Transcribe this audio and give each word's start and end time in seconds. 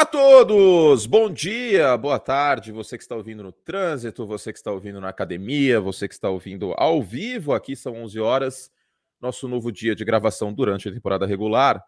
Olá 0.00 0.06
a 0.06 0.12
todos! 0.12 1.04
Bom 1.04 1.30
dia, 1.30 1.94
boa 1.94 2.18
tarde, 2.18 2.72
você 2.72 2.96
que 2.96 3.04
está 3.04 3.14
ouvindo 3.14 3.42
no 3.42 3.52
trânsito, 3.52 4.26
você 4.26 4.50
que 4.50 4.58
está 4.58 4.72
ouvindo 4.72 4.98
na 4.98 5.10
academia, 5.10 5.78
você 5.78 6.08
que 6.08 6.14
está 6.14 6.30
ouvindo 6.30 6.72
ao 6.78 7.02
vivo, 7.02 7.52
aqui 7.52 7.76
são 7.76 7.92
11 8.02 8.18
horas, 8.18 8.72
nosso 9.20 9.46
novo 9.46 9.70
dia 9.70 9.94
de 9.94 10.02
gravação 10.02 10.54
durante 10.54 10.88
a 10.88 10.92
temporada 10.92 11.26
regular, 11.26 11.84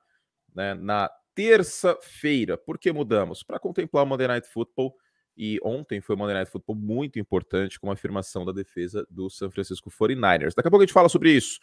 né, 0.55 0.75
na 0.75 1.11
terça-feira. 1.35 2.59
Por 2.59 2.79
que 2.79 2.93
mudamos? 2.93 3.43
Para 3.43 3.59
contemplar 3.59 4.05
o 4.05 4.07
Monday 4.07 4.29
Night 4.29 4.47
Football, 4.47 4.95
e 5.35 5.59
ontem 5.63 6.03
foi 6.03 6.15
um 6.15 6.19
Monday 6.19 6.35
Night 6.35 6.51
Football 6.51 6.77
muito 6.77 7.19
importante, 7.19 7.81
com 7.81 7.89
a 7.89 7.95
afirmação 7.95 8.45
da 8.45 8.53
defesa 8.53 9.07
do 9.09 9.31
San 9.31 9.51
Francisco 9.51 9.91
49ers. 9.91 10.53
Daqui 10.55 10.69
a 10.69 10.71
pouco 10.71 10.83
a 10.83 10.87
gente 10.87 10.93
fala 10.93 11.09
sobre 11.09 11.31
isso. 11.31 11.59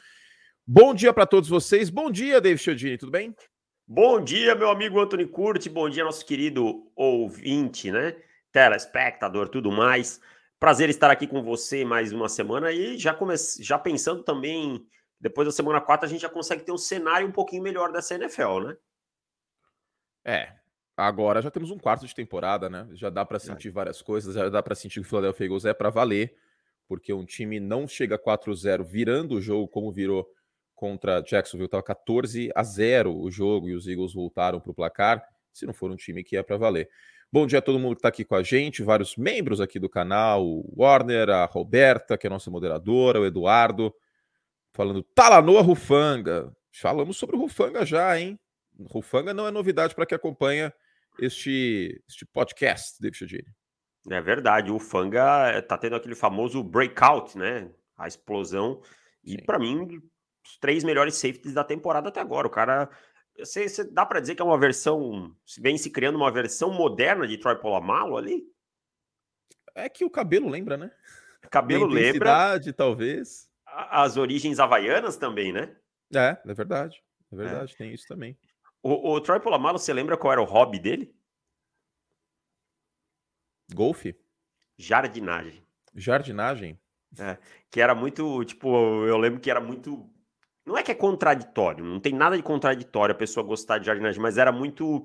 Bom 0.65 0.95
dia 0.95 1.13
para 1.13 1.27
todos 1.27 1.47
vocês, 1.47 1.91
bom 1.91 2.09
dia, 2.09 2.41
David 2.41 2.59
Chiodini, 2.59 2.97
tudo 2.97 3.11
bem? 3.11 3.35
Bom 3.91 4.23
dia, 4.23 4.53
meu 4.53 4.69
amigo 4.69 4.99
Antônio 4.99 5.27
Curti. 5.27 5.67
Bom 5.67 5.89
dia, 5.89 6.03
nosso 6.03 6.23
querido 6.23 6.91
ouvinte, 6.95 7.89
né? 7.89 8.15
Telespectador, 8.51 9.49
tudo 9.49 9.71
mais. 9.71 10.21
Prazer 10.59 10.89
estar 10.89 11.09
aqui 11.09 11.25
com 11.25 11.41
você 11.41 11.83
mais 11.83 12.13
uma 12.13 12.29
semana 12.29 12.71
e 12.71 12.99
já, 12.99 13.15
come... 13.15 13.33
já 13.59 13.79
pensando 13.79 14.21
também, 14.21 14.85
depois 15.19 15.47
da 15.47 15.51
semana 15.51 15.81
4, 15.81 16.05
a 16.05 16.07
gente 16.07 16.21
já 16.21 16.29
consegue 16.29 16.61
ter 16.61 16.71
um 16.71 16.77
cenário 16.77 17.27
um 17.27 17.31
pouquinho 17.31 17.63
melhor 17.63 17.91
dessa 17.91 18.13
NFL, 18.13 18.59
né? 18.59 18.77
É, 20.23 20.53
agora 20.95 21.41
já 21.41 21.49
temos 21.49 21.71
um 21.71 21.79
quarto 21.79 22.05
de 22.05 22.13
temporada, 22.13 22.69
né? 22.69 22.87
Já 22.91 23.09
dá 23.09 23.25
para 23.25 23.39
sentir 23.39 23.71
várias 23.71 24.03
coisas, 24.03 24.35
já 24.35 24.49
dá 24.49 24.61
para 24.61 24.75
sentir 24.75 25.01
que 25.01 25.07
o 25.07 25.09
Philadelphia 25.09 25.45
Eagles 25.45 25.65
é 25.65 25.73
para 25.73 25.89
valer, 25.89 26.37
porque 26.87 27.11
um 27.11 27.25
time 27.25 27.59
não 27.59 27.87
chega 27.87 28.19
4-0 28.19 28.83
virando 28.83 29.33
o 29.33 29.41
jogo 29.41 29.67
como 29.67 29.91
virou 29.91 30.31
contra 30.79 31.19
Jacksonville 31.19 31.65
estava 31.65 31.83
14 31.83 32.49
a 32.55 32.63
0 32.63 33.13
o 33.13 33.29
jogo 33.29 33.67
e 33.67 33.75
os 33.75 33.85
Eagles 33.85 34.13
voltaram 34.13 34.61
para 34.61 34.71
o 34.71 34.73
placar, 34.73 35.21
se 35.51 35.65
não 35.65 35.73
for 35.73 35.91
um 35.91 35.97
time 35.97 36.23
que 36.23 36.37
é 36.37 36.41
para 36.41 36.55
valer. 36.55 36.89
Bom 37.29 37.45
dia 37.45 37.59
a 37.59 37.61
todo 37.61 37.77
mundo 37.77 37.95
que 37.95 37.99
está 37.99 38.07
aqui 38.07 38.23
com 38.23 38.35
a 38.35 38.41
gente, 38.41 38.81
vários 38.81 39.17
membros 39.17 39.59
aqui 39.59 39.77
do 39.77 39.89
canal, 39.89 40.41
o 40.47 40.73
Warner, 40.77 41.29
a 41.29 41.43
Roberta, 41.43 42.17
que 42.17 42.25
é 42.25 42.29
a 42.29 42.31
nossa 42.31 42.49
moderadora, 42.49 43.19
o 43.19 43.25
Eduardo, 43.25 43.93
falando 44.73 45.03
Talanoa 45.03 45.61
Rufanga. 45.61 46.49
Falamos 46.71 47.17
sobre 47.17 47.35
o 47.35 47.39
Rufanga 47.39 47.85
já, 47.85 48.17
hein? 48.17 48.39
Rufanga 48.89 49.33
não 49.33 49.45
é 49.45 49.51
novidade 49.51 49.93
para 49.93 50.05
quem 50.05 50.15
acompanha 50.15 50.73
este, 51.19 52.01
este 52.07 52.25
podcast, 52.25 53.01
David 53.01 53.17
Chodini. 53.17 53.53
É 54.09 54.21
verdade, 54.21 54.71
o 54.71 54.79
Fanga 54.79 55.59
está 55.59 55.77
tendo 55.77 55.97
aquele 55.97 56.15
famoso 56.15 56.63
breakout, 56.63 57.37
né? 57.37 57.69
A 57.97 58.07
explosão. 58.07 58.81
E 59.25 59.41
para 59.41 59.59
mim, 59.59 60.01
os 60.45 60.57
três 60.57 60.83
melhores 60.83 61.15
safeties 61.15 61.53
da 61.53 61.63
temporada 61.63 62.09
até 62.09 62.19
agora. 62.19 62.47
O 62.47 62.51
cara. 62.51 62.89
Você, 63.37 63.69
você 63.69 63.83
dá 63.83 64.05
para 64.05 64.19
dizer 64.19 64.35
que 64.35 64.41
é 64.41 64.45
uma 64.45 64.59
versão. 64.59 65.33
Vem 65.59 65.77
se 65.77 65.89
criando 65.89 66.15
uma 66.15 66.31
versão 66.31 66.73
moderna 66.73 67.27
de 67.27 67.37
Troy 67.37 67.55
Polamalu 67.55 68.17
ali? 68.17 68.43
É 69.75 69.87
que 69.87 70.03
o 70.03 70.09
cabelo 70.09 70.49
lembra, 70.49 70.75
né? 70.75 70.91
Cabelo 71.49 71.85
lembra. 71.85 72.59
talvez. 72.75 73.49
As 73.65 74.17
origens 74.17 74.59
havaianas 74.59 75.15
também, 75.15 75.53
né? 75.53 75.75
É, 76.13 76.37
é 76.45 76.53
verdade. 76.53 77.01
É 77.31 77.35
verdade, 77.35 77.73
é. 77.73 77.77
tem 77.77 77.93
isso 77.93 78.07
também. 78.07 78.37
O, 78.81 79.11
o 79.11 79.21
Troy 79.21 79.39
Polamalu, 79.39 79.77
você 79.77 79.93
lembra 79.93 80.17
qual 80.17 80.33
era 80.33 80.41
o 80.41 80.45
hobby 80.45 80.79
dele? 80.79 81.15
Golfe? 83.73 84.19
Jardinagem. 84.77 85.63
Jardinagem? 85.93 86.79
É, 87.17 87.37
que 87.69 87.81
era 87.81 87.93
muito, 87.93 88.43
tipo, 88.45 89.05
eu 89.05 89.17
lembro 89.17 89.39
que 89.39 89.49
era 89.49 89.59
muito 89.59 90.09
não 90.65 90.77
é 90.77 90.83
que 90.83 90.91
é 90.91 90.95
contraditório, 90.95 91.83
não 91.83 91.99
tem 91.99 92.13
nada 92.13 92.35
de 92.35 92.43
contraditório 92.43 93.13
a 93.13 93.17
pessoa 93.17 93.45
gostar 93.45 93.77
de 93.77 93.87
jardinagem, 93.87 94.21
mas 94.21 94.37
era 94.37 94.51
muito 94.51 95.03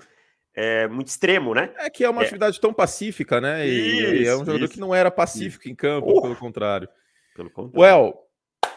é, 0.54 0.86
muito 0.86 1.08
extremo, 1.08 1.54
né? 1.54 1.72
É 1.78 1.90
que 1.90 2.04
é 2.04 2.08
uma 2.08 2.22
é. 2.22 2.24
atividade 2.24 2.60
tão 2.60 2.72
pacífica, 2.72 3.40
né? 3.40 3.66
E, 3.66 4.22
isso, 4.22 4.30
é 4.30 4.36
um 4.36 4.40
jogador 4.40 4.64
isso, 4.64 4.74
que 4.74 4.80
não 4.80 4.94
era 4.94 5.10
pacífico 5.10 5.64
isso. 5.64 5.72
em 5.72 5.74
campo, 5.74 6.22
pelo 6.22 6.36
contrário. 6.36 6.88
Pelo 7.34 7.50
contrário. 7.50 7.80
Well, 7.80 8.24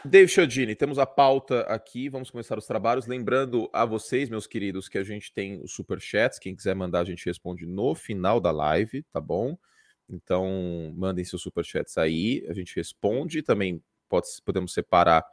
Dave 0.03 0.27
Chiodini, 0.27 0.75
temos 0.75 0.97
a 0.97 1.05
pauta 1.05 1.61
aqui, 1.61 2.09
vamos 2.09 2.31
começar 2.31 2.57
os 2.57 2.65
trabalhos. 2.65 3.05
Lembrando 3.05 3.69
a 3.71 3.85
vocês, 3.85 4.29
meus 4.29 4.47
queridos, 4.47 4.89
que 4.89 4.97
a 4.97 5.03
gente 5.03 5.31
tem 5.31 5.61
os 5.61 5.73
superchats. 5.73 6.39
Quem 6.39 6.55
quiser 6.55 6.75
mandar, 6.75 7.01
a 7.01 7.05
gente 7.05 7.25
responde 7.25 7.65
no 7.65 7.93
final 7.93 8.39
da 8.39 8.51
live, 8.51 9.03
tá 9.11 9.21
bom? 9.21 9.57
Então, 10.09 10.93
mandem 10.95 11.25
seus 11.25 11.41
superchats 11.41 11.97
aí, 11.97 12.45
a 12.49 12.53
gente 12.53 12.75
responde. 12.75 13.43
Também 13.43 13.83
pode, 14.09 14.27
podemos 14.45 14.73
separar 14.73 15.23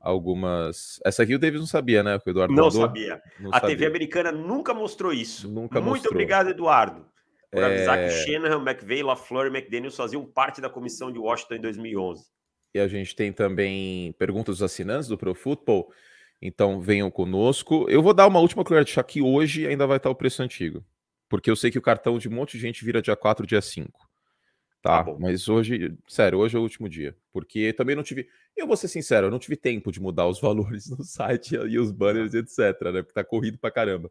algumas. 0.00 0.98
Essa 1.04 1.22
aqui 1.22 1.34
o 1.34 1.38
Davis 1.38 1.60
não 1.60 1.66
sabia, 1.66 2.02
né? 2.02 2.16
O 2.16 2.30
Eduardo 2.30 2.54
não 2.54 2.64
mandou. 2.64 2.80
sabia. 2.80 3.20
Não 3.38 3.50
a 3.50 3.60
sabia. 3.60 3.76
TV 3.76 3.86
americana 3.86 4.32
nunca 4.32 4.72
mostrou 4.72 5.12
isso. 5.12 5.48
Nunca 5.48 5.80
Muito 5.80 5.94
mostrou. 5.94 6.12
obrigado, 6.12 6.50
Eduardo, 6.50 7.06
por 7.50 7.62
é... 7.62 7.66
avisar 7.66 7.98
que 7.98 8.10
Shanahan, 8.10 8.62
McVeigh, 8.62 9.02
LaFleur 9.02 9.46
e 9.46 9.56
McDaniels 9.56 9.96
faziam 9.96 10.24
parte 10.24 10.60
da 10.60 10.70
comissão 10.70 11.12
de 11.12 11.18
Washington 11.18 11.54
em 11.54 11.60
2011. 11.60 12.24
E 12.74 12.80
a 12.80 12.88
gente 12.88 13.14
tem 13.14 13.32
também 13.32 14.12
perguntas 14.12 14.58
dos 14.58 14.62
assinantes 14.62 15.08
do 15.08 15.18
Pro 15.18 15.34
Football. 15.34 15.92
Então 16.40 16.80
venham 16.80 17.10
conosco. 17.10 17.86
Eu 17.88 18.02
vou 18.02 18.14
dar 18.14 18.26
uma 18.26 18.40
última 18.40 18.64
colher 18.64 18.84
de 18.84 18.92
chá 18.92 19.02
que 19.02 19.20
hoje 19.20 19.66
ainda 19.66 19.86
vai 19.86 19.98
estar 19.98 20.08
o 20.08 20.14
preço 20.14 20.42
antigo. 20.42 20.82
Porque 21.28 21.50
eu 21.50 21.56
sei 21.56 21.70
que 21.70 21.78
o 21.78 21.82
cartão 21.82 22.18
de 22.18 22.28
um 22.28 22.32
monte 22.32 22.52
de 22.52 22.60
gente 22.60 22.84
vira 22.84 23.02
dia 23.02 23.14
4, 23.14 23.46
dia 23.46 23.60
5. 23.60 24.09
Tá, 24.82 25.04
tá 25.04 25.14
mas 25.18 25.48
hoje, 25.48 25.96
sério, 26.08 26.38
hoje 26.38 26.56
é 26.56 26.58
o 26.58 26.62
último 26.62 26.88
dia. 26.88 27.16
Porque 27.32 27.72
também 27.72 27.94
não 27.94 28.02
tive. 28.02 28.28
Eu 28.56 28.66
vou 28.66 28.76
ser 28.76 28.88
sincero, 28.88 29.26
eu 29.26 29.30
não 29.30 29.38
tive 29.38 29.56
tempo 29.56 29.92
de 29.92 30.00
mudar 30.00 30.26
os 30.26 30.40
valores 30.42 30.88
no 30.88 31.04
site 31.04 31.54
e 31.54 31.78
os 31.78 31.90
banners, 31.90 32.34
etc. 32.34 32.58
Né? 32.92 33.02
Porque 33.02 33.14
tá 33.14 33.24
corrido 33.24 33.58
pra 33.58 33.70
caramba. 33.70 34.10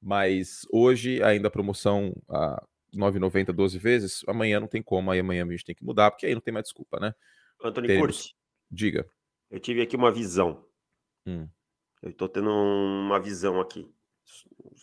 Mas 0.00 0.66
hoje, 0.70 1.22
ainda 1.22 1.48
a 1.48 1.50
promoção 1.50 2.14
a 2.28 2.62
9,90 2.94 3.52
12 3.52 3.78
vezes. 3.78 4.24
Amanhã 4.26 4.60
não 4.60 4.66
tem 4.66 4.82
como, 4.82 5.10
aí 5.10 5.20
amanhã 5.20 5.44
a 5.46 5.50
gente 5.50 5.64
tem 5.64 5.74
que 5.74 5.84
mudar, 5.84 6.10
porque 6.10 6.26
aí 6.26 6.34
não 6.34 6.40
tem 6.40 6.52
mais 6.52 6.64
desculpa, 6.64 6.98
né? 6.98 7.14
Antônio 7.62 7.88
Teremos... 7.88 8.16
Curti. 8.16 8.36
Diga. 8.70 9.06
Eu 9.50 9.58
tive 9.58 9.82
aqui 9.82 9.96
uma 9.96 10.12
visão. 10.12 10.64
Hum. 11.26 11.48
Eu 12.02 12.12
tô 12.12 12.28
tendo 12.28 12.50
uma 12.50 13.18
visão 13.18 13.60
aqui. 13.60 13.88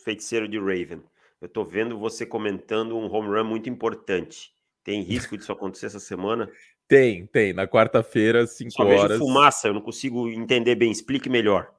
Feiticeiro 0.04 0.48
de 0.48 0.59
Raven. 0.59 1.02
Eu 1.40 1.48
tô 1.48 1.64
vendo 1.64 1.98
você 1.98 2.25
comentando 2.25 2.98
um 2.98 3.12
home 3.12 3.30
run 3.30 3.44
muito 3.44 3.69
importante. 3.69 4.54
Tem 4.88 5.02
risco 5.02 5.38
disso 5.38 5.52
acontecer 5.52 5.88
essa 5.88 6.00
semana? 6.00 6.50
Tem, 6.88 7.25
tem. 7.28 7.52
Na 7.52 7.68
quarta-feira, 7.68 8.48
5 8.48 8.81
horas. 8.81 9.02
Vejo 9.09 9.20
fumaça, 9.20 9.68
eu 9.68 9.74
não 9.74 9.81
consigo 9.81 10.30
entender 10.30 10.75
bem. 10.75 10.90
Explique 10.90 11.30
melhor. 11.30 11.70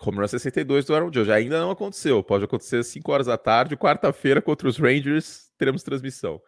Home 0.00 0.16
Run 0.16 0.26
62 0.26 0.86
do 0.86 0.94
Aaron 0.94 1.12
Judge. 1.12 1.30
Ainda 1.30 1.60
não 1.60 1.70
aconteceu. 1.70 2.24
Pode 2.24 2.44
acontecer 2.44 2.78
às 2.78 2.86
5 2.86 3.12
horas 3.12 3.26
da 3.26 3.36
tarde. 3.36 3.76
Quarta-feira, 3.76 4.40
contra 4.40 4.66
os 4.66 4.78
Rangers, 4.78 5.52
teremos 5.58 5.82
transmissão. 5.82 6.40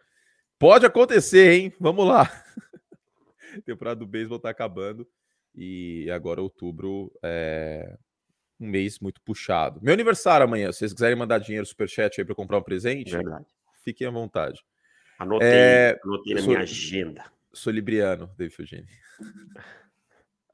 Pode 0.57 0.83
acontecer, 0.83 1.51
hein? 1.51 1.73
Vamos 1.79 2.07
lá. 2.07 2.23
A 2.23 3.61
temporada 3.63 3.99
do 3.99 4.07
beisebol 4.07 4.39
tá 4.39 4.49
acabando. 4.49 5.07
E 5.53 6.09
agora, 6.09 6.41
outubro, 6.41 7.11
é 7.21 7.99
um 8.59 8.67
mês 8.67 8.97
muito 8.99 9.21
puxado. 9.21 9.79
Meu 9.79 9.93
aniversário 9.93 10.43
amanhã. 10.43 10.71
Se 10.71 10.79
vocês 10.79 10.93
quiserem 10.93 11.15
mandar 11.15 11.37
dinheiro, 11.37 11.67
superchat 11.67 12.19
aí 12.19 12.25
para 12.25 12.33
comprar 12.33 12.57
um 12.57 12.63
presente, 12.63 13.11
Verdade. 13.11 13.45
fiquem 13.83 14.07
à 14.07 14.11
vontade. 14.11 14.59
Anotei, 15.21 15.47
é, 15.47 15.99
anotei 16.03 16.33
na 16.33 16.39
sou, 16.39 16.49
minha 16.49 16.61
agenda. 16.61 17.25
Sou 17.53 17.71
libriano, 17.71 18.31
David 18.35 18.55
Eugênio. 18.59 18.87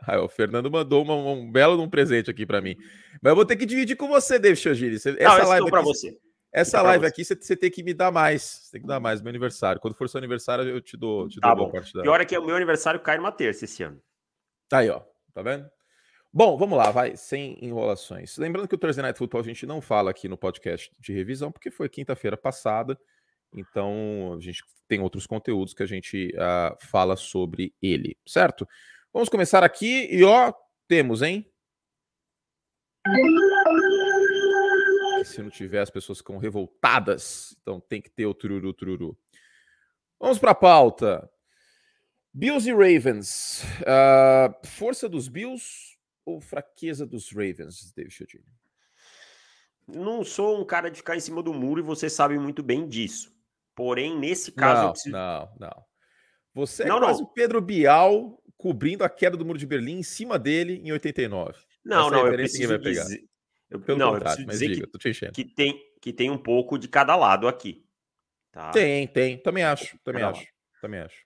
Ah, 0.09 0.21
o 0.21 0.29
Fernando 0.29 0.71
mandou 0.71 1.03
uma, 1.03 1.15
um 1.15 1.51
belo 1.51 1.81
um 1.81 1.89
presente 1.89 2.29
aqui 2.29 2.45
para 2.45 2.61
mim. 2.61 2.77
Mas 3.21 3.31
eu 3.31 3.35
vou 3.35 3.43
ter 3.43 3.57
que 3.57 3.65
dividir 3.65 3.97
com 3.97 4.07
você, 4.07 4.39
David 4.39 4.61
Chogini. 4.61 4.95
Essa 4.95 5.11
Não, 5.11 5.47
live 5.49 5.69
para 5.69 5.81
você. 5.81 6.17
Essa 6.53 6.81
live 6.81 7.03
você. 7.03 7.09
aqui 7.09 7.25
você, 7.25 7.35
você, 7.35 7.57
tem 7.57 7.69
que 7.69 7.83
me 7.83 7.93
dar 7.93 8.09
mais. 8.09 8.41
Você 8.41 8.71
tem 8.73 8.81
que 8.81 8.87
dar 8.87 9.01
mais, 9.01 9.21
meu 9.21 9.29
aniversário. 9.29 9.81
Quando 9.81 9.95
for 9.95 10.07
seu 10.07 10.19
aniversário, 10.19 10.63
eu 10.63 10.79
te 10.79 10.95
dou, 10.95 11.27
te 11.27 11.41
tá 11.41 11.53
dou 11.53 11.65
bom. 11.65 11.71
parte 11.71 11.91
da. 11.93 12.03
Pior 12.03 12.21
é 12.21 12.25
que 12.25 12.37
o 12.37 12.45
meu 12.45 12.55
aniversário 12.55 13.01
cai 13.01 13.17
numa 13.17 13.33
terça 13.33 13.65
esse 13.65 13.83
ano. 13.83 14.01
Tá 14.69 14.77
aí, 14.77 14.89
ó. 14.89 15.01
Tá 15.33 15.41
vendo? 15.41 15.69
Bom, 16.31 16.57
vamos 16.57 16.77
lá, 16.77 16.89
vai, 16.89 17.17
sem 17.17 17.57
enrolações. 17.61 18.37
Lembrando 18.37 18.67
que 18.67 18.75
o 18.75 18.77
Thursday 18.77 19.03
Night 19.03 19.17
Football 19.17 19.41
a 19.41 19.45
gente 19.45 19.65
não 19.65 19.81
fala 19.81 20.11
aqui 20.11 20.29
no 20.29 20.37
podcast 20.37 20.89
de 20.99 21.11
revisão, 21.11 21.51
porque 21.51 21.69
foi 21.69 21.89
quinta-feira 21.89 22.37
passada. 22.37 22.97
Então, 23.53 24.35
a 24.37 24.41
gente 24.41 24.63
tem 24.87 24.99
outros 25.01 25.27
conteúdos 25.27 25.73
que 25.73 25.83
a 25.83 25.87
gente 25.87 26.33
uh, 26.35 26.77
fala 26.85 27.15
sobre 27.15 27.73
ele, 27.81 28.17
certo? 28.25 28.67
Vamos 29.13 29.29
começar 29.29 29.63
aqui 29.63 30.07
e 30.11 30.23
ó, 30.23 30.53
temos, 30.87 31.21
hein? 31.21 31.49
Se 35.25 35.41
não 35.41 35.49
tiver, 35.49 35.81
as 35.81 35.89
pessoas 35.89 36.19
ficam 36.19 36.37
revoltadas. 36.37 37.55
Então 37.61 37.79
tem 37.79 38.01
que 38.01 38.09
ter 38.09 38.25
o 38.25 38.33
tururu 38.33 38.73
tururu. 38.73 39.17
Vamos 40.19 40.39
para 40.39 40.51
a 40.51 40.55
pauta. 40.55 41.29
Bills 42.33 42.69
e 42.69 42.73
Ravens. 42.73 43.63
Uh, 43.81 44.67
força 44.67 45.09
dos 45.09 45.27
Bills 45.27 45.97
ou 46.25 46.39
fraqueza 46.39 47.05
dos 47.05 47.31
Ravens, 47.31 47.91
David 47.93 48.13
Chodini? 48.13 48.45
Não 49.87 50.23
sou 50.23 50.59
um 50.59 50.65
cara 50.65 50.91
de 50.91 50.97
ficar 50.97 51.15
em 51.15 51.21
cima 51.21 51.41
do 51.41 51.53
muro 51.53 51.79
e 51.79 51.83
você 51.83 52.09
sabe 52.09 52.37
muito 52.37 52.61
bem 52.61 52.87
disso. 52.87 53.36
Porém, 53.77 54.17
nesse 54.17 54.51
caso. 54.51 54.81
Não, 54.81 54.91
preciso... 54.91 55.15
não, 55.15 55.49
não. 55.59 55.85
Você 56.55 56.81
é 56.81 56.87
não, 56.87 56.99
quase 56.99 57.21
o 57.21 57.27
Pedro 57.27 57.61
Bial 57.61 58.41
cobrindo 58.57 59.03
a 59.03 59.09
queda 59.09 59.37
do 59.37 59.45
muro 59.45 59.59
de 59.59 59.67
Berlim 59.67 59.99
em 59.99 60.03
cima 60.03 60.39
dele 60.39 60.81
em 60.83 60.91
89. 60.91 61.59
Não, 61.85 62.07
Essa 62.07 62.09
não, 62.09 62.25
eu 62.25 62.33
preciso, 62.33 62.79
dizer, 62.79 63.23
Eu, 63.69 63.79
Pelo 63.79 63.99
não, 63.99 64.15
eu 64.15 64.19
preciso 64.19 64.47
dizer 64.47 64.67
diga, 64.69 64.87
que, 65.31 65.31
que, 65.31 65.45
tem, 65.45 65.79
que 66.01 66.11
tem 66.11 66.31
um 66.31 66.39
pouco 66.39 66.79
de 66.79 66.87
cada 66.87 67.15
lado 67.15 67.47
aqui. 67.47 67.85
Tá? 68.51 68.71
Tem, 68.71 69.07
tem. 69.07 69.37
Também 69.37 69.63
acho. 69.63 69.95
Também 70.03 70.23
acho. 70.23 70.39
Lado. 70.39 70.51
Também 70.81 70.99
acho. 71.01 71.23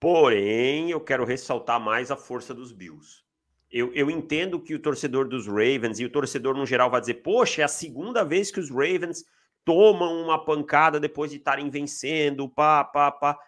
porém, 0.00 0.90
eu 0.90 1.00
quero 1.00 1.24
ressaltar 1.24 1.78
mais 1.78 2.10
a 2.10 2.16
força 2.16 2.52
dos 2.52 2.72
Bills. 2.72 3.22
Eu, 3.70 3.94
eu 3.94 4.10
entendo 4.10 4.60
que 4.60 4.74
o 4.74 4.80
torcedor 4.80 5.28
dos 5.28 5.46
Ravens 5.46 6.00
e 6.00 6.04
o 6.04 6.10
torcedor 6.10 6.56
no 6.56 6.66
geral 6.66 6.90
vai 6.90 7.00
dizer: 7.00 7.22
Poxa, 7.22 7.62
é 7.62 7.64
a 7.64 7.68
segunda 7.68 8.24
vez 8.24 8.50
que 8.50 8.58
os 8.58 8.68
Ravens 8.68 9.24
tomam 9.64 10.22
uma 10.22 10.44
pancada 10.44 10.98
depois 10.98 11.30
de 11.30 11.36
estarem 11.38 11.70
vencendo, 11.70 12.48
pá, 12.48 12.84
pá, 12.84 13.10
pá. 13.10 13.38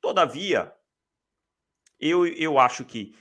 Todavia, 0.00 0.72
eu, 1.98 2.26
eu 2.26 2.58
acho 2.58 2.84
que 2.84 3.14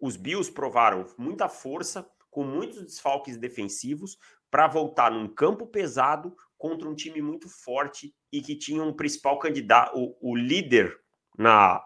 os 0.00 0.16
Bills 0.16 0.52
provaram 0.52 1.06
muita 1.16 1.48
força, 1.48 2.08
com 2.30 2.44
muitos 2.44 2.82
desfalques 2.82 3.36
defensivos, 3.36 4.18
para 4.50 4.66
voltar 4.66 5.10
num 5.10 5.28
campo 5.28 5.66
pesado 5.66 6.36
contra 6.56 6.88
um 6.88 6.94
time 6.94 7.20
muito 7.22 7.48
forte 7.48 8.14
e 8.32 8.40
que 8.40 8.56
tinha 8.56 8.82
um 8.82 8.92
principal 8.92 9.38
candidato, 9.38 9.96
o, 9.96 10.32
o 10.32 10.36
líder 10.36 10.98
na 11.36 11.82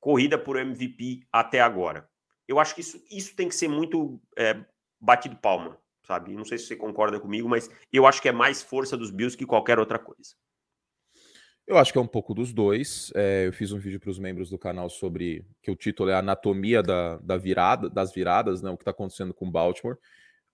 corrida 0.00 0.38
por 0.38 0.56
MVP 0.56 1.26
até 1.32 1.60
agora. 1.60 2.08
Eu 2.46 2.58
acho 2.58 2.74
que 2.74 2.80
isso, 2.80 3.02
isso 3.10 3.34
tem 3.34 3.48
que 3.48 3.54
ser 3.54 3.68
muito 3.68 4.20
é, 4.36 4.64
batido 5.00 5.36
palma, 5.36 5.78
sabe? 6.04 6.34
Não 6.34 6.44
sei 6.44 6.58
se 6.58 6.66
você 6.66 6.76
concorda 6.76 7.18
comigo, 7.18 7.48
mas 7.48 7.68
eu 7.92 8.06
acho 8.06 8.20
que 8.22 8.28
é 8.28 8.32
mais 8.32 8.62
força 8.62 8.96
dos 8.96 9.10
Bills 9.10 9.36
que 9.36 9.46
qualquer 9.46 9.78
outra 9.78 9.98
coisa. 9.98 10.34
Eu 11.66 11.78
acho 11.78 11.92
que 11.92 11.98
é 11.98 12.00
um 12.00 12.06
pouco 12.06 12.34
dos 12.34 12.52
dois. 12.52 13.10
É, 13.14 13.46
eu 13.46 13.52
fiz 13.52 13.72
um 13.72 13.78
vídeo 13.78 13.98
para 13.98 14.10
os 14.10 14.18
membros 14.18 14.50
do 14.50 14.58
canal 14.58 14.90
sobre 14.90 15.46
que 15.62 15.70
o 15.70 15.76
título 15.76 16.10
é 16.10 16.14
a 16.14 16.18
anatomia 16.18 16.82
da, 16.82 17.16
da 17.18 17.38
virada, 17.38 17.88
das 17.88 18.12
viradas, 18.12 18.60
né? 18.60 18.70
O 18.70 18.76
que 18.76 18.82
está 18.82 18.90
acontecendo 18.90 19.32
com 19.32 19.50
Baltimore. 19.50 19.96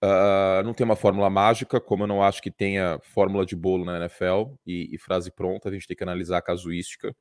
Uh, 0.02 0.62
não 0.64 0.72
tem 0.72 0.84
uma 0.84 0.96
fórmula 0.96 1.28
mágica, 1.28 1.78
como 1.78 2.04
eu 2.04 2.06
não 2.06 2.22
acho 2.22 2.40
que 2.40 2.50
tenha 2.50 2.98
fórmula 3.02 3.44
de 3.44 3.54
bolo 3.54 3.84
na 3.84 3.98
NFL 3.98 4.54
e, 4.64 4.88
e 4.94 4.98
frase 4.98 5.30
pronta, 5.30 5.68
a 5.68 5.72
gente 5.72 5.86
tem 5.86 5.96
que 5.96 6.02
analisar 6.02 6.38
a 6.38 6.42
casuística. 6.42 7.14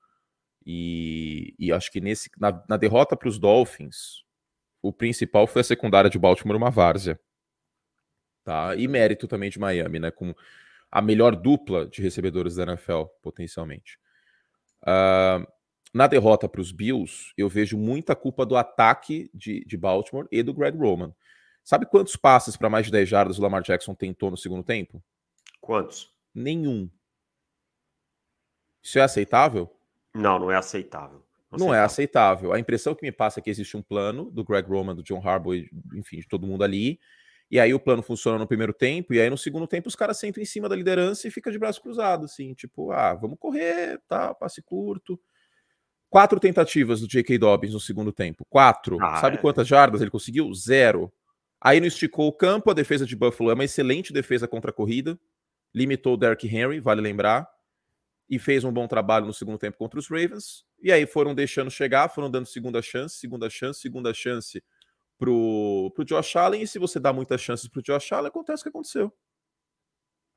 E, 0.66 1.54
e 1.58 1.74
acho 1.74 1.92
que 1.92 2.00
nesse, 2.00 2.30
na, 2.38 2.64
na 2.70 2.78
derrota 2.78 3.18
para 3.18 3.28
os 3.28 3.40
Dolphins, 3.40 4.24
o 4.82 4.94
principal 4.94 5.48
foi 5.48 5.62
a 5.62 5.64
secundária 5.64 6.10
de 6.10 6.20
Baltimore, 6.20 6.56
uma 6.56 6.70
várzea. 6.70 7.20
Tá? 8.50 8.76
E 8.76 8.88
mérito 8.88 9.28
também 9.28 9.52
de 9.52 9.60
Miami, 9.60 10.00
né? 10.00 10.10
Com 10.10 10.34
a 10.90 11.04
melhor 11.04 11.36
dupla 11.36 11.86
de 11.86 12.02
recebedores 12.02 12.56
da 12.56 12.64
NFL, 12.64 13.04
potencialmente. 13.22 14.00
Uh, 14.82 15.46
na 15.94 16.08
derrota 16.08 16.50
para 16.50 16.60
os 16.60 16.72
Bills, 16.72 17.32
eu 17.38 17.48
vejo 17.48 17.78
muita 17.78 18.16
culpa 18.16 18.48
do 18.48 18.58
ataque 18.58 19.30
de, 19.36 19.64
de 19.66 19.78
Baltimore 19.78 20.28
e 20.32 20.42
do 20.42 20.52
Greg 20.52 20.76
Roman. 20.76 21.14
Sabe 21.64 21.86
quantos 21.86 22.16
passes 22.16 22.58
para 22.58 22.72
mais 22.72 22.88
de 22.88 22.92
10 22.92 23.08
jardas 23.08 23.38
o 23.38 23.42
Lamar 23.44 23.62
Jackson 23.62 23.94
tentou 23.94 24.32
no 24.32 24.38
segundo 24.38 24.64
tempo? 24.64 25.00
Quantos? 25.62 26.12
Nenhum. 26.34 26.90
Isso 28.82 28.98
é 28.98 29.04
aceitável? 29.04 29.72
Não, 30.12 30.40
não 30.40 30.52
é 30.52 30.56
aceitável. 30.56 31.24
Não, 31.52 31.68
não 31.68 31.76
é 31.76 31.82
aceitável. 31.82 32.52
A 32.52 32.60
impressão 32.60 32.96
que 32.96 33.06
me 33.06 33.12
passa 33.12 33.40
é 33.40 33.44
que 33.44 33.50
existe 33.52 33.78
um 33.78 33.82
plano 33.84 34.32
do 34.32 34.44
Greg 34.44 34.68
Roman, 34.68 34.96
do 34.96 35.04
John 35.04 35.22
Harbaugh, 35.24 35.54
enfim, 35.94 36.18
de 36.18 36.28
todo 36.28 36.48
mundo 36.48 36.64
ali, 36.64 37.00
e 37.52 37.60
aí 37.60 37.74
o 37.74 37.80
plano 37.80 38.04
funciona 38.04 38.38
no 38.38 38.48
primeiro 38.48 38.74
tempo, 38.74 39.14
e 39.14 39.20
aí 39.20 39.30
no 39.30 39.38
segundo 39.38 39.66
tempo 39.66 39.88
os 39.88 39.96
caras 39.96 40.20
sentam 40.20 40.42
em 40.42 40.46
cima 40.46 40.70
da 40.70 40.76
liderança 40.76 41.28
e 41.28 41.32
fica 41.32 41.52
de 41.52 41.58
braço 41.58 41.82
cruzado, 41.82 42.26
assim, 42.26 42.54
tipo, 42.54 42.92
ah, 42.92 43.16
vamos 43.16 43.38
correr, 43.40 44.00
tá, 44.08 44.34
passe 44.36 44.62
curto. 44.62 45.20
Quatro 46.10 46.40
tentativas 46.40 47.02
do 47.02 47.08
J.K. 47.08 47.38
Dobbins 47.38 47.74
no 47.74 47.80
segundo 47.80 48.12
tempo. 48.12 48.46
Quatro. 48.50 48.98
Ah, 49.00 49.18
Sabe 49.18 49.38
é. 49.38 49.40
quantas 49.40 49.68
jardas 49.68 50.02
ele 50.02 50.10
conseguiu? 50.10 50.52
Zero. 50.54 51.12
Aí 51.62 51.80
não 51.80 51.88
esticou 51.88 52.28
o 52.28 52.34
campo, 52.34 52.72
a 52.72 52.74
defesa 52.74 53.06
de 53.06 53.16
Buffalo 53.16 53.52
é 53.52 53.54
uma 53.54 53.64
excelente 53.64 54.12
defesa 54.12 54.48
contra 54.48 54.72
a 54.72 54.74
corrida. 54.74 55.20
Limitou 55.74 56.16
o 56.16 56.18
Derrick 56.18 56.48
Henry, 56.48 56.80
vale 56.80 57.02
lembrar. 57.02 57.48
E 58.28 58.40
fez 58.40 58.64
um 58.64 58.72
bom 58.72 58.88
trabalho 58.88 59.26
no 59.26 59.34
segundo 59.34 59.58
tempo 59.60 59.78
contra 59.78 60.00
os 60.00 60.08
Ravens. 60.08 60.64
E 60.82 60.92
aí 60.92 61.06
foram 61.06 61.36
deixando 61.36 61.70
chegar, 61.70 62.10
foram 62.10 62.30
dando 62.30 62.48
segunda 62.48 62.82
chance, 62.82 63.18
segunda 63.18 63.50
chance, 63.50 63.80
segunda 63.80 64.14
chance 64.14 64.64
pro, 65.20 65.92
pro 65.94 66.06
Josh 66.06 66.36
Allen, 66.38 66.64
e 66.64 66.68
se 66.68 66.80
você 66.80 67.00
dá 67.00 67.12
muitas 67.12 67.42
chances 67.42 67.68
pro 67.68 67.84
Josh 67.84 68.14
Allen, 68.14 68.30
acontece 68.30 68.62
o 68.62 68.64
que 68.64 68.70
aconteceu. 68.70 69.14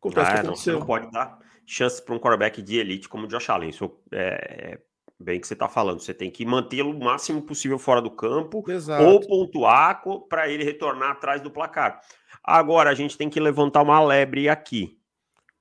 Acontece 0.00 0.26
ah, 0.26 0.30
o 0.30 0.34
que 0.34 0.40
aconteceu. 0.40 0.72
Não, 0.72 0.80
não 0.80 0.86
pode 0.86 1.10
dar 1.12 1.38
chances 1.64 2.00
para 2.00 2.14
um 2.14 2.18
quarterback 2.18 2.60
de 2.60 2.76
elite 2.78 3.08
como 3.08 3.24
o 3.24 3.28
Josh 3.28 3.48
Allen. 3.48 3.70
Isso 3.70 4.02
é, 4.10 4.72
é 4.72 4.82
bem 5.18 5.40
que 5.40 5.46
você 5.46 5.54
está 5.54 5.68
falando. 5.68 6.00
Você 6.00 6.12
tem 6.12 6.30
que 6.30 6.44
mantê-lo 6.44 6.90
o 6.90 7.04
máximo 7.04 7.40
possível 7.40 7.78
fora 7.78 8.02
do 8.02 8.10
campo 8.10 8.68
Exato. 8.68 9.04
ou 9.04 9.20
pontuar 9.20 10.02
para 10.28 10.48
ele 10.48 10.64
retornar 10.64 11.12
atrás 11.12 11.40
do 11.40 11.50
placar. 11.50 12.00
Agora, 12.42 12.90
a 12.90 12.94
gente 12.94 13.16
tem 13.16 13.30
que 13.30 13.38
levantar 13.38 13.82
uma 13.82 14.04
lebre 14.04 14.48
aqui, 14.48 14.98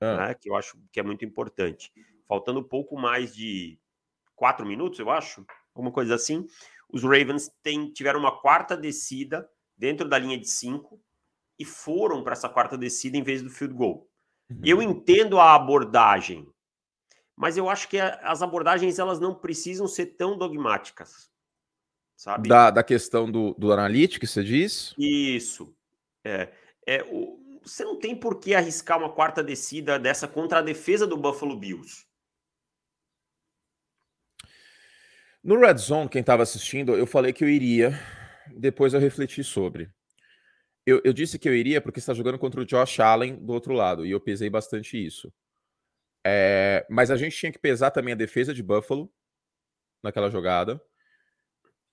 ah. 0.00 0.16
né, 0.16 0.34
que 0.34 0.50
eu 0.50 0.56
acho 0.56 0.76
que 0.92 0.98
é 0.98 1.02
muito 1.02 1.24
importante. 1.24 1.92
Faltando 2.26 2.64
pouco 2.64 2.98
mais 2.98 3.32
de 3.32 3.78
quatro 4.34 4.66
minutos, 4.66 4.98
eu 4.98 5.08
acho, 5.08 5.46
alguma 5.72 5.92
coisa 5.92 6.16
assim 6.16 6.44
os 6.92 7.02
Ravens 7.02 7.50
tem, 7.62 7.90
tiveram 7.90 8.20
uma 8.20 8.40
quarta 8.40 8.76
descida 8.76 9.48
dentro 9.76 10.08
da 10.08 10.18
linha 10.18 10.38
de 10.38 10.48
cinco 10.48 11.00
e 11.58 11.64
foram 11.64 12.22
para 12.22 12.34
essa 12.34 12.48
quarta 12.48 12.76
descida 12.76 13.16
em 13.16 13.22
vez 13.22 13.42
do 13.42 13.50
field 13.50 13.74
goal. 13.74 14.08
Uhum. 14.50 14.60
Eu 14.64 14.82
entendo 14.82 15.40
a 15.40 15.54
abordagem, 15.54 16.46
mas 17.34 17.56
eu 17.56 17.68
acho 17.68 17.88
que 17.88 17.98
as 17.98 18.42
abordagens 18.42 18.98
elas 18.98 19.18
não 19.18 19.34
precisam 19.34 19.88
ser 19.88 20.06
tão 20.06 20.36
dogmáticas, 20.36 21.30
sabe? 22.16 22.48
Da, 22.48 22.70
da 22.70 22.82
questão 22.82 23.30
do, 23.30 23.54
do 23.54 23.72
analítico, 23.72 24.26
você 24.26 24.44
diz? 24.44 24.94
Isso. 24.98 25.74
É, 26.24 26.52
é, 26.86 27.02
o, 27.10 27.40
você 27.64 27.84
não 27.84 27.98
tem 27.98 28.14
por 28.14 28.38
que 28.38 28.54
arriscar 28.54 28.98
uma 28.98 29.12
quarta 29.12 29.42
descida 29.42 29.98
dessa 29.98 30.28
contra 30.28 30.58
a 30.58 30.62
defesa 30.62 31.06
do 31.06 31.16
Buffalo 31.16 31.56
Bills. 31.56 32.04
No 35.42 35.58
Red 35.58 35.78
Zone, 35.78 36.08
quem 36.08 36.20
estava 36.20 36.42
assistindo, 36.42 36.94
eu 36.94 37.06
falei 37.06 37.32
que 37.32 37.42
eu 37.42 37.48
iria. 37.48 37.98
Depois 38.56 38.94
eu 38.94 39.00
refleti 39.00 39.42
sobre. 39.42 39.90
Eu, 40.86 41.00
eu 41.04 41.12
disse 41.12 41.38
que 41.38 41.48
eu 41.48 41.54
iria 41.54 41.80
porque 41.80 41.98
está 41.98 42.14
jogando 42.14 42.38
contra 42.38 42.60
o 42.60 42.64
Josh 42.64 43.00
Allen 43.00 43.36
do 43.36 43.52
outro 43.52 43.72
lado, 43.72 44.04
e 44.04 44.10
eu 44.10 44.20
pesei 44.20 44.48
bastante 44.48 45.04
isso. 45.04 45.32
É, 46.24 46.86
mas 46.88 47.10
a 47.10 47.16
gente 47.16 47.36
tinha 47.36 47.52
que 47.52 47.58
pesar 47.58 47.90
também 47.90 48.14
a 48.14 48.16
defesa 48.16 48.54
de 48.54 48.62
Buffalo 48.62 49.12
naquela 50.02 50.30
jogada. 50.30 50.80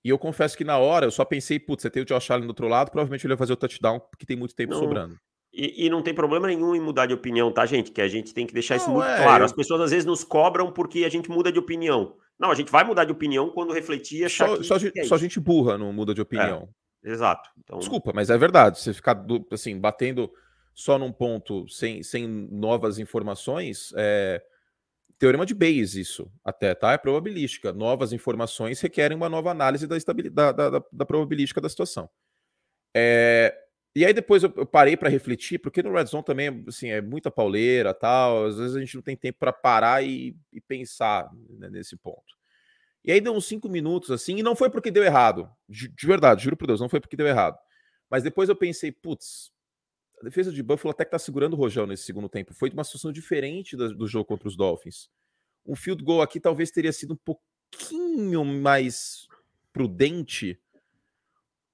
E 0.04 0.08
eu 0.08 0.18
confesso 0.18 0.56
que 0.56 0.64
na 0.64 0.78
hora 0.78 1.06
eu 1.06 1.10
só 1.10 1.24
pensei, 1.24 1.58
putz, 1.58 1.82
você 1.82 1.90
tem 1.90 2.02
o 2.02 2.06
Josh 2.06 2.30
Allen 2.30 2.46
do 2.46 2.50
outro 2.50 2.68
lado, 2.68 2.90
provavelmente 2.90 3.26
ele 3.26 3.34
vai 3.34 3.38
fazer 3.38 3.52
o 3.52 3.56
touchdown 3.56 4.00
porque 4.00 4.24
tem 4.24 4.36
muito 4.36 4.54
tempo 4.54 4.72
não, 4.72 4.80
sobrando. 4.80 5.16
E, 5.52 5.86
e, 5.86 5.90
não 5.90 6.02
tem 6.02 6.14
problema 6.14 6.46
nenhum 6.46 6.74
em 6.74 6.80
mudar 6.80 7.06
de 7.06 7.14
opinião, 7.14 7.52
tá, 7.52 7.66
gente? 7.66 7.90
Que 7.90 8.00
a 8.00 8.08
gente 8.08 8.32
tem 8.32 8.46
que 8.46 8.54
deixar 8.54 8.76
não, 8.76 8.82
isso 8.82 8.90
muito 8.90 9.08
é, 9.08 9.22
claro. 9.22 9.42
Eu... 9.42 9.46
As 9.46 9.52
pessoas 9.52 9.80
às 9.80 9.90
vezes 9.90 10.06
nos 10.06 10.24
cobram 10.24 10.72
porque 10.72 11.04
a 11.04 11.08
gente 11.08 11.28
muda 11.28 11.52
de 11.52 11.58
opinião. 11.58 12.16
Não, 12.40 12.50
a 12.50 12.54
gente 12.54 12.72
vai 12.72 12.82
mudar 12.82 13.04
de 13.04 13.12
opinião 13.12 13.50
quando 13.50 13.74
refletir 13.74 14.24
achar 14.24 14.48
só, 14.48 14.56
que, 14.56 14.64
só, 14.64 14.78
que 14.78 14.98
é 14.98 15.04
só 15.04 15.18
gente 15.18 15.38
burra 15.38 15.76
não 15.76 15.92
muda 15.92 16.14
de 16.14 16.22
opinião. 16.22 16.70
É, 17.04 17.10
exato. 17.10 17.50
Então... 17.58 17.78
Desculpa, 17.78 18.12
mas 18.14 18.30
é 18.30 18.38
verdade. 18.38 18.80
Você 18.80 18.94
ficar 18.94 19.22
assim, 19.52 19.78
batendo 19.78 20.32
só 20.72 20.98
num 20.98 21.12
ponto 21.12 21.68
sem, 21.68 22.02
sem 22.02 22.26
novas 22.26 22.98
informações, 22.98 23.92
é... 23.94 24.42
teorema 25.18 25.44
de 25.44 25.52
Bayes 25.52 25.94
isso 25.94 26.32
até, 26.42 26.74
tá? 26.74 26.92
É 26.92 26.98
probabilística. 26.98 27.74
Novas 27.74 28.10
informações 28.10 28.80
requerem 28.80 29.18
uma 29.18 29.28
nova 29.28 29.50
análise 29.50 29.86
da, 29.86 29.98
estabilidade, 29.98 30.56
da, 30.56 30.70
da, 30.70 30.82
da 30.90 31.04
probabilística 31.04 31.60
da 31.60 31.68
situação. 31.68 32.08
É... 32.96 33.54
E 33.94 34.04
aí 34.06 34.12
depois 34.12 34.42
eu, 34.44 34.50
parei 34.66 34.96
para 34.96 35.08
refletir, 35.08 35.58
porque 35.58 35.82
no 35.82 35.92
Red 35.92 36.06
Zone 36.06 36.24
também 36.24 36.64
assim, 36.68 36.90
é 36.90 37.00
muita 37.00 37.30
pauleira 37.30 37.92
tal, 37.92 38.46
às 38.46 38.56
vezes 38.56 38.76
a 38.76 38.80
gente 38.80 38.94
não 38.94 39.02
tem 39.02 39.16
tempo 39.16 39.38
para 39.38 39.52
parar 39.52 40.04
e, 40.04 40.36
e 40.52 40.60
pensar 40.60 41.28
né, 41.58 41.68
nesse 41.68 41.96
ponto. 41.96 42.38
E 43.04 43.10
aí 43.10 43.20
deu 43.20 43.32
uns 43.32 43.46
cinco 43.46 43.68
minutos 43.68 44.10
assim, 44.10 44.36
e 44.36 44.42
não 44.42 44.54
foi 44.54 44.70
porque 44.70 44.90
deu 44.90 45.02
errado, 45.02 45.50
de, 45.68 45.88
de, 45.88 46.06
verdade, 46.06 46.44
juro 46.44 46.56
por 46.56 46.66
Deus, 46.66 46.80
não 46.80 46.88
foi 46.88 47.00
porque 47.00 47.16
deu 47.16 47.26
errado. 47.26 47.58
Mas 48.08 48.22
depois 48.22 48.48
eu 48.48 48.54
pensei, 48.54 48.92
putz, 48.92 49.52
a 50.20 50.24
defesa 50.24 50.52
de 50.52 50.62
Buffalo 50.62 50.92
até 50.92 51.04
que 51.04 51.10
tá 51.10 51.18
segurando 51.18 51.54
o 51.54 51.56
Rojão 51.56 51.86
nesse 51.86 52.04
segundo 52.04 52.28
tempo. 52.28 52.52
Foi 52.54 52.68
de 52.68 52.76
uma 52.76 52.84
situação 52.84 53.10
diferente 53.10 53.76
do, 53.76 53.94
do 53.94 54.06
jogo 54.06 54.26
contra 54.26 54.46
os 54.46 54.56
Dolphins. 54.56 55.08
Um 55.66 55.74
field 55.74 56.04
goal 56.04 56.20
aqui 56.20 56.38
talvez 56.38 56.70
teria 56.70 56.92
sido 56.92 57.14
um 57.14 57.16
pouquinho 57.16 58.44
mais 58.44 59.26
prudente 59.72 60.60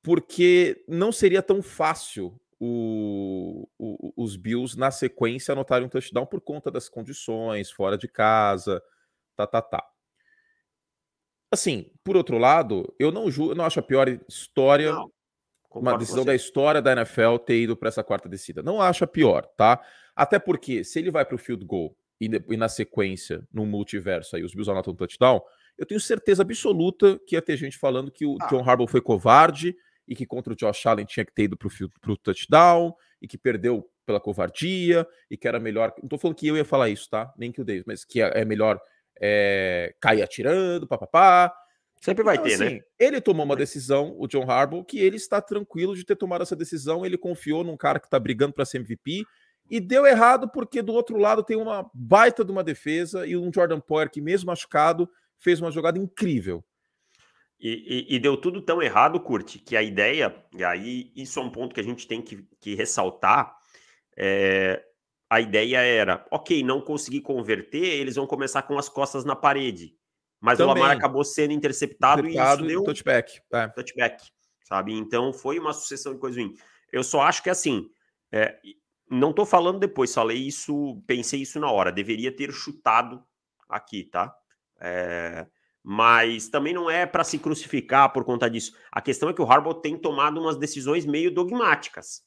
porque 0.07 0.85
não 0.87 1.11
seria 1.11 1.43
tão 1.43 1.61
fácil 1.61 2.41
o, 2.61 3.69
o, 3.77 4.13
os 4.17 4.37
Bills 4.37 4.79
na 4.79 4.93
sequência 4.93 5.51
anotarem 5.51 5.85
um 5.85 5.91
touchdown 5.91 6.25
por 6.25 6.41
conta 6.41 6.71
das 6.71 6.89
condições, 6.89 7.73
fora 7.73 7.99
de 7.99 8.07
casa, 8.07 8.81
tá, 9.35 9.49
tá, 9.49 9.61
tá. 9.61 9.85
Assim, 11.51 11.91
por 12.05 12.17
outro 12.17 12.39
lado, 12.39 12.95
eu 13.01 13.11
não, 13.11 13.29
ju 13.29 13.51
eu 13.51 13.57
não 13.57 13.65
acho 13.65 13.81
a 13.81 13.83
pior 13.83 14.09
história, 14.29 14.93
não, 14.93 15.11
uma 15.75 15.99
decisão 15.99 16.25
da 16.25 16.37
história 16.37 16.81
da 16.81 16.93
NFL 16.93 17.39
ter 17.45 17.63
ido 17.63 17.77
para 17.77 17.89
essa 17.89 18.05
quarta 18.05 18.29
descida. 18.29 18.63
Não 18.63 18.81
acho 18.81 19.03
a 19.03 19.09
pior, 19.09 19.45
tá? 19.57 19.85
Até 20.15 20.39
porque 20.39 20.85
se 20.85 21.01
ele 21.01 21.11
vai 21.11 21.25
para 21.25 21.35
o 21.35 21.39
field 21.39 21.65
goal 21.65 21.97
e, 22.21 22.31
e, 22.49 22.57
na 22.57 22.69
sequência, 22.69 23.45
no 23.53 23.67
multiverso 23.67 24.37
aí, 24.37 24.45
os 24.45 24.55
Bills 24.55 24.71
anotam 24.71 24.93
um 24.93 24.97
touchdown, 24.97 25.43
eu 25.77 25.85
tenho 25.85 26.01
certeza 26.01 26.43
absoluta 26.43 27.19
que 27.27 27.35
ia 27.35 27.43
ter 27.43 27.57
gente 27.57 27.77
falando 27.77 28.13
que 28.13 28.25
o 28.25 28.37
ah. 28.41 28.47
John 28.47 28.63
Harbaugh 28.63 28.87
foi 28.87 29.01
covarde, 29.01 29.77
e 30.07 30.15
que 30.15 30.27
contra 30.27 30.53
o 30.53 30.57
Josh 30.57 30.87
Allen 30.87 31.05
tinha 31.05 31.25
que 31.25 31.33
ter 31.33 31.45
ido 31.45 31.57
para 31.57 32.13
o 32.13 32.17
touchdown 32.17 32.95
e 33.21 33.27
que 33.27 33.37
perdeu 33.37 33.89
pela 34.05 34.21
covardia 34.21 35.07
e 35.31 35.37
que 35.37 35.49
era 35.49 35.59
melhor. 35.59 35.93
Não 36.01 36.09
tô 36.09 36.17
falando 36.17 36.37
que 36.37 36.47
eu 36.47 36.57
ia 36.57 36.65
falar 36.65 36.89
isso, 36.89 37.11
tá? 37.11 37.33
Nem 37.37 37.51
que 37.51 37.61
o 37.61 37.65
Davis, 37.65 37.85
mas 37.87 38.05
que 38.05 38.23
é, 38.23 38.41
é 38.41 38.45
melhor 38.45 38.81
é, 39.21 39.95
cair 40.01 40.23
atirando, 40.23 40.87
papapá. 40.87 41.53
Sempre 42.01 42.23
vai 42.23 42.37
então, 42.37 42.47
ter, 42.47 42.59
né? 42.59 42.67
assim, 42.67 42.75
né? 42.77 42.83
Ele 42.99 43.21
tomou 43.21 43.45
uma 43.45 43.57
decisão, 43.57 44.15
o 44.19 44.29
John 44.29 44.49
Harbaugh, 44.49 44.85
que 44.85 44.99
ele 44.99 45.17
está 45.17 45.41
tranquilo 45.41 45.97
de 45.97 46.05
ter 46.05 46.15
tomado 46.15 46.43
essa 46.43 46.55
decisão. 46.55 47.05
Ele 47.05 47.19
confiou 47.19 47.65
num 47.65 47.77
cara 47.77 47.99
que 47.99 48.07
está 48.07 48.19
brigando 48.19 48.53
para 48.53 48.65
ser 48.65 48.79
MVP 48.79 49.25
e 49.69 49.81
deu 49.81 50.07
errado 50.07 50.49
porque 50.49 50.83
do 50.83 50.93
outro 50.93 51.17
lado 51.17 51.43
tem 51.43 51.57
uma 51.57 51.91
baita 51.93 52.45
de 52.45 52.53
uma 52.53 52.63
defesa 52.63 53.27
e 53.27 53.37
um 53.37 53.51
Jordan 53.53 53.81
Poyer 53.81 54.11
que, 54.11 54.21
mesmo 54.21 54.47
machucado, 54.47 55.09
fez 55.39 55.61
uma 55.61 55.71
jogada 55.71 55.99
incrível. 55.99 56.65
E, 57.59 58.07
e, 58.11 58.17
e, 58.17 58.19
deu 58.19 58.37
tudo 58.37 58.61
tão 58.61 58.83
errado, 58.83 59.19
Curte, 59.19 59.59
que 59.59 59.77
a 59.77 59.83
ideia, 59.83 60.45
e 60.53 60.63
aí 60.63 61.11
isso 61.17 61.41
é 61.41 61.43
um 61.43 61.51
ponto 61.51 61.75
que 61.75 61.81
a 61.81 61.85
gente 61.85 62.07
tem 62.07 62.21
que, 62.21 62.47
que 62.61 62.75
ressaltar, 62.75 63.57
é, 64.17 64.85
a 65.29 65.41
ideia 65.41 65.79
era, 65.79 66.25
ok, 66.31 66.63
não 66.63 66.81
consegui 66.81 67.21
converter, 67.21 67.83
eles 67.83 68.17
vão 68.17 68.27
começar 68.27 68.63
com 68.63 68.79
as 68.79 68.89
costas 68.89 69.25
na 69.25 69.35
parede. 69.35 69.97
Mas 70.41 70.59
Também. 70.59 70.75
o 70.75 70.79
Lamar 70.79 70.97
acabou 70.97 71.25
sendo 71.25 71.53
interceptado, 71.53 72.21
interceptado 72.21 72.63
e 72.63 72.67
isso 72.67 72.75
deu 72.75 72.85
touchback. 72.85 73.41
É. 73.53 73.69
touchback, 73.69 74.23
sabe? 74.65 74.93
Então 74.93 75.33
foi 75.33 75.59
uma 75.59 75.73
sucessão 75.73 76.13
de 76.13 76.21
coisas 76.21 76.41
ruins. 76.41 76.59
Eu 76.93 77.03
só 77.03 77.23
acho 77.23 77.43
que 77.43 77.51
assim, 77.51 77.89
é, 78.31 78.59
não 79.11 79.33
tô 79.33 79.47
falando 79.47 79.79
depois, 79.79 80.15
falei 80.15 80.39
isso, 80.39 81.03
pensei 81.07 81.41
isso 81.41 81.59
na 81.59 81.71
hora, 81.71 81.91
deveria 81.91 82.35
ter 82.35 82.53
chutado 82.53 83.25
aqui, 83.69 84.05
tá? 84.05 84.35
É, 84.81 85.47
mas 85.89 86.49
também 86.49 86.75
não 86.75 86.91
é 86.91 87.07
para 87.07 87.23
se 87.23 87.39
crucificar 87.39 88.13
por 88.13 88.25
conta 88.25 88.51
disso. 88.51 88.77
A 88.91 89.01
questão 89.01 89.29
é 89.29 89.33
que 89.33 89.41
o 89.41 89.49
Harbaugh 89.49 89.81
tem 89.81 89.97
tomado 89.97 90.41
umas 90.41 90.57
decisões 90.57 91.07
meio 91.07 91.33
dogmáticas, 91.33 92.25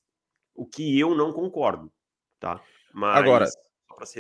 o 0.56 0.66
que 0.66 0.98
eu 0.98 1.14
não 1.14 1.34
concordo, 1.34 1.92
tá? 2.40 2.64
Mas, 2.94 3.18
Agora, 3.18 3.46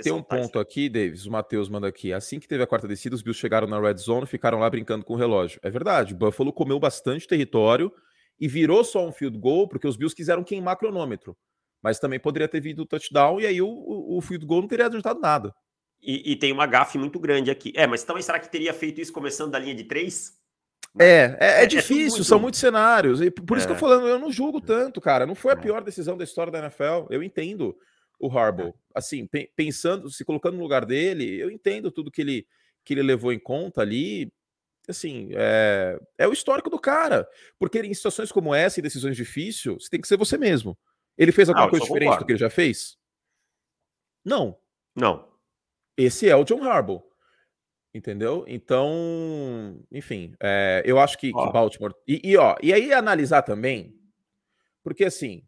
tem 0.03 0.12
um 0.12 0.22
ponto 0.22 0.50
isso. 0.50 0.60
aqui, 0.60 0.89
Davis, 0.89 1.25
o 1.25 1.31
Matheus 1.31 1.69
manda 1.69 1.88
aqui. 1.88 2.12
Assim 2.12 2.38
que 2.38 2.50
teve 2.50 2.63
a 2.63 2.67
quarta 2.67 2.86
descida, 2.86 3.15
os 3.15 3.22
Bills 3.22 3.39
chegaram 3.39 3.65
na 3.65 3.79
red 3.79 3.96
zone, 3.96 4.25
ficaram 4.25 4.60
lá 4.60 4.69
brincando 4.69 5.05
com 5.05 5.13
o 5.13 5.17
relógio. 5.17 5.58
É 5.63 5.69
verdade, 5.69 6.13
Buffalo 6.13 6.51
comeu 6.51 6.77
bastante 6.77 7.25
território 7.25 7.89
e 8.38 8.46
virou 8.46 8.84
só 8.84 9.08
um 9.08 9.12
field 9.13 9.39
goal 9.39 9.69
porque 9.69 9.88
os 9.88 9.96
Bills 9.96 10.13
quiseram 10.13 10.43
queimar 10.43 10.75
cronômetro. 10.75 11.38
Mas 11.81 11.98
também 11.98 12.19
poderia 12.19 12.50
ter 12.50 12.60
vindo 12.60 12.81
o 12.81 12.86
touchdown 12.86 13.39
e 13.39 13.46
aí 13.46 13.62
o, 13.62 13.69
o, 13.69 14.17
o 14.17 14.22
field 14.22 14.46
goal 14.46 14.60
não 14.60 14.67
teria 14.67 14.88
adiantado 14.88 15.22
nada. 15.22 15.55
E, 16.01 16.32
e, 16.32 16.36
tem 16.36 16.51
uma 16.51 16.65
gafe 16.65 16.98
muito 16.98 17.20
grande 17.20 17.51
aqui. 17.51 17.74
É, 17.75 17.86
mas 17.86 18.03
também 18.03 18.24
será 18.24 18.39
que 18.39 18.50
teria 18.50 18.74
feito 18.74 19.01
isso 19.01 19.12
começando 19.12 19.51
da 19.51 19.60
linha 19.60 19.75
de 19.75 19.84
três? 19.84 20.39
É, 20.98 21.06
é, 21.06 21.38
é, 21.39 21.63
é 21.63 21.65
difícil, 21.65 21.96
é 21.96 22.10
muito... 22.10 22.24
são 22.24 22.39
muitos 22.39 22.60
cenários. 22.60 23.22
E 23.22 23.29
por 23.29 23.58
isso 23.58 23.68
que 23.68 23.74
eu 23.74 23.77
tô 23.77 23.86
é. 23.86 23.89
falando, 23.89 24.08
eu 24.08 24.18
não 24.18 24.32
julgo 24.32 24.62
tanto, 24.62 25.01
cara. 25.01 25.25
Não 25.25 25.36
foi 25.36 25.51
a 25.51 25.58
é. 25.58 25.62
pior 25.62 25.84
decisão 25.84 26.18
da 26.18 26.24
história 26.24 26.51
da 26.51 26.60
NFL. 26.60 27.08
Eu 27.10 27.22
entendo 27.22 27.75
o 28.20 28.29
Harbaugh. 28.29 28.74
Assim, 28.96 29.27
pe 29.27 29.51
pensando, 29.56 30.10
se 30.10 30.25
colocando 30.25 30.56
no 30.56 30.63
lugar 30.63 30.86
dele, 30.86 31.39
eu 31.39 31.51
entendo 31.51 31.91
tudo 31.91 32.12
que 32.12 32.22
ele, 32.22 32.48
que 32.84 32.94
ele 32.94 33.03
levou 33.03 33.32
em 33.32 33.39
conta 33.39 33.82
ali. 33.82 34.32
Assim, 34.88 35.29
é, 35.34 36.00
é 36.18 36.27
o 36.27 36.34
histórico 36.34 36.70
do 36.70 36.79
cara. 36.79 37.27
Porque 37.60 37.79
em 37.79 37.94
situações 37.94 38.32
como 38.32 38.56
essa, 38.56 38.79
em 38.79 38.84
decisões 38.84 39.15
difíceis, 39.15 39.75
você 39.75 39.89
tem 39.89 40.01
que 40.01 40.08
ser 40.08 40.18
você 40.18 40.38
mesmo. 40.38 40.77
Ele 41.18 41.32
fez 41.32 41.50
alguma 41.50 41.70
coisa 41.70 41.84
diferente 41.84 42.08
concordo. 42.08 42.24
do 42.24 42.25
que 42.25 42.32
ele 42.32 42.39
já 42.39 42.50
fez? 42.50 42.98
Não. 44.25 44.58
Não. 44.96 45.28
Esse 46.00 46.29
é 46.29 46.36
o 46.36 46.46
John 46.46 46.63
Harbaugh. 46.63 47.03
Entendeu? 47.94 48.46
Então, 48.48 49.84
enfim, 49.91 50.34
é, 50.39 50.82
eu 50.86 50.98
acho 50.98 51.18
que, 51.18 51.34
que 51.34 51.51
Baltimore. 51.51 51.94
E, 52.08 52.22
e, 52.24 52.38
ó, 52.38 52.56
e 52.62 52.72
aí 52.72 52.94
analisar 52.94 53.41
também, 53.41 53.94
porque 54.84 55.03
assim, 55.03 55.44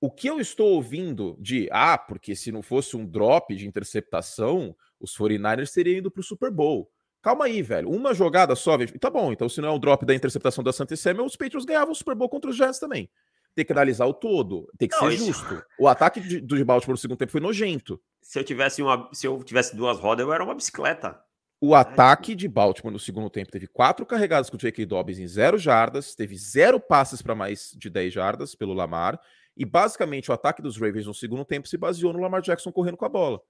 o 0.00 0.10
que 0.10 0.26
eu 0.26 0.40
estou 0.40 0.72
ouvindo 0.72 1.36
de 1.38 1.68
ah, 1.70 1.98
porque 1.98 2.34
se 2.34 2.50
não 2.50 2.62
fosse 2.62 2.96
um 2.96 3.06
drop 3.06 3.54
de 3.54 3.68
interceptação, 3.68 4.74
os 4.98 5.16
49ers 5.16 5.70
teriam 5.70 5.98
ido 5.98 6.10
para 6.10 6.22
o 6.22 6.24
Super 6.24 6.50
Bowl. 6.50 6.90
Calma 7.22 7.44
aí, 7.44 7.60
velho. 7.62 7.90
Uma 7.90 8.14
jogada 8.14 8.56
só, 8.56 8.76
tá 8.98 9.10
bom. 9.10 9.30
Então, 9.30 9.48
se 9.48 9.60
não 9.60 9.68
é 9.68 9.72
um 9.72 9.78
drop 9.78 10.04
da 10.06 10.14
interceptação 10.14 10.64
da 10.64 10.72
Santa 10.72 10.96
Samuel, 10.96 11.26
os 11.26 11.36
Patriots 11.36 11.66
ganhavam 11.66 11.92
o 11.92 11.96
Super 11.96 12.14
Bowl 12.14 12.28
contra 12.28 12.50
os 12.50 12.56
Giants 12.56 12.78
também 12.78 13.08
tem 13.56 13.64
que 13.64 13.72
analisar 13.72 14.04
o 14.04 14.12
todo, 14.12 14.70
tem 14.78 14.86
que 14.86 14.94
não, 15.00 15.10
ser 15.10 15.16
justo. 15.16 15.62
O 15.78 15.88
ataque 15.88 16.20
de, 16.20 16.40
do 16.42 16.62
Baltimore 16.62 16.92
no 16.92 16.98
segundo 16.98 17.16
tempo 17.16 17.32
foi 17.32 17.40
nojento. 17.40 17.98
Se 18.26 18.38
eu 18.38 18.44
tivesse 18.44 18.82
uma, 18.82 19.08
se 19.12 19.26
eu 19.26 19.42
tivesse 19.42 19.76
duas 19.76 19.98
rodas, 19.98 20.26
eu 20.26 20.32
era 20.32 20.42
uma 20.42 20.54
bicicleta. 20.54 21.20
O 21.60 21.74
é. 21.74 21.78
ataque 21.78 22.34
de 22.34 22.48
Baltimore 22.48 22.92
no 22.92 22.98
segundo 22.98 23.30
tempo 23.30 23.50
teve 23.50 23.66
quatro 23.66 24.04
carregadas 24.04 24.50
com 24.50 24.56
o 24.56 24.58
J.K. 24.58 24.84
Dobbins 24.84 25.18
em 25.18 25.26
zero 25.26 25.56
jardas, 25.56 26.14
teve 26.14 26.36
zero 26.36 26.80
passes 26.80 27.22
para 27.22 27.34
mais 27.34 27.70
de 27.76 27.88
10 27.88 28.12
jardas 28.12 28.54
pelo 28.54 28.74
Lamar, 28.74 29.18
e 29.56 29.64
basicamente 29.64 30.30
o 30.30 30.34
ataque 30.34 30.60
dos 30.60 30.76
Ravens 30.76 31.06
no 31.06 31.14
segundo 31.14 31.44
tempo 31.44 31.68
se 31.68 31.78
baseou 31.78 32.12
no 32.12 32.20
Lamar 32.20 32.42
Jackson 32.42 32.72
correndo 32.72 32.96
com 32.96 33.04
a 33.04 33.08
bola. 33.08 33.40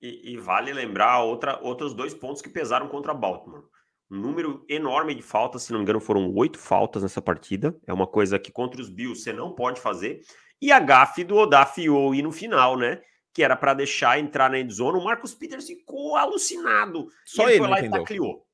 E, 0.00 0.32
e 0.32 0.36
vale 0.38 0.72
lembrar 0.72 1.22
outra, 1.22 1.58
outros 1.60 1.92
dois 1.92 2.14
pontos 2.14 2.40
que 2.40 2.48
pesaram 2.48 2.88
contra 2.88 3.12
Baltimore 3.12 3.64
um 4.12 4.20
número 4.20 4.62
enorme 4.68 5.14
de 5.14 5.22
faltas, 5.22 5.62
se 5.62 5.72
não 5.72 5.78
me 5.78 5.84
engano, 5.84 5.98
foram 5.98 6.30
oito 6.34 6.58
faltas 6.58 7.02
nessa 7.02 7.22
partida. 7.22 7.74
É 7.86 7.94
uma 7.94 8.06
coisa 8.06 8.38
que 8.38 8.52
contra 8.52 8.78
os 8.78 8.90
Bills 8.90 9.22
você 9.22 9.32
não 9.32 9.54
pode 9.54 9.80
fazer. 9.80 10.20
E 10.60 10.70
a 10.70 10.78
gafe 10.78 11.24
do 11.24 11.34
Odafioi 11.36 12.20
no 12.20 12.30
final, 12.30 12.76
né? 12.76 13.00
Que 13.32 13.42
era 13.42 13.56
para 13.56 13.74
deixar 13.74 14.18
entrar 14.18 14.50
na 14.50 14.58
endzone. 14.58 14.98
O 14.98 15.04
Marcos 15.04 15.34
Peters 15.34 15.66
ficou 15.66 16.16
alucinado. 16.16 17.08
Só 17.24 17.44
ele, 17.44 17.52
ele 17.52 17.58
foi 17.58 17.68
lá 17.68 17.78
entendeu. 17.78 17.96
e 17.96 18.00
tacleou. 18.00 18.46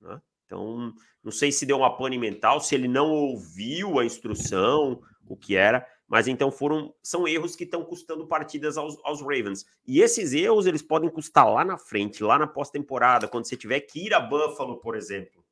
Né? 0.00 0.20
Então, 0.44 0.94
não 1.22 1.32
sei 1.32 1.50
se 1.50 1.66
deu 1.66 1.78
uma 1.78 1.96
pane 1.96 2.18
mental, 2.18 2.60
se 2.60 2.74
ele 2.74 2.88
não 2.88 3.10
ouviu 3.10 3.98
a 3.98 4.04
instrução, 4.04 5.02
o 5.26 5.36
que 5.36 5.56
era. 5.56 5.86
Mas 6.08 6.28
então 6.28 6.52
foram 6.52 6.94
são 7.02 7.26
erros 7.26 7.56
que 7.56 7.64
estão 7.64 7.84
custando 7.84 8.26
partidas 8.28 8.78
aos, 8.78 8.96
aos, 9.04 9.20
Ravens. 9.20 9.66
E 9.84 10.00
esses 10.00 10.32
erros 10.32 10.66
eles 10.66 10.82
podem 10.82 11.10
custar 11.10 11.50
lá 11.52 11.64
na 11.64 11.76
frente, 11.76 12.22
lá 12.22 12.38
na 12.38 12.46
pós-temporada, 12.46 13.26
quando 13.26 13.46
você 13.46 13.56
tiver 13.56 13.80
que 13.80 14.06
ir 14.06 14.14
a 14.14 14.20
Buffalo, 14.20 14.80
por 14.80 14.94
exemplo, 14.94 15.44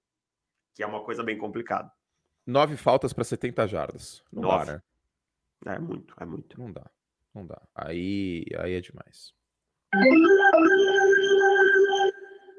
que 0.72 0.82
é 0.82 0.86
uma 0.86 1.02
coisa 1.02 1.24
bem 1.24 1.36
complicada. 1.36 1.90
Nove 2.46 2.76
faltas 2.76 3.12
para 3.12 3.24
70 3.24 3.66
jardas. 3.66 4.22
Não 4.32 4.42
Nove. 4.42 4.66
dá, 4.66 4.72
né? 4.74 5.76
É 5.76 5.78
muito, 5.78 6.14
é 6.20 6.24
muito. 6.24 6.60
Não 6.60 6.70
dá, 6.70 6.88
não 7.34 7.46
dá. 7.46 7.60
Aí, 7.74 8.44
aí 8.58 8.74
é 8.74 8.80
demais. 8.80 9.32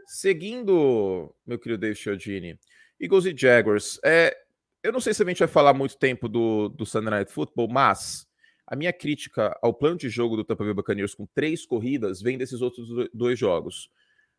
Seguindo, 0.08 1.34
meu 1.46 1.60
querido 1.60 1.82
Dave 1.82 1.96
Chiodini, 1.96 2.60
Eagles 3.00 3.26
e 3.26 3.36
Jaguars. 3.36 4.00
É, 4.04 4.36
eu 4.84 4.92
não 4.92 5.00
sei 5.00 5.14
se 5.14 5.24
a 5.24 5.26
gente 5.26 5.40
vai 5.40 5.48
falar 5.48 5.74
muito 5.74 5.98
tempo 5.98 6.30
do, 6.30 6.70
do 6.70 6.86
Sunday 6.86 7.10
Night 7.10 7.32
Football, 7.32 7.68
mas 7.70 8.28
a 8.68 8.76
minha 8.76 8.94
crítica 8.94 9.58
ao 9.62 9.74
plano 9.74 9.98
de 9.98 10.10
jogo 10.10 10.36
do 10.36 10.44
Tampa 10.44 10.64
Bay 10.64 10.74
Buccaneers 10.74 11.16
com 11.16 11.26
três 11.28 11.66
corridas 11.66 12.22
vem 12.22 12.38
desses 12.38 12.62
outros 12.62 12.88
dois 13.14 13.38
jogos. 13.38 13.90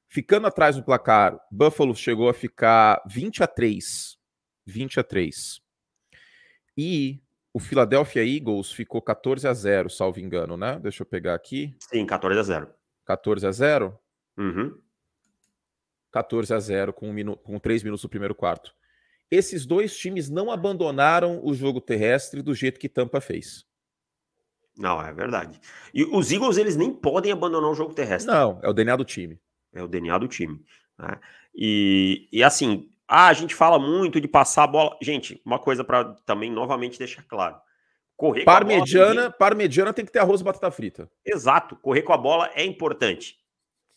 Ficando 0.09 0.47
atrás 0.47 0.77
no 0.77 0.85
placar, 0.85 1.39
Buffalo 1.51 1.95
chegou 1.95 2.29
a 2.29 2.35
ficar 2.35 3.03
20 3.09 3.43
a 3.43 3.47
3. 3.47 4.17
20 4.65 5.01
a 5.01 5.05
3. 5.05 5.61
E 6.77 7.21
o 7.57 7.59
Philadelphia 7.59 8.23
Eagles 8.23 8.71
ficou 8.71 9.01
14 9.01 9.49
a 9.49 9.55
0, 9.55 9.89
salvo 9.89 10.21
engano, 10.21 10.57
né? 10.57 10.79
Deixa 10.79 11.03
eu 11.03 11.07
pegar 11.07 11.35
aqui. 11.35 11.75
Sim, 11.81 12.05
14 12.05 12.39
a 12.39 12.43
0. 12.43 12.69
14 13.05 13.47
a 13.47 13.53
0? 13.53 13.99
Uhum. 14.37 14.79
14 16.13 16.53
a 16.53 16.59
0 16.59 16.93
com, 16.93 17.09
um 17.09 17.13
minuto, 17.13 17.43
com 17.43 17.59
3 17.59 17.83
minutos 17.83 18.03
do 18.03 18.09
primeiro 18.09 18.35
quarto 18.35 18.75
esses 19.31 19.67
dois 19.67 19.97
times 19.97 20.31
não 20.31 20.51
abandonaram 20.51 21.41
o 21.45 21.55
jogo 21.55 21.81
terrestre 21.81 22.43
do 22.43 22.55
jeito 22.55 22.79
que 22.79 22.89
Tampa 22.89 23.21
fez. 23.21 23.65
Não, 24.79 25.01
é 25.03 25.13
verdade. 25.13 25.59
E 25.93 26.05
os 26.05 26.31
Eagles, 26.31 26.59
eles 26.59 26.77
nem 26.77 26.93
podem 26.93 27.33
abandonar 27.33 27.71
o 27.71 27.75
jogo 27.75 27.95
terrestre. 27.95 28.33
Não, 28.33 28.61
é 28.63 28.69
o 28.69 28.73
DNA 28.73 28.97
do 28.97 29.05
time. 29.05 29.41
É 29.73 29.83
o 29.83 29.89
DNA 29.89 30.19
do 30.19 30.29
time. 30.29 30.63
Né? 30.99 31.19
E, 31.55 32.29
e 32.31 32.43
assim, 32.43 32.91
ah, 33.09 33.29
a 33.29 33.33
gente 33.33 33.55
fala 33.55 33.79
muito 33.79 34.21
de 34.21 34.27
passar 34.27 34.65
a 34.65 34.67
bola. 34.67 34.97
Gente, 35.01 35.41
uma 35.45 35.59
coisa 35.59 35.85
para 35.85 36.15
também 36.25 36.51
novamente 36.51 36.99
deixar 36.99 37.23
claro. 37.23 37.57
Correr 38.17 38.45
parmediana, 38.45 39.15
com 39.15 39.21
a 39.21 39.23
bola, 39.23 39.33
parmediana 39.33 39.93
tem 39.93 40.05
que 40.05 40.13
ter 40.13 40.21
arroz 40.21 40.41
e 40.41 40.45
batata 40.45 40.71
frita. 40.71 41.11
Exato, 41.25 41.77
correr 41.77 42.03
com 42.03 42.13
a 42.13 42.17
bola 42.17 42.51
é 42.55 42.65
importante. 42.65 43.37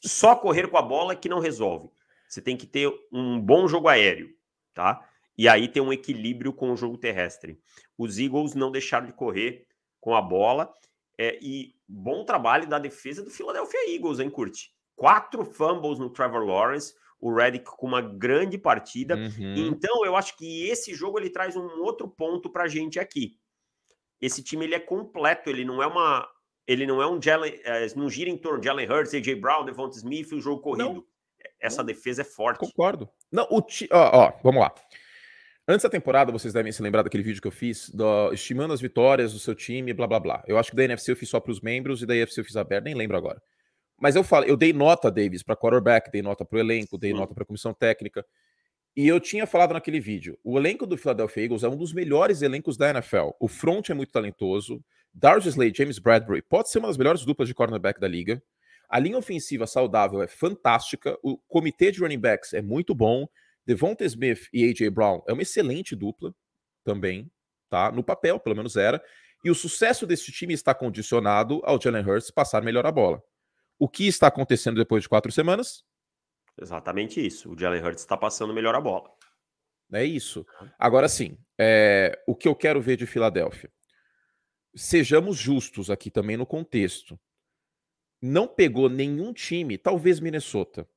Só 0.01 0.35
correr 0.35 0.67
com 0.67 0.77
a 0.77 0.81
bola 0.81 1.15
que 1.15 1.29
não 1.29 1.39
resolve. 1.39 1.89
Você 2.27 2.41
tem 2.41 2.55
que 2.55 2.67
ter 2.67 2.91
um 3.11 3.39
bom 3.39 3.67
jogo 3.67 3.87
aéreo, 3.87 4.29
tá? 4.73 5.03
E 5.37 5.47
aí 5.47 5.67
tem 5.67 5.81
um 5.81 5.93
equilíbrio 5.93 6.53
com 6.53 6.71
o 6.71 6.77
jogo 6.77 6.97
terrestre. 6.97 7.59
Os 7.97 8.19
Eagles 8.19 8.53
não 8.53 8.71
deixaram 8.71 9.07
de 9.07 9.13
correr 9.13 9.65
com 9.99 10.13
a 10.13 10.21
bola. 10.21 10.71
É, 11.17 11.37
e 11.41 11.73
bom 11.87 12.23
trabalho 12.23 12.67
da 12.67 12.77
defesa 12.77 13.23
do 13.23 13.29
Philadelphia 13.29 13.93
Eagles, 13.93 14.19
hein, 14.19 14.29
Curte? 14.29 14.71
Quatro 14.95 15.45
fumbles 15.45 15.97
no 15.97 16.09
Trevor 16.09 16.45
Lawrence, 16.45 16.93
o 17.19 17.33
Reddick 17.33 17.65
com 17.65 17.87
uma 17.87 18.01
grande 18.01 18.57
partida. 18.57 19.15
Uhum. 19.15 19.55
Então, 19.57 20.05
eu 20.05 20.15
acho 20.15 20.37
que 20.37 20.67
esse 20.67 20.93
jogo 20.93 21.19
ele 21.19 21.29
traz 21.29 21.55
um 21.55 21.81
outro 21.81 22.07
ponto 22.07 22.49
pra 22.49 22.67
gente 22.67 22.99
aqui. 22.99 23.37
Esse 24.21 24.43
time 24.43 24.65
ele 24.65 24.75
é 24.75 24.79
completo, 24.79 25.49
ele 25.49 25.65
não 25.65 25.81
é 25.81 25.87
uma. 25.87 26.27
Ele 26.67 26.85
não 26.85 27.01
é 27.01 27.09
um 27.09 27.19
Jalen, 27.19 27.59
é, 27.63 27.87
não 27.95 28.09
gira 28.09 28.29
em 28.29 28.37
torno 28.37 28.59
de 28.59 28.67
Jalen 28.67 28.87
Hurts, 28.87 29.13
AJ 29.13 29.39
Brown, 29.39 29.65
Devonta 29.65 29.97
Smith, 29.97 30.31
o 30.31 30.39
jogo 30.39 30.61
corrido. 30.61 30.93
Não. 30.93 31.03
Essa 31.59 31.77
não. 31.77 31.85
defesa 31.85 32.21
é 32.21 32.25
forte. 32.25 32.59
Concordo. 32.59 33.09
Não, 33.31 33.47
o 33.49 33.61
ti... 33.61 33.89
ó, 33.91 34.25
ó, 34.25 34.33
vamos 34.43 34.61
lá. 34.61 34.73
Antes 35.67 35.83
da 35.83 35.89
temporada, 35.89 36.31
vocês 36.31 36.53
devem 36.53 36.71
se 36.71 36.81
lembrar 36.81 37.03
daquele 37.03 37.23
vídeo 37.23 37.41
que 37.41 37.47
eu 37.47 37.51
fiz, 37.51 37.89
do, 37.89 38.31
estimando 38.33 38.73
as 38.73 38.81
vitórias 38.81 39.33
do 39.33 39.39
seu 39.39 39.55
time, 39.55 39.93
blá 39.93 40.07
blá 40.07 40.19
blá. 40.19 40.43
Eu 40.47 40.57
acho 40.57 40.71
que 40.71 40.75
da 40.75 40.83
NFC 40.83 41.11
eu 41.11 41.15
fiz 41.15 41.29
só 41.29 41.39
para 41.39 41.51
os 41.51 41.61
membros 41.61 42.01
e 42.01 42.05
da 42.05 42.13
UFC 42.13 42.41
eu 42.41 42.45
fiz 42.45 42.55
aberto, 42.55 42.85
nem 42.85 42.95
lembro 42.95 43.17
agora. 43.17 43.41
Mas 43.99 44.15
eu 44.15 44.23
falo, 44.23 44.45
eu 44.45 44.55
dei 44.55 44.71
nota, 44.71 45.11
Davis, 45.11 45.43
para 45.43 45.55
quarterback, 45.55 46.09
dei 46.11 46.21
nota 46.21 46.45
para 46.45 46.57
o 46.57 46.59
elenco, 46.59 46.97
dei 46.97 47.13
nota 47.13 47.33
para 47.33 47.43
a 47.43 47.45
comissão 47.45 47.73
técnica. 47.73 48.25
E 48.95 49.07
eu 49.07 49.19
tinha 49.19 49.45
falado 49.45 49.73
naquele 49.73 49.99
vídeo, 49.99 50.37
o 50.43 50.57
elenco 50.57 50.85
do 50.85 50.97
Philadelphia 50.97 51.43
Eagles 51.43 51.63
é 51.63 51.69
um 51.69 51.77
dos 51.77 51.93
melhores 51.93 52.41
elencos 52.41 52.75
da 52.77 52.89
NFL. 52.89 53.29
O 53.39 53.47
front 53.47 53.89
é 53.89 53.93
muito 53.93 54.11
talentoso. 54.11 54.83
Darius 55.13 55.45
Slade, 55.45 55.77
James 55.77 55.99
Bradbury 55.99 56.41
pode 56.41 56.69
ser 56.69 56.79
uma 56.79 56.87
das 56.87 56.97
melhores 56.97 57.25
duplas 57.25 57.47
de 57.47 57.53
cornerback 57.53 57.99
da 57.99 58.07
liga. 58.07 58.41
A 58.89 58.97
linha 58.97 59.17
ofensiva 59.17 59.67
saudável 59.67 60.21
é 60.21 60.27
fantástica. 60.27 61.17
O 61.21 61.37
comitê 61.37 61.91
de 61.91 61.99
running 61.99 62.19
backs 62.19 62.53
é 62.53 62.61
muito 62.61 62.95
bom. 62.95 63.27
Devonta 63.65 64.03
Smith 64.03 64.47
e 64.51 64.67
A.J. 64.67 64.89
Brown 64.89 65.21
é 65.27 65.33
uma 65.33 65.43
excelente 65.43 65.95
dupla 65.95 66.33
também, 66.83 67.29
tá? 67.69 67.91
No 67.91 68.03
papel, 68.03 68.39
pelo 68.39 68.55
menos 68.55 68.75
era. 68.75 69.01
E 69.43 69.51
o 69.51 69.55
sucesso 69.55 70.07
desse 70.07 70.31
time 70.31 70.53
está 70.53 70.73
condicionado 70.73 71.61
ao 71.63 71.79
Jalen 71.79 72.03
Hurts 72.03 72.31
passar 72.31 72.63
melhor 72.63 72.85
a 72.85 72.91
bola. 72.91 73.21
O 73.79 73.87
que 73.87 74.05
está 74.05 74.27
acontecendo 74.27 74.75
depois 74.75 75.03
de 75.03 75.09
quatro 75.09 75.31
semanas? 75.31 75.85
Exatamente 76.61 77.25
isso. 77.25 77.53
O 77.53 77.57
Jalen 77.57 77.81
Hurts 77.81 78.01
está 78.01 78.17
passando 78.17 78.53
melhor 78.53 78.75
a 78.75 78.81
bola. 78.81 79.09
É 79.91 80.03
isso. 80.03 80.45
Agora 80.77 81.07
sim, 81.07 81.37
é... 81.57 82.21
o 82.27 82.35
que 82.35 82.47
eu 82.47 82.55
quero 82.55 82.81
ver 82.81 82.97
de 82.97 83.07
Filadélfia. 83.07 83.71
Sejamos 84.75 85.37
justos 85.37 85.89
aqui 85.89 86.11
também 86.11 86.37
no 86.37 86.45
contexto. 86.45 87.19
Não 88.21 88.47
pegou 88.47 88.89
nenhum 88.89 89.33
time, 89.33 89.77
talvez 89.77 90.19
Minnesota, 90.19 90.87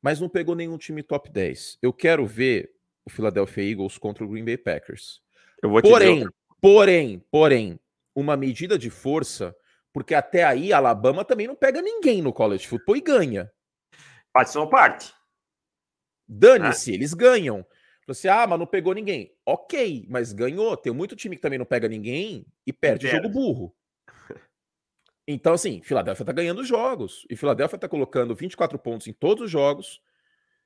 mas 0.00 0.20
não 0.20 0.28
pegou 0.28 0.54
nenhum 0.54 0.76
time 0.76 1.02
top 1.02 1.30
10. 1.30 1.78
Eu 1.80 1.92
quero 1.92 2.26
ver 2.26 2.70
o 3.04 3.10
Philadelphia 3.10 3.64
Eagles 3.64 3.96
contra 3.96 4.24
o 4.24 4.28
Green 4.28 4.44
Bay 4.44 4.58
Packers. 4.58 5.22
porém, 5.82 6.18
dizer... 6.18 6.34
porém, 6.60 7.18
porém, 7.30 7.80
uma 8.14 8.36
medida 8.36 8.78
de 8.78 8.90
força, 8.90 9.56
porque 9.96 10.14
até 10.14 10.44
aí 10.44 10.74
Alabama 10.74 11.24
também 11.24 11.46
não 11.46 11.54
pega 11.56 11.80
ninguém 11.80 12.20
no 12.20 12.30
college 12.30 12.68
football 12.68 12.98
e 12.98 13.00
ganha. 13.00 13.50
Sua 14.46 14.68
parte. 14.68 15.10
Dane-se, 16.28 16.92
eles 16.92 17.14
ganham. 17.14 17.64
Você, 18.06 18.28
ah, 18.28 18.46
mas 18.46 18.58
não 18.58 18.66
pegou 18.66 18.92
ninguém. 18.92 19.34
Ok, 19.46 20.04
mas 20.10 20.34
ganhou. 20.34 20.76
Tem 20.76 20.92
muito 20.92 21.16
time 21.16 21.34
que 21.34 21.40
também 21.40 21.58
não 21.58 21.64
pega 21.64 21.88
ninguém 21.88 22.44
e 22.66 22.74
perde 22.74 23.08
jogo 23.08 23.30
burro. 23.30 23.74
Então, 25.26 25.54
assim, 25.54 25.80
Filadélfia 25.82 26.26
tá 26.26 26.32
ganhando 26.32 26.62
jogos. 26.62 27.26
E 27.30 27.34
Filadélfia 27.34 27.78
tá 27.78 27.88
colocando 27.88 28.34
24 28.34 28.78
pontos 28.78 29.06
em 29.06 29.14
todos 29.14 29.44
os 29.44 29.50
jogos. 29.50 30.02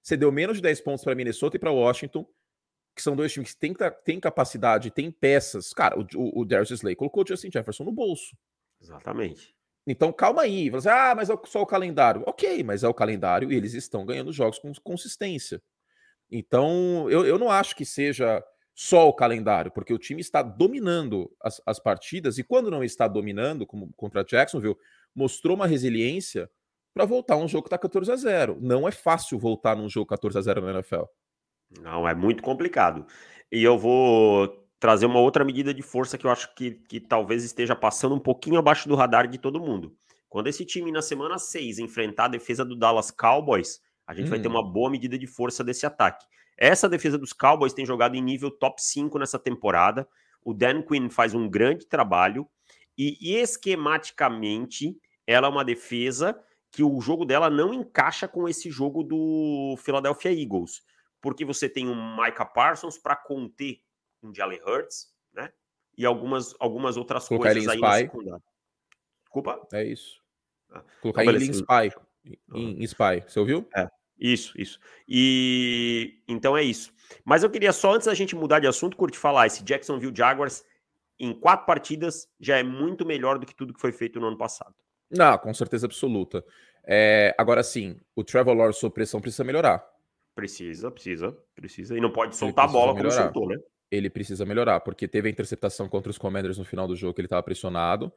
Você 0.02 0.16
deu 0.16 0.32
menos 0.32 0.56
de 0.56 0.62
10 0.64 0.80
pontos 0.80 1.04
para 1.04 1.14
Minnesota 1.14 1.56
e 1.56 1.60
para 1.60 1.70
Washington, 1.70 2.26
que 2.96 3.00
são 3.00 3.14
dois 3.14 3.32
times 3.32 3.54
que 3.54 3.60
têm, 3.60 3.75
têm 4.04 4.18
capacidade, 4.18 4.90
têm 4.90 5.08
peças. 5.08 5.72
Cara, 5.72 5.96
o, 5.96 6.04
o, 6.16 6.40
o 6.40 6.44
Darius 6.44 6.72
Slay 6.72 6.96
colocou 6.96 7.22
o 7.22 7.26
Justin 7.26 7.50
Jefferson 7.52 7.84
no 7.84 7.92
bolso. 7.92 8.37
Exatamente. 8.80 9.54
Então, 9.87 10.12
calma 10.12 10.42
aí. 10.42 10.70
Você, 10.70 10.88
ah, 10.88 11.14
mas 11.14 11.30
é 11.30 11.34
só 11.46 11.62
o 11.62 11.66
calendário. 11.66 12.22
Ok, 12.26 12.62
mas 12.62 12.82
é 12.84 12.88
o 12.88 12.94
calendário 12.94 13.50
e 13.50 13.56
eles 13.56 13.75
estão 13.75 14.04
ganhando 14.04 14.32
jogos 14.32 14.58
com 14.58 14.72
consistência. 14.82 15.62
Então, 16.30 17.10
eu, 17.10 17.26
eu 17.26 17.38
não 17.38 17.50
acho 17.50 17.75
que 17.75 17.84
seja 17.84 18.42
só 18.75 19.08
o 19.08 19.12
calendário, 19.12 19.70
porque 19.70 19.92
o 19.92 19.99
time 19.99 20.20
está 20.20 20.42
dominando 20.42 21.30
as, 21.42 21.60
as 21.66 21.78
partidas 21.78 22.38
e 22.38 22.44
quando 22.44 22.70
não 22.70 22.84
está 22.84 23.08
dominando, 23.08 23.66
como 23.66 23.92
contra 23.94 24.25
Jacksonville, 24.25 24.76
mostrou 25.14 25.56
uma 25.56 25.66
resiliência 25.66 26.49
para 26.94 27.04
voltar 27.04 27.37
um 27.37 27.49
jogo 27.49 27.64
que 27.64 27.68
está 27.68 27.78
14 27.78 28.12
a 28.12 28.16
0. 28.16 28.58
Não 28.60 28.87
é 28.87 28.90
fácil 28.90 29.38
voltar 29.38 29.76
num 29.76 29.88
jogo 29.88 30.06
14 30.06 30.38
a 30.38 30.40
0 30.40 30.62
na 30.62 30.72
NFL. 30.72 31.02
Não, 31.80 32.08
é 32.08 32.14
muito 32.14 32.42
complicado. 32.42 33.06
E 33.50 33.62
eu 33.62 33.78
vou 33.78 34.60
trazer 34.80 35.04
uma 35.04 35.20
outra 35.20 35.44
medida 35.44 35.75
de 35.75 35.82
força 35.82 36.16
que 36.16 36.26
eu 36.26 36.30
acho 36.30 36.54
que, 36.54 36.72
que 36.88 36.99
talvez 36.99 37.44
esteja 37.44 37.76
passando 37.76 38.14
um 38.14 38.18
pouquinho 38.18 38.58
abaixo 38.58 38.88
do 38.88 38.96
radar 38.96 39.28
de 39.28 39.38
todo 39.38 39.60
mundo. 39.60 39.94
Quando 40.28 40.46
esse 40.46 40.64
time 40.64 40.90
na 40.90 41.02
semana 41.02 41.38
6 41.38 41.78
enfrentar 41.78 42.25
a 42.25 42.28
defesa 42.28 42.64
do 42.64 42.75
Dallas 42.75 43.10
Cowboys, 43.10 43.80
a 44.06 44.14
gente 44.14 44.26
hum. 44.26 44.30
vai 44.30 44.40
ter 44.40 44.49
hum. 44.49 44.52
uma 44.52 44.66
boa 44.66 44.90
medida 44.90 45.19
de 45.19 45.26
força 45.26 45.62
desse 45.62 45.84
ataque. 45.84 46.26
Essa 46.56 46.88
defesa 46.88 47.19
dos 47.19 47.32
Cowboys 47.32 47.75
tem 47.75 47.84
jogado 47.84 48.14
em 48.16 48.23
nível 48.23 48.50
top 48.50 48.82
5 48.82 49.19
nessa 49.19 49.38
temporada. 49.38 50.08
O 50.43 50.54
Dan 50.54 50.82
Quinn 50.82 51.10
faz 51.10 51.34
um 51.34 51.49
grande 51.49 51.86
trabalho 51.86 52.49
e, 52.97 53.36
esquematicamente 53.36 54.97
ela 55.26 55.47
é 55.47 55.50
uma 55.50 55.64
defesa 55.64 56.38
que 56.71 56.82
o 56.82 57.00
jogo 57.00 57.25
dela 57.25 57.50
não 57.50 57.73
encaixa 57.73 58.26
com 58.26 58.49
esse 58.49 58.71
jogo 58.71 59.02
do 59.02 59.75
Philadelphia 59.78 60.32
Eagles, 60.32 60.82
porque 61.21 61.45
você 61.45 61.69
tem 61.69 61.88
um 61.88 62.16
Micah 62.16 62.45
Parsons 62.45 62.99
para 62.99 63.16
conter 63.16 63.80
um 64.23 64.35
Jalen 64.35 64.61
Hurts, 64.67 65.13
né? 65.33 65.52
E 65.97 66.04
algumas, 66.04 66.54
algumas 66.59 66.97
outras 66.97 67.28
Colocar 67.28 67.52
coisas 67.52 67.69
aí 67.69 68.02
secundária. 68.02 68.43
Desculpa? 69.23 69.69
É 69.73 69.85
isso. 69.85 70.21
Ah, 70.71 70.83
Colocar 71.00 71.25
então, 71.25 71.37
em 71.37 71.50
Spy. 71.50 71.93
Em, 72.54 72.83
em 72.83 72.85
Spy, 72.85 73.23
você 73.26 73.39
ouviu? 73.39 73.69
É. 73.76 73.89
Isso, 74.19 74.52
isso. 74.61 74.78
E 75.09 76.23
então 76.28 76.56
é 76.56 76.63
isso. 76.63 76.93
Mas 77.25 77.43
eu 77.43 77.50
queria 77.50 77.73
só, 77.73 77.95
antes 77.95 78.06
da 78.06 78.15
gente 78.15 78.37
mudar 78.37 78.61
de 78.61 78.67
assunto, 78.67 78.97
curte 78.97 79.17
falar: 79.17 79.47
esse 79.47 79.65
Jacksonville 79.65 80.15
Jaguars 80.15 80.63
em 81.19 81.33
quatro 81.33 81.67
partidas 81.67 82.28
já 82.39 82.59
é 82.59 82.63
muito 82.63 83.06
melhor 83.06 83.39
do 83.39 83.47
que 83.47 83.54
tudo 83.54 83.73
que 83.73 83.80
foi 83.80 83.93
feito 83.93 84.21
no 84.21 84.26
ano 84.26 84.37
passado. 84.37 84.75
Não, 85.11 85.37
com 85.39 85.52
certeza 85.54 85.87
absoluta. 85.87 86.45
É, 86.85 87.35
agora 87.37 87.63
sim, 87.63 87.99
o 88.15 88.23
Trevor 88.23 88.54
Lawrence 88.54 88.80
sob 88.80 88.95
pressão 88.95 89.21
precisa 89.21 89.45
melhorar. 89.45 89.87
Precisa, 90.35 90.91
precisa, 90.91 91.37
precisa. 91.54 91.97
E 91.97 92.00
não 92.00 92.11
pode 92.11 92.37
soltar 92.37 92.67
a 92.67 92.69
bola 92.69 92.95
melhorar. 92.95 93.17
como 93.17 93.25
soltou, 93.25 93.49
né? 93.49 93.56
Ele 93.91 94.09
precisa 94.09 94.47
melhorar, 94.47 94.81
porque 94.81 95.09
teve 95.09 95.29
a 95.29 95.31
interceptação 95.31 95.89
contra 95.89 96.11
os 96.11 96.19
Commanders 96.19 96.59
no 96.59 96.65
final 96.65 96.87
do 96.87 96.95
jogo, 96.95 97.15
que 97.15 97.21
ele 97.21 97.26
estava 97.26 97.43
pressionado. 97.43 98.13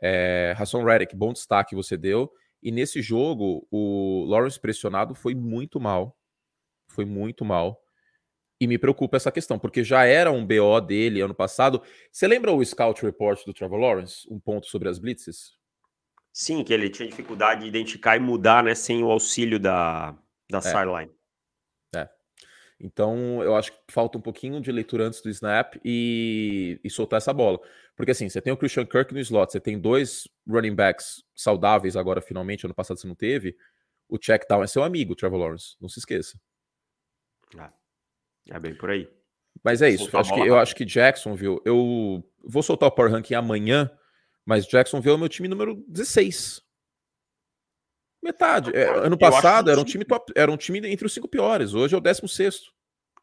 É, 0.00 0.54
Hassan 0.58 0.84
Reddick, 0.84 1.14
bom 1.14 1.32
destaque 1.32 1.74
você 1.74 1.96
deu. 1.96 2.32
E 2.62 2.70
nesse 2.70 3.00
jogo, 3.02 3.66
o 3.70 4.24
Lawrence 4.28 4.58
pressionado 4.58 5.14
foi 5.14 5.34
muito 5.34 5.78
mal. 5.80 6.16
Foi 6.88 7.04
muito 7.04 7.44
mal. 7.44 7.82
E 8.60 8.66
me 8.66 8.76
preocupa 8.76 9.16
essa 9.16 9.32
questão, 9.32 9.58
porque 9.58 9.82
já 9.82 10.04
era 10.04 10.30
um 10.30 10.46
BO 10.46 10.80
dele 10.80 11.22
ano 11.22 11.34
passado. 11.34 11.82
Você 12.12 12.26
lembra 12.26 12.52
o 12.52 12.64
Scout 12.64 13.02
Report 13.02 13.42
do 13.46 13.54
Trevor 13.54 13.78
Lawrence? 13.78 14.26
Um 14.30 14.38
ponto 14.38 14.66
sobre 14.66 14.88
as 14.88 14.98
blitzes? 14.98 15.58
Sim, 16.32 16.62
que 16.62 16.72
ele 16.72 16.90
tinha 16.90 17.08
dificuldade 17.08 17.62
de 17.62 17.68
identificar 17.68 18.16
e 18.16 18.20
mudar, 18.20 18.62
né, 18.62 18.74
sem 18.74 19.02
o 19.02 19.10
auxílio 19.10 19.58
da, 19.58 20.16
da 20.50 20.58
é. 20.58 20.60
sideline. 20.60 21.10
Então, 22.80 23.42
eu 23.42 23.54
acho 23.54 23.72
que 23.72 23.78
falta 23.90 24.16
um 24.16 24.20
pouquinho 24.22 24.58
de 24.58 24.72
leitura 24.72 25.04
antes 25.04 25.20
do 25.20 25.28
snap 25.28 25.74
e, 25.84 26.80
e 26.82 26.88
soltar 26.88 27.18
essa 27.18 27.32
bola. 27.32 27.60
Porque 27.94 28.12
assim, 28.12 28.26
você 28.26 28.40
tem 28.40 28.50
o 28.50 28.56
Christian 28.56 28.86
Kirk 28.86 29.12
no 29.12 29.20
slot, 29.20 29.52
você 29.52 29.60
tem 29.60 29.78
dois 29.78 30.26
running 30.48 30.74
backs 30.74 31.22
saudáveis 31.34 31.94
agora, 31.94 32.22
finalmente, 32.22 32.64
ano 32.64 32.74
passado 32.74 32.98
você 32.98 33.06
não 33.06 33.14
teve. 33.14 33.54
O 34.08 34.16
check 34.16 34.48
down 34.48 34.62
é 34.62 34.66
seu 34.66 34.82
amigo, 34.82 35.14
Trevor 35.14 35.38
Lawrence, 35.38 35.76
não 35.78 35.90
se 35.90 35.98
esqueça. 35.98 36.40
É, 37.58 38.56
é 38.56 38.58
bem 38.58 38.74
por 38.74 38.88
aí. 38.88 39.06
Mas 39.62 39.82
é 39.82 39.90
isso. 39.90 40.16
Acho 40.16 40.32
que, 40.32 40.40
eu 40.40 40.56
acho 40.56 40.74
que 40.74 40.86
Jacksonville, 40.86 41.60
eu 41.66 42.24
vou 42.42 42.62
soltar 42.62 42.88
o 42.88 42.92
Power 42.92 43.12
Ranking 43.12 43.34
amanhã, 43.34 43.90
mas 44.44 44.66
Jacksonville 44.66 45.12
é 45.12 45.16
o 45.16 45.18
meu 45.18 45.28
time 45.28 45.48
número 45.48 45.84
16. 45.86 46.62
Metade. 48.22 48.70
É, 48.74 48.88
ano 49.06 49.16
passado 49.16 49.70
era 49.70 49.80
um 49.80 49.84
time 49.84 50.04
top, 50.04 50.32
era 50.36 50.50
um 50.50 50.56
time 50.56 50.78
entre 50.86 51.06
os 51.06 51.12
cinco 51.12 51.28
piores. 51.28 51.72
Hoje 51.72 51.94
é 51.94 51.98
o 51.98 52.00
16. 52.00 52.70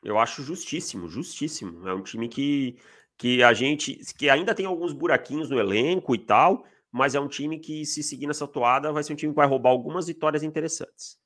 Eu 0.03 0.17
acho 0.17 0.41
justíssimo, 0.43 1.07
justíssimo. 1.07 1.87
É 1.87 1.93
um 1.93 2.01
time 2.01 2.27
que 2.27 2.77
que 3.17 3.41
a 3.41 3.51
gente 3.51 3.99
que 4.17 4.29
ainda 4.29 4.53
tem 4.53 4.65
alguns 4.65 4.93
buraquinhos 4.93 5.49
no 5.49 5.59
elenco 5.59 6.13
e 6.13 6.19
tal, 6.19 6.65
mas 6.91 7.15
é 7.15 7.19
um 7.19 7.27
time 7.27 7.59
que 7.59 7.85
se 7.85 8.03
seguir 8.03 8.27
nessa 8.27 8.47
toada 8.47 8.91
vai 8.91 9.03
ser 9.03 9.13
um 9.13 9.15
time 9.15 9.33
que 9.33 9.37
vai 9.37 9.47
roubar 9.47 9.71
algumas 9.71 10.07
vitórias 10.07 10.43
interessantes. 10.43 11.19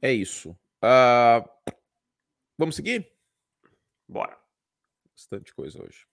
É 0.00 0.12
isso. 0.12 0.50
Uh, 0.82 1.46
vamos 2.56 2.76
seguir? 2.76 3.12
Bora. 4.08 4.38
Bastante 5.12 5.52
coisa 5.54 5.82
hoje. 5.82 6.06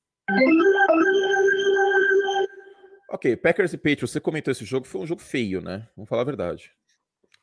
Ok, 3.10 3.36
Packers 3.38 3.74
e 3.74 3.78
Patriots, 3.78 4.12
você 4.12 4.20
comentou 4.20 4.52
esse 4.52 4.66
jogo, 4.66 4.86
foi 4.86 5.02
um 5.02 5.08
jogo 5.08 5.22
feio, 5.22 5.62
né? 5.62 5.88
Vamos 5.96 6.10
falar 6.10 6.24
a 6.24 6.26
verdade. 6.26 6.72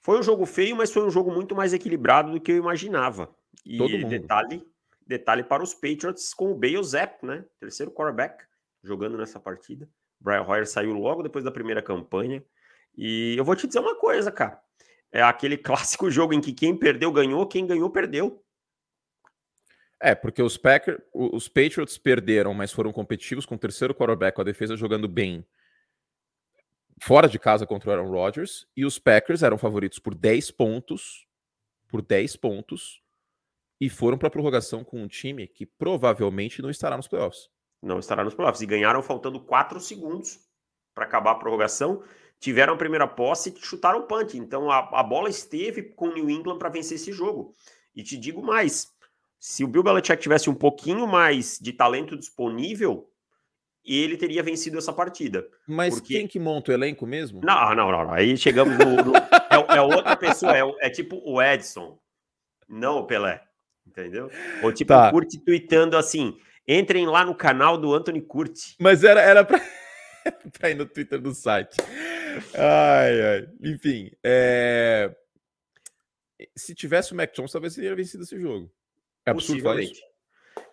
Foi 0.01 0.19
um 0.19 0.23
jogo 0.23 0.45
feio, 0.45 0.77
mas 0.77 0.93
foi 0.93 1.03
um 1.03 1.11
jogo 1.11 1.33
muito 1.33 1.55
mais 1.55 1.73
equilibrado 1.73 2.33
do 2.33 2.41
que 2.41 2.53
eu 2.53 2.57
imaginava. 2.57 3.35
E 3.65 3.79
Todo 3.79 3.97
mundo. 3.97 4.11
detalhe, 4.11 4.67
Detalhe 5.07 5.43
para 5.43 5.63
os 5.63 5.75
Patriots 5.75 6.33
com 6.33 6.51
o 6.51 6.55
Bale 6.55 6.83
Zapp, 6.83 7.25
né? 7.25 7.45
Terceiro 7.61 7.93
quarterback 7.93 8.43
jogando 8.83 9.19
nessa 9.19 9.39
partida. 9.39 9.89
Brian 10.19 10.43
Hoyer 10.43 10.67
saiu 10.67 10.93
logo 10.95 11.23
depois 11.23 11.45
da 11.45 11.51
primeira 11.51 11.83
campanha. 11.83 12.43
E 12.97 13.35
eu 13.37 13.45
vou 13.45 13.55
te 13.55 13.67
dizer 13.67 13.81
uma 13.81 13.97
coisa, 13.97 14.33
cara. 14.33 14.59
É 15.13 15.23
aquele 15.23 15.57
clássico 15.59 16.11
jogo 16.11 16.33
em 16.33 16.41
que 16.41 16.53
quem 16.53 16.77
perdeu 16.77 17.13
ganhou, 17.13 17.47
quem 17.47 17.67
ganhou 17.67 17.91
perdeu. 17.91 18.43
É, 20.01 20.15
porque 20.15 20.43
os 20.43 20.57
Packers, 20.57 20.99
os 21.15 21.49
Patriots 21.49 21.97
perderam, 21.97 22.53
mas 22.53 22.73
foram 22.73 22.93
competitivos 22.93 23.47
com 23.47 23.55
o 23.55 23.59
terceiro 23.59 23.95
quarterback, 23.95 24.35
com 24.35 24.43
a 24.43 24.45
defesa 24.45 24.77
jogando 24.77 25.09
bem 25.09 25.47
fora 27.05 27.29
de 27.29 27.39
casa 27.39 27.67
contra 27.67 27.91
o 27.91 27.93
Aaron 27.93 28.11
Rodgers, 28.11 28.67
e 28.75 28.83
os 28.83 28.99
Packers 28.99 29.43
eram 29.43 29.59
favoritos 29.59 29.99
por 29.99 30.15
10 30.15 30.51
pontos, 30.53 31.27
por 31.87 32.01
10 32.01 32.37
pontos, 32.37 33.03
E 33.81 33.91
foram 33.91 34.17
para 34.17 34.29
a 34.29 34.31
prorrogação 34.31 34.83
com 34.85 35.03
um 35.03 35.09
time 35.09 35.47
que 35.47 35.67
provavelmente 35.67 36.63
não 36.63 36.71
estará 36.71 36.97
nos 36.97 37.09
playoffs. 37.09 37.51
Não 37.83 37.99
estará 37.99 38.25
nos 38.25 38.33
playoffs. 38.33 38.63
E 38.63 38.67
ganharam 38.67 39.03
faltando 39.03 39.41
4 39.41 39.81
segundos 39.81 40.39
para 40.95 41.05
acabar 41.05 41.33
a 41.33 41.35
prorrogação. 41.35 42.03
Tiveram 42.39 42.75
a 42.75 42.79
primeira 42.79 43.07
posse 43.07 43.51
e 43.51 43.61
chutaram 43.61 43.99
o 43.99 44.07
punch. 44.07 44.39
Então 44.39 44.71
a, 44.71 44.79
a 44.79 45.03
bola 45.03 45.29
esteve 45.29 45.83
com 45.83 46.07
o 46.07 46.15
New 46.15 46.31
England 46.31 46.59
para 46.59 46.71
vencer 46.71 46.95
esse 46.95 47.13
jogo. 47.13 47.53
E 47.95 48.03
te 48.03 48.17
digo 48.17 48.43
mais: 48.43 48.95
se 49.39 49.65
o 49.65 49.69
Bill 49.69 49.83
Belichick 49.83 50.23
tivesse 50.23 50.49
um 50.49 50.55
pouquinho 50.55 51.07
mais 51.07 51.59
de 51.61 51.73
talento 51.73 52.17
disponível, 52.17 53.11
ele 53.85 54.17
teria 54.17 54.43
vencido 54.43 54.79
essa 54.79 54.93
partida. 54.93 55.47
Mas 55.67 55.95
porque... 55.95 56.15
quem 56.15 56.27
que 56.27 56.39
monta 56.39 56.71
o 56.71 56.75
elenco 56.75 57.07
mesmo? 57.07 57.41
Não, 57.45 57.75
não, 57.75 57.93
não. 57.93 58.13
Aí 58.13 58.37
chegamos 58.37 58.79
no. 58.79 58.97
no... 59.05 59.17
é, 59.17 59.77
é, 59.77 59.81
outra 59.81 60.17
pessoa, 60.17 60.57
é, 60.57 60.63
é, 60.81 60.91
tipo 60.91 61.21
o 61.25 61.43
Edson, 61.43 61.99
não 62.69 62.99
o 62.99 63.07
Pelé. 63.07 63.43
Entendeu? 63.87 64.31
Ou 64.63 64.73
tipo 64.73 64.89
tá. 64.89 65.09
o 65.09 65.11
Curti 65.11 65.39
tweetando 65.39 65.97
assim: 65.97 66.39
entrem 66.67 67.07
lá 67.07 67.25
no 67.25 67.35
canal 67.35 67.77
do 67.77 67.93
Anthony 67.93 68.23
Curti. 68.23 68.75
Mas 68.81 69.05
era, 69.05 69.21
era 69.21 69.45
pra... 69.45 69.61
pra 70.59 70.71
ir 70.71 70.75
no 70.75 70.87
Twitter 70.87 71.21
do 71.21 71.35
site. 71.35 71.77
Ai, 72.55 73.21
ai. 73.21 73.49
Enfim, 73.63 74.11
é... 74.25 75.15
se 76.57 76.75
tivesse 76.75 77.13
o 77.13 77.17
Mac 77.17 77.35
Jones, 77.35 77.53
talvez 77.53 77.75
teria 77.75 77.95
vencido 77.95 78.25
esse 78.25 78.41
jogo. 78.41 78.73
É 79.27 79.31
absurdo 79.31 79.63
falar 79.63 79.83
isso. 79.83 80.14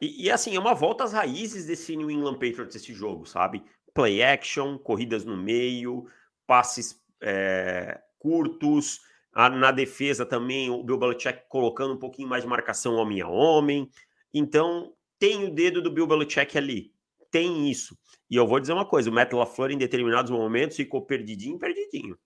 E, 0.02 0.26
e, 0.26 0.32
assim, 0.32 0.56
é 0.56 0.60
uma 0.60 0.74
volta 0.74 1.04
às 1.04 1.14
raízes 1.14 1.68
desse 1.68 1.96
New 1.96 2.10
England 2.10 2.34
Patriots, 2.34 2.76
esse 2.76 2.92
jogo, 2.94 3.26
sabe? 3.26 3.64
Play 3.94 4.24
action, 4.24 4.78
corridas 4.80 5.24
no 5.24 5.38
meio, 5.38 6.08
passes 6.48 7.00
é, 7.22 8.02
curtos, 8.18 9.00
a, 9.32 9.50
na 9.50 9.72
defesa 9.72 10.26
também 10.26 10.70
o 10.70 10.84
Bill 10.84 10.98
Belichick 10.98 11.44
colocando 11.48 11.94
um 11.94 12.00
pouquinho 12.00 12.28
mais 12.28 12.44
de 12.44 12.50
marcação 12.50 12.96
homem 12.96 13.22
a 13.22 13.28
homem. 13.28 13.88
Então, 14.34 14.94
tem 15.20 15.46
o 15.46 15.54
dedo 15.54 15.82
do 15.82 15.92
Bill 15.92 16.08
Belichick 16.08 16.58
ali. 16.58 16.92
Tem 17.30 17.70
isso. 17.70 17.98
E 18.30 18.36
eu 18.36 18.48
vou 18.48 18.60
dizer 18.60 18.74
uma 18.74 18.86
coisa: 18.86 19.10
o 19.10 19.14
Matt 19.14 19.32
LaFleur, 19.32 19.72
em 19.72 19.78
determinados 19.78 20.32
momentos, 20.32 20.76
ficou 20.76 21.06
perdidinho, 21.06 21.60
perdidinho. 21.60 22.18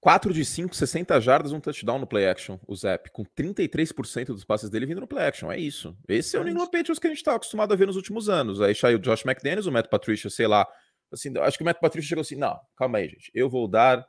4 0.00 0.32
de 0.32 0.44
5, 0.44 0.76
60 0.76 1.20
jardas, 1.20 1.52
um 1.52 1.60
touchdown 1.60 1.98
no 1.98 2.06
play 2.06 2.28
action, 2.28 2.58
o 2.66 2.76
Zap, 2.76 3.10
com 3.10 3.24
33% 3.24 4.26
dos 4.26 4.44
passes 4.44 4.70
dele 4.70 4.86
vindo 4.86 5.00
no 5.00 5.08
play 5.08 5.26
action. 5.26 5.50
É 5.50 5.58
isso. 5.58 5.96
Esse 6.08 6.36
é, 6.36 6.38
é 6.38 6.42
o 6.42 6.44
New 6.44 6.54
Patriots 6.70 6.98
que 6.98 7.06
a 7.06 7.10
gente 7.10 7.18
está 7.18 7.34
acostumado 7.34 7.72
a 7.72 7.76
ver 7.76 7.86
nos 7.86 7.96
últimos 7.96 8.28
anos. 8.28 8.60
Aí 8.60 8.74
saiu 8.74 8.98
o 8.98 9.00
Josh 9.00 9.24
McDaniels, 9.24 9.66
o 9.66 9.72
Matt 9.72 9.88
Patricia, 9.88 10.30
sei 10.30 10.46
lá. 10.46 10.66
Assim, 11.12 11.36
acho 11.38 11.56
que 11.56 11.62
o 11.62 11.66
Matt 11.66 11.80
Patricia 11.80 12.08
chegou 12.08 12.22
assim: 12.22 12.36
não, 12.36 12.58
calma 12.76 12.98
aí, 12.98 13.08
gente. 13.08 13.30
Eu 13.34 13.48
vou 13.48 13.66
dar 13.66 14.06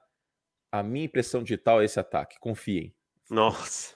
a 0.72 0.84
minha 0.84 1.06
impressão 1.06 1.42
digital 1.42 1.80
a 1.80 1.84
esse 1.84 2.00
ataque. 2.00 2.38
Confiem. 2.40 2.94
Nossa. 3.30 3.96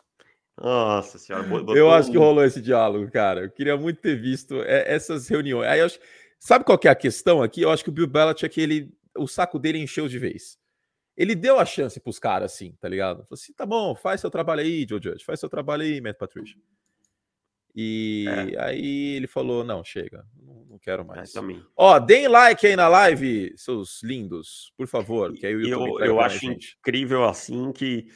Nossa 0.59 1.17
senhora. 1.19 1.43
Botou... 1.47 1.75
Eu 1.75 1.91
acho 1.91 2.11
que 2.11 2.17
rolou 2.17 2.43
esse 2.43 2.61
diálogo, 2.61 3.11
cara. 3.11 3.41
Eu 3.41 3.51
queria 3.51 3.77
muito 3.77 4.01
ter 4.01 4.19
visto 4.19 4.61
essas 4.63 5.27
reuniões. 5.27 5.67
Aí 5.67 5.79
eu 5.79 5.85
acho... 5.85 5.99
Sabe 6.39 6.65
qual 6.65 6.77
que 6.77 6.87
é 6.87 6.91
a 6.91 6.95
questão 6.95 7.41
aqui? 7.41 7.61
Eu 7.61 7.71
acho 7.71 7.83
que 7.83 7.89
o 7.89 7.93
Bill 7.93 8.07
Belichick, 8.07 8.59
ele... 8.59 8.93
o 9.17 9.27
saco 9.27 9.57
dele 9.57 9.79
encheu 9.79 10.07
de 10.07 10.19
vez. 10.19 10.57
Ele 11.15 11.35
deu 11.35 11.59
a 11.59 11.65
chance 11.65 11.99
pros 11.99 12.17
caras, 12.17 12.53
assim, 12.53 12.75
tá 12.79 12.89
ligado? 12.89 13.17
Falou 13.17 13.33
assim: 13.33 13.53
tá 13.53 13.65
bom, 13.65 13.95
faz 13.95 14.21
seu 14.21 14.31
trabalho 14.31 14.61
aí, 14.61 14.85
Joe 14.89 15.01
Judge, 15.01 15.23
faz 15.23 15.39
seu 15.39 15.49
trabalho 15.49 15.83
aí, 15.83 16.01
Matt 16.01 16.17
Patricia. 16.17 16.57
E 17.75 18.25
é. 18.27 18.63
aí 18.63 19.15
ele 19.15 19.27
falou: 19.27 19.63
não, 19.63 19.83
chega, 19.83 20.25
não, 20.69 20.77
quero 20.79 21.01
é, 21.03 21.05
mais. 21.05 21.35
É, 21.35 21.39
Ó, 21.75 21.99
deem 21.99 22.27
like 22.27 22.65
aí 22.65 22.75
na 22.75 22.87
live, 22.87 23.53
seus 23.57 24.03
lindos, 24.03 24.71
por 24.77 24.87
favor. 24.87 25.33
Que 25.33 25.47
aí 25.47 25.53
eu, 25.69 25.99
eu 25.99 26.19
acho 26.19 26.45
incrível 26.45 27.23
assim 27.25 27.71
que 27.71 28.07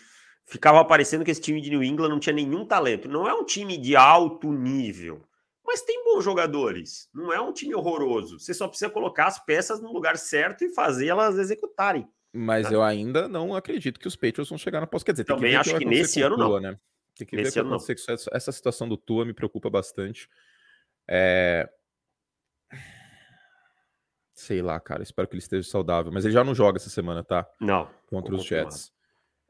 ficava 0.45 0.83
parecendo 0.85 1.25
que 1.25 1.31
esse 1.31 1.41
time 1.41 1.59
de 1.59 1.69
New 1.69 1.83
England 1.83 2.09
não 2.09 2.19
tinha 2.19 2.33
nenhum 2.33 2.65
talento. 2.65 3.07
Não 3.07 3.27
é 3.27 3.33
um 3.33 3.43
time 3.43 3.77
de 3.77 3.95
alto 3.95 4.51
nível, 4.51 5.23
mas 5.65 5.81
tem 5.81 6.03
bons 6.03 6.23
jogadores. 6.23 7.09
Não 7.13 7.33
é 7.33 7.41
um 7.41 7.51
time 7.51 7.73
horroroso. 7.73 8.39
Você 8.39 8.53
só 8.53 8.67
precisa 8.67 8.91
colocar 8.91 9.25
as 9.25 9.43
peças 9.43 9.81
no 9.81 9.91
lugar 9.91 10.17
certo 10.17 10.63
e 10.63 10.73
fazer 10.73 11.07
elas 11.07 11.37
executarem. 11.37 12.07
Mas 12.33 12.71
eu 12.71 12.83
ainda 12.83 13.27
não 13.27 13.55
acredito 13.55 13.99
que 13.99 14.07
os 14.07 14.15
Patriots 14.15 14.49
vão 14.49 14.57
chegar 14.57 14.81
na 14.81 14.87
pós. 14.87 15.03
Quer 15.03 15.13
dizer, 15.13 15.23
também 15.23 15.51
que 15.51 15.57
acho 15.57 15.73
que, 15.73 15.79
que 15.79 15.85
nesse 15.85 16.21
ano 16.21 16.35
Tua, 16.35 16.61
não. 16.61 16.71
Né? 16.71 16.79
Tem 17.15 17.27
que 17.27 17.35
nesse 17.35 17.55
ver 17.55 17.65
o 17.65 17.79
que 17.79 17.95
com 17.95 18.11
essa, 18.11 18.29
essa 18.31 18.51
situação 18.51 18.87
do 18.87 18.97
Tua 18.97 19.25
me 19.25 19.33
preocupa 19.33 19.69
bastante. 19.69 20.29
É... 21.07 21.67
Sei 24.33 24.61
lá, 24.61 24.79
cara. 24.79 25.01
Espero 25.01 25.27
que 25.27 25.33
ele 25.33 25.41
esteja 25.41 25.67
saudável. 25.67 26.11
Mas 26.11 26.25
ele 26.25 26.33
já 26.33 26.43
não 26.43 26.53
joga 26.53 26.77
essa 26.77 26.89
semana, 26.89 27.23
tá? 27.23 27.47
Não. 27.59 27.89
Contra 28.05 28.35
os 28.35 28.45
Jets. 28.45 28.93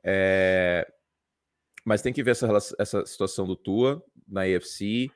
É... 0.04 0.88
Mas 1.84 2.02
tem 2.02 2.13
que 2.13 2.24
ver 2.24 2.32
essa, 2.32 2.48
essa 2.78 3.06
situação 3.06 3.46
do 3.46 3.56
Tua 3.56 4.04
na 4.28 4.42
AFC. 4.42 5.10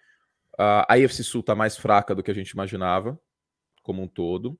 Uh, 0.54 0.84
a 0.88 0.94
AFC 0.96 1.24
Sul 1.24 1.44
tá 1.44 1.56
mais 1.56 1.78
fraca 1.78 2.14
do 2.14 2.24
que 2.24 2.32
a 2.32 2.34
gente 2.34 2.52
imaginava, 2.52 3.20
como 3.82 4.02
um 4.02 4.08
todo. 4.08 4.60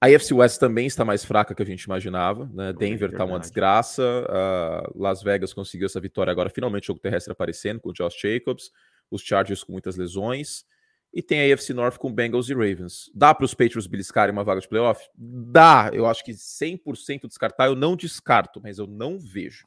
A 0.00 0.06
AFC 0.06 0.32
West 0.32 0.60
também 0.60 0.86
está 0.86 1.04
mais 1.04 1.24
fraca 1.24 1.54
que 1.54 1.62
a 1.62 1.66
gente 1.66 1.82
imaginava. 1.82 2.48
Né? 2.52 2.72
Denver 2.72 3.10
está 3.10 3.24
uma 3.24 3.40
desgraça. 3.40 4.02
Uh, 4.02 5.02
Las 5.02 5.22
Vegas 5.22 5.52
conseguiu 5.52 5.86
essa 5.86 6.00
vitória 6.00 6.30
agora, 6.30 6.48
finalmente, 6.48 6.84
o 6.84 6.86
jogo 6.88 7.00
terrestre 7.00 7.32
aparecendo 7.32 7.80
com 7.80 7.90
o 7.90 7.92
Josh 7.92 8.14
Jacobs. 8.20 8.70
Os 9.10 9.22
Chargers 9.22 9.64
com 9.64 9.72
muitas 9.72 9.96
lesões. 9.96 10.64
E 11.12 11.22
tem 11.22 11.40
a 11.40 11.54
AFC 11.54 11.72
North 11.72 11.96
com 11.96 12.12
Bengals 12.12 12.48
e 12.48 12.54
Ravens. 12.54 13.10
Dá 13.14 13.34
para 13.34 13.44
os 13.44 13.54
Patriots 13.54 13.86
beliscarem 13.86 14.32
uma 14.32 14.44
vaga 14.44 14.60
de 14.60 14.68
playoff? 14.68 15.08
Dá. 15.16 15.90
Eu 15.92 16.06
acho 16.06 16.22
que 16.22 16.32
100% 16.32 17.26
descartar, 17.26 17.66
eu 17.66 17.74
não 17.74 17.96
descarto, 17.96 18.60
mas 18.62 18.78
eu 18.78 18.86
não 18.86 19.18
vejo. 19.18 19.66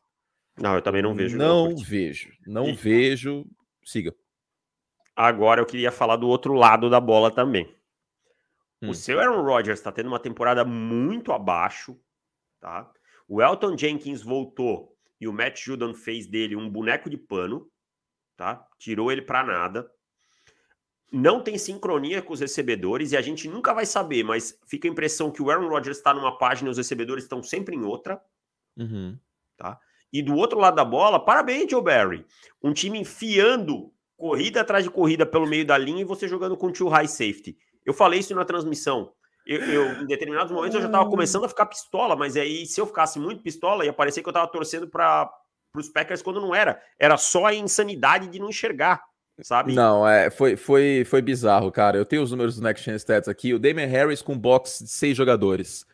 Não, 0.57 0.75
eu 0.75 0.81
também 0.81 1.01
não 1.01 1.15
vejo. 1.15 1.37
Não, 1.37 1.69
não 1.69 1.77
vejo. 1.77 2.31
Não 2.45 2.69
e... 2.69 2.73
vejo. 2.73 3.45
Siga. 3.83 4.13
Agora 5.15 5.59
eu 5.59 5.65
queria 5.65 5.91
falar 5.91 6.15
do 6.15 6.27
outro 6.27 6.53
lado 6.53 6.89
da 6.89 6.99
bola 6.99 7.31
também. 7.31 7.67
Hum. 8.81 8.89
O 8.89 8.93
seu 8.95 9.19
Aaron 9.19 9.43
Rodgers 9.43 9.79
está 9.79 9.91
tendo 9.91 10.07
uma 10.07 10.19
temporada 10.19 10.65
muito 10.65 11.31
abaixo, 11.31 11.99
tá? 12.59 12.91
O 13.27 13.41
Elton 13.41 13.77
Jenkins 13.77 14.21
voltou 14.21 14.95
e 15.19 15.27
o 15.27 15.33
Matt 15.33 15.61
Judon 15.61 15.93
fez 15.93 16.25
dele 16.25 16.55
um 16.55 16.69
boneco 16.69 17.09
de 17.09 17.17
pano, 17.17 17.69
tá? 18.35 18.67
Tirou 18.79 19.11
ele 19.11 19.21
para 19.21 19.43
nada. 19.43 19.89
Não 21.11 21.43
tem 21.43 21.57
sincronia 21.57 22.21
com 22.21 22.33
os 22.33 22.39
recebedores 22.39 23.11
e 23.11 23.17
a 23.17 23.21
gente 23.21 23.47
nunca 23.47 23.73
vai 23.73 23.85
saber, 23.85 24.23
mas 24.23 24.57
fica 24.65 24.87
a 24.87 24.91
impressão 24.91 25.29
que 25.29 25.41
o 25.41 25.51
Aaron 25.51 25.67
Rodgers 25.67 25.97
está 25.97 26.13
numa 26.13 26.37
página 26.37 26.69
e 26.69 26.71
os 26.71 26.77
recebedores 26.77 27.25
estão 27.25 27.43
sempre 27.43 27.75
em 27.75 27.83
outra, 27.83 28.19
uhum. 28.77 29.17
tá? 29.57 29.79
E 30.11 30.21
do 30.21 30.35
outro 30.35 30.57
lado 30.57 30.75
da 30.75 30.85
bola, 30.85 31.23
parabéns, 31.23 31.69
Joe 31.69 31.83
Barry. 31.83 32.25
Um 32.61 32.73
time 32.73 32.99
enfiando 32.99 33.93
corrida 34.17 34.61
atrás 34.61 34.83
de 34.83 34.89
corrida 34.89 35.25
pelo 35.25 35.47
meio 35.47 35.65
da 35.65 35.77
linha 35.77 36.01
e 36.01 36.05
você 36.05 36.27
jogando 36.27 36.57
com 36.57 36.71
tio 36.71 36.87
high 36.87 37.07
safety. 37.07 37.57
Eu 37.85 37.93
falei 37.93 38.19
isso 38.19 38.35
na 38.35 38.45
transmissão. 38.45 39.11
Eu, 39.45 39.59
eu, 39.61 40.03
em 40.03 40.05
determinados 40.05 40.51
momentos 40.51 40.75
eu 40.75 40.81
já 40.81 40.87
estava 40.87 41.09
começando 41.09 41.45
a 41.45 41.49
ficar 41.49 41.65
pistola, 41.65 42.15
mas 42.15 42.37
aí 42.37 42.65
se 42.65 42.79
eu 42.79 42.85
ficasse 42.85 43.19
muito 43.19 43.41
pistola, 43.41 43.85
ia 43.85 43.93
parecer 43.93 44.21
que 44.21 44.27
eu 44.27 44.31
estava 44.31 44.47
torcendo 44.47 44.87
para 44.87 45.31
os 45.75 45.89
Packers 45.89 46.21
quando 46.21 46.39
não 46.39 46.53
era. 46.53 46.81
Era 46.99 47.17
só 47.17 47.45
a 47.45 47.53
insanidade 47.53 48.27
de 48.27 48.39
não 48.39 48.49
enxergar, 48.49 49.03
sabe? 49.41 49.73
Não, 49.73 50.07
é, 50.07 50.29
foi, 50.29 50.55
foi, 50.55 51.03
foi 51.05 51.21
bizarro, 51.21 51.71
cara. 51.71 51.97
Eu 51.97 52.05
tenho 52.05 52.21
os 52.21 52.31
números 52.31 52.55
do 52.55 52.61
Next 52.61 52.85
Gen 52.85 52.95
Stats 52.95 53.27
aqui. 53.27 53.53
O 53.53 53.59
Damon 53.59 53.87
Harris 53.87 54.21
com 54.21 54.37
box 54.37 54.83
de 54.83 54.91
seis 54.91 55.17
jogadores. 55.17 55.85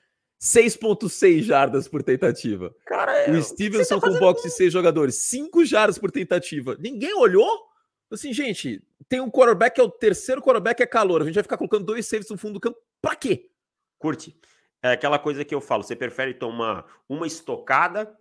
6.6 0.42 1.42
jardas 1.42 1.88
por 1.88 2.04
tentativa. 2.04 2.76
Cara, 2.86 3.12
é... 3.12 3.32
o 3.32 3.42
Stevenson 3.42 4.00
tá 4.00 4.08
com 4.08 4.20
box 4.20 4.44
de 4.44 4.52
seis 4.52 4.72
jogadores. 4.72 5.16
5 5.16 5.66
jardas 5.66 5.98
por 5.98 6.12
tentativa. 6.12 6.78
Ninguém 6.80 7.16
olhou? 7.16 7.66
Assim, 8.12 8.32
gente, 8.32 8.82
tem 9.10 9.22
um 9.22 9.30
quarterback 9.30 9.76
que 9.76 9.82
é 9.82 9.84
o 9.84 9.90
terceiro 9.90 10.42
quarterback 10.42 10.82
é 10.82 10.88
calor. 10.88 11.22
A 11.22 11.26
gente 11.26 11.36
vai 11.36 11.44
ficar 11.44 11.58
colocando 11.58 11.86
dois 11.86 12.06
safes 12.06 12.30
no 12.30 12.38
fundo 12.38 12.56
do 12.56 12.60
campo. 12.60 12.78
Pra 13.02 13.16
quê? 13.16 13.50
Curte. 13.98 14.38
É 14.82 14.92
aquela 14.92 15.18
coisa 15.18 15.44
que 15.44 15.56
eu 15.56 15.62
falo. 15.62 15.84
Você 15.84 15.96
prefere 15.96 16.34
tomar 16.34 16.86
uma 17.08 17.26
estocada 17.26 18.16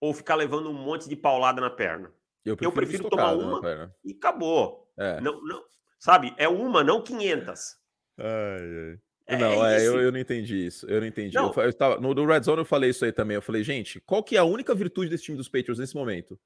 ou 0.00 0.14
ficar 0.14 0.34
levando 0.34 0.70
um 0.70 0.74
monte 0.74 1.08
de 1.08 1.16
paulada 1.16 1.60
na 1.60 1.70
perna? 1.70 2.12
Eu 2.44 2.56
prefiro, 2.56 2.68
eu 2.68 2.72
prefiro 2.72 3.10
tomar 3.10 3.34
uma 3.34 3.92
e 4.04 4.12
acabou. 4.12 4.90
É. 4.96 5.20
Não, 5.20 5.42
não, 5.42 5.64
sabe? 5.98 6.34
É 6.38 6.48
uma, 6.48 6.84
não 6.84 7.02
500. 7.02 7.76
Ai, 8.18 8.26
ai. 8.26 8.98
É, 9.28 9.36
não, 9.36 9.66
é, 9.66 9.84
eu, 9.84 10.00
eu 10.00 10.12
não 10.12 10.20
entendi 10.20 10.66
isso. 10.66 10.88
Eu 10.88 11.00
não 11.00 11.06
entendi. 11.08 11.34
Não. 11.34 11.52
Eu, 11.52 11.62
eu 11.64 11.72
tava, 11.72 12.00
no, 12.00 12.14
no 12.14 12.24
Red 12.24 12.42
Zone 12.42 12.60
eu 12.60 12.64
falei 12.64 12.90
isso 12.90 13.04
aí 13.04 13.10
também. 13.10 13.34
Eu 13.34 13.42
falei, 13.42 13.64
gente, 13.64 14.00
qual 14.00 14.22
que 14.22 14.36
é 14.36 14.38
a 14.38 14.44
única 14.44 14.72
virtude 14.72 15.10
desse 15.10 15.24
time 15.24 15.36
dos 15.36 15.48
Patriots 15.48 15.80
nesse 15.80 15.96
momento? 15.96 16.38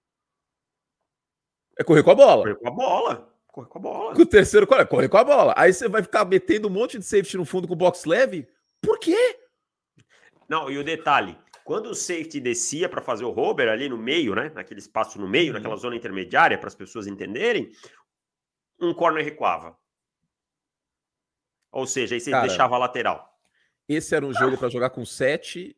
É 1.79 1.85
correr 1.85 2.03
com 2.03 2.11
a 2.11 2.15
bola. 2.15 2.43
Correr 2.43 2.57
com 2.57 2.69
a 2.69 2.71
bola. 2.71 3.30
Correr 3.53 3.69
com 3.69 3.79
a 3.79 3.83
bola. 3.83 4.15
Com 4.15 4.23
o 4.23 4.27
terceiro, 4.27 4.67
é 4.75 4.85
correr 4.85 5.09
com 5.09 5.17
a 5.17 5.25
bola. 5.25 5.55
Aí 5.57 5.73
você 5.73 5.89
vai 5.89 6.03
ficar 6.03 6.25
metendo 6.25 6.69
um 6.69 6.71
monte 6.71 6.99
de 6.99 7.05
safety 7.05 7.37
no 7.37 7.45
fundo 7.45 7.67
com 7.67 7.75
o 7.75 7.77
box 7.77 8.05
leve? 8.05 8.49
Por 8.81 8.99
quê? 8.99 9.39
Não, 10.49 10.71
e 10.71 10.79
o 10.79 10.85
detalhe, 10.85 11.37
quando 11.65 11.87
o 11.87 11.95
safety 11.95 12.41
descia 12.41 12.89
para 12.89 13.03
fazer 13.03 13.25
o 13.25 13.31
rover 13.31 13.69
ali 13.69 13.89
no 13.89 13.97
meio, 13.97 14.35
né, 14.35 14.51
naquele 14.55 14.81
espaço 14.81 15.21
no 15.21 15.29
meio, 15.29 15.49
uhum. 15.49 15.55
naquela 15.55 15.77
zona 15.77 15.97
intermediária, 15.97 16.59
para 16.59 16.69
as 16.69 16.75
pessoas 16.75 17.07
entenderem, 17.07 17.73
um 18.81 18.95
corner 18.95 19.25
recuava. 19.25 19.77
Ou 21.73 21.87
seja, 21.87 22.15
aí 22.15 22.21
você 22.21 22.31
Cara, 22.31 22.47
deixava 22.47 22.75
a 22.75 22.79
lateral. 22.79 23.39
Esse 23.89 24.15
era 24.15 24.25
um 24.25 24.33
jogo 24.33 24.57
para 24.57 24.69
jogar 24.69 24.91
com 24.91 25.05
sete 25.05 25.77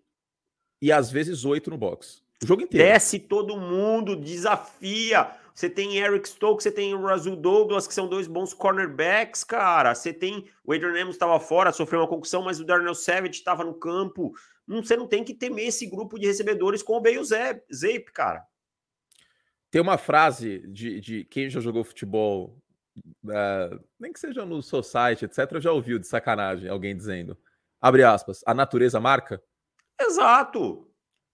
e 0.80 0.90
às 0.92 1.10
vezes 1.10 1.44
oito 1.44 1.70
no 1.70 1.78
box. 1.78 2.22
O 2.42 2.46
jogo 2.46 2.62
inteiro. 2.62 2.86
Desce 2.86 3.18
todo 3.18 3.56
mundo, 3.56 4.16
desafia. 4.16 5.30
Você 5.54 5.68
tem 5.68 5.98
Eric 5.98 6.28
Stokes, 6.28 6.64
você 6.64 6.72
tem 6.72 6.94
o 6.94 7.02
Razul 7.02 7.36
Douglas, 7.36 7.86
que 7.86 7.94
são 7.94 8.08
dois 8.08 8.26
bons 8.26 8.54
cornerbacks, 8.54 9.44
cara. 9.44 9.94
Você 9.94 10.12
tem. 10.12 10.48
O 10.64 10.72
Adrian 10.72 11.02
Amos 11.02 11.14
estava 11.14 11.38
fora, 11.38 11.72
sofreu 11.72 12.00
uma 12.00 12.08
concussão, 12.08 12.42
mas 12.42 12.58
o 12.58 12.64
Darnell 12.64 12.94
Savage 12.94 13.34
estava 13.34 13.62
no 13.62 13.74
campo. 13.74 14.32
Não, 14.66 14.82
você 14.82 14.96
não 14.96 15.06
tem 15.06 15.22
que 15.22 15.34
temer 15.34 15.68
esse 15.68 15.86
grupo 15.86 16.18
de 16.18 16.26
recebedores 16.26 16.82
com 16.82 16.94
o 16.94 17.00
Bale 17.00 17.22
Zape, 17.24 18.12
cara. 18.12 18.46
Tem 19.70 19.80
uma 19.80 19.98
frase 19.98 20.66
de, 20.68 21.00
de 21.00 21.24
quem 21.24 21.48
já 21.48 21.60
jogou 21.60 21.82
futebol, 21.82 22.58
uh, 23.24 23.84
nem 23.98 24.12
que 24.12 24.20
seja 24.20 24.44
no 24.44 24.62
Society, 24.62 25.24
etc., 25.24 25.60
já 25.60 25.72
ouviu 25.72 25.98
de 25.98 26.06
sacanagem 26.06 26.68
alguém 26.68 26.96
dizendo, 26.96 27.36
abre 27.80 28.04
aspas, 28.04 28.42
a 28.46 28.54
natureza 28.54 29.00
marca? 29.00 29.42
Exato. 30.00 30.91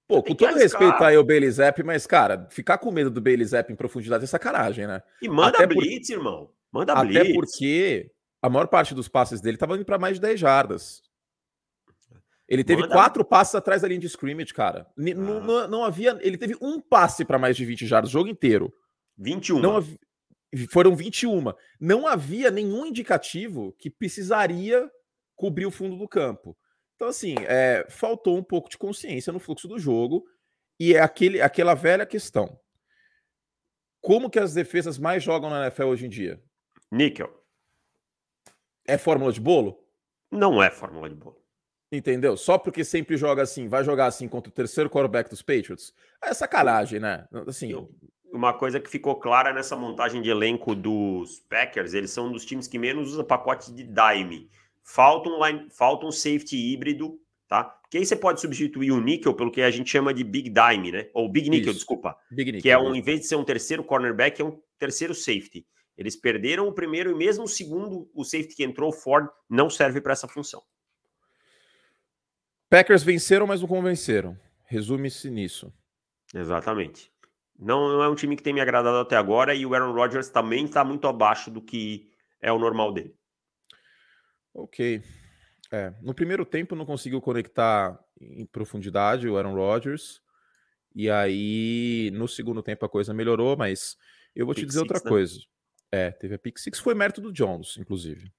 Pô, 0.09 0.23
com 0.23 0.35
todo 0.35 0.55
respeito 0.55 1.05
aí 1.05 1.17
ao 1.17 1.23
Bailey 1.23 1.51
Zapp, 1.51 1.83
mas, 1.83 2.07
cara, 2.07 2.49
ficar 2.51 2.79
com 2.79 2.91
medo 2.91 3.11
do 3.11 3.21
Bailey 3.21 3.45
Zapp 3.45 3.71
em 3.71 3.77
profundidade 3.77 4.25
é 4.25 4.27
sacanagem, 4.27 4.87
né? 4.87 5.03
E 5.21 5.29
manda 5.29 5.59
até 5.59 5.67
blitz, 5.67 6.09
por... 6.09 6.15
irmão. 6.15 6.51
Manda 6.73 6.95
até 6.95 7.03
blitz. 7.05 7.21
Até 7.21 7.33
porque 7.35 8.11
a 8.41 8.49
maior 8.49 8.69
parte 8.69 8.95
dos 8.95 9.07
passes 9.07 9.43
dele 9.43 9.59
tava 9.59 9.77
indo 9.77 9.85
para 9.85 9.99
mais 9.99 10.15
de 10.15 10.23
10 10.23 10.41
jardas. 10.41 11.03
Ele 12.49 12.65
teve 12.65 12.81
Manda... 12.81 12.95
quatro 12.95 13.23
passes 13.23 13.55
atrás 13.55 13.83
da 13.83 13.89
linha 13.89 14.01
de 14.01 14.07
scrimmage, 14.07 14.55
cara. 14.55 14.87
Ah. 14.89 14.93
Não, 14.97 15.69
não, 15.69 15.85
havia. 15.85 16.19
Ele 16.23 16.39
teve 16.39 16.57
um 16.63 16.81
passe 16.81 17.23
para 17.23 17.39
mais 17.39 17.55
de 17.55 17.67
20 17.67 17.87
jardas 17.87 18.09
o 18.09 18.13
jogo 18.13 18.31
inteiro. 18.31 18.73
21. 19.19 19.59
Não 19.61 19.77
havia, 19.77 19.99
foram 20.71 20.97
21. 20.97 21.53
Não 21.79 22.07
havia 22.07 22.51
nenhum 22.51 22.87
indicativo 22.87 23.75
que 23.79 23.91
precisaria 23.91 24.91
cobrir 25.37 25.67
o 25.67 25.71
fundo 25.71 25.97
do 25.97 26.09
campo. 26.09 26.57
Então, 26.99 27.07
assim, 27.07 27.37
é, 27.47 27.87
faltou 27.89 28.37
um 28.37 28.43
pouco 28.43 28.69
de 28.69 28.77
consciência 28.77 29.33
no 29.33 29.39
fluxo 29.39 29.69
do 29.69 29.79
jogo 29.79 30.27
e 30.81 30.97
é 30.97 31.01
aquele, 31.01 31.41
aquela 31.41 31.73
velha 31.73 32.05
questão. 32.05 32.59
Como 34.01 34.29
que 34.29 34.37
as 34.37 34.53
defesas 34.53 34.99
mais 34.99 35.23
jogam 35.23 35.49
na 35.49 35.63
NFL 35.63 35.85
hoje 35.85 36.07
em 36.07 36.09
dia? 36.09 36.43
Níquel. 36.91 37.33
É 38.85 38.99
fórmula 38.99 39.33
de 39.33 39.41
bolo? 39.41 39.81
Não 40.29 40.61
é 40.61 40.73
fórmula 40.73 41.09
de 41.09 41.15
bolo. 41.15 41.41
Entendeu? 41.93 42.37
Só 42.37 42.59
porque 42.59 42.85
sempre 42.85 43.17
joga 43.17 43.43
assim, 43.43 43.69
vai 43.69 43.85
jogar 43.85 44.07
assim 44.07 44.27
contra 44.27 44.51
o 44.51 44.53
terceiro 44.53 44.91
quarterback 44.91 45.31
dos 45.31 45.41
Patriots? 45.41 45.95
É 46.21 46.35
sacanagem, 46.35 46.99
né? 46.99 47.29
Assim, 47.47 47.73
uma 48.33 48.53
coisa 48.53 48.81
que 48.81 48.91
ficou 48.91 49.15
clara 49.21 49.53
nessa 49.53 49.77
montagem 49.77 50.21
de 50.21 50.31
elenco 50.31 50.75
dos 50.75 51.39
Packers, 51.49 51.95
eles 51.95 52.11
são 52.11 52.27
um 52.27 52.33
dos 52.33 52.45
times 52.45 52.67
que 52.67 52.77
menos 52.77 53.13
usa 53.13 53.23
pacote 53.23 53.73
de 53.73 53.85
dime. 53.85 54.51
Falta 54.91 55.29
um, 55.29 55.45
line, 55.45 55.69
falta 55.69 56.07
um 56.07 56.11
safety 56.11 56.57
híbrido, 56.57 57.21
tá? 57.47 57.79
Que 57.91 57.99
aí 57.99 58.07
você 58.07 58.17
pode 58.17 58.41
substituir 58.41 58.91
o 58.91 58.99
níquel 58.99 59.35
pelo 59.35 59.53
que 59.53 59.61
a 59.61 59.71
gente 59.71 59.91
chama 59.91 60.15
de 60.15 60.25
big 60.25 60.49
dime, 60.49 60.91
né? 60.91 61.11
Ou 61.13 61.31
big 61.31 61.51
nickel, 61.51 61.73
Isso. 61.73 61.81
desculpa. 61.81 62.17
Big 62.31 62.51
nickel, 62.51 62.63
que 62.63 62.71
é 62.71 62.79
um, 62.79 62.95
em 62.95 63.03
vez 63.03 63.21
de 63.21 63.27
ser 63.27 63.37
um 63.37 63.45
terceiro 63.45 63.85
cornerback, 63.85 64.41
é 64.41 64.45
um 64.47 64.59
terceiro 64.79 65.15
safety. 65.15 65.67
Eles 65.95 66.17
perderam 66.17 66.67
o 66.67 66.73
primeiro 66.73 67.11
e 67.11 67.15
mesmo 67.15 67.45
o 67.45 67.49
segundo, 67.49 68.11
o 68.15 68.25
safety 68.25 68.57
que 68.57 68.65
entrou, 68.65 68.89
o 68.89 68.93
Ford, 68.93 69.29
não 69.49 69.69
serve 69.69 70.01
para 70.01 70.15
essa 70.15 70.27
função. 70.27 70.63
Packers 72.71 73.03
venceram, 73.03 73.47
mas 73.47 73.61
não 73.61 73.69
convenceram. 73.69 74.39
Resume-se 74.65 75.29
nisso. 75.29 75.71
Exatamente. 76.35 77.13
Não, 77.59 77.89
não, 77.89 78.03
é 78.03 78.09
um 78.09 78.15
time 78.15 78.37
que 78.37 78.43
tem 78.43 78.55
me 78.55 78.61
agradado 78.63 78.97
até 78.97 79.17
agora 79.17 79.55
e 79.55 79.67
o 79.67 79.75
Aaron 79.75 79.93
Rodgers 79.93 80.31
também 80.31 80.65
está 80.65 80.83
muito 80.83 81.07
abaixo 81.07 81.51
do 81.51 81.61
que 81.61 82.09
é 82.41 82.51
o 82.51 82.59
normal 82.59 82.91
dele. 82.91 83.18
Ok. 84.59 85.03
É, 85.71 85.93
no 86.03 86.13
primeiro 86.13 86.45
tempo 86.45 86.75
não 86.75 86.85
conseguiu 86.85 87.21
conectar 87.21 87.99
em 88.21 88.45
profundidade 88.47 89.29
o 89.29 89.37
Aaron 89.37 89.55
Rodgers. 89.55 90.21
E 90.95 91.09
aí, 91.09 92.11
no 92.13 92.27
segundo 92.27 92.63
tempo 92.63 92.85
a 92.85 92.89
coisa 92.89 93.15
melhorou, 93.15 93.57
mas 93.57 93.97
eu 94.35 94.45
vou 94.45 94.55
pick 94.55 94.65
te 94.65 94.67
dizer 94.67 94.81
six, 94.81 94.91
outra 94.91 95.05
né? 95.05 95.09
coisa. 95.09 95.39
É, 95.93 96.11
teve 96.11 96.35
a 96.35 96.39
pick 96.39 96.59
six, 96.59 96.81
foi 96.81 96.95
mérito 96.95 97.21
do 97.21 97.33
Jones, 97.33 97.77
inclusive. 97.79 98.33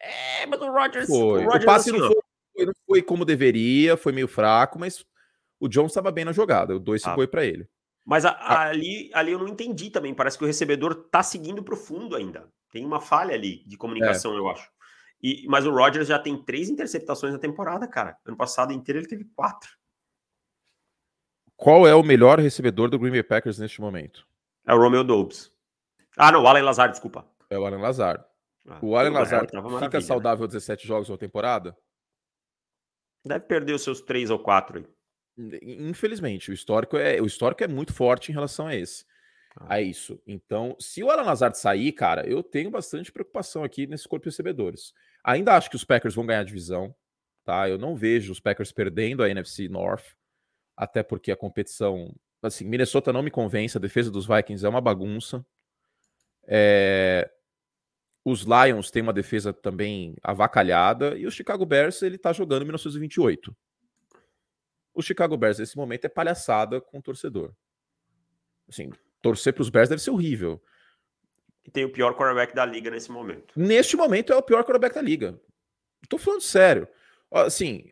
É, 0.00 0.46
mas 0.46 0.60
o 0.60 0.72
Rodgers... 0.72 1.06
Foi. 1.06 1.44
O, 1.44 1.44
Rodgers, 1.44 1.62
o 1.62 1.66
passe 1.66 1.92
não, 1.92 1.98
foi, 1.98 2.66
não 2.66 2.72
foi 2.86 3.02
como 3.02 3.24
deveria, 3.24 3.96
foi 3.96 4.12
meio 4.12 4.26
fraco, 4.26 4.78
mas 4.78 5.04
o 5.60 5.68
Jones 5.68 5.92
estava 5.92 6.10
bem 6.10 6.24
na 6.24 6.32
jogada. 6.32 6.74
O 6.74 6.80
2 6.80 7.04
ah. 7.04 7.14
foi 7.14 7.28
para 7.28 7.44
ele. 7.44 7.68
Mas 8.04 8.24
a, 8.24 8.30
a, 8.30 8.68
ali, 8.68 9.10
ali 9.14 9.32
eu 9.32 9.38
não 9.38 9.46
entendi 9.46 9.90
também. 9.90 10.14
Parece 10.14 10.36
que 10.36 10.42
o 10.42 10.46
recebedor 10.46 10.94
tá 11.10 11.22
seguindo 11.22 11.62
pro 11.62 11.76
fundo 11.76 12.16
ainda. 12.16 12.50
Tem 12.72 12.84
uma 12.84 13.00
falha 13.00 13.34
ali 13.34 13.62
de 13.66 13.76
comunicação, 13.76 14.34
é. 14.34 14.38
eu 14.38 14.48
acho. 14.48 14.68
E, 15.22 15.46
mas 15.48 15.66
o 15.66 15.70
Rodgers 15.70 16.08
já 16.08 16.18
tem 16.18 16.42
três 16.42 16.68
interceptações 16.68 17.32
na 17.32 17.38
temporada, 17.38 17.86
cara. 17.86 18.16
Ano 18.24 18.36
passado 18.36 18.72
inteiro 18.72 19.00
ele 19.00 19.08
teve 19.08 19.24
quatro. 19.36 19.70
Qual 21.56 21.86
é 21.86 21.94
o 21.94 22.02
melhor 22.02 22.38
recebedor 22.38 22.88
do 22.88 22.98
Green 22.98 23.12
Bay 23.12 23.22
Packers 23.22 23.58
neste 23.58 23.80
momento? 23.80 24.26
É 24.66 24.74
o 24.74 24.78
Romeo 24.78 25.04
Dobbs. 25.04 25.52
Ah, 26.16 26.32
não, 26.32 26.42
o 26.42 26.46
Allen 26.46 26.62
Lazard, 26.62 26.92
desculpa. 26.92 27.26
É 27.50 27.58
o 27.58 27.66
Allen 27.66 27.80
Lazard. 27.80 28.24
Ah, 28.66 28.78
o 28.80 28.96
Allen 28.96 29.12
Lazard 29.12 29.50
fica 29.50 29.98
né? 29.98 30.00
saudável 30.00 30.46
né? 30.46 30.52
17 30.52 30.86
jogos 30.86 31.08
na 31.08 31.18
temporada? 31.18 31.76
Deve 33.24 33.44
perder 33.44 33.74
os 33.74 33.82
seus 33.82 34.00
três 34.00 34.30
ou 34.30 34.38
quatro 34.38 34.78
aí. 34.78 34.86
Infelizmente, 35.62 36.50
o 36.50 36.54
histórico 36.54 36.96
é 36.96 37.20
o 37.20 37.26
histórico 37.26 37.62
é 37.62 37.68
muito 37.68 37.92
forte 37.92 38.30
em 38.30 38.34
relação 38.34 38.66
a 38.66 38.74
esse. 38.74 39.04
Ah. 39.56 39.74
A 39.74 39.80
isso. 39.82 40.20
Então, 40.26 40.76
se 40.78 41.02
o 41.02 41.10
Alan 41.10 41.22
Lazard 41.22 41.58
sair, 41.58 41.92
cara, 41.92 42.26
eu 42.26 42.42
tenho 42.42 42.70
bastante 42.70 43.12
preocupação 43.12 43.64
aqui 43.64 43.86
nesse 43.86 44.08
corpo 44.08 44.24
de 44.24 44.30
recebedores. 44.30 44.94
Ainda 45.24 45.56
acho 45.56 45.70
que 45.70 45.76
os 45.76 45.84
Packers 45.84 46.14
vão 46.14 46.26
ganhar 46.26 46.40
a 46.40 46.44
divisão, 46.44 46.94
tá? 47.44 47.68
Eu 47.68 47.78
não 47.78 47.94
vejo 47.94 48.32
os 48.32 48.40
Packers 48.40 48.72
perdendo 48.72 49.22
a 49.22 49.28
NFC 49.28 49.68
North, 49.68 50.04
até 50.76 51.02
porque 51.02 51.30
a 51.30 51.36
competição, 51.36 52.14
assim, 52.42 52.64
Minnesota 52.64 53.12
não 53.12 53.22
me 53.22 53.30
convence, 53.30 53.76
a 53.76 53.80
defesa 53.80 54.10
dos 54.10 54.26
Vikings 54.26 54.64
é 54.64 54.68
uma 54.68 54.80
bagunça. 54.80 55.44
É... 56.46 57.30
Os 58.24 58.42
Lions 58.42 58.90
têm 58.90 59.02
uma 59.02 59.12
defesa 59.12 59.52
também 59.52 60.14
avacalhada 60.22 61.16
e 61.16 61.26
o 61.26 61.30
Chicago 61.30 61.64
Bears 61.64 62.02
ele 62.02 62.18
tá 62.18 62.32
jogando 62.32 62.62
em 62.62 62.66
1928. 62.66 63.56
O 64.92 65.02
Chicago 65.02 65.36
Bears 65.36 65.58
nesse 65.58 65.76
momento 65.76 66.04
é 66.04 66.08
palhaçada 66.08 66.80
com 66.80 66.98
o 66.98 67.02
torcedor. 67.02 67.54
Assim, 68.68 68.90
torcer 69.22 69.52
para 69.52 69.62
os 69.62 69.70
Bears 69.70 69.88
deve 69.88 70.02
ser 70.02 70.10
horrível. 70.10 70.62
E 71.64 71.70
tem 71.70 71.84
o 71.84 71.92
pior 71.92 72.14
quarterback 72.14 72.54
da 72.54 72.64
liga 72.64 72.90
nesse 72.90 73.10
momento. 73.10 73.52
Neste 73.54 73.96
momento 73.96 74.32
é 74.32 74.36
o 74.36 74.42
pior 74.42 74.62
quarterback 74.62 74.94
da 74.94 75.02
liga. 75.02 75.40
Tô 76.08 76.18
falando 76.18 76.40
sério. 76.40 76.88
Assim, 77.30 77.90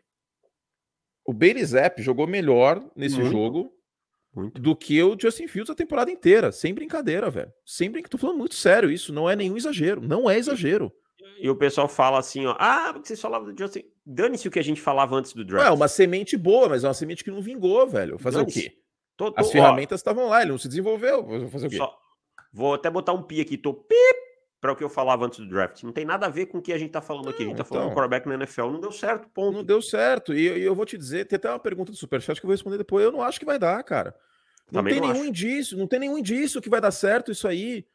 o 1.25 1.33
Bailey 1.33 1.63
Zapp 1.63 2.01
jogou 2.01 2.25
melhor 2.27 2.83
nesse 2.95 3.19
muito, 3.19 3.31
jogo 3.31 3.73
muito. 4.33 4.59
do 4.59 4.75
que 4.75 5.01
o 5.03 5.15
Justin 5.19 5.47
Fields 5.47 5.69
a 5.69 5.75
temporada 5.75 6.11
inteira. 6.11 6.51
Sem 6.51 6.73
brincadeira, 6.73 7.29
velho. 7.29 7.53
Sem 7.65 7.89
brincadeira. 7.89 8.09
Tô 8.09 8.17
falando 8.17 8.37
muito 8.37 8.55
sério 8.55 8.89
isso. 8.89 9.13
Não 9.13 9.29
é 9.29 9.35
nenhum 9.35 9.55
exagero. 9.55 10.01
Não 10.01 10.29
é 10.29 10.37
exagero. 10.37 10.91
E 11.39 11.49
o 11.49 11.55
pessoal 11.55 11.87
fala 11.87 12.19
assim, 12.19 12.45
ó. 12.45 12.55
Ah, 12.59 12.89
porque 12.91 13.07
vocês 13.07 13.21
falavam 13.21 13.53
do 13.53 13.57
Justin. 13.57 13.83
Dane-se 14.05 14.47
o 14.47 14.51
que 14.51 14.59
a 14.59 14.63
gente 14.63 14.81
falava 14.81 15.15
antes 15.15 15.33
do 15.33 15.45
draft. 15.45 15.67
É 15.67 15.71
uma 15.71 15.87
semente 15.87 16.35
boa, 16.35 16.67
mas 16.67 16.83
é 16.83 16.87
uma 16.87 16.93
semente 16.93 17.23
que 17.23 17.31
não 17.31 17.41
vingou, 17.41 17.87
velho. 17.87 18.17
Fazer 18.17 18.41
o 18.41 18.45
quê? 18.45 18.73
Tô, 19.15 19.31
tô, 19.31 19.39
As 19.39 19.51
ferramentas 19.51 19.99
estavam 19.99 20.27
lá, 20.27 20.41
ele 20.41 20.51
não 20.51 20.57
se 20.57 20.67
desenvolveu. 20.67 21.23
Vou 21.23 21.49
fazer 21.49 21.67
o 21.67 21.69
quê? 21.69 21.77
Só, 21.77 21.95
vou 22.51 22.73
até 22.73 22.89
botar 22.89 23.13
um 23.13 23.21
pi 23.21 23.41
aqui, 23.41 23.57
tô 23.57 23.73
pip 23.73 24.19
para 24.59 24.73
o 24.73 24.75
que 24.75 24.83
eu 24.83 24.89
falava 24.89 25.25
antes 25.25 25.39
do 25.39 25.47
draft. 25.47 25.83
Não 25.83 25.91
tem 25.91 26.05
nada 26.05 26.25
a 26.25 26.29
ver 26.29 26.47
com 26.47 26.57
o 26.57 26.61
que 26.61 26.73
a 26.73 26.77
gente 26.77 26.91
tá 26.91 27.01
falando 27.01 27.29
aqui. 27.29 27.43
A 27.43 27.45
gente 27.45 27.55
tá 27.55 27.61
então, 27.61 27.65
falando 27.65 27.89
do 27.89 27.95
quarterback 27.95 28.27
na 28.27 28.35
NFL. 28.35 28.67
Não 28.67 28.79
deu 28.79 28.91
certo, 28.91 29.29
ponto. 29.29 29.55
Não 29.55 29.63
deu 29.63 29.81
certo. 29.81 30.33
E, 30.33 30.41
e 30.41 30.61
eu 30.63 30.75
vou 30.75 30.85
te 30.85 30.97
dizer, 30.97 31.25
tem 31.25 31.37
até 31.37 31.49
uma 31.49 31.59
pergunta 31.59 31.91
do 31.91 31.97
Superchat 31.97 32.39
que 32.39 32.45
eu 32.45 32.49
vou 32.49 32.53
responder 32.53 32.77
depois. 32.77 33.05
Eu 33.05 33.11
não 33.11 33.21
acho 33.21 33.39
que 33.39 33.45
vai 33.45 33.57
dar, 33.57 33.81
cara. 33.83 34.13
Não 34.71 34.81
Também 34.81 34.95
tem 34.95 35.01
não 35.01 35.09
nenhum 35.09 35.21
acho. 35.21 35.29
indício, 35.29 35.77
não 35.77 35.87
tem 35.87 35.99
nenhum 35.99 36.17
indício 36.17 36.61
que 36.61 36.69
vai 36.69 36.81
dar 36.81 36.91
certo 36.91 37.31
isso 37.31 37.47
aí. 37.47 37.87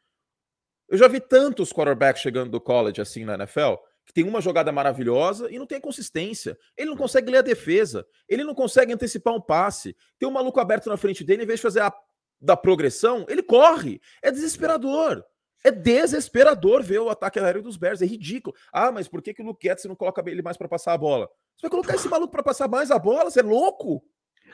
Eu 0.89 0.97
já 0.97 1.07
vi 1.07 1.19
tantos 1.19 1.71
quarterbacks 1.71 2.21
chegando 2.21 2.49
do 2.49 2.59
college 2.59 2.99
assim 2.99 3.25
na 3.25 3.35
NFL 3.35 3.75
que 4.05 4.13
tem 4.13 4.23
uma 4.23 4.39
jogada 4.39 4.71
maravilhosa 4.71 5.51
e 5.51 5.57
não 5.57 5.65
tem 5.65 5.81
consistência. 5.81 6.57
Ele 6.77 6.91
não 6.91 6.97
consegue 6.97 7.31
ler 7.31 7.39
a 7.39 7.41
defesa, 7.41 8.05
ele 8.29 8.43
não 8.43 8.53
consegue 8.53 8.93
antecipar 8.93 9.33
um 9.33 9.41
passe. 9.41 9.95
Tem 10.19 10.29
um 10.29 10.31
maluco 10.31 10.59
aberto 10.59 10.87
na 10.89 10.97
frente 10.97 11.23
dele, 11.23 11.43
em 11.43 11.47
vez 11.47 11.57
de 11.57 11.63
fazer 11.63 11.79
a 11.79 11.91
da 12.39 12.55
progressão, 12.57 13.25
ele 13.29 13.43
corre. 13.43 14.01
É 14.21 14.31
desesperador. 14.31 15.23
É 15.63 15.71
desesperador 15.71 16.83
ver 16.83 16.99
o 16.99 17.09
ataque 17.09 17.39
aéreo 17.39 17.63
dos 17.63 17.75
Bears, 17.75 18.01
é 18.01 18.05
ridículo. 18.05 18.55
Ah, 18.71 18.91
mas 18.91 19.07
por 19.07 19.21
que, 19.21 19.33
que 19.33 19.41
o 19.41 19.45
Luke 19.45 19.67
Getz 19.67 19.85
não 19.85 19.95
coloca 19.95 20.23
ele 20.29 20.43
mais 20.43 20.57
para 20.57 20.67
passar 20.67 20.93
a 20.93 20.97
bola? 20.97 21.27
Você 21.55 21.63
vai 21.63 21.71
colocar 21.71 21.95
esse 21.95 22.07
maluco 22.07 22.31
para 22.31 22.43
passar 22.43 22.67
mais 22.67 22.91
a 22.91 22.99
bola? 22.99 23.31
Você 23.31 23.39
é 23.39 23.43
louco? 23.43 24.03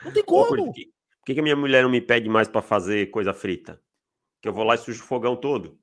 Não 0.04 0.12
tem 0.12 0.24
como. 0.24 0.66
Por 0.66 0.72
que, 0.72 0.86
por 0.86 1.26
que, 1.26 1.34
que 1.34 1.40
a 1.40 1.42
minha 1.42 1.56
mulher 1.56 1.82
não 1.82 1.90
me 1.90 2.00
pede 2.00 2.28
mais 2.28 2.48
para 2.48 2.62
fazer 2.62 3.10
coisa 3.10 3.34
frita? 3.34 3.78
Que 4.40 4.48
eu 4.48 4.54
vou 4.54 4.64
lá 4.64 4.74
e 4.74 4.78
sujo 4.78 5.02
o 5.02 5.06
fogão 5.06 5.36
todo. 5.36 5.78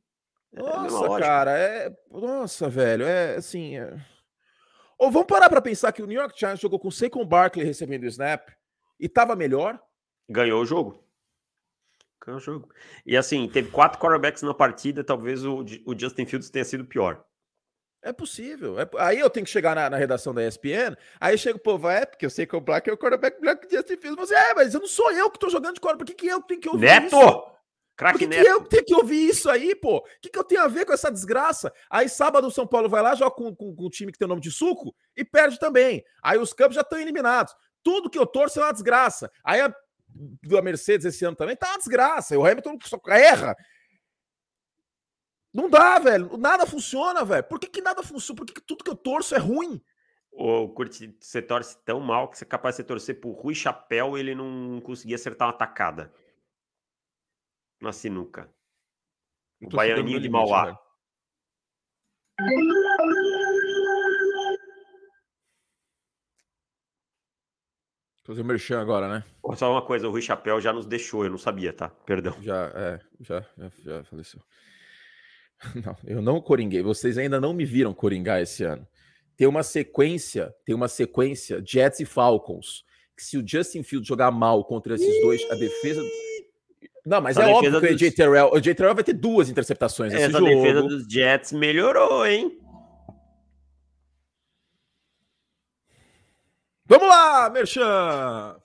É 0.52 0.60
Nossa, 0.60 1.20
cara, 1.20 1.58
é. 1.58 1.96
Nossa, 2.10 2.68
velho, 2.68 3.06
é 3.06 3.36
assim. 3.36 3.78
É... 3.78 3.94
Ou 4.98 5.12
vamos 5.12 5.28
parar 5.28 5.48
para 5.48 5.62
pensar 5.62 5.92
que 5.92 6.02
o 6.02 6.08
New 6.08 6.20
York 6.20 6.38
Giants 6.38 6.60
jogou 6.60 6.80
com 6.80 6.90
Saquon 6.90 7.24
Barkley 7.24 7.66
recebendo 7.66 8.04
o 8.04 8.08
snap 8.08 8.50
e 9.00 9.08
tava 9.08 9.36
melhor? 9.36 9.80
Ganhou 10.28 10.62
o 10.62 10.66
jogo. 10.66 11.04
Ganhou 12.30 12.38
o 12.38 12.40
jogo. 12.40 12.70
E 13.06 13.18
assim, 13.18 13.48
teve 13.50 13.72
quatro 13.72 14.00
quarterbacks 14.00 14.44
na 14.44 14.54
partida, 14.54 15.04
talvez 15.04 15.44
o, 15.44 15.66
o 15.86 15.98
Justin 15.98 16.26
Fields 16.26 16.50
tenha 16.50 16.64
sido 16.64 16.86
pior. 16.86 17.24
É 18.02 18.14
possível. 18.14 18.80
É... 18.80 18.88
Aí 19.00 19.20
eu 19.20 19.30
tenho 19.30 19.46
que 19.46 19.52
chegar 19.52 19.76
na, 19.76 19.90
na 19.90 19.98
redação 19.98 20.34
da 20.34 20.48
ESPN, 20.48 20.96
aí 21.20 21.38
chega 21.38 21.58
o 21.58 21.62
povo, 21.62 21.90
é, 21.90 22.06
porque 22.06 22.26
eu 22.26 22.30
sei 22.30 22.46
que 22.46 22.56
o 22.56 22.62
Black 22.62 22.90
é 22.90 22.94
o 22.94 22.98
quarterback 22.98 23.42
Black 23.42 23.68
Justin 23.70 23.98
Fields. 23.98 24.28
Você, 24.28 24.36
é, 24.36 24.54
mas 24.54 24.74
eu 24.74 24.80
não 24.80 24.88
sou 24.88 25.12
eu 25.12 25.30
que 25.30 25.40
tô 25.40 25.50
jogando 25.50 25.76
de 25.76 25.82
quarterback, 25.82 26.06
por 26.12 26.16
que, 26.16 26.28
que 26.28 26.32
eu 26.32 26.42
tenho 26.42 26.62
que 26.62 26.70
ouvir 26.70 26.86
Neto! 26.86 27.08
Isso? 27.08 27.44
Craque 27.98 28.28
Neto. 28.28 28.42
Que 28.42 28.50
eu 28.50 28.62
tenho 28.64 28.86
que 28.86 28.96
ouvir 28.96 29.28
isso 29.28 29.50
aí, 29.50 29.76
pô? 29.76 29.98
O 29.98 30.04
que, 30.22 30.30
que 30.30 30.40
eu 30.40 30.44
tenho 30.44 30.62
a 30.62 30.68
ver 30.68 30.86
com 30.86 30.94
essa 30.94 31.12
desgraça? 31.12 31.74
Aí 31.90 32.08
sábado 32.08 32.48
o 32.48 32.52
São 32.52 32.66
Paulo 32.66 32.88
vai 32.88 33.02
lá, 33.02 33.16
joga 33.16 33.32
com, 33.32 33.54
com, 33.54 33.76
com 33.76 33.86
um 33.86 33.90
time 33.90 34.12
que 34.12 34.18
tem 34.18 34.26
o 34.26 34.30
nome 34.30 34.42
de 34.42 34.52
suco 34.52 34.96
e 35.18 35.26
perde 35.26 35.60
também. 35.60 36.04
Aí 36.24 36.38
os 36.38 36.54
campos 36.54 36.76
já 36.76 36.82
estão 36.82 36.98
eliminados. 36.98 37.54
Tudo 37.84 38.10
que 38.10 38.18
eu 38.18 38.26
torço 38.26 38.60
é 38.60 38.64
uma 38.64 38.72
desgraça. 38.72 39.30
Aí 39.44 39.60
a 39.60 39.74
da 40.44 40.62
Mercedes 40.62 41.06
esse 41.06 41.24
ano 41.24 41.36
também 41.36 41.56
tá 41.56 41.70
uma 41.70 41.78
desgraça. 41.78 42.34
E 42.34 42.38
o 42.38 42.46
Hamilton 42.46 42.78
só 42.84 43.00
erra. 43.08 43.56
Não 45.54 45.70
dá, 45.70 45.98
velho. 46.00 46.38
Nada 46.38 46.66
funciona, 46.66 47.24
velho. 47.26 47.44
Por 47.44 47.60
que, 47.60 47.68
que 47.68 47.82
nada 47.82 48.04
funciona? 48.04 48.38
Por 48.38 48.46
que, 48.46 48.54
que 48.54 48.62
tudo 48.62 48.84
que 48.84 48.90
eu 48.90 48.96
torço 48.96 49.34
é 49.36 49.40
ruim? 49.40 49.82
O 50.32 50.70
Curti, 50.70 51.18
você 51.20 51.42
torce 51.42 51.78
tão 51.84 52.00
mal 52.00 52.30
que 52.30 52.38
você 52.38 52.44
é 52.44 52.48
capaz 52.48 52.78
de 52.78 52.84
torcer 52.84 53.20
por 53.20 53.32
Rui 53.32 53.56
Chapéu 53.56 54.16
e 54.16 54.22
ele 54.22 54.36
não 54.36 54.80
conseguia 54.82 55.16
acertar 55.16 55.48
uma 55.48 55.58
tacada 55.58 56.14
na 57.82 57.92
sinuca. 57.92 58.54
O 59.62 59.70
Baianinho 59.70 60.22
de 60.22 60.30
Mauá. 60.30 60.80
Fazer 68.30 68.42
o 68.44 68.46
merchan 68.46 68.80
agora, 68.80 69.10
né? 69.10 69.24
Só 69.56 69.72
uma 69.72 69.82
coisa, 69.82 70.08
o 70.08 70.12
Rui 70.12 70.22
Chapéu 70.22 70.62
já 70.62 70.72
nos 70.72 70.86
deixou, 70.86 71.24
eu 71.24 71.32
não 71.32 71.38
sabia, 71.40 71.74
tá? 71.74 71.90
Perdão. 72.06 72.36
Já, 72.40 72.72
é, 72.76 73.00
já, 73.20 73.44
já, 73.58 73.72
já 73.84 74.04
faleceu. 74.04 74.40
Não, 75.84 75.98
eu 76.06 76.22
não 76.22 76.40
coringuei. 76.40 76.82
Vocês 76.84 77.18
ainda 77.18 77.42
não 77.42 77.54
me 77.54 77.66
viram 77.66 77.94
coringar 77.94 78.40
esse 78.40 78.64
ano. 78.64 78.88
Tem 79.36 79.46
uma 79.48 79.64
sequência, 79.64 80.54
tem 80.64 80.74
uma 80.74 80.88
sequência 80.88 81.62
Jets 81.66 82.00
e 82.00 82.06
Falcons. 82.06 82.86
Que 83.18 83.24
se 83.24 83.38
o 83.38 83.44
Justin 83.46 83.82
Fields 83.84 84.08
jogar 84.08 84.32
mal 84.32 84.64
contra 84.64 84.94
esses 84.94 85.22
dois, 85.22 85.42
a 85.52 85.56
defesa 85.56 86.02
não, 87.06 87.20
mas 87.20 87.36
Essa 87.36 87.50
é 87.50 87.54
óbvio 87.54 87.80
que 87.82 87.88
o 87.88 87.90
AJ 87.90 88.12
Terrell, 88.14 88.52
o 88.54 88.56
AJ 88.56 88.76
Terrell 88.76 88.96
vai 88.96 89.04
ter 89.04 89.14
duas 89.14 89.50
interceptações 89.50 90.14
nesse 90.14 90.26
Essa 90.26 90.40
jogo. 90.40 90.46
defesa 90.46 90.82
dos 90.84 91.06
Jets 91.12 91.52
melhorou, 91.52 92.26
hein? 92.26 92.58
Vamos 96.90 97.08
lá, 97.08 97.48
Merchan! 97.52 98.60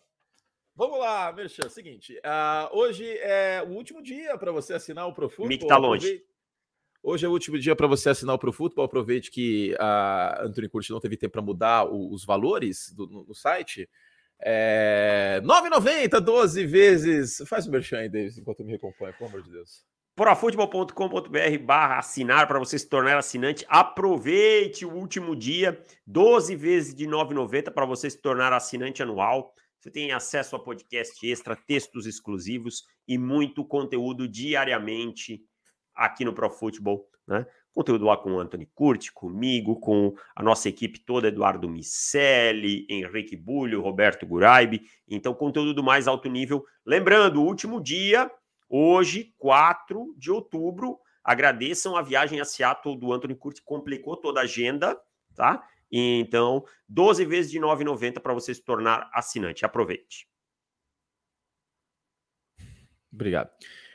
Vamos 0.74 0.98
lá, 0.98 1.30
Merchan. 1.30 1.68
Seguinte, 1.68 2.18
uh, 2.24 2.74
hoje 2.74 3.06
é 3.18 3.62
o 3.62 3.72
último 3.72 4.02
dia 4.02 4.38
para 4.38 4.50
você 4.50 4.72
assinar 4.72 5.06
o 5.06 5.12
ProFootball. 5.12 5.46
Mick 5.46 5.66
tá 5.66 5.76
longe. 5.76 6.06
Aproveite... 6.06 6.26
Hoje 7.02 7.26
é 7.26 7.28
o 7.28 7.32
último 7.32 7.58
dia 7.58 7.76
para 7.76 7.86
você 7.86 8.08
assinar 8.08 8.34
o 8.34 8.38
ProFootball. 8.38 8.86
Aproveite 8.86 9.30
que 9.30 9.76
a 9.78 10.38
uh, 10.40 10.46
Anthony 10.46 10.70
Curtis 10.70 10.88
não 10.88 11.00
teve 11.00 11.18
tempo 11.18 11.32
para 11.32 11.42
mudar 11.42 11.84
o, 11.84 12.14
os 12.14 12.24
valores 12.24 12.90
do, 12.96 13.06
no, 13.06 13.24
no 13.26 13.34
site. 13.34 13.86
É... 14.40 15.42
9,90, 15.44 16.18
12 16.18 16.64
vezes. 16.64 17.42
Faz 17.46 17.66
o 17.66 17.70
merchan 17.70 17.98
aí, 17.98 18.08
Davis, 18.08 18.38
enquanto 18.38 18.60
eu 18.60 18.64
me 18.64 18.72
recomponho, 18.72 19.12
pelo 19.12 19.28
amor 19.28 19.42
de 19.42 19.50
Deus. 19.50 19.84
Profutebol.com.br 20.16 21.58
barra 21.64 21.98
assinar 21.98 22.46
para 22.46 22.60
você 22.60 22.78
se 22.78 22.88
tornar 22.88 23.18
assinante. 23.18 23.66
Aproveite 23.68 24.86
o 24.86 24.92
último 24.92 25.34
dia, 25.34 25.82
12 26.06 26.54
vezes 26.54 26.94
de 26.94 27.04
9,90 27.04 27.72
para 27.72 27.84
você 27.84 28.08
se 28.08 28.22
tornar 28.22 28.52
assinante 28.52 29.02
anual. 29.02 29.52
Você 29.80 29.90
tem 29.90 30.12
acesso 30.12 30.54
a 30.54 30.60
podcast 30.60 31.26
extra, 31.28 31.56
textos 31.56 32.06
exclusivos 32.06 32.84
e 33.08 33.18
muito 33.18 33.64
conteúdo 33.64 34.28
diariamente 34.28 35.42
aqui 35.92 36.24
no 36.24 36.32
ProFootball, 36.32 37.04
né? 37.26 37.44
Conteúdo 37.74 38.04
lá 38.04 38.16
com 38.16 38.34
o 38.34 38.38
Anthony 38.38 38.70
Curti, 38.72 39.12
comigo, 39.12 39.80
com 39.80 40.14
a 40.36 40.44
nossa 40.44 40.68
equipe 40.68 41.00
toda, 41.00 41.26
Eduardo 41.26 41.68
Micelli, 41.68 42.86
Henrique 42.88 43.36
Bulho, 43.36 43.82
Roberto 43.82 44.24
Guraibi. 44.24 44.82
Então, 45.08 45.34
conteúdo 45.34 45.74
do 45.74 45.82
mais 45.82 46.06
alto 46.06 46.28
nível. 46.28 46.64
Lembrando, 46.86 47.42
o 47.42 47.44
último 47.44 47.82
dia, 47.82 48.30
hoje, 48.76 49.32
4 49.38 50.14
de 50.18 50.32
outubro, 50.32 50.98
agradeçam 51.22 51.96
a 51.96 52.02
viagem 52.02 52.40
a 52.40 52.44
Seattle 52.44 52.98
do 52.98 53.12
Anthony 53.12 53.36
Curti, 53.36 53.62
complicou 53.62 54.16
toda 54.16 54.40
a 54.40 54.42
agenda, 54.42 55.00
tá? 55.36 55.64
Então, 55.92 56.64
12 56.88 57.24
vezes 57.24 57.52
de 57.52 57.60
9,90 57.60 58.18
para 58.20 58.34
você 58.34 58.52
se 58.52 58.64
tornar 58.64 59.08
assinante. 59.12 59.64
Aproveite. 59.64 60.28
Obrigado. 63.12 63.50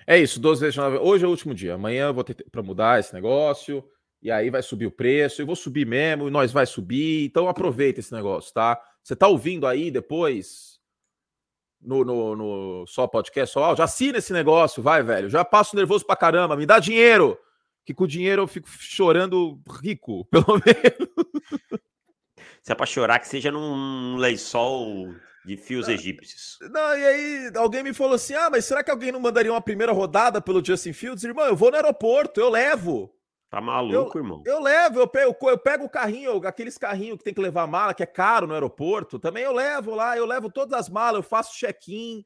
É 0.07 0.17
isso, 0.17 0.39
12 0.39 0.61
vezes 0.61 0.77
9. 0.77 0.97
Hoje 0.99 1.25
é 1.25 1.27
o 1.27 1.31
último 1.31 1.53
dia. 1.53 1.73
Amanhã 1.73 2.07
eu 2.07 2.13
vou 2.13 2.23
ter 2.23 2.35
para 2.49 2.63
mudar 2.63 3.01
esse 3.01 3.13
negócio. 3.13 3.83
E 4.21 4.31
aí 4.31 4.49
vai 4.49 4.61
subir 4.61 4.85
o 4.85 4.91
preço. 4.91 5.41
E 5.41 5.45
vou 5.45 5.57
subir 5.57 5.85
mesmo. 5.85 6.29
E 6.29 6.31
nós 6.31 6.53
vai 6.53 6.65
subir. 6.65 7.25
Então 7.25 7.49
aproveita 7.49 7.99
esse 7.99 8.13
negócio, 8.13 8.53
tá? 8.53 8.81
Você 9.03 9.13
tá 9.13 9.27
ouvindo 9.27 9.67
aí 9.67 9.91
depois 9.91 10.78
no, 11.81 12.03
no, 12.03 12.35
no 12.35 12.87
só 12.87 13.07
podcast, 13.07 13.53
só 13.53 13.75
já 13.75 13.85
assina 13.85 14.17
esse 14.17 14.33
negócio, 14.33 14.83
vai, 14.83 15.01
velho. 15.01 15.29
Já 15.29 15.45
passo 15.45 15.75
nervoso 15.75 16.05
pra 16.05 16.15
caramba. 16.15 16.55
Me 16.55 16.65
dá 16.65 16.79
dinheiro. 16.79 17.37
Que 17.85 17.93
com 17.93 18.03
o 18.03 18.07
dinheiro 18.07 18.43
eu 18.43 18.47
fico 18.47 18.67
chorando 18.69 19.59
rico, 19.81 20.25
pelo 20.29 20.61
menos. 20.65 21.79
Se 22.61 22.71
é 22.71 22.75
pra 22.75 22.85
chorar, 22.85 23.19
que 23.19 23.27
seja 23.27 23.51
num 23.51 24.17
lençol 24.17 25.13
de 25.45 25.57
fios 25.57 25.87
ah, 25.87 25.93
egípcios. 25.93 26.57
Não, 26.69 26.97
e 26.97 27.05
aí 27.05 27.51
alguém 27.55 27.81
me 27.81 27.93
falou 27.93 28.13
assim: 28.13 28.35
ah, 28.35 28.49
mas 28.49 28.65
será 28.65 28.83
que 28.83 28.91
alguém 28.91 29.11
não 29.11 29.19
mandaria 29.19 29.51
uma 29.51 29.61
primeira 29.61 29.91
rodada 29.91 30.41
pelo 30.41 30.63
Justin 30.63 30.93
Fields? 30.93 31.23
Irmão, 31.23 31.45
eu 31.45 31.55
vou 31.55 31.71
no 31.71 31.77
aeroporto, 31.77 32.39
eu 32.39 32.49
levo. 32.49 33.11
Tá 33.49 33.59
maluco, 33.59 34.17
eu, 34.17 34.23
irmão? 34.23 34.43
Eu 34.45 34.61
levo, 34.61 34.99
eu 34.99 35.07
pego, 35.07 35.35
eu 35.49 35.57
pego 35.57 35.85
o 35.85 35.89
carrinho, 35.89 36.45
aqueles 36.45 36.77
carrinhos 36.77 37.17
que 37.17 37.23
tem 37.23 37.33
que 37.33 37.41
levar 37.41 37.65
mala, 37.65 37.95
que 37.95 38.03
é 38.03 38.05
caro 38.05 38.45
no 38.45 38.53
aeroporto. 38.53 39.17
Também 39.17 39.43
eu 39.43 39.51
levo 39.51 39.95
lá, 39.95 40.15
eu 40.15 40.25
levo 40.25 40.51
todas 40.51 40.79
as 40.79 40.87
malas, 40.87 41.15
eu 41.15 41.23
faço 41.23 41.57
check-in. 41.57 42.23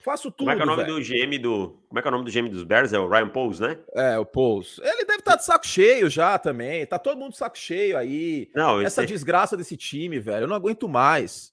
Faço 0.00 0.30
tudo. 0.30 0.46
Como 0.46 0.50
é 0.50 0.56
que 0.56 0.62
é 0.62 0.64
o 0.64 0.66
nome 0.66 0.84
véio. 0.84 0.96
do 0.96 1.02
GM 1.02 1.42
do. 1.42 1.82
Como 1.88 1.98
é 1.98 2.02
que 2.02 2.08
é 2.08 2.10
o 2.10 2.12
nome 2.12 2.24
do 2.24 2.30
GM 2.30 2.48
dos 2.48 2.62
Bears? 2.62 2.92
É 2.92 2.98
o 2.98 3.08
Ryan 3.08 3.28
Pauls, 3.28 3.58
né? 3.58 3.78
É, 3.94 4.18
o 4.18 4.24
Pauls. 4.24 4.78
Ele 4.78 5.04
deve 5.04 5.18
estar 5.18 5.32
tá 5.32 5.36
de 5.36 5.44
saco 5.44 5.66
cheio 5.66 6.08
já 6.08 6.38
também. 6.38 6.86
Tá 6.86 6.98
todo 6.98 7.18
mundo 7.18 7.32
de 7.32 7.38
saco 7.38 7.58
cheio 7.58 7.96
aí. 7.96 8.48
Não, 8.54 8.80
Essa 8.80 9.04
desgraça 9.04 9.56
desse 9.56 9.76
time, 9.76 10.20
velho. 10.20 10.44
Eu 10.44 10.48
não 10.48 10.54
aguento 10.54 10.88
mais. 10.88 11.52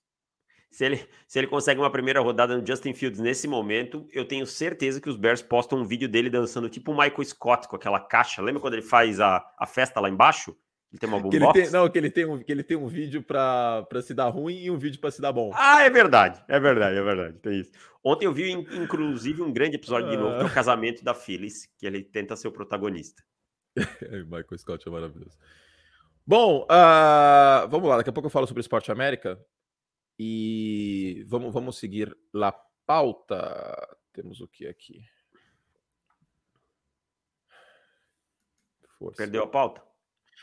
Se 0.75 0.83
ele, 0.83 1.07
se 1.25 1.39
ele 1.39 1.47
consegue 1.47 1.79
uma 1.79 1.89
primeira 1.89 2.19
rodada 2.19 2.57
no 2.57 2.67
Justin 2.67 2.93
Fields 2.93 3.21
nesse 3.21 3.47
momento, 3.47 4.05
eu 4.11 4.25
tenho 4.25 4.45
certeza 4.45 4.99
que 4.99 5.07
os 5.07 5.15
Bears 5.15 5.41
postam 5.41 5.79
um 5.79 5.85
vídeo 5.85 6.09
dele 6.09 6.29
dançando 6.29 6.67
tipo 6.67 6.91
o 6.91 6.97
Michael 6.97 7.23
Scott 7.23 7.65
com 7.69 7.77
aquela 7.77 7.97
caixa. 7.97 8.41
Lembra 8.41 8.59
quando 8.59 8.73
ele 8.73 8.81
faz 8.81 9.21
a, 9.21 9.41
a 9.57 9.65
festa 9.65 10.01
lá 10.01 10.09
embaixo? 10.09 10.53
Ele 10.91 10.99
tem 10.99 11.07
uma 11.07 11.17
boombox? 11.17 11.71
Não, 11.71 11.89
que 11.89 11.97
ele 11.97 12.09
tem 12.09 12.25
um, 12.25 12.43
que 12.43 12.51
ele 12.51 12.61
tem 12.61 12.75
um 12.75 12.87
vídeo 12.87 13.23
para 13.23 13.87
se 14.01 14.13
dar 14.13 14.27
ruim 14.27 14.63
e 14.63 14.69
um 14.69 14.77
vídeo 14.77 14.99
para 14.99 15.11
se 15.11 15.21
dar 15.21 15.31
bom. 15.31 15.49
Ah, 15.55 15.81
é 15.83 15.89
verdade. 15.89 16.43
É 16.45 16.59
verdade, 16.59 16.97
é 16.97 17.01
verdade. 17.01 17.39
Tem 17.39 17.57
isso. 17.57 17.71
Ontem 18.03 18.25
eu 18.25 18.33
vi, 18.33 18.51
inclusive, 18.51 19.41
um 19.41 19.53
grande 19.53 19.77
episódio 19.77 20.09
de 20.09 20.17
novo, 20.17 20.35
que 20.35 20.41
é 20.41 20.43
o 20.43 20.47
ah. 20.47 20.53
casamento 20.53 21.05
da 21.05 21.13
Phyllis, 21.13 21.69
que 21.77 21.87
ele 21.87 22.03
tenta 22.03 22.35
ser 22.35 22.49
o 22.49 22.51
protagonista. 22.51 23.23
Michael 24.27 24.57
Scott 24.57 24.85
é 24.85 24.91
maravilhoso. 24.91 25.37
Bom, 26.27 26.63
uh, 26.63 27.65
vamos 27.69 27.87
lá. 27.87 27.95
Daqui 27.95 28.09
a 28.09 28.13
pouco 28.13 28.27
eu 28.27 28.31
falo 28.31 28.45
sobre 28.45 28.59
o 28.59 28.61
Esporte 28.61 28.91
América. 28.91 29.39
E 30.17 31.25
vamos, 31.27 31.53
vamos 31.53 31.77
seguir 31.77 32.15
lá 32.33 32.51
pauta. 32.85 33.97
Temos 34.13 34.39
o 34.39 34.47
que 34.47 34.67
aqui? 34.67 35.03
Força. 38.97 39.17
Perdeu 39.17 39.43
a 39.43 39.47
pauta? 39.47 39.83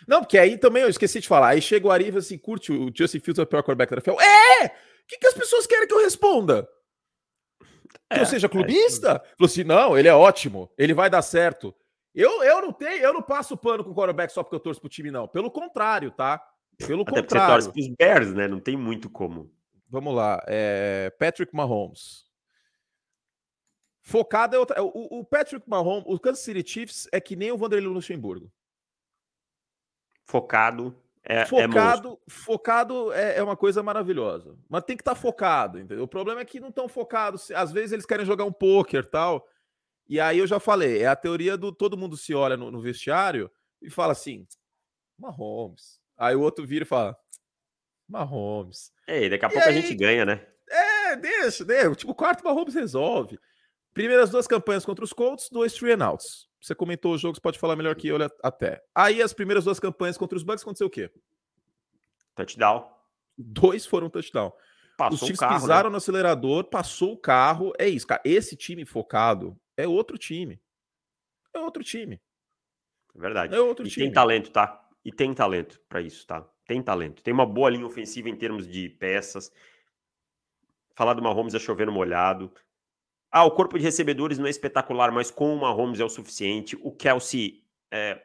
Não, 0.07 0.21
porque 0.21 0.39
aí 0.39 0.59
também 0.59 0.83
eu 0.83 0.89
esqueci 0.89 1.21
de 1.21 1.29
falar. 1.29 1.49
Aí 1.49 1.63
chega 1.63 1.87
o 1.87 1.91
Ari 1.91 2.11
e 2.11 2.17
assim: 2.17 2.39
curte 2.39 2.73
o 2.73 2.93
Justin 2.95 3.21
Fields 3.21 3.39
é 3.39 3.43
o 3.43 3.47
pior 3.47 3.63
quarterback 3.63 3.91
da 3.91 3.97
NFL. 3.97 4.21
É! 4.21 4.67
O 4.67 5.07
que, 5.07 5.19
que 5.19 5.27
as 5.27 5.35
pessoas 5.35 5.67
querem 5.67 5.87
que 5.87 5.95
eu 5.95 6.03
responda? 6.03 6.69
Que 8.11 8.19
é, 8.19 8.21
eu 8.21 8.27
seja 8.27 8.47
é 8.47 8.51
clubista? 8.51 9.23
É. 9.25 9.37
Falou 9.37 9.47
assim: 9.47 9.65
não, 9.65 9.99
ele 9.99 10.09
é 10.09 10.15
ótimo, 10.15 10.71
ele 10.77 10.95
vai 10.95 11.09
dar 11.09 11.23
certo. 11.23 11.75
Eu, 12.15 12.43
eu 12.43 12.61
não 12.61 12.73
tenho, 12.73 13.03
eu 13.03 13.13
não 13.13 13.23
passo 13.23 13.57
pano 13.57 13.83
com 13.83 13.91
o 13.91 13.95
quarterback 13.95 14.33
só 14.33 14.43
porque 14.43 14.57
eu 14.57 14.61
torço 14.61 14.81
pro 14.81 14.91
time, 14.91 15.11
não. 15.11 15.27
Pelo 15.27 15.51
contrário, 15.51 16.11
tá? 16.11 16.43
Pelo 16.77 17.03
Até 17.03 17.23
contrário. 17.23 17.63
Você 17.63 17.69
torce 17.69 17.73
pros 17.73 17.97
Bears, 17.97 18.35
né? 18.35 18.47
Não 18.47 18.61
tem 18.61 18.77
muito 18.77 19.09
como. 19.09 19.51
Vamos 19.93 20.15
lá. 20.15 20.43
É 20.47 21.11
Patrick 21.19 21.55
Mahomes. 21.55 22.25
Focado 24.01 24.57
é 24.57 24.59
outra. 24.59 24.83
O, 24.83 25.21
o, 25.21 25.25
Patrick 25.25 25.69
Mahomes, 25.69 26.05
o 26.07 26.19
Kansas 26.19 26.43
City 26.43 26.67
Chiefs 26.67 27.07
é 27.13 27.21
que 27.21 27.37
nem 27.37 27.53
o 27.53 27.59
Vanderlei 27.59 27.93
Luxemburgo. 27.93 28.51
Focado 30.25 30.97
é, 31.23 31.43
é 31.43 31.47
focado, 31.47 32.19
é 32.27 32.31
focado 32.31 33.13
é, 33.13 33.37
é, 33.37 33.43
uma 33.43 33.57
coisa 33.57 33.83
maravilhosa, 33.83 34.57
mas 34.67 34.83
tem 34.83 34.97
que 34.97 35.03
estar 35.03 35.15
tá 35.15 35.21
focado, 35.21 35.79
entendeu? 35.79 36.05
O 36.05 36.09
problema 36.09 36.41
é 36.41 36.45
que 36.45 36.59
não 36.59 36.71
estão 36.71 36.89
focados. 36.89 37.51
Às 37.51 37.71
vezes 37.71 37.93
eles 37.93 38.07
querem 38.07 38.25
jogar 38.25 38.47
um 38.47 38.53
poker 38.53 39.05
tal. 39.05 39.47
E 40.09 40.19
aí 40.19 40.39
eu 40.39 40.47
já 40.47 40.59
falei, 40.59 41.03
é 41.03 41.07
a 41.07 41.15
teoria 41.15 41.55
do 41.55 41.71
todo 41.71 41.99
mundo 41.99 42.17
se 42.17 42.35
olha 42.35 42.57
no, 42.57 42.71
no 42.71 42.81
vestiário 42.81 43.51
e 43.83 43.91
fala 43.91 44.13
assim, 44.13 44.47
Mahomes. 45.19 46.01
Aí 46.17 46.35
o 46.35 46.41
outro 46.41 46.67
vira 46.67 46.83
e 46.83 46.89
fala, 46.89 47.15
Mahomes. 48.13 48.93
É, 49.07 49.29
daqui 49.29 49.45
a 49.45 49.49
e 49.49 49.53
pouco 49.53 49.69
aí, 49.69 49.79
a 49.79 49.81
gente 49.81 49.95
ganha, 49.95 50.25
né? 50.25 50.47
É, 50.69 51.17
deixa, 51.17 51.65
deixa. 51.65 51.95
Tipo, 51.95 52.13
o 52.13 52.15
quarto 52.15 52.45
Mahomes 52.45 52.75
resolve. 52.75 53.39
Primeiras 53.93 54.31
duas 54.31 54.47
campanhas 54.47 54.85
contra 54.85 55.05
os 55.05 55.13
Colts, 55.13 55.49
dois 55.51 55.73
three 55.75 55.93
and 55.93 56.05
outs. 56.05 56.49
Você 56.61 56.75
comentou 56.75 57.15
o 57.15 57.19
jogo, 57.19 57.35
você 57.35 57.41
pode 57.41 57.59
falar 57.59 57.75
melhor 57.75 57.97
que 57.97 58.07
eu 58.07 58.17
até. 58.43 58.83
Aí 58.95 59.21
as 59.21 59.33
primeiras 59.33 59.65
duas 59.65 59.81
campanhas 59.81 60.17
contra 60.17 60.37
os 60.37 60.45
Bucks 60.45 60.63
aconteceu 60.63 60.87
o 60.87 60.91
quê? 60.91 61.11
Touchdown. 62.37 62.89
Dois 63.37 63.85
foram 63.85 64.09
touchdown. 64.09 64.53
Passou 64.97 65.15
Os 65.15 65.21
Chiefs 65.21 65.41
carro, 65.41 65.55
né? 65.55 65.61
pisaram 65.61 65.91
né? 65.91 65.93
no 65.93 65.97
acelerador, 65.97 66.65
passou 66.65 67.15
o 67.15 67.19
carro. 67.19 67.73
É 67.79 67.89
isso, 67.89 68.07
cara. 68.07 68.23
Esse 68.25 68.55
time 68.55 68.85
focado 68.85 69.59
é 69.77 69.89
outro 69.89 70.17
time. 70.17 70.61
É 71.53 71.59
outro 71.59 71.83
time. 71.83 72.21
É 73.15 73.19
verdade. 73.19 73.55
É 73.55 73.61
outro 73.61 73.87
e 73.87 73.91
time. 73.91 74.07
tem 74.07 74.13
talento, 74.13 74.51
tá? 74.51 74.89
E 75.05 75.11
tem 75.13 75.35
talento 75.35 75.81
para 75.89 76.01
isso, 76.01 76.27
tá? 76.27 76.47
Tem 76.67 76.83
talento. 76.83 77.23
Tem 77.23 77.33
uma 77.33 77.47
boa 77.47 77.71
linha 77.71 77.87
ofensiva 77.87 78.29
em 78.29 78.37
termos 78.37 78.67
de 78.67 78.89
peças. 78.89 79.53
Falar 80.95 81.15
do 81.15 81.23
Mahomes 81.23 81.55
é 81.55 81.59
chovendo 81.59 81.93
molhado. 81.93 82.53
Ah, 83.31 83.45
o 83.45 83.51
corpo 83.51 83.79
de 83.79 83.85
recebedores 83.85 84.39
não 84.39 84.47
é 84.47 84.51
espetacular, 84.51 85.11
mas 85.11 85.31
com 85.31 85.55
o 85.55 85.61
Mahomes 85.61 86.01
é 86.01 86.05
o 86.05 86.09
suficiente. 86.09 86.79
O 86.83 86.93
Kelsey 86.93 87.65
é 87.91 88.23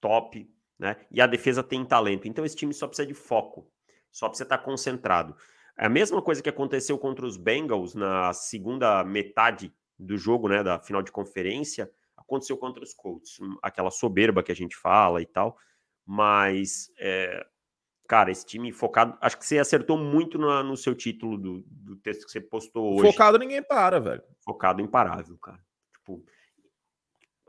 top, 0.00 0.50
né? 0.78 0.96
E 1.10 1.20
a 1.20 1.26
defesa 1.26 1.62
tem 1.62 1.84
talento. 1.84 2.26
Então 2.26 2.44
esse 2.44 2.56
time 2.56 2.72
só 2.72 2.86
precisa 2.86 3.06
de 3.06 3.14
foco. 3.14 3.70
Só 4.10 4.28
precisa 4.28 4.44
estar 4.44 4.58
concentrado. 4.58 5.36
É 5.78 5.86
a 5.86 5.90
mesma 5.90 6.22
coisa 6.22 6.42
que 6.42 6.48
aconteceu 6.48 6.98
contra 6.98 7.26
os 7.26 7.36
Bengals 7.36 7.94
na 7.94 8.32
segunda 8.32 9.04
metade 9.04 9.74
do 9.98 10.16
jogo, 10.16 10.48
né, 10.48 10.62
da 10.62 10.78
final 10.78 11.02
de 11.02 11.12
conferência, 11.12 11.90
aconteceu 12.16 12.56
contra 12.56 12.82
os 12.82 12.94
Colts. 12.94 13.38
Aquela 13.62 13.90
soberba 13.90 14.42
que 14.42 14.52
a 14.52 14.56
gente 14.56 14.74
fala 14.74 15.20
e 15.20 15.26
tal. 15.26 15.58
Mas, 16.04 16.90
é, 16.98 17.46
cara, 18.06 18.30
esse 18.30 18.44
time 18.44 18.72
focado. 18.72 19.16
Acho 19.20 19.38
que 19.38 19.46
você 19.46 19.58
acertou 19.58 19.98
muito 19.98 20.38
no, 20.38 20.62
no 20.62 20.76
seu 20.76 20.94
título 20.94 21.36
do, 21.36 21.64
do, 21.66 21.96
texto 21.96 22.24
que 22.24 22.30
você 22.30 22.40
postou 22.40 22.94
hoje. 22.94 23.12
Focado 23.12 23.38
ninguém 23.38 23.62
para, 23.62 24.00
velho. 24.00 24.22
Focado 24.44 24.80
imparável, 24.80 25.36
cara. 25.38 25.60
Tipo. 25.94 26.24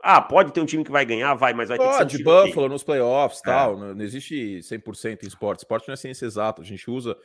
Ah, 0.02 0.20
pode 0.20 0.52
ter 0.52 0.60
um 0.60 0.66
time 0.66 0.84
que 0.84 0.92
vai 0.92 1.04
ganhar, 1.04 1.34
vai, 1.34 1.52
mas 1.52 1.68
vai 1.68 1.76
pode, 1.76 1.98
ter 1.98 2.06
que 2.06 2.22
ser 2.22 2.28
um 2.28 2.46
Buffalo 2.46 2.68
nos 2.68 2.84
playoffs, 2.84 3.40
é. 3.40 3.46
tal. 3.46 3.76
Não, 3.76 3.94
não 3.94 4.04
existe 4.04 4.60
100% 4.60 5.24
em 5.24 5.26
esporte. 5.26 5.60
Esporte 5.60 5.88
não 5.88 5.94
é 5.94 5.96
ciência 5.96 6.24
exata. 6.24 6.62
A 6.62 6.64
gente 6.64 6.88
usa 6.88 7.16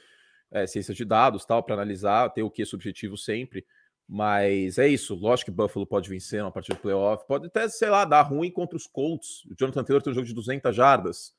é, 0.51 0.65
ciência 0.65 0.93
de 0.93 1.05
dados, 1.05 1.45
tal, 1.45 1.61
para 1.61 1.75
analisar, 1.75 2.29
ter 2.29 2.41
o 2.41 2.49
que 2.49 2.65
subjetivo 2.65 3.15
sempre. 3.15 3.65
Mas 4.07 4.77
é 4.77 4.87
isso. 4.87 5.15
Lógico 5.15 5.51
que 5.51 5.55
Buffalo 5.55 5.85
pode 5.85 6.09
vencer 6.09 6.41
uma 6.41 6.51
partida 6.51 6.75
de 6.75 6.81
playoff. 6.81 7.25
Pode 7.27 7.47
até, 7.47 7.67
sei 7.69 7.89
lá, 7.89 8.05
dar 8.05 8.21
ruim 8.23 8.51
contra 8.51 8.75
os 8.75 8.87
Colts. 8.87 9.45
O 9.45 9.55
Jonathan 9.57 9.83
Taylor 9.83 10.01
tem 10.01 10.11
um 10.11 10.15
jogo 10.15 10.27
de 10.27 10.33
200 10.33 10.75
jardas 10.75 11.33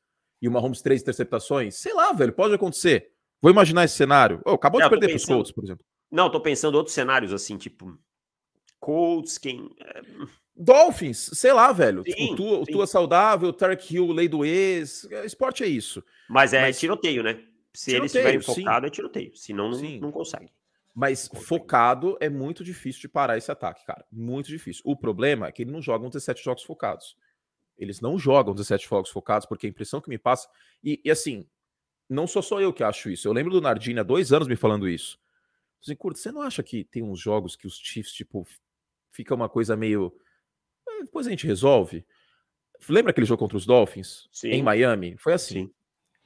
e 0.44 0.48
uma 0.48 0.60
Mahomes 0.60 0.82
três 0.82 1.00
interceptações. 1.00 1.76
Sei 1.76 1.94
lá, 1.94 2.12
velho, 2.12 2.32
pode 2.32 2.54
acontecer. 2.54 3.10
Vou 3.40 3.50
imaginar 3.50 3.84
esse 3.84 3.96
cenário. 3.96 4.42
Oh, 4.44 4.52
acabou 4.52 4.80
de 4.80 4.88
perder 4.90 5.08
para 5.08 5.16
os 5.16 5.24
Colts, 5.24 5.52
por 5.52 5.64
exemplo. 5.64 5.84
Não, 6.10 6.30
tô 6.30 6.38
pensando 6.38 6.74
outros 6.74 6.94
cenários 6.94 7.32
assim, 7.32 7.56
tipo 7.56 7.98
Colts, 8.78 9.38
quem. 9.38 9.70
É, 9.80 10.02
Dolphins, 10.54 11.30
sei 11.32 11.52
lá, 11.52 11.72
velho. 11.72 12.04
Sim, 12.04 12.12
tipo, 12.12 12.36
tua, 12.36 12.64
tua 12.66 12.86
saudável, 12.86 13.52
Tarek 13.52 13.94
Hill, 13.94 14.12
lei 14.12 14.28
do 14.28 14.44
ex. 14.44 15.04
Esporte 15.24 15.64
é 15.64 15.66
isso. 15.66 16.04
Mas 16.28 16.52
é 16.52 16.60
Mas... 16.60 16.78
tiroteio, 16.78 17.22
né? 17.22 17.42
Se 17.72 17.90
tiroteio, 17.90 17.96
eles 17.96 18.14
estiverem 18.14 18.40
focados, 18.40 18.86
é 18.86 18.90
tiroteio. 18.90 19.34
Senão, 19.34 19.70
não, 19.70 19.80
não 19.98 20.12
consegue. 20.12 20.52
Mas 20.94 21.28
focado 21.34 22.16
é 22.20 22.28
muito 22.28 22.62
difícil 22.62 23.00
de 23.00 23.08
parar 23.08 23.36
esse 23.38 23.50
ataque, 23.50 23.84
cara. 23.84 24.04
Muito 24.12 24.46
difícil. 24.46 24.82
O 24.84 24.94
problema 24.94 25.48
é 25.48 25.52
que 25.52 25.62
eles 25.62 25.72
não 25.72 25.82
jogam 25.82 26.08
17 26.08 26.44
jogos 26.44 26.62
focados. 26.62 27.16
Eles 27.76 28.00
não 28.00 28.18
jogam 28.18 28.54
17 28.54 28.88
jogos 28.88 29.10
focados, 29.10 29.46
porque 29.46 29.66
a 29.66 29.70
impressão 29.70 30.00
que 30.00 30.08
me 30.08 30.18
passa. 30.18 30.48
E, 30.82 31.00
e 31.04 31.10
assim, 31.10 31.46
não 32.08 32.26
sou 32.26 32.42
só 32.42 32.60
eu 32.60 32.72
que 32.72 32.84
acho 32.84 33.10
isso. 33.10 33.26
Eu 33.26 33.32
lembro 33.32 33.52
do 33.52 33.60
Nardini 33.60 34.00
há 34.00 34.02
dois 34.02 34.32
anos 34.32 34.48
me 34.48 34.56
falando 34.56 34.88
isso. 34.88 35.18
Assim, 35.82 35.94
Curto, 35.94 36.18
você 36.18 36.32
não 36.32 36.42
acha 36.42 36.62
que 36.62 36.84
tem 36.84 37.02
uns 37.02 37.20
jogos 37.20 37.56
que 37.56 37.66
os 37.66 37.76
Chiefs, 37.76 38.12
tipo, 38.12 38.46
fica 39.10 39.34
uma 39.34 39.48
coisa 39.48 39.76
meio. 39.76 40.14
Eh, 40.88 41.02
depois 41.02 41.26
a 41.26 41.30
gente 41.30 41.46
resolve. 41.46 42.04
Lembra 42.88 43.10
aquele 43.10 43.26
jogo 43.26 43.40
contra 43.40 43.56
os 43.56 43.66
Dolphins? 43.66 44.28
Sim. 44.32 44.48
Em 44.48 44.62
Miami? 44.62 45.16
Foi 45.18 45.32
assim. 45.32 45.66
Sim. 45.66 45.74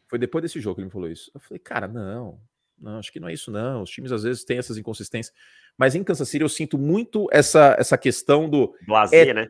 Foi 0.07 0.19
depois 0.19 0.43
desse 0.43 0.61
jogo 0.61 0.77
que 0.77 0.81
ele 0.81 0.87
me 0.87 0.93
falou 0.93 1.09
isso. 1.09 1.31
Eu 1.35 1.41
falei, 1.41 1.59
cara, 1.59 1.87
não. 1.87 2.41
Não, 2.81 2.99
acho 2.99 3.13
que 3.13 3.21
não 3.21 3.29
é 3.29 3.33
isso, 3.33 3.51
não. 3.51 3.83
Os 3.83 3.91
times 3.91 4.13
às 4.13 4.23
vezes 4.23 4.45
têm 4.45 4.59
essas 4.59 4.79
inconsistências. 4.79 5.35
Mas 5.77 5.95
em 5.95 6.05
Kansas 6.05 6.29
City 6.29 6.43
eu 6.43 6.49
sinto 6.49 6.79
muito 6.79 7.29
essa, 7.33 7.77
essa 7.79 7.99
questão 7.99 8.49
do. 8.49 8.75
Blazer, 8.87 9.29
é, 9.29 9.35
né? 9.35 9.49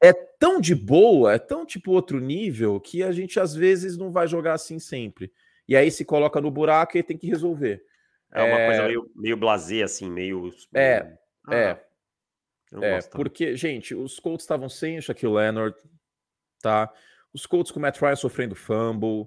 É 0.00 0.12
tão 0.12 0.60
de 0.60 0.74
boa, 0.74 1.34
é 1.34 1.38
tão 1.38 1.66
tipo 1.66 1.90
outro 1.90 2.20
nível, 2.20 2.80
que 2.80 3.02
a 3.02 3.10
gente 3.10 3.40
às 3.40 3.54
vezes 3.54 3.96
não 3.96 4.12
vai 4.12 4.28
jogar 4.28 4.54
assim 4.54 4.78
sempre. 4.78 5.32
E 5.66 5.76
aí 5.76 5.90
se 5.90 6.04
coloca 6.04 6.40
no 6.40 6.50
buraco 6.50 6.96
e 6.96 7.02
tem 7.02 7.18
que 7.18 7.26
resolver. 7.26 7.84
É 8.32 8.42
uma 8.42 8.58
é... 8.58 8.66
coisa 8.66 8.86
meio, 8.86 9.10
meio 9.14 9.36
blazer, 9.36 9.84
assim, 9.84 10.10
meio. 10.10 10.50
É. 10.74 11.18
Ah, 11.46 11.54
é. 11.54 11.88
É, 12.82 13.00
porque, 13.12 13.56
gente, 13.56 13.94
os 13.94 14.20
Colts 14.20 14.44
estavam 14.44 14.68
sem 14.68 14.98
o 14.98 15.02
Shaquille 15.02 15.32
Leonard, 15.32 15.74
tá? 16.60 16.92
Os 17.32 17.46
Colts 17.46 17.72
com 17.72 17.78
o 17.78 17.82
Matt 17.82 17.98
Ryan 17.98 18.16
sofrendo 18.16 18.54
fumble. 18.54 19.26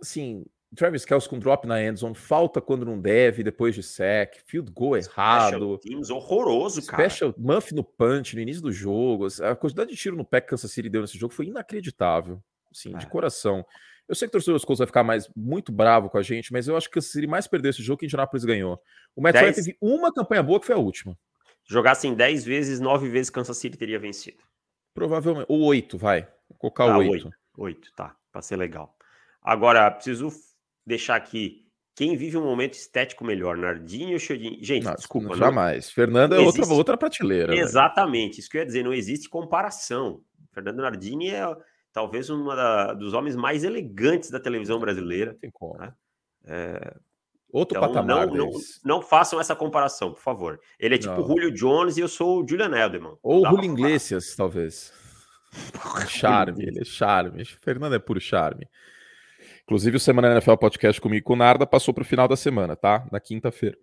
Assim, 0.00 0.46
Travis 0.74 1.04
Kelce 1.04 1.28
com 1.28 1.38
drop 1.38 1.66
na 1.66 1.82
endzone, 1.82 2.14
falta 2.14 2.60
quando 2.60 2.84
não 2.84 3.00
deve, 3.00 3.42
depois 3.42 3.74
de 3.74 3.82
sec, 3.82 4.36
field 4.46 4.70
goal 4.70 4.96
errado. 4.96 5.78
Teams 5.78 6.10
horroroso, 6.10 6.86
cara. 6.86 7.08
Special 7.08 7.34
muff 7.36 7.74
no 7.74 7.82
punch 7.82 8.36
no 8.36 8.42
início 8.42 8.62
do 8.62 8.70
jogo. 8.70 9.26
A 9.42 9.56
quantidade 9.56 9.90
de 9.90 9.96
tiro 9.96 10.16
no 10.16 10.24
pé 10.24 10.40
que 10.40 10.48
Kansas 10.48 10.70
City 10.70 10.88
deu 10.88 11.00
nesse 11.00 11.18
jogo 11.18 11.34
foi 11.34 11.46
inacreditável. 11.46 12.40
Sim, 12.72 12.94
é. 12.94 12.98
de 12.98 13.06
coração. 13.08 13.66
Eu 14.08 14.14
sei 14.14 14.26
que 14.26 14.30
o 14.30 14.32
torcedor 14.32 14.54
dos 14.54 14.64
Colts 14.64 14.78
vai 14.78 14.86
ficar 14.86 15.04
mais 15.04 15.28
muito 15.36 15.72
bravo 15.72 16.08
com 16.08 16.18
a 16.18 16.22
gente, 16.22 16.52
mas 16.52 16.68
eu 16.68 16.76
acho 16.76 16.88
que 16.88 16.94
Kansas 16.94 17.10
City 17.10 17.26
mais 17.26 17.46
perdeu 17.46 17.70
esse 17.70 17.82
jogo 17.82 17.98
que 17.98 18.06
Indianapolis 18.06 18.44
ganhou. 18.44 18.80
O 19.14 19.22
Matt 19.22 19.36
Ryan 19.36 19.52
teve 19.52 19.76
uma 19.80 20.12
campanha 20.12 20.42
boa 20.42 20.60
que 20.60 20.66
foi 20.66 20.74
a 20.74 20.78
última. 20.78 21.16
Jogassem 21.68 22.14
10 22.14 22.44
vezes, 22.44 22.80
9 22.80 23.08
vezes 23.08 23.30
Kansas 23.30 23.56
City 23.56 23.76
teria 23.76 23.98
vencido. 23.98 24.42
Provavelmente. 24.94 25.46
Ou 25.48 25.62
8, 25.62 25.96
vai. 25.98 26.22
Vou 26.48 26.58
colocar 26.58 26.86
o 26.86 26.98
8. 26.98 27.26
8. 27.26 27.30
8, 27.56 27.92
tá. 27.94 28.16
Pra 28.32 28.42
ser 28.42 28.56
legal. 28.56 28.96
Agora, 29.42 29.90
preciso 29.90 30.30
deixar 30.90 31.16
aqui 31.16 31.64
quem 31.94 32.16
vive 32.16 32.36
um 32.36 32.44
momento 32.44 32.74
estético 32.74 33.24
melhor, 33.24 33.56
Nardinho 33.56 34.14
ou 34.14 34.18
Chodinho? 34.18 34.56
Gente, 34.62 34.84
não, 34.84 34.94
desculpa. 34.94 35.36
Jamais. 35.36 35.86
Não, 35.86 35.92
Fernando 35.92 36.34
é 36.34 36.38
outra, 36.38 36.66
outra 36.66 36.96
prateleira. 36.96 37.54
Exatamente. 37.54 38.40
Isso 38.40 38.48
que 38.48 38.56
eu 38.56 38.60
ia 38.60 38.66
dizer, 38.66 38.82
não 38.82 38.94
existe 38.94 39.28
comparação. 39.28 40.22
Fernando 40.52 40.78
Nardini 40.78 41.30
é 41.30 41.44
talvez 41.92 42.30
um 42.30 42.46
dos 42.98 43.12
homens 43.12 43.36
mais 43.36 43.64
elegantes 43.64 44.30
da 44.30 44.40
televisão 44.40 44.78
brasileira. 44.78 45.36
Tem 45.40 45.50
como. 45.50 45.78
Né? 45.78 45.92
É... 46.46 46.94
Outro 47.52 47.76
então, 47.76 47.88
patamar. 47.88 48.26
Não, 48.28 48.34
não, 48.34 48.50
não, 48.84 49.02
façam 49.02 49.40
essa 49.40 49.56
comparação, 49.56 50.12
por 50.12 50.22
favor. 50.22 50.60
Ele 50.78 50.94
é 50.94 50.98
tipo 50.98 51.16
não. 51.16 51.26
Julio 51.26 51.50
Jones 51.50 51.96
e 51.96 52.00
eu 52.00 52.08
sou 52.08 52.42
o 52.42 52.48
Julian 52.48 52.70
Edelman. 52.76 53.16
Ou 53.22 53.44
Julio 53.44 53.72
Iglesias, 53.72 54.34
talvez. 54.36 54.92
charme, 56.08 56.64
ele 56.64 56.80
é 56.80 56.84
charme. 56.84 57.44
Fernando 57.44 57.94
é 57.94 57.98
puro 57.98 58.20
charme. 58.20 58.66
Inclusive, 59.70 59.98
o 59.98 60.00
Semana 60.00 60.32
NFL 60.32 60.56
Podcast 60.56 61.00
comigo 61.00 61.24
com 61.24 61.34
o 61.34 61.36
Narda 61.36 61.64
passou 61.64 61.94
para 61.94 62.02
o 62.02 62.04
final 62.04 62.26
da 62.26 62.34
semana, 62.34 62.74
tá? 62.74 63.06
Na 63.12 63.20
quinta-feira. 63.20 63.78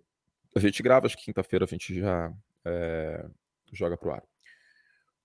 A 0.54 0.60
gente 0.60 0.82
grava, 0.82 1.06
acho 1.06 1.16
que 1.16 1.24
quinta-feira 1.24 1.64
a 1.64 1.66
gente 1.66 1.98
já 1.98 2.30
é, 2.62 3.24
joga 3.72 3.96
para 3.96 4.08
o 4.10 4.12
ar. 4.12 4.22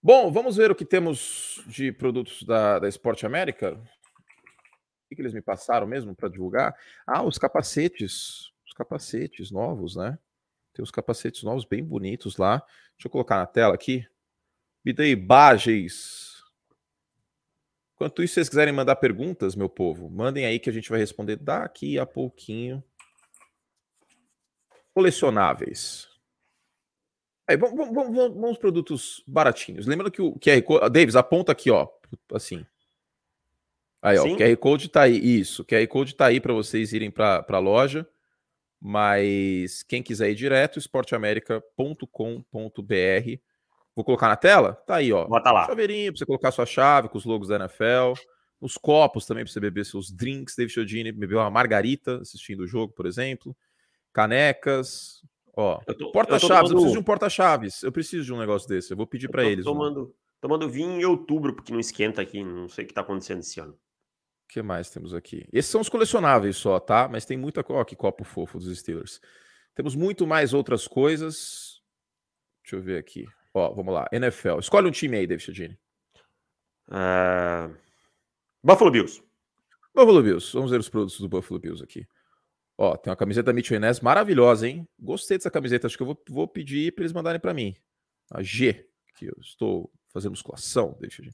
Bom, 0.02 0.32
vamos 0.32 0.56
ver 0.56 0.72
o 0.72 0.76
que 0.76 0.86
temos 0.86 1.62
de 1.68 1.92
produtos 1.92 2.44
da, 2.44 2.80
da 2.80 2.88
Esporte 2.88 3.26
América. 3.26 3.74
O 3.74 5.14
que 5.14 5.22
eles 5.22 5.34
me 5.34 5.42
passaram 5.42 5.86
mesmo 5.86 6.16
para 6.16 6.30
divulgar? 6.30 6.74
Ah, 7.06 7.24
os 7.24 7.38
capacetes. 7.38 8.54
Os 8.66 8.72
capacetes 8.72 9.52
novos, 9.52 9.98
né? 9.98 10.18
Tem 10.74 10.82
os 10.82 10.92
capacetes 10.92 11.44
novos 11.44 11.66
bem 11.66 11.84
bonitos 11.84 12.38
lá. 12.38 12.60
Deixa 12.96 13.08
eu 13.08 13.12
colocar 13.12 13.36
na 13.36 13.46
tela 13.46 13.76
aqui. 13.76 14.08
Me 14.86 14.94
dê 14.94 15.14
Enquanto 18.04 18.22
isso, 18.22 18.32
se 18.32 18.36
vocês 18.36 18.50
quiserem 18.50 18.74
mandar 18.74 18.98
perguntas, 18.98 19.56
meu 19.56 19.70
povo, 19.70 20.10
mandem 20.10 20.46
aí 20.46 20.60
que 20.60 20.70
a 20.70 20.74
gente 20.74 20.90
vai 20.90 21.00
responder 21.00 21.38
daqui 21.38 21.98
a 21.98 22.06
pouquinho. 22.06 22.84
Colecionáveis. 24.94 26.10
Aí, 27.48 27.56
vamos, 27.56 27.94
vamos, 27.94 28.14
vamos, 28.14 28.58
produtos 28.58 29.24
baratinhos. 29.26 29.88
Lembrando 29.88 30.12
que 30.12 30.22
o 30.22 30.38
QR 30.38 30.62
Code. 30.64 30.90
Davis, 30.90 31.16
aponta 31.16 31.54
aqui, 31.54 31.72
ó. 31.72 31.88
Assim. 32.34 32.66
Aí, 34.02 34.18
ó. 34.18 34.24
Sim? 34.24 34.34
O 34.34 34.38
QR 34.38 34.58
Code 34.58 34.90
tá 34.90 35.04
aí. 35.04 35.18
Isso. 35.18 35.62
O 35.62 35.66
QR 35.66 35.88
Code 35.88 36.14
tá 36.14 36.26
aí 36.26 36.42
para 36.42 36.54
vocês 36.54 36.92
irem 36.92 37.10
para 37.10 37.46
a 37.48 37.60
loja. 37.60 38.06
Mas 38.82 39.82
quem 39.82 40.04
quiser 40.04 40.30
ir 40.30 40.36
direto, 40.36 40.78
esporteamerica.com.br 40.78 43.40
Vou 43.96 44.04
colocar 44.04 44.28
na 44.28 44.36
tela? 44.36 44.74
Tá 44.88 44.96
aí, 44.96 45.14
ó. 45.14 45.26
Bota 45.26 45.52
lá. 45.52 45.66
Chaveirinho 45.66 46.12
pra 46.12 46.20
você 46.20 46.26
colocar 46.26 46.52
sua 46.52 46.66
chave 46.66 47.10
com 47.10 47.18
os 47.18 47.26
logos 47.26 47.48
da 47.48 47.58
NFL. 47.58 48.14
Os 48.60 48.78
copos 48.78 49.26
também 49.26 49.44
para 49.44 49.52
você 49.52 49.60
beber 49.60 49.86
seus 49.86 50.12
drinks. 50.12 50.56
David 50.56 50.74
Chodini 50.74 51.12
bebeu 51.12 51.40
uma 51.40 51.52
margarita 51.52 52.22
assistindo 52.22 52.62
o 52.62 52.68
jogo, 52.68 52.94
por 52.94 53.06
exemplo. 53.06 53.56
Canecas. 54.12 55.22
Ó, 55.56 55.80
porta-chaves. 56.12 56.70
Tomando... 56.70 56.72
Eu 56.72 56.76
preciso 56.76 56.92
de 56.94 57.00
um 57.00 57.04
porta-chaves. 57.04 57.84
Eu 57.84 57.92
preciso 57.92 58.26
de 58.26 58.34
um 58.34 58.40
negócio 58.40 58.68
desse. 58.68 58.92
Eu 58.92 58.98
vou 58.98 59.06
pedir 59.06 59.30
para 59.30 59.44
eles. 59.44 59.66
Tomando, 59.66 60.16
tomando 60.42 60.70
vinho 60.70 61.00
em 61.00 61.06
outubro, 61.06 61.54
porque 61.54 61.72
não 61.72 61.80
esquenta 61.80 62.22
aqui. 62.22 62.44
Não 62.44 62.68
sei 62.68 62.86
o 62.86 62.88
que 62.88 62.94
tá 62.94 63.02
acontecendo 63.02 63.40
esse 63.40 63.60
ano. 63.60 63.74
O 63.74 64.54
que 64.54 64.62
mais 64.62 64.90
temos 64.90 65.14
aqui? 65.14 65.46
Esses 65.52 65.70
são 65.70 65.82
os 65.82 65.90
colecionáveis 65.90 66.58
só, 66.58 66.80
tá? 66.80 67.08
Mas 67.08 67.26
tem 67.26 67.38
muita. 67.38 67.64
Ó, 67.70 67.84
que 67.84 67.96
copo 67.96 68.24
fofo 68.24 68.58
dos 68.58 68.76
Steelers. 68.78 69.20
Temos 69.76 69.96
muito 69.96 70.26
mais 70.26 70.54
outras 70.54 70.88
coisas. 70.88 71.82
Deixa 72.64 72.76
eu 72.78 72.82
ver 72.82 72.98
aqui. 72.98 73.26
Ó, 73.54 73.74
vamos 73.74 73.94
lá. 73.94 74.08
NFL. 74.12 74.60
Escolhe 74.60 74.88
um 74.88 74.92
time 74.92 75.18
aí, 75.18 75.28
David 75.28 75.46
Chadini. 75.46 75.80
Uh... 76.88 77.76
Buffalo 78.64 78.90
Bills. 78.90 79.22
Buffalo 79.94 80.24
Bills. 80.24 80.52
Vamos 80.54 80.72
ver 80.72 80.80
os 80.80 80.90
produtos 80.90 81.20
do 81.20 81.30
Buffalo 81.30 81.60
Bills 81.60 81.84
aqui. 81.84 82.08
Ó, 82.78 82.98
tem 82.98 83.12
uma 83.12 83.18
camiseta 83.18 83.46
da 83.46 83.54
Mitchell 83.54 83.78
Inés 83.78 84.00
maravilhosa, 84.00 84.68
hein? 84.68 84.88
Gostei 85.00 85.38
dessa 85.38 85.52
camiseta. 85.52 85.86
Acho 85.86 85.96
que 85.96 86.04
eu 86.04 86.08
vou, 86.08 86.24
vou 86.30 86.48
pedir 86.48 86.94
para 86.94 87.04
eles 87.04 87.14
mandarem 87.14 87.40
para 87.40 87.54
mim. 87.54 87.76
A 88.32 88.42
G, 88.42 88.88
que 89.16 89.28
eu 89.28 89.36
estou 89.40 89.92
fazendo 90.10 90.32
musculação. 90.32 90.98
Deixa 91.00 91.22
eu... 91.22 91.30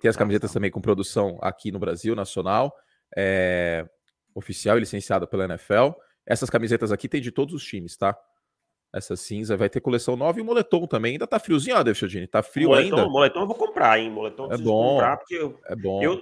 Tem 0.00 0.08
as 0.08 0.16
camisetas 0.16 0.52
também 0.52 0.70
com 0.70 0.80
produção 0.80 1.38
aqui 1.40 1.72
no 1.72 1.78
Brasil, 1.78 2.14
nacional, 2.14 2.74
é... 3.16 3.88
oficial 4.34 4.76
e 4.76 4.80
licenciada 4.80 5.26
pela 5.26 5.44
NFL. 5.44 5.92
Essas 6.26 6.50
camisetas 6.50 6.92
aqui 6.92 7.08
tem 7.08 7.20
de 7.20 7.32
todos 7.32 7.54
os 7.54 7.64
times, 7.64 7.96
tá? 7.96 8.16
Essa 8.92 9.16
cinza 9.16 9.56
vai 9.56 9.70
ter 9.70 9.80
coleção 9.80 10.16
nova 10.16 10.38
e 10.38 10.42
o 10.42 10.44
moletom 10.44 10.86
também. 10.86 11.12
Ainda 11.12 11.26
tá 11.26 11.38
friozinho, 11.38 11.76
ó, 11.76 11.82
David 11.82 12.26
Tá 12.26 12.42
frio 12.42 12.68
moletom, 12.68 12.96
ainda. 12.96 13.08
Moletom 13.08 13.40
eu 13.40 13.46
vou 13.46 13.56
comprar, 13.56 13.98
hein? 13.98 14.10
Moletom 14.10 14.52
é 14.52 14.58
bom. 14.58 14.90
comprar 14.90 15.16
porque 15.16 15.34
eu, 15.34 15.58
é 15.66 15.74
bom. 15.74 16.02
Eu, 16.02 16.20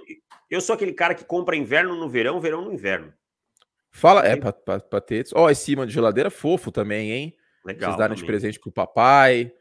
eu 0.49 0.61
sou 0.61 0.75
aquele 0.75 0.93
cara 0.93 1.13
que 1.13 1.25
compra 1.25 1.55
inverno 1.55 1.95
no 1.95 2.07
verão, 2.07 2.39
verão 2.39 2.63
no 2.63 2.71
inverno. 2.71 3.13
Fala, 3.91 4.25
é, 4.25 4.37
pra, 4.37 4.53
pra, 4.53 4.79
pra 4.79 5.01
ter. 5.01 5.25
Ó, 5.35 5.49
esse 5.49 5.73
imã 5.73 5.85
de 5.85 5.93
geladeira 5.93 6.27
é 6.27 6.31
fofo 6.31 6.71
também, 6.71 7.11
hein? 7.11 7.35
Legal. 7.65 7.89
Vocês 7.89 7.97
darem 7.97 8.15
de 8.15 8.25
presente 8.25 8.57
pro 8.57 8.71
papai, 8.71 9.51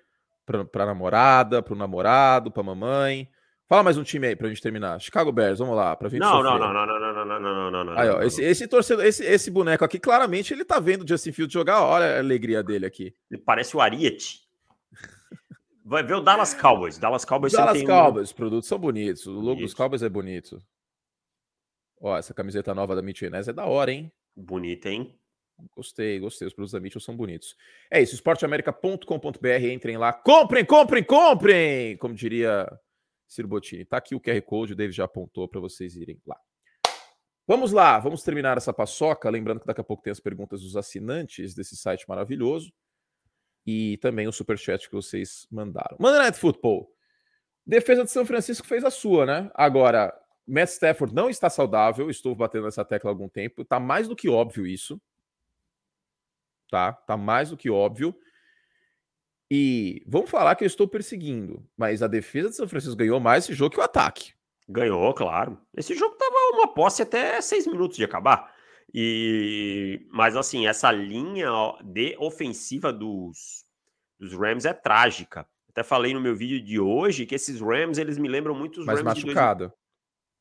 pra, 0.47 0.65
pra 0.65 0.87
namorada, 0.87 1.61
pro 1.61 1.75
namorado, 1.75 2.51
pra 2.51 2.63
mamãe. 2.63 3.29
Fala 3.71 3.85
mais 3.85 3.97
um 3.97 4.03
time 4.03 4.27
aí 4.27 4.35
pra 4.35 4.49
gente 4.49 4.61
terminar. 4.61 5.01
Chicago 5.01 5.31
Bears, 5.31 5.61
vamos 5.61 5.77
lá, 5.77 5.95
pra 5.95 6.09
gente 6.09 6.19
não, 6.19 6.43
não, 6.43 6.59
não, 6.59 6.75
não, 6.75 6.85
não, 6.85 6.99
não, 6.99 7.25
não, 7.25 7.41
não, 7.41 7.71
não, 7.71 7.85
não. 7.85 7.97
Aí, 7.97 8.09
ó, 8.09 8.21
esse, 8.21 8.43
esse 8.43 8.67
torcedor, 8.67 9.05
esse, 9.05 9.25
esse 9.25 9.49
boneco 9.49 9.85
aqui, 9.85 9.97
claramente 9.97 10.53
ele 10.53 10.65
tá 10.65 10.81
vendo 10.81 11.05
o 11.05 11.07
Justin 11.09 11.31
Fields 11.31 11.53
jogar. 11.53 11.81
Olha 11.85 12.17
a 12.17 12.19
alegria 12.19 12.65
dele 12.65 12.85
aqui. 12.85 13.15
Ele 13.31 13.41
parece 13.41 13.77
o 13.77 13.81
Ariete. 13.81 14.41
Vai 15.85 16.03
ver 16.03 16.15
o 16.15 16.21
Dallas 16.21 16.53
Cowboys. 16.53 16.99
Dallas 16.99 17.25
Cowboys 17.25 17.53
Dallas 17.53 17.81
Cowboys, 17.85 18.25
os 18.31 18.33
produtos 18.33 18.69
são 18.69 18.77
bonitos. 18.77 19.25
O 19.29 19.39
logo 19.39 19.61
dos 19.61 19.73
Cowboys 19.73 20.03
é 20.03 20.09
bonito. 20.09 20.61
Ó, 22.01 22.19
essa 22.19 22.35
camiseta 22.35 22.75
nova 22.75 22.97
da 22.97 23.03
Mitchell 23.03 23.29
Inés 23.29 23.47
é 23.47 23.53
da 23.53 23.67
hora, 23.67 23.93
hein? 23.93 24.11
Bonita, 24.37 24.89
hein? 24.89 25.17
Gostei, 25.77 26.19
gostei. 26.19 26.49
Os 26.49 26.55
produtos 26.55 26.73
da 26.73 26.81
Mitchell 26.81 27.01
são 27.01 27.17
bonitos. 27.17 27.55
É 27.89 28.03
isso, 28.03 28.17
esporteamerica.com.br. 28.17 29.65
Entrem 29.71 29.97
lá. 29.97 30.13
Comprem, 30.13 30.65
comprem, 30.65 31.05
comprem! 31.05 31.97
Como 31.99 32.15
diria 32.15 32.69
Ciro 33.31 33.47
Bottini. 33.47 33.85
Tá 33.85 33.97
aqui 33.97 34.15
o 34.15 34.21
QR 34.21 34.43
Code, 34.43 34.73
o 34.73 34.77
David 34.77 34.97
já 34.97 35.05
apontou 35.05 35.49
para 35.49 35.61
vocês 35.61 35.95
irem 35.95 36.21
lá. 36.27 36.37
Vamos 37.47 37.71
lá, 37.73 37.99
vamos 37.99 38.23
terminar 38.23 38.57
essa 38.57 38.73
paçoca. 38.73 39.31
Lembrando 39.31 39.61
que 39.61 39.67
daqui 39.67 39.81
a 39.81 39.85
pouco 39.85 40.03
tem 40.03 40.11
as 40.11 40.21
perguntas 40.21 40.63
dos 40.63 40.77
assinantes 40.77 41.55
desse 41.55 41.77
site 41.77 42.09
maravilhoso. 42.09 42.73
E 43.65 43.99
também 43.99 44.27
o 44.27 44.33
superchat 44.33 44.89
que 44.89 44.95
vocês 44.95 45.47
mandaram. 45.51 45.97
Monday 46.01 46.19
Night 46.19 46.39
Football. 46.39 46.93
Defesa 47.65 48.05
de 48.05 48.11
São 48.11 48.27
Francisco 48.27 48.67
fez 48.67 48.85
a 48.85 48.91
sua, 48.91 49.25
né? 49.25 49.51
Agora, 49.55 50.13
Matt 50.47 50.71
Stafford 50.71 51.15
não 51.15 51.31
está 51.31 51.49
saudável, 51.49 52.11
estou 52.11 52.35
batendo 52.35 52.65
nessa 52.65 52.85
tecla 52.85 53.11
há 53.11 53.13
algum 53.13 53.29
tempo, 53.29 53.65
tá 53.65 53.79
mais 53.79 54.09
do 54.09 54.17
que 54.17 54.29
óbvio 54.29 54.67
isso. 54.67 55.01
Tá? 56.69 56.93
Tá 56.93 57.17
mais 57.17 57.51
do 57.51 57.57
que 57.57 57.71
óbvio. 57.71 58.15
E 59.51 60.03
vamos 60.07 60.31
falar 60.31 60.55
que 60.55 60.63
eu 60.63 60.67
estou 60.67 60.87
perseguindo, 60.87 61.63
mas 61.77 62.03
a 62.03 62.07
defesa 62.07 62.51
de 62.51 62.57
São 62.57 62.69
Francisco 62.69 62.97
ganhou 62.97 63.19
mais 63.19 63.45
esse 63.45 63.53
jogo 63.55 63.75
que 63.75 63.81
o 63.81 63.85
ataque. 63.85 64.33
Ganhou, 64.69 65.13
claro. 65.13 65.59
Esse 65.77 65.95
jogo 65.97 66.15
tava 66.15 66.35
uma 66.53 66.73
posse 66.73 67.03
até 67.03 67.41
seis 67.41 67.67
minutos 67.67 67.97
de 67.97 68.05
acabar. 68.05 68.55
E 68.95 70.07
mas 70.13 70.37
assim, 70.37 70.67
essa 70.67 70.93
linha 70.93 71.51
de 71.83 72.17
ofensiva 72.19 72.93
dos, 72.93 73.65
dos 74.19 74.33
Rams 74.33 74.65
é 74.65 74.73
trágica. 74.73 75.47
Até 75.69 75.83
falei 75.83 76.15
no 76.15 76.21
meu 76.21 76.35
vídeo 76.35 76.61
de 76.61 76.79
hoje 76.79 77.27
que 77.27 77.35
esses 77.35 77.61
Rams, 77.61 77.99
eles 77.99 78.19
me 78.19 78.29
lembram 78.29 78.55
muito 78.55 78.81
os 78.81 78.87
Mas 78.87 79.01
Rams 79.01 79.25
machucada. 79.25 79.73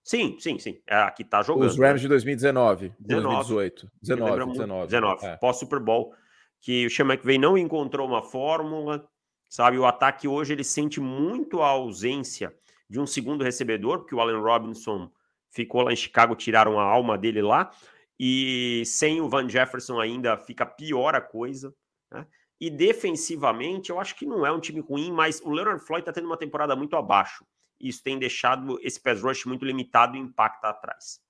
Sim, 0.03 0.37
sim, 0.39 0.57
sim. 0.57 0.81
É 0.87 0.95
a 0.95 1.11
que 1.11 1.23
tá 1.23 1.41
jogando. 1.41 1.67
Os 1.67 1.77
Rams 1.77 1.93
né? 1.93 1.99
de 2.01 2.07
2019, 2.07 2.93
19, 2.99 3.35
2018. 3.35 3.91
19, 4.01 4.51
19. 4.53 4.85
19, 4.87 5.25
é. 5.25 5.37
pós-Super 5.37 5.79
Bowl. 5.79 6.13
Que 6.61 6.85
o 6.85 6.89
Sean 6.89 7.05
McVay 7.05 7.37
não 7.37 7.57
encontrou 7.57 8.07
uma 8.07 8.21
fórmula, 8.21 9.07
sabe? 9.47 9.77
O 9.77 9.85
ataque 9.85 10.27
hoje 10.27 10.53
ele 10.53 10.63
sente 10.63 10.99
muito 10.99 11.61
a 11.61 11.67
ausência 11.67 12.53
de 12.89 12.99
um 12.99 13.07
segundo 13.07 13.43
recebedor, 13.43 13.99
porque 13.99 14.15
o 14.15 14.19
Allen 14.19 14.41
Robinson 14.41 15.11
ficou 15.51 15.83
lá 15.83 15.93
em 15.93 15.95
Chicago, 15.95 16.35
tiraram 16.35 16.79
a 16.79 16.83
alma 16.83 17.17
dele 17.17 17.41
lá. 17.41 17.71
E 18.19 18.83
sem 18.85 19.21
o 19.21 19.29
Van 19.29 19.47
Jefferson 19.47 19.99
ainda 19.99 20.37
fica 20.37 20.65
pior 20.65 21.15
a 21.15 21.21
coisa. 21.21 21.73
Né? 22.11 22.25
E 22.59 22.69
defensivamente, 22.69 23.89
eu 23.89 23.99
acho 23.99 24.15
que 24.15 24.25
não 24.25 24.45
é 24.45 24.51
um 24.51 24.59
time 24.59 24.81
ruim, 24.81 25.11
mas 25.11 25.41
o 25.41 25.49
Leonard 25.49 25.83
Floyd 25.85 26.01
está 26.01 26.11
tendo 26.11 26.25
uma 26.25 26.37
temporada 26.37 26.75
muito 26.75 26.97
abaixo 26.97 27.45
isso 27.79 28.03
tem 28.03 28.19
deixado 28.19 28.77
esse 28.81 28.99
pass 28.99 29.21
rush 29.21 29.45
muito 29.45 29.65
limitado 29.65 30.17
e 30.17 30.19
impacta 30.19 30.69
atrás. 30.69 31.21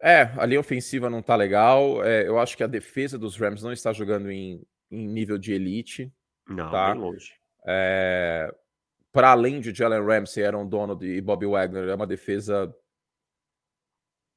É, 0.00 0.22
a 0.36 0.46
linha 0.46 0.60
ofensiva 0.60 1.10
não 1.10 1.22
tá 1.22 1.34
legal. 1.34 2.04
É, 2.04 2.26
eu 2.26 2.38
acho 2.38 2.56
que 2.56 2.62
a 2.62 2.68
defesa 2.68 3.18
dos 3.18 3.36
Rams 3.36 3.62
não 3.62 3.72
está 3.72 3.92
jogando 3.92 4.30
em, 4.30 4.62
em 4.90 5.06
nível 5.06 5.38
de 5.38 5.52
elite. 5.52 6.12
Não, 6.48 6.70
tá? 6.70 6.92
bem 6.92 7.00
longe. 7.00 7.32
É, 7.66 8.54
Para 9.12 9.30
além 9.30 9.60
de 9.60 9.74
Jalen 9.74 10.04
Ramsey, 10.04 10.44
Aaron 10.44 10.66
Donald 10.66 11.04
e 11.04 11.20
Bobby 11.20 11.46
Wagner, 11.46 11.88
é 11.88 11.94
uma 11.94 12.06
defesa 12.06 12.74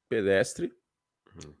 pedestre. 0.08 0.72
Uhum. 1.34 1.54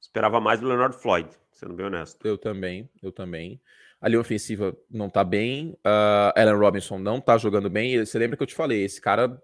Esperava 0.00 0.40
mais 0.40 0.60
do 0.60 0.68
Leonard 0.68 0.96
Floyd, 0.96 1.30
sendo 1.52 1.74
bem 1.74 1.86
honesto. 1.86 2.26
Eu 2.26 2.36
também, 2.36 2.90
eu 3.02 3.10
também. 3.10 3.60
A 4.00 4.08
linha 4.08 4.20
ofensiva 4.20 4.76
não 4.90 5.08
tá 5.08 5.24
bem. 5.24 5.70
Uh, 5.82 6.38
Allen 6.38 6.56
Robinson 6.56 6.98
não 6.98 7.20
tá 7.20 7.38
jogando 7.38 7.70
bem. 7.70 7.94
E 7.94 8.04
você 8.04 8.18
lembra 8.18 8.36
que 8.36 8.42
eu 8.42 8.46
te 8.46 8.54
falei? 8.54 8.84
Esse 8.84 9.00
cara, 9.00 9.40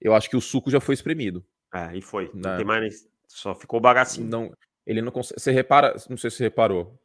eu 0.00 0.14
acho 0.14 0.30
que 0.30 0.36
o 0.36 0.40
suco 0.40 0.70
já 0.70 0.80
foi 0.80 0.94
espremido. 0.94 1.44
É, 1.74 1.94
e 1.94 2.00
foi. 2.00 2.30
Não 2.32 2.50
né? 2.50 2.56
tem 2.56 2.64
mais. 2.64 3.06
Só 3.30 3.54
ficou 3.54 3.80
bagacinho. 3.80 4.28
Não, 4.28 4.52
ele 4.84 5.00
não 5.00 5.12
consegue. 5.12 5.40
Você 5.40 5.52
repara, 5.52 5.94
não 6.08 6.16
sei 6.16 6.30
se 6.30 6.38
você 6.38 6.44
reparou. 6.44 7.00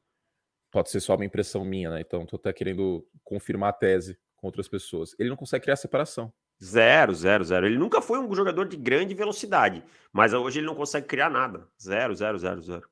Pode 0.72 0.90
ser 0.90 1.00
só 1.00 1.16
uma 1.16 1.24
impressão 1.24 1.64
minha, 1.64 1.90
né? 1.92 2.02
Então, 2.02 2.26
tô 2.26 2.36
até 2.36 2.52
querendo 2.52 3.08
confirmar 3.24 3.70
a 3.70 3.74
tese 3.74 4.18
com 4.36 4.48
outras 4.48 4.68
pessoas. 4.68 5.16
Ele 5.20 5.30
não 5.30 5.38
consegue 5.38 5.64
criar 5.64 5.76
separação. 5.76 6.34
Zero, 6.62 7.14
zero, 7.14 7.44
zero. 7.44 7.66
Ele 7.68 7.78
nunca 7.78 8.02
foi 8.02 8.20
um 8.20 8.34
jogador 8.34 8.68
de 8.68 8.76
grande 8.76 9.14
velocidade, 9.14 9.84
mas 10.12 10.34
hoje 10.34 10.60
ele 10.60 10.66
não 10.66 10.76
consegue 10.76 11.06
criar 11.06 11.30
nada. 11.30 11.68
Zero, 11.82 12.16
zero, 12.16 12.40
zero, 12.40 12.62
zero. 12.62 12.90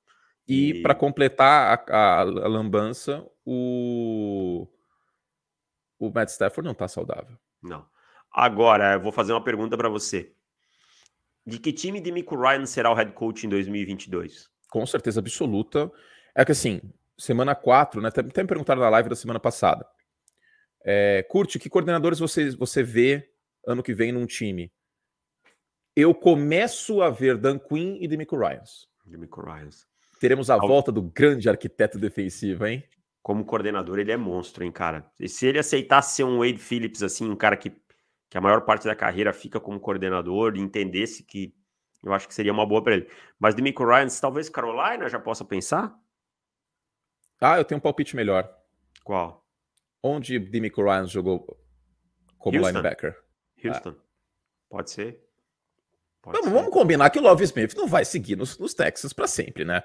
E, 0.47 0.69
e... 0.69 0.81
para 0.81 0.93
completar 0.93 1.85
a, 1.89 1.95
a, 1.95 2.19
a, 2.21 2.23
lambança, 2.23 3.25
o, 3.43 4.67
o 5.97 6.11
Matt 6.11 6.29
Stafford 6.29 6.65
não 6.65 6.73
está 6.73 6.87
saudável. 6.87 7.35
Não. 7.61 7.85
Agora, 8.31 8.93
eu 8.93 9.01
vou 9.01 9.11
fazer 9.11 9.33
uma 9.33 9.43
pergunta 9.43 9.75
para 9.75 9.89
você. 9.89 10.33
De 11.45 11.59
que 11.59 11.73
time 11.73 11.99
de 11.99 12.11
Mico 12.11 12.35
Ryan 12.35 12.65
será 12.65 12.91
o 12.91 12.95
head 12.95 13.11
coach 13.13 13.45
em 13.45 13.49
2022? 13.49 14.49
Com 14.69 14.85
certeza 14.85 15.19
absoluta. 15.19 15.91
É 16.35 16.43
que 16.43 16.51
assim, 16.51 16.81
semana 17.17 17.53
4, 17.53 18.01
né? 18.01 18.09
Até, 18.09 18.23
me 18.23 18.47
perguntaram 18.47 18.81
na 18.81 18.89
live 18.89 19.09
da 19.09 19.15
semana 19.15 19.39
passada. 19.39 19.85
É, 20.85 21.23
Curte, 21.29 21.59
que 21.59 21.69
coordenadores 21.69 22.19
você, 22.19 22.51
você 22.51 22.83
vê 22.83 23.29
ano 23.65 23.83
que 23.83 23.93
vem 23.93 24.11
num 24.11 24.25
time? 24.25 24.71
Eu 25.95 26.13
começo 26.13 27.01
a 27.01 27.09
ver 27.09 27.37
Dan 27.37 27.59
Quinn 27.59 27.97
e 28.01 28.07
Demico 28.07 28.35
Ryans. 28.35 28.87
Demico 29.05 29.41
Ryans. 29.41 29.85
Teremos 30.19 30.49
a 30.49 30.57
volta 30.57 30.91
do 30.91 31.01
grande 31.01 31.49
arquiteto 31.49 31.99
defensivo, 31.99 32.65
hein? 32.65 32.83
Como 33.21 33.45
coordenador, 33.45 33.99
ele 33.99 34.11
é 34.11 34.17
monstro, 34.17 34.63
hein, 34.63 34.71
cara? 34.71 35.09
E 35.19 35.29
se 35.29 35.45
ele 35.45 35.59
aceitasse 35.59 36.15
ser 36.15 36.23
um 36.23 36.39
Wade 36.39 36.57
Phillips, 36.57 37.03
assim, 37.03 37.29
um 37.29 37.35
cara 37.35 37.55
que, 37.55 37.71
que 38.33 38.37
a 38.39 38.41
maior 38.41 38.61
parte 38.61 38.85
da 38.85 38.95
carreira 38.95 39.31
fica 39.31 39.59
como 39.59 39.79
coordenador 39.79 40.55
e 40.55 40.59
entendesse 40.59 41.23
que 41.23 41.53
eu 42.03 42.11
acho 42.11 42.27
que 42.27 42.33
seria 42.33 42.51
uma 42.51 42.65
boa 42.65 42.83
para 42.83 42.95
ele. 42.95 43.07
Mas 43.37 43.53
Demico 43.53 43.85
Ryan, 43.85 44.07
talvez 44.19 44.49
Carolina 44.49 45.07
já 45.07 45.19
possa 45.19 45.45
pensar? 45.45 45.95
Ah, 47.39 47.59
eu 47.59 47.63
tenho 47.63 47.77
um 47.77 47.81
palpite 47.81 48.15
melhor. 48.15 48.51
Qual? 49.03 49.45
Onde 50.01 50.39
Demico 50.39 50.81
Ryan 50.81 51.05
jogou 51.05 51.45
como 52.39 52.57
Houston. 52.57 52.71
linebacker? 52.71 53.15
Houston. 53.63 53.95
Ah. 53.95 54.03
Pode 54.67 54.89
ser. 54.89 55.23
Pode 56.19 56.35
vamos, 56.39 56.49
ser. 56.49 56.55
vamos 56.55 56.73
combinar 56.73 57.11
que 57.11 57.19
o 57.19 57.21
Love 57.21 57.43
Smith 57.43 57.75
não 57.75 57.85
vai 57.85 58.03
seguir 58.03 58.35
nos, 58.35 58.57
nos 58.57 58.73
Texas 58.73 59.13
para 59.13 59.27
sempre, 59.27 59.63
né? 59.63 59.83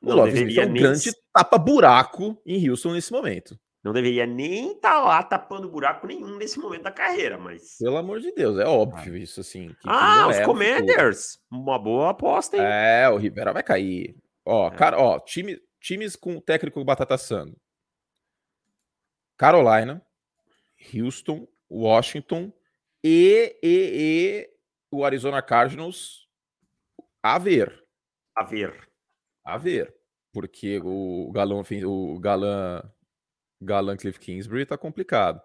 O 0.00 0.14
Love 0.14 0.32
Smith 0.32 0.56
é 0.56 0.64
um 0.64 0.70
nem... 0.70 0.82
grande 0.82 1.12
tapa-buraco 1.34 2.40
em 2.46 2.66
Houston 2.66 2.94
nesse 2.94 3.12
momento. 3.12 3.60
Não 3.82 3.92
deveria 3.92 4.26
nem 4.26 4.72
estar 4.72 4.90
tá 4.90 5.00
lá 5.00 5.22
tapando 5.22 5.70
buraco 5.70 6.06
nenhum 6.06 6.36
nesse 6.36 6.58
momento 6.58 6.82
da 6.82 6.92
carreira, 6.92 7.38
mas. 7.38 7.78
Pelo 7.78 7.96
amor 7.96 8.20
de 8.20 8.32
Deus, 8.32 8.58
é 8.58 8.66
óbvio 8.66 9.14
ah. 9.14 9.18
isso, 9.18 9.40
assim. 9.40 9.74
ah, 9.86 10.28
os 10.28 10.36
é 10.36 10.44
Commanders! 10.44 11.38
Uma 11.50 11.78
boa 11.78 12.10
aposta, 12.10 12.56
hein? 12.56 12.62
É, 12.64 13.08
o 13.08 13.16
Rivera 13.16 13.52
vai 13.52 13.62
cair. 13.62 14.14
Ó, 14.44 14.68
é. 14.68 14.76
cara, 14.76 14.98
ó, 14.98 15.18
time, 15.18 15.58
times 15.80 16.14
com 16.14 16.40
técnico 16.40 16.84
Batata 16.84 17.16
Sando. 17.16 17.56
Carolina, 19.38 20.04
Houston, 20.94 21.48
Washington 21.70 22.52
e, 23.02 23.56
e, 23.62 23.90
e 23.94 24.50
o 24.90 25.04
Arizona 25.04 25.40
Cardinals 25.40 26.28
a 27.22 27.38
ver. 27.38 27.82
A 28.36 28.44
ver 28.44 28.90
a 29.50 29.58
ver, 29.58 29.94
porque 30.32 30.80
o 30.82 31.30
galão, 31.32 31.62
o 31.84 32.18
galã, 32.18 32.82
galã 33.60 33.96
Cliff 33.96 34.18
Kingsbury 34.18 34.66
tá 34.66 34.76
complicado. 34.78 35.40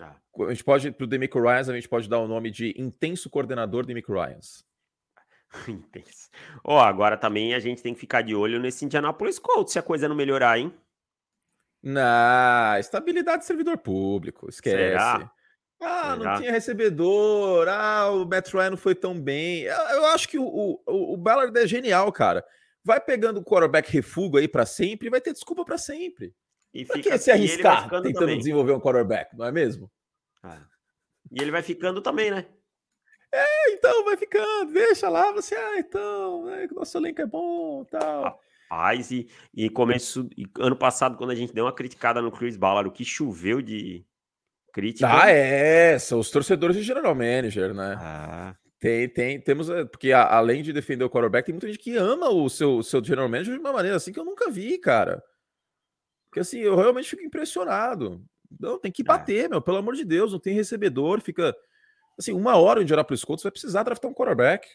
Ah. 0.00 0.16
A 0.40 0.50
gente 0.50 0.64
pode, 0.64 0.90
pro 0.90 1.06
Demico 1.06 1.40
Ryans, 1.40 1.68
a 1.68 1.74
gente 1.74 1.88
pode 1.88 2.08
dar 2.08 2.18
o 2.18 2.26
nome 2.26 2.50
de 2.50 2.74
intenso 2.76 3.30
coordenador 3.30 3.86
Demico 3.86 4.12
Ryans. 4.12 4.64
Intenso. 5.68 6.30
Ó, 6.64 6.80
agora 6.80 7.16
também 7.16 7.54
a 7.54 7.60
gente 7.60 7.82
tem 7.82 7.94
que 7.94 8.00
ficar 8.00 8.22
de 8.22 8.34
olho 8.34 8.58
nesse 8.58 8.84
Indianapolis 8.84 9.38
Colts, 9.38 9.72
se 9.72 9.78
a 9.78 9.82
coisa 9.82 10.08
não 10.08 10.16
melhorar, 10.16 10.58
hein? 10.58 10.74
Na 11.82 12.76
estabilidade 12.80 13.42
do 13.42 13.46
servidor 13.46 13.78
público, 13.78 14.48
esquece. 14.48 14.76
Será? 14.76 15.30
Ah, 15.80 16.16
Será? 16.16 16.16
não 16.16 16.40
tinha 16.40 16.50
recebedor. 16.50 17.68
Ah, 17.68 18.10
o 18.10 18.24
Matt 18.24 18.52
Ryan 18.52 18.70
não 18.70 18.76
foi 18.76 18.94
tão 18.94 19.20
bem. 19.20 19.62
Eu, 19.62 19.76
eu 19.76 20.06
acho 20.06 20.28
que 20.28 20.38
o, 20.38 20.44
o, 20.44 21.12
o 21.12 21.16
Ballard 21.16 21.56
é 21.58 21.66
genial, 21.66 22.10
cara. 22.10 22.44
Vai 22.82 23.00
pegando 23.00 23.38
o 23.40 23.44
quarterback 23.44 23.90
refugo 23.90 24.38
aí 24.38 24.48
para 24.48 24.64
sempre 24.64 25.08
e 25.08 25.10
vai 25.10 25.20
ter 25.20 25.32
desculpa 25.32 25.64
para 25.64 25.76
sempre. 25.76 26.34
E 26.74 26.84
fica, 26.84 27.10
que 27.10 27.18
se 27.18 27.30
arriscar 27.30 27.88
tentando 27.88 28.12
também. 28.12 28.38
desenvolver 28.38 28.72
um 28.72 28.80
quarterback, 28.80 29.36
não 29.36 29.46
é 29.46 29.52
mesmo? 29.52 29.88
Ah. 30.42 30.66
E 31.30 31.40
ele 31.40 31.52
vai 31.52 31.62
ficando 31.62 32.02
também, 32.02 32.30
né? 32.30 32.46
É, 33.32 33.72
então 33.72 34.04
vai 34.04 34.16
ficando, 34.16 34.72
deixa 34.72 35.08
lá, 35.08 35.32
você, 35.32 35.54
ah, 35.54 35.78
então, 35.78 36.50
é, 36.50 36.66
nosso 36.68 36.96
elenco 36.98 37.20
é 37.20 37.26
bom 37.26 37.84
tal. 37.84 38.40
Rapaz, 38.70 39.10
e, 39.10 39.28
e 39.52 39.70
começo, 39.70 40.28
e 40.36 40.46
ano 40.58 40.76
passado, 40.76 41.16
quando 41.16 41.30
a 41.30 41.34
gente 41.34 41.52
deu 41.52 41.64
uma 41.64 41.72
criticada 41.72 42.20
no 42.20 42.32
Chris 42.32 42.56
Ballard, 42.56 42.88
o 42.88 42.92
que 42.92 43.04
choveu 43.04 43.62
de 43.62 44.04
crítica. 44.72 45.08
Ah, 45.08 45.30
é, 45.30 45.98
são 45.98 46.18
os 46.18 46.30
torcedores 46.30 46.76
de 46.76 46.82
General 46.82 47.14
Manager, 47.14 47.72
né? 47.72 47.96
Ah. 47.98 48.56
Tem, 48.80 49.08
tem, 49.08 49.40
temos, 49.40 49.70
é, 49.70 49.84
porque 49.84 50.12
além 50.12 50.62
de 50.62 50.72
defender 50.72 51.04
o 51.04 51.10
quarterback, 51.10 51.46
tem 51.46 51.54
muita 51.54 51.68
gente 51.68 51.78
que 51.78 51.96
ama 51.96 52.28
o 52.28 52.50
seu, 52.50 52.82
seu 52.82 53.02
General 53.02 53.28
Manager 53.28 53.54
de 53.54 53.60
uma 53.60 53.72
maneira 53.72 53.96
assim 53.96 54.12
que 54.12 54.18
eu 54.18 54.24
nunca 54.24 54.50
vi, 54.50 54.76
cara. 54.78 55.22
Porque 56.34 56.40
assim, 56.40 56.58
eu 56.58 56.74
realmente 56.74 57.08
fico 57.08 57.22
impressionado. 57.22 58.20
Não, 58.58 58.76
tem 58.76 58.90
que 58.90 59.02
é. 59.02 59.04
bater, 59.04 59.44
é. 59.44 59.48
meu, 59.48 59.62
pelo 59.62 59.76
amor 59.76 59.94
de 59.94 60.04
Deus, 60.04 60.32
não 60.32 60.40
tem 60.40 60.52
recebedor, 60.52 61.20
fica 61.20 61.54
Assim, 62.18 62.32
uma 62.32 62.56
hora 62.56 62.80
o 62.80 62.82
Indianapolis 62.82 63.24
Colts 63.24 63.42
vai 63.42 63.52
precisar 63.52 63.84
draftar 63.84 64.10
um 64.10 64.14
quarterback. 64.14 64.68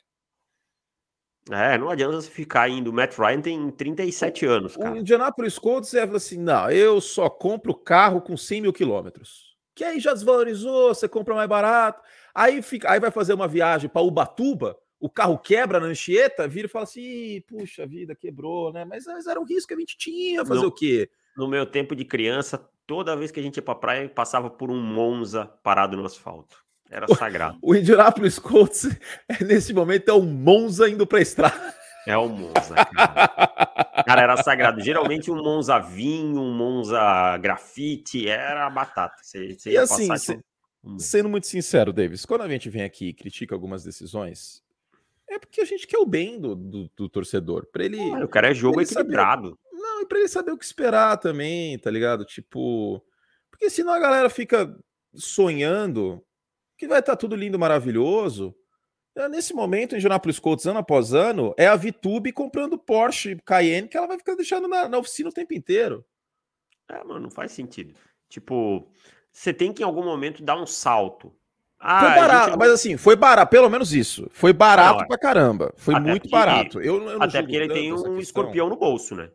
É, 1.49 1.78
não 1.78 1.89
adianta 1.89 2.22
você 2.22 2.30
ficar 2.30 2.70
indo. 2.70 2.89
O 2.89 2.93
Matt 2.93 3.18
Ryan 3.18 3.41
tem 3.41 3.72
37 3.72 4.45
anos, 4.45 4.78
cara. 4.78 4.93
O 4.93 4.97
Indianapolis 4.97 5.57
Colts 5.57 5.93
é 5.93 6.03
assim: 6.03 6.38
não, 6.38 6.70
eu 6.70 7.01
só 7.01 7.30
compro 7.30 7.74
carro 7.74 8.22
com 8.22 8.38
100 8.38 8.62
mil 8.62 8.74
quilômetros. 8.74 9.57
Que 9.74 9.84
aí 9.84 9.99
já 9.99 10.14
desvalorizou, 10.14 10.93
você 10.93 11.07
compra 11.07 11.34
mais 11.34 11.47
barato. 11.47 12.01
Aí, 12.36 12.62
fica, 12.62 12.91
aí 12.91 12.99
vai 12.99 13.12
fazer 13.12 13.34
uma 13.34 13.47
viagem 13.47 13.89
para 13.89 14.01
Ubatuba, 14.01 14.78
o 14.99 15.10
carro 15.10 15.38
quebra 15.38 15.80
na 15.80 15.88
Anchieta, 15.88 16.47
vira 16.47 16.68
e 16.68 16.70
fala 16.70 16.84
assim: 16.84 17.41
puxa 17.47 17.88
vida, 17.88 18.14
quebrou, 18.14 18.74
né? 18.74 18.84
Mas, 18.84 19.05
mas 19.05 19.26
era 19.26 19.39
um 19.39 19.45
risco 19.45 19.70
que 19.70 19.74
a 19.74 19.80
gente 19.80 19.97
tinha, 19.97 20.45
fazer 20.45 20.62
no, 20.62 20.68
o 20.68 20.72
quê? 20.72 21.10
No 21.39 21.47
meu 21.47 21.65
tempo 21.65 21.95
de 21.95 22.03
criança, 22.03 22.69
toda 22.85 23.15
vez 23.15 23.31
que 23.31 23.39
a 23.39 23.43
gente 23.43 23.55
ia 23.55 23.63
pra 23.63 23.73
praia, 23.73 24.09
passava 24.09 24.49
por 24.49 24.69
um 24.69 24.75
Monza 24.75 25.45
parado 25.63 25.95
no 25.95 26.05
asfalto. 26.05 26.57
Era 26.91 27.07
sagrado. 27.15 27.57
O, 27.61 27.73
Indianapolis 27.73 28.37
Colts, 28.37 28.89
nesse 29.47 29.73
momento, 29.73 30.09
é 30.09 30.13
um 30.13 30.25
Monza 30.25 30.89
indo 30.89 31.07
para 31.07 31.19
a 31.19 31.21
estrada. 31.21 31.73
É 32.05 32.17
o 32.17 32.27
Monza, 32.27 32.75
cara. 32.75 33.27
cara. 34.05 34.21
era 34.21 34.43
sagrado. 34.43 34.81
Geralmente 34.81 35.31
um 35.31 35.41
Monza 35.41 35.79
vinho, 35.79 36.41
um 36.41 36.51
Monza 36.51 37.37
grafite, 37.37 38.27
era 38.27 38.69
batata. 38.69 39.15
Você, 39.23 39.53
você 39.53 39.71
e 39.71 39.77
assim, 39.77 40.13
se, 40.17 40.41
um... 40.83 40.99
sendo 40.99 41.29
muito 41.29 41.47
sincero, 41.47 41.93
Davis, 41.93 42.25
quando 42.25 42.41
a 42.41 42.49
gente 42.49 42.69
vem 42.69 42.83
aqui 42.83 43.07
e 43.07 43.13
critica 43.13 43.55
algumas 43.55 43.81
decisões, 43.81 44.61
é 45.25 45.39
porque 45.39 45.61
a 45.61 45.65
gente 45.65 45.87
quer 45.87 45.99
o 45.99 46.05
bem 46.05 46.37
do, 46.37 46.53
do, 46.53 46.91
do 46.97 47.07
torcedor. 47.07 47.65
Para 47.71 47.85
ele. 47.85 47.97
O 48.21 48.27
cara 48.27 48.51
é 48.51 48.53
jogo 48.53 48.81
equilibrado. 48.81 49.57
Para 50.10 50.20
ele 50.20 50.28
saber 50.28 50.51
o 50.51 50.57
que 50.57 50.66
esperar 50.66 51.18
também, 51.18 51.78
tá 51.80 51.89
ligado? 51.89 52.26
Tipo. 52.26 53.01
Porque 53.49 53.70
senão 53.70 53.93
a 53.93 53.99
galera 53.99 54.30
fica 54.30 54.76
sonhando 55.14 56.24
que 56.78 56.88
vai 56.88 56.99
estar 56.99 57.14
tá 57.14 57.18
tudo 57.18 57.36
lindo, 57.36 57.60
maravilhoso. 57.60 58.55
É, 59.16 59.28
nesse 59.28 59.53
momento, 59.53 59.93
em 59.93 59.97
Indianapolis 59.97 60.39
Colts, 60.39 60.66
ano 60.66 60.80
após 60.80 61.14
ano, 61.14 61.53
é 61.57 61.68
a 61.68 61.76
Vitube 61.76 62.32
comprando 62.32 62.78
Porsche 62.78 63.38
Cayenne 63.45 63.88
que 63.88 63.97
ela 63.97 64.07
vai 64.07 64.18
ficar 64.18 64.36
deixando 64.36 64.68
na, 64.68 64.88
na 64.88 64.97
oficina 64.97 65.30
o 65.30 65.34
tempo 65.34 65.53
inteiro. 65.53 66.05
É, 66.89 67.03
mano, 67.03 67.20
não 67.20 67.30
faz 67.30 67.51
sentido. 67.51 67.93
Tipo, 68.30 68.88
você 69.32 69.53
tem 69.53 69.74
que 69.74 69.84
em 69.84 69.86
algum 69.86 70.03
momento 70.03 70.41
dar 70.41 70.55
um 70.55 70.66
salto. 70.66 71.36
Ah, 71.80 71.99
foi 71.99 72.10
barato, 72.10 72.49
gente... 72.49 72.60
mas 72.60 72.72
assim, 72.72 72.97
foi 72.97 73.16
barato, 73.16 73.49
pelo 73.49 73.70
menos 73.70 73.93
isso. 73.93 74.28
Foi 74.32 74.51
barato 74.51 75.01
não, 75.01 75.07
pra 75.07 75.18
caramba. 75.18 75.74
Foi 75.78 75.97
muito 75.99 76.30
barato. 76.30 76.82
Eu, 76.82 77.01
eu 77.10 77.22
até 77.22 77.41
porque 77.41 77.55
ele 77.55 77.74
tem 77.74 77.93
um 77.93 78.20
escorpião 78.20 78.70
no 78.70 78.76
bolso, 78.76 79.16
né? 79.16 79.30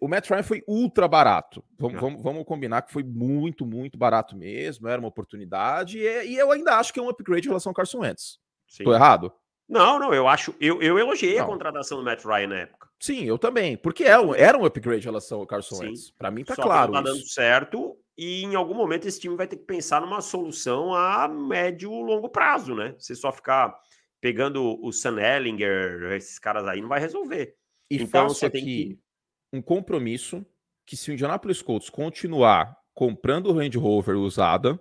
O 0.00 0.08
Matt 0.08 0.30
Ryan 0.30 0.42
foi 0.42 0.62
ultra 0.66 1.06
barato. 1.06 1.62
Vamos, 1.78 2.00
vamos, 2.00 2.22
vamos, 2.22 2.44
combinar 2.44 2.82
que 2.82 2.92
foi 2.92 3.02
muito, 3.02 3.66
muito 3.66 3.98
barato 3.98 4.34
mesmo. 4.34 4.88
Era 4.88 4.98
uma 4.98 5.08
oportunidade. 5.08 5.98
E, 5.98 6.28
e 6.28 6.36
eu 6.36 6.50
ainda 6.50 6.76
acho 6.76 6.92
que 6.92 6.98
é 6.98 7.02
um 7.02 7.08
upgrade 7.08 7.46
em 7.46 7.50
relação 7.50 7.70
ao 7.70 7.74
Carson 7.74 7.98
Wentz. 7.98 8.38
Tô 8.82 8.94
errado? 8.94 9.32
Não, 9.68 9.98
não, 9.98 10.14
eu 10.14 10.28
acho. 10.28 10.54
Eu, 10.60 10.80
eu 10.80 10.98
elogiei 10.98 11.36
não. 11.36 11.44
a 11.44 11.46
contratação 11.46 11.98
do 11.98 12.04
Matt 12.04 12.24
Ryan 12.24 12.46
na 12.46 12.58
época. 12.60 12.88
Sim, 12.98 13.24
eu 13.24 13.38
também. 13.38 13.76
Porque 13.76 14.04
é 14.04 14.18
um, 14.18 14.34
era 14.34 14.56
um 14.56 14.64
upgrade 14.64 15.02
em 15.02 15.04
relação 15.04 15.40
ao 15.40 15.46
Carson 15.46 15.76
Sim. 15.76 15.86
Wentz. 15.86 16.10
Para 16.10 16.30
mim 16.30 16.44
tá 16.44 16.54
Só 16.54 16.62
claro. 16.62 16.92
Que 16.92 16.98
tá 16.98 17.02
dando 17.02 17.28
certo. 17.28 17.96
E 18.16 18.44
em 18.44 18.54
algum 18.54 18.74
momento 18.74 19.06
esse 19.06 19.20
time 19.20 19.36
vai 19.36 19.46
ter 19.46 19.56
que 19.56 19.64
pensar 19.64 20.00
numa 20.00 20.22
solução 20.22 20.94
a 20.94 21.28
médio 21.28 21.90
longo 21.90 22.30
prazo, 22.30 22.74
né? 22.74 22.94
Você 22.98 23.14
só 23.14 23.30
ficar 23.30 23.78
pegando 24.20 24.82
o 24.82 24.90
Sam 24.90 25.20
Ellinger, 25.20 26.12
esses 26.12 26.38
caras 26.38 26.66
aí, 26.66 26.80
não 26.80 26.88
vai 26.88 26.98
resolver. 26.98 27.54
E 27.90 28.02
então 28.02 28.28
você 28.28 28.46
aqui... 28.46 28.56
tem 28.56 28.64
que 28.64 28.98
um 29.52 29.62
compromisso 29.62 30.44
que 30.84 30.96
se 30.96 31.10
o 31.10 31.14
Indianapolis 31.14 31.62
Colts 31.62 31.90
continuar 31.90 32.76
comprando 32.94 33.46
o 33.46 33.52
Range 33.52 33.76
Rover 33.76 34.16
usada, 34.16 34.80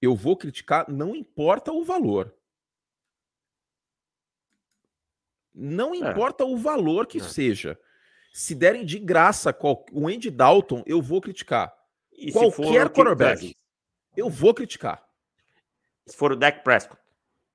eu 0.00 0.14
vou 0.14 0.36
criticar, 0.36 0.90
não 0.90 1.14
importa 1.14 1.72
o 1.72 1.84
valor. 1.84 2.34
Não 5.54 5.94
é. 5.94 5.98
importa 5.98 6.44
é. 6.44 6.46
o 6.46 6.56
valor 6.56 7.06
que 7.06 7.18
é. 7.18 7.22
seja. 7.22 7.78
Se 8.32 8.54
derem 8.54 8.84
de 8.84 8.98
graça 8.98 9.52
qual, 9.52 9.84
o 9.92 10.08
Andy 10.08 10.30
Dalton, 10.30 10.82
eu 10.86 11.02
vou 11.02 11.20
criticar. 11.20 11.74
E 12.12 12.32
Qualquer 12.32 12.88
quarterback, 12.90 13.56
eu 14.16 14.28
vou 14.28 14.54
criticar. 14.54 15.04
Se 16.06 16.16
for 16.16 16.32
o 16.32 16.36
deck 16.36 16.62
Prescott. 16.62 17.00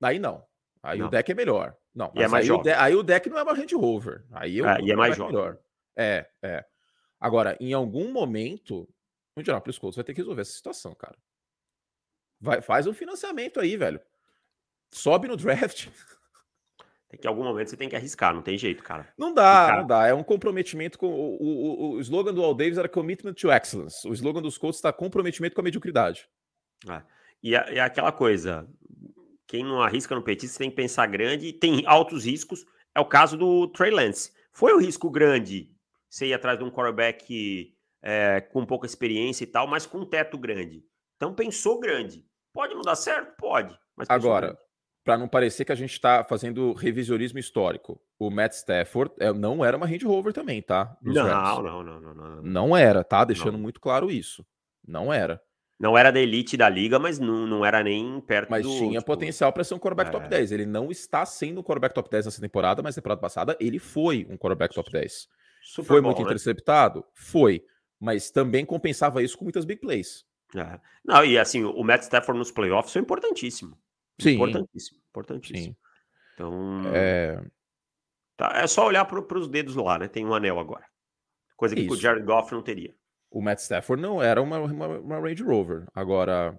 Aí 0.00 0.18
não. 0.18 0.44
Aí 0.82 0.98
não. 0.98 1.06
o 1.06 1.10
deck 1.10 1.30
é 1.30 1.34
melhor. 1.34 1.76
Não, 1.94 2.12
e 2.14 2.22
é 2.22 2.28
mais 2.28 2.48
aí, 2.48 2.56
o 2.56 2.62
aí 2.78 2.94
o 2.94 3.02
deck 3.02 3.28
não 3.30 3.38
é 3.38 3.42
uma 3.42 3.54
Range 3.54 3.74
Rover. 3.74 4.24
Aí 4.32 4.58
eu, 4.58 4.68
é, 4.68 4.80
e 4.82 4.92
é 4.92 4.96
mais 4.96 5.16
jovem. 5.16 5.34
Melhor. 5.34 5.58
É, 5.96 6.28
é. 6.42 6.64
Agora, 7.18 7.56
em 7.60 7.72
algum 7.72 8.12
momento, 8.12 8.88
o 9.34 9.40
Indianapolis 9.40 9.78
Colts 9.78 9.96
vai 9.96 10.04
ter 10.04 10.12
que 10.14 10.20
resolver 10.20 10.42
essa 10.42 10.52
situação, 10.52 10.94
cara. 10.94 11.16
Vai, 12.40 12.60
faz 12.60 12.86
um 12.86 12.92
financiamento 12.92 13.58
aí, 13.58 13.76
velho. 13.76 14.00
Sobe 14.92 15.28
no 15.28 15.36
draft. 15.36 15.88
Tem 17.08 17.20
que 17.20 17.26
em 17.26 17.30
algum 17.30 17.44
momento 17.44 17.70
você 17.70 17.76
tem 17.76 17.88
que 17.88 17.94
arriscar, 17.94 18.34
não 18.34 18.42
tem 18.42 18.58
jeito, 18.58 18.82
cara. 18.82 19.08
Não 19.16 19.32
dá, 19.32 19.66
cara... 19.66 19.78
não 19.78 19.86
dá. 19.86 20.06
É 20.08 20.12
um 20.12 20.24
comprometimento 20.24 20.98
com. 20.98 21.06
O, 21.06 21.36
o, 21.40 21.90
o, 21.92 22.00
slogan 22.00 22.34
do 22.34 22.42
All 22.42 22.52
Davis 22.52 22.78
era 22.78 22.88
Commitment 22.88 23.34
to 23.34 23.48
Excellence. 23.52 24.06
O 24.08 24.12
slogan 24.12 24.42
dos 24.42 24.58
Colts 24.58 24.78
está 24.78 24.92
comprometimento 24.92 25.54
com 25.54 25.60
a 25.60 25.64
mediocridade. 25.64 26.28
É. 26.90 27.02
E, 27.40 27.54
é, 27.54 27.78
aquela 27.78 28.10
coisa: 28.10 28.68
quem 29.46 29.62
não 29.62 29.80
arrisca 29.80 30.16
no 30.16 30.22
petista 30.22 30.58
tem 30.58 30.68
que 30.68 30.74
pensar 30.74 31.06
grande, 31.06 31.52
tem 31.52 31.84
altos 31.86 32.24
riscos. 32.24 32.66
É 32.92 32.98
o 32.98 33.04
caso 33.06 33.36
do 33.36 33.68
Trey 33.68 33.92
Lance. 33.92 34.32
Foi 34.50 34.72
o 34.72 34.78
um 34.78 34.80
risco 34.80 35.08
grande 35.08 35.75
você 36.08 36.26
ir 36.26 36.34
atrás 36.34 36.58
de 36.58 36.64
um 36.64 36.70
quarterback 36.70 37.74
é, 38.02 38.40
com 38.40 38.64
pouca 38.64 38.86
experiência 38.86 39.44
e 39.44 39.46
tal, 39.46 39.66
mas 39.66 39.86
com 39.86 39.98
um 39.98 40.06
teto 40.06 40.38
grande. 40.38 40.84
Então 41.16 41.34
pensou 41.34 41.80
grande. 41.80 42.24
Pode 42.52 42.74
não 42.74 42.82
dar 42.82 42.96
certo? 42.96 43.36
Pode. 43.36 43.78
Agora, 44.08 44.58
para 45.04 45.16
não 45.16 45.28
parecer 45.28 45.64
que 45.64 45.72
a 45.72 45.76
gente 45.76 45.92
está 45.92 46.24
fazendo 46.24 46.72
revisionismo 46.72 47.38
histórico, 47.38 48.00
o 48.18 48.30
Matt 48.30 48.52
Stafford 48.54 49.12
é, 49.18 49.32
não 49.32 49.64
era 49.64 49.76
uma 49.76 49.86
Range 49.86 50.04
Rover 50.04 50.32
também, 50.32 50.60
tá? 50.60 50.96
Não, 51.02 51.62
não, 51.62 51.82
não, 51.82 52.00
não, 52.00 52.42
não, 52.42 52.76
era, 52.76 53.04
tá? 53.04 53.24
Deixando 53.24 53.58
muito 53.58 53.80
claro 53.80 54.10
isso. 54.10 54.44
Não 54.86 55.12
era. 55.12 55.40
Não 55.78 55.96
era 55.96 56.10
da 56.10 56.18
elite 56.18 56.56
da 56.56 56.68
liga, 56.68 56.98
mas 56.98 57.18
não, 57.18 57.46
não 57.46 57.64
era 57.64 57.82
nem 57.82 58.20
perto 58.20 58.50
mas. 58.50 58.64
Mas 58.64 58.76
tinha 58.76 58.98
tipo... 58.98 59.04
potencial 59.04 59.52
para 59.52 59.62
ser 59.62 59.74
um 59.74 59.78
quarterback 59.78 60.08
é... 60.08 60.12
top 60.12 60.28
10. 60.28 60.52
Ele 60.52 60.66
não 60.66 60.90
está 60.90 61.24
sendo 61.26 61.60
um 61.60 61.62
quarterback 61.62 61.94
top 61.94 62.10
10 62.10 62.24
nessa 62.24 62.40
temporada, 62.40 62.82
mas 62.82 62.96
na 62.96 63.02
temporada 63.02 63.20
passada 63.20 63.56
ele 63.60 63.78
foi 63.78 64.26
um 64.30 64.36
quarterback 64.36 64.74
top 64.74 64.90
10. 64.90 65.28
Super 65.66 65.88
foi 65.88 66.00
bom, 66.00 66.08
muito 66.08 66.18
né? 66.20 66.26
interceptado? 66.26 67.04
Foi. 67.12 67.64
Mas 67.98 68.30
também 68.30 68.64
compensava 68.64 69.20
isso 69.22 69.36
com 69.36 69.44
muitas 69.44 69.64
big 69.64 69.80
plays. 69.80 70.24
É. 70.54 70.78
Não, 71.04 71.24
e 71.24 71.36
assim, 71.36 71.64
o 71.64 71.82
Matt 71.82 72.02
Stafford 72.02 72.38
nos 72.38 72.52
playoffs 72.52 72.92
foi 72.92 73.02
importantíssimo. 73.02 73.76
Sim. 74.20 74.36
Importantíssimo, 74.36 75.00
importantíssimo. 75.08 75.74
Sim. 75.74 75.76
Então. 76.34 76.82
É, 76.94 77.44
tá, 78.36 78.52
é 78.54 78.66
só 78.68 78.86
olhar 78.86 79.04
para 79.06 79.38
os 79.38 79.48
dedos 79.48 79.74
lá, 79.74 79.98
né? 79.98 80.06
Tem 80.06 80.24
um 80.24 80.34
anel 80.34 80.60
agora. 80.60 80.86
Coisa 81.56 81.74
que 81.74 81.80
isso. 81.80 81.94
o 81.94 81.96
Jared 81.96 82.24
Goff 82.24 82.52
não 82.52 82.62
teria. 82.62 82.94
O 83.28 83.42
Matt 83.42 83.58
Stafford 83.58 84.00
não 84.00 84.22
era 84.22 84.40
uma, 84.40 84.58
uma, 84.60 84.86
uma 84.86 85.18
Range 85.18 85.42
Rover. 85.42 85.86
Agora, 85.92 86.56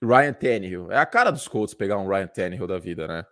Ryan 0.00 0.32
Tannehill. 0.34 0.92
É 0.92 0.98
a 0.98 1.06
cara 1.06 1.32
dos 1.32 1.48
Colts 1.48 1.74
pegar 1.74 1.98
um 1.98 2.06
Ryan 2.06 2.28
Tannehill 2.28 2.66
da 2.66 2.78
vida, 2.78 3.08
né? 3.08 3.26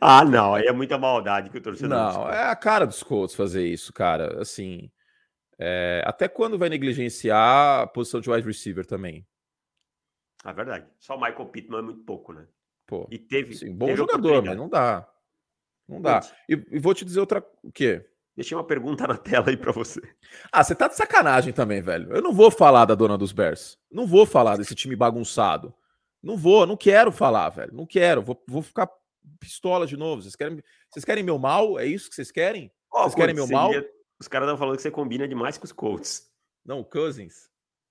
Ah, 0.00 0.24
não, 0.24 0.54
aí 0.54 0.66
é 0.66 0.72
muita 0.72 0.96
maldade 0.96 1.50
que 1.50 1.58
o 1.58 1.60
torcedor. 1.60 1.90
Não, 1.90 2.30
é 2.30 2.44
a 2.44 2.56
cara 2.56 2.86
dos 2.86 3.02
Colts 3.02 3.34
fazer 3.34 3.66
isso, 3.66 3.92
cara. 3.92 4.40
Assim, 4.40 4.90
é... 5.58 6.02
até 6.06 6.28
quando 6.28 6.58
vai 6.58 6.68
negligenciar 6.68 7.82
a 7.82 7.86
posição 7.86 8.20
de 8.20 8.30
wide 8.30 8.46
receiver 8.46 8.86
também? 8.86 9.26
É 10.44 10.52
verdade. 10.52 10.86
Só 10.98 11.16
o 11.16 11.20
Michael 11.20 11.46
Pittman 11.46 11.80
é 11.80 11.82
muito 11.82 12.04
pouco, 12.04 12.32
né? 12.32 12.46
Pô, 12.86 13.08
e 13.10 13.18
teve. 13.18 13.54
Sim, 13.54 13.74
bom 13.74 13.86
teve 13.86 13.98
jogador, 13.98 14.42
mas 14.44 14.56
não 14.56 14.68
dá. 14.68 15.08
Não 15.88 16.00
dá. 16.00 16.20
E, 16.48 16.54
e, 16.70 16.78
vou 16.78 16.94
te 16.94 17.04
dizer 17.04 17.20
outra. 17.20 17.44
O 17.62 17.72
quê? 17.72 18.06
Deixei 18.36 18.56
uma 18.56 18.66
pergunta 18.66 19.06
na 19.06 19.16
tela 19.16 19.48
aí 19.48 19.56
para 19.56 19.72
você. 19.72 20.00
Ah, 20.52 20.62
você 20.62 20.74
tá 20.74 20.88
de 20.88 20.94
sacanagem 20.94 21.52
também, 21.52 21.80
velho. 21.80 22.12
Eu 22.12 22.22
não 22.22 22.32
vou 22.32 22.50
falar 22.50 22.84
da 22.84 22.94
dona 22.94 23.16
dos 23.16 23.32
Bears. 23.32 23.78
Não 23.90 24.06
vou 24.06 24.26
falar 24.26 24.56
desse 24.56 24.74
time 24.74 24.94
bagunçado. 24.94 25.74
Não 26.22 26.36
vou, 26.36 26.66
não 26.66 26.76
quero 26.76 27.10
falar, 27.10 27.48
velho. 27.48 27.72
Não 27.72 27.86
quero. 27.86 28.22
Vou, 28.22 28.40
vou 28.46 28.62
ficar 28.62 28.88
pistola 29.38 29.86
de 29.86 29.96
novo. 29.96 30.22
Vocês 30.22 30.36
querem, 30.36 30.62
vocês 30.90 31.04
querem 31.04 31.24
meu 31.24 31.38
mal? 31.38 31.78
É 31.78 31.86
isso 31.86 32.08
que 32.08 32.14
vocês 32.14 32.30
querem? 32.30 32.72
Oh, 32.92 33.02
vocês 33.02 33.14
querem 33.14 33.34
meu 33.34 33.46
mal? 33.48 33.70
Os 34.18 34.28
caras 34.28 34.46
estão 34.46 34.58
falando 34.58 34.76
que 34.76 34.82
você 34.82 34.90
combina 34.90 35.28
demais 35.28 35.58
com 35.58 35.64
os 35.64 35.72
Colts. 35.72 36.30
Não, 36.64 36.82
Cousins. 36.82 37.50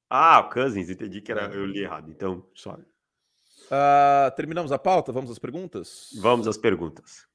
Ah, 0.09 0.39
o 0.39 0.49
Cousins, 0.49 0.89
entendi 0.89 1.21
que 1.21 1.31
era, 1.31 1.53
eu 1.53 1.65
li 1.65 1.81
errado. 1.81 2.09
Então, 2.09 2.47
só. 2.53 2.73
Uh, 2.73 4.35
terminamos 4.35 4.71
a 4.71 4.79
pauta? 4.79 5.11
Vamos 5.11 5.31
às 5.31 5.39
perguntas? 5.39 6.09
Vamos 6.19 6.47
às 6.47 6.57
perguntas. 6.57 7.27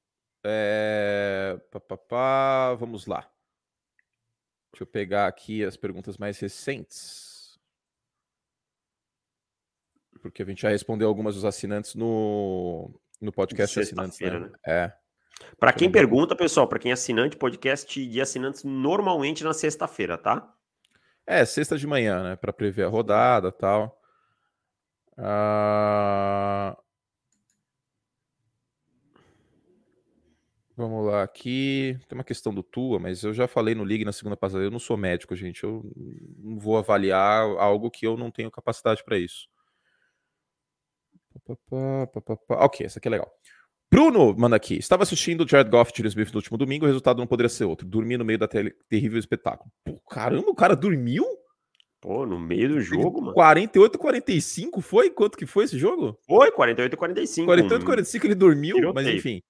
É... 0.44 1.60
Pá, 1.70 1.80
pá, 1.80 1.96
pá. 1.96 2.74
Vamos 2.74 3.06
lá. 3.06 3.30
Deixa 4.72 4.82
eu 4.82 4.86
pegar 4.86 5.26
aqui 5.26 5.64
as 5.64 5.76
perguntas 5.76 6.16
mais 6.16 6.38
recentes. 6.38 7.58
Porque 10.20 10.42
a 10.42 10.46
gente 10.46 10.62
já 10.62 10.68
respondeu 10.68 11.08
algumas 11.08 11.34
dos 11.34 11.44
assinantes 11.44 11.94
no, 11.94 12.90
no 13.20 13.32
podcast 13.32 13.78
assinantes. 13.78 14.18
Né? 14.20 14.38
né? 14.38 14.50
É. 14.66 14.92
Para 15.58 15.72
quem 15.72 15.90
pergunta, 15.90 16.36
pessoal, 16.36 16.66
para 16.68 16.78
quem 16.78 16.90
é 16.90 16.94
assinante, 16.94 17.36
podcast 17.36 18.06
de 18.06 18.20
assinantes 18.20 18.64
normalmente 18.64 19.44
na 19.44 19.52
sexta-feira, 19.52 20.18
tá? 20.18 20.54
É, 21.26 21.44
sexta 21.44 21.76
de 21.76 21.86
manhã, 21.86 22.22
né? 22.22 22.36
Para 22.36 22.52
prever 22.52 22.84
a 22.84 22.88
rodada 22.88 23.52
tal. 23.52 24.00
Ah... 25.16 26.76
Vamos 30.76 31.06
lá, 31.06 31.22
aqui 31.22 31.98
tem 32.08 32.16
uma 32.16 32.24
questão 32.24 32.54
do 32.54 32.62
Tua, 32.62 32.98
mas 32.98 33.22
eu 33.22 33.34
já 33.34 33.46
falei 33.46 33.74
no 33.74 33.84
Ligue 33.84 34.02
na 34.02 34.12
segunda 34.12 34.34
passada, 34.34 34.64
eu 34.64 34.70
não 34.70 34.78
sou 34.78 34.96
médico, 34.96 35.36
gente, 35.36 35.62
eu 35.62 35.84
não 36.38 36.58
vou 36.58 36.78
avaliar 36.78 37.42
algo 37.58 37.90
que 37.90 38.06
eu 38.06 38.16
não 38.16 38.30
tenho 38.30 38.50
capacidade 38.50 39.04
para 39.04 39.18
isso. 39.18 39.46
Ok, 42.48 42.86
essa 42.86 42.98
aqui 42.98 43.08
é 43.08 43.10
legal. 43.10 43.30
Bruno 43.90 44.34
manda 44.38 44.54
aqui. 44.54 44.78
Estava 44.78 45.02
assistindo 45.02 45.44
o 45.44 45.48
Jared 45.48 45.70
Goff 45.70 45.92
de 45.92 46.06
Smith 46.06 46.30
no 46.30 46.36
último 46.36 46.56
domingo, 46.56 46.84
o 46.84 46.88
resultado 46.88 47.18
não 47.18 47.26
poderia 47.26 47.48
ser 47.48 47.64
outro. 47.64 47.86
Dormi 47.86 48.16
no 48.16 48.24
meio 48.24 48.38
da 48.38 48.46
terrível 48.46 49.18
espetáculo. 49.18 49.70
Pô, 49.84 50.00
caramba, 50.08 50.48
o 50.48 50.54
cara 50.54 50.76
dormiu? 50.76 51.24
Pô, 52.00 52.24
no 52.24 52.38
meio 52.38 52.68
do 52.68 52.80
jogo, 52.80 53.20
mano. 53.20 53.34
48 53.34 53.98
45 53.98 54.80
foi? 54.80 55.10
Quanto 55.10 55.36
que 55.36 55.44
foi 55.44 55.64
esse 55.64 55.78
jogo? 55.78 56.18
Foi, 56.26 56.50
48 56.50 56.96
45. 56.96 57.46
48 57.46 57.84
45 57.84 58.26
ele 58.26 58.34
dormiu, 58.34 58.94
mas 58.94 59.06
enfim. 59.06 59.42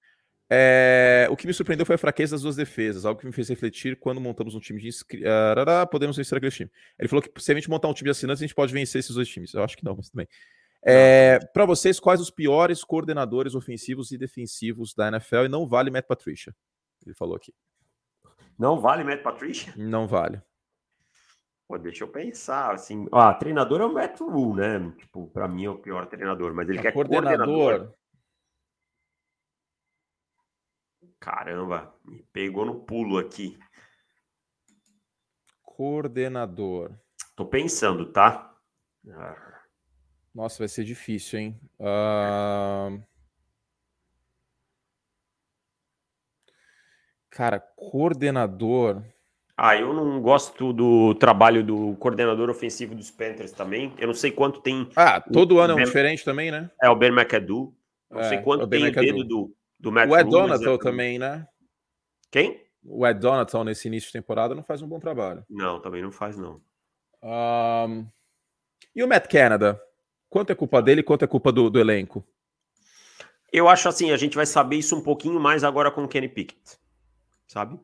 É, 0.53 1.29
o 1.31 1.37
que 1.37 1.47
me 1.47 1.53
surpreendeu 1.53 1.85
foi 1.85 1.95
a 1.95 1.97
fraqueza 1.97 2.35
das 2.35 2.41
duas 2.41 2.57
defesas, 2.57 3.05
algo 3.05 3.17
que 3.17 3.25
me 3.25 3.31
fez 3.31 3.47
refletir 3.47 3.97
quando 3.97 4.19
montamos 4.19 4.53
um 4.53 4.59
time 4.59 4.81
de 4.81 4.89
inscritos. 4.89 5.29
Uh, 5.29 5.87
podemos 5.89 6.17
vencer 6.17 6.37
aquele 6.37 6.51
time. 6.51 6.69
Ele 6.99 7.07
falou 7.07 7.23
que 7.23 7.31
se 7.41 7.53
a 7.53 7.55
gente 7.55 7.69
montar 7.69 7.87
um 7.87 7.93
time 7.93 8.07
de 8.07 8.11
assinantes, 8.11 8.41
a 8.41 8.45
gente 8.45 8.55
pode 8.55 8.73
vencer 8.73 8.99
esses 8.99 9.15
dois 9.15 9.29
times. 9.29 9.53
Eu 9.53 9.63
acho 9.63 9.77
que 9.77 9.85
não, 9.85 9.95
mas 9.95 10.09
também. 10.09 10.27
É, 10.83 11.39
para 11.53 11.65
vocês, 11.65 11.99
quais 11.99 12.19
os 12.19 12.31
piores 12.31 12.83
coordenadores 12.83 13.53
ofensivos 13.53 14.11
e 14.11 14.17
defensivos 14.17 14.93
da 14.93 15.07
NFL? 15.07 15.45
E 15.45 15.49
não 15.49 15.67
vale 15.67 15.91
Matt 15.91 16.07
Patricia. 16.07 16.55
Ele 17.05 17.13
falou 17.13 17.35
aqui. 17.35 17.53
Não 18.57 18.79
vale 18.79 19.03
Matt 19.03 19.21
Patricia? 19.21 19.73
Não 19.77 20.07
vale. 20.07 20.41
Pô, 21.67 21.77
deixa 21.77 22.03
eu 22.03 22.07
pensar, 22.07 22.73
assim, 22.73 23.07
ah, 23.13 23.33
treinador 23.33 23.79
é 23.79 23.85
o 23.85 23.93
Matt 23.93 24.19
Rule, 24.19 24.59
né? 24.59 24.91
Tipo, 24.97 25.27
para 25.27 25.47
mim 25.47 25.65
é 25.65 25.69
o 25.69 25.79
pior 25.79 26.05
treinador, 26.07 26.53
mas 26.53 26.67
ele 26.67 26.79
é 26.79 26.81
quer 26.81 26.91
coordenador. 26.91 27.45
coordenador. 27.45 27.95
Caramba, 31.19 31.95
me 32.03 32.23
pegou 32.33 32.65
no 32.65 32.83
pulo 32.83 33.17
aqui. 33.17 33.57
Coordenador. 35.61 36.91
Tô 37.35 37.45
pensando, 37.45 38.11
tá? 38.11 38.53
Ah. 39.11 39.50
Nossa, 40.33 40.59
vai 40.59 40.67
ser 40.67 40.83
difícil, 40.83 41.39
hein? 41.39 41.59
Uh... 41.79 43.01
Cara, 47.29 47.59
coordenador. 47.75 49.03
Ah, 49.55 49.77
eu 49.77 49.93
não 49.93 50.21
gosto 50.21 50.73
do 50.73 51.13
trabalho 51.15 51.63
do 51.63 51.95
coordenador 51.97 52.49
ofensivo 52.49 52.95
dos 52.95 53.11
Panthers 53.11 53.51
também. 53.51 53.93
Eu 53.97 54.07
não 54.07 54.13
sei 54.13 54.31
quanto 54.31 54.61
tem. 54.61 54.89
Ah, 54.95 55.21
todo 55.21 55.59
ano 55.59 55.71
é 55.71 55.73
um 55.75 55.77
ben... 55.77 55.85
diferente 55.85 56.25
também, 56.25 56.49
né? 56.49 56.69
É 56.81 56.89
o 56.89 56.95
Ben 56.95 57.11
McAdoo. 57.11 57.75
Não 58.09 58.19
é, 58.19 58.23
sei 58.23 58.41
quanto 58.41 58.67
tem 58.67 58.85
o 58.85 58.91
dedo 58.91 59.23
do, 59.23 59.55
do 59.79 59.91
Matt 59.91 60.09
O 60.09 60.17
Ed 60.17 60.29
Donatel 60.29 60.77
também, 60.77 61.19
né? 61.19 61.47
Quem? 62.29 62.61
O 62.83 63.07
Ed 63.07 63.19
Donatel 63.19 63.63
nesse 63.63 63.87
início 63.87 64.07
de 64.07 64.13
temporada 64.13 64.55
não 64.55 64.63
faz 64.63 64.81
um 64.81 64.87
bom 64.87 64.99
trabalho. 64.99 65.45
Não, 65.49 65.79
também 65.79 66.01
não 66.01 66.11
faz, 66.11 66.37
não. 66.37 66.61
Um... 67.23 68.07
E 68.95 69.03
o 69.03 69.07
Matt 69.07 69.31
Canada? 69.31 69.79
Quanto 70.31 70.49
é 70.49 70.55
culpa 70.55 70.81
dele 70.81 71.01
e 71.01 71.03
quanto 71.03 71.25
é 71.25 71.27
culpa 71.27 71.51
do, 71.51 71.69
do, 71.69 71.77
elenco? 71.77 72.25
Eu 73.51 73.67
acho 73.67 73.89
assim, 73.89 74.11
a 74.11 74.17
gente 74.17 74.37
vai 74.37 74.45
saber 74.45 74.77
isso 74.77 74.95
um 74.95 75.03
pouquinho 75.03 75.37
mais 75.41 75.61
agora 75.61 75.91
com 75.91 76.05
o 76.05 76.07
Kenny 76.07 76.29
Pickett, 76.29 76.77
sabe? 77.45 77.77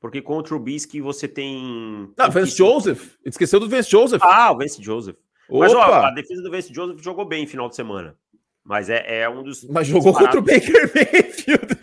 Porque 0.00 0.20
com 0.20 0.36
o 0.36 0.42
Trubisky 0.42 1.00
você 1.00 1.28
tem... 1.28 2.12
Não, 2.18 2.28
Vance 2.28 2.56
Joseph. 2.58 3.14
Esqueceu 3.24 3.60
do 3.60 3.68
Vance 3.68 3.88
Joseph. 3.88 4.20
Ah, 4.20 4.50
o 4.50 4.58
Vance 4.58 4.82
Joseph. 4.82 5.16
Opa. 5.48 5.64
Mas 5.64 5.74
ó, 5.74 5.84
a 6.06 6.10
defesa 6.10 6.42
do 6.42 6.50
Vance 6.50 6.74
Joseph 6.74 7.00
jogou 7.00 7.24
bem 7.24 7.44
no 7.44 7.50
final 7.50 7.68
de 7.68 7.76
semana. 7.76 8.18
Mas 8.64 8.90
é, 8.90 9.20
é 9.20 9.28
um 9.28 9.44
dos. 9.44 9.62
Mas 9.68 9.86
jogou 9.86 10.12
contra 10.12 10.40
o 10.40 10.42
Baker 10.42 10.90
Mayfield. 10.92 11.78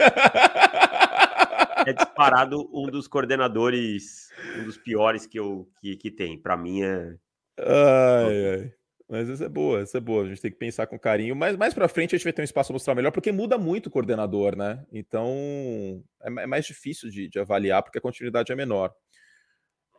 é 1.87 1.93
disparado 1.93 2.69
um 2.73 2.87
dos 2.87 3.07
coordenadores, 3.07 4.27
um 4.59 4.65
dos 4.65 4.77
piores 4.77 5.25
que, 5.25 5.39
eu, 5.39 5.65
que, 5.79 5.95
que 5.95 6.11
tem. 6.11 6.37
Para 6.37 6.57
mim 6.57 6.83
é. 6.83 7.15
Ai, 7.57 8.47
ai. 8.51 8.73
Mas 9.09 9.29
essa 9.29 9.45
é 9.45 9.49
boa, 9.49 9.81
essa 9.81 9.97
é 9.97 10.01
boa. 10.01 10.23
A 10.23 10.27
gente 10.27 10.41
tem 10.41 10.51
que 10.51 10.57
pensar 10.57 10.87
com 10.87 10.97
carinho. 10.97 11.35
Mas 11.35 11.57
mais 11.57 11.73
para 11.73 11.87
frente 11.87 12.15
a 12.15 12.17
gente 12.17 12.23
vai 12.23 12.33
ter 12.33 12.41
um 12.41 12.45
espaço 12.45 12.69
para 12.69 12.75
mostrar 12.75 12.95
melhor, 12.95 13.11
porque 13.11 13.31
muda 13.31 13.57
muito 13.57 13.87
o 13.87 13.91
coordenador, 13.91 14.55
né? 14.55 14.85
Então 14.91 16.03
é, 16.21 16.27
é 16.27 16.47
mais 16.47 16.65
difícil 16.65 17.09
de, 17.09 17.27
de, 17.27 17.39
avaliar, 17.39 17.83
porque 17.83 17.97
a 17.97 18.01
continuidade 18.01 18.51
é 18.51 18.55
menor. 18.55 18.93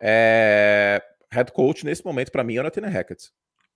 É... 0.00 1.02
Head 1.30 1.52
coach 1.52 1.84
nesse 1.84 2.04
momento, 2.04 2.30
para 2.30 2.44
mim, 2.44 2.56
é 2.56 2.60
o 2.60 2.62
Nathaniel 2.64 2.92
Hackett. 2.92 3.30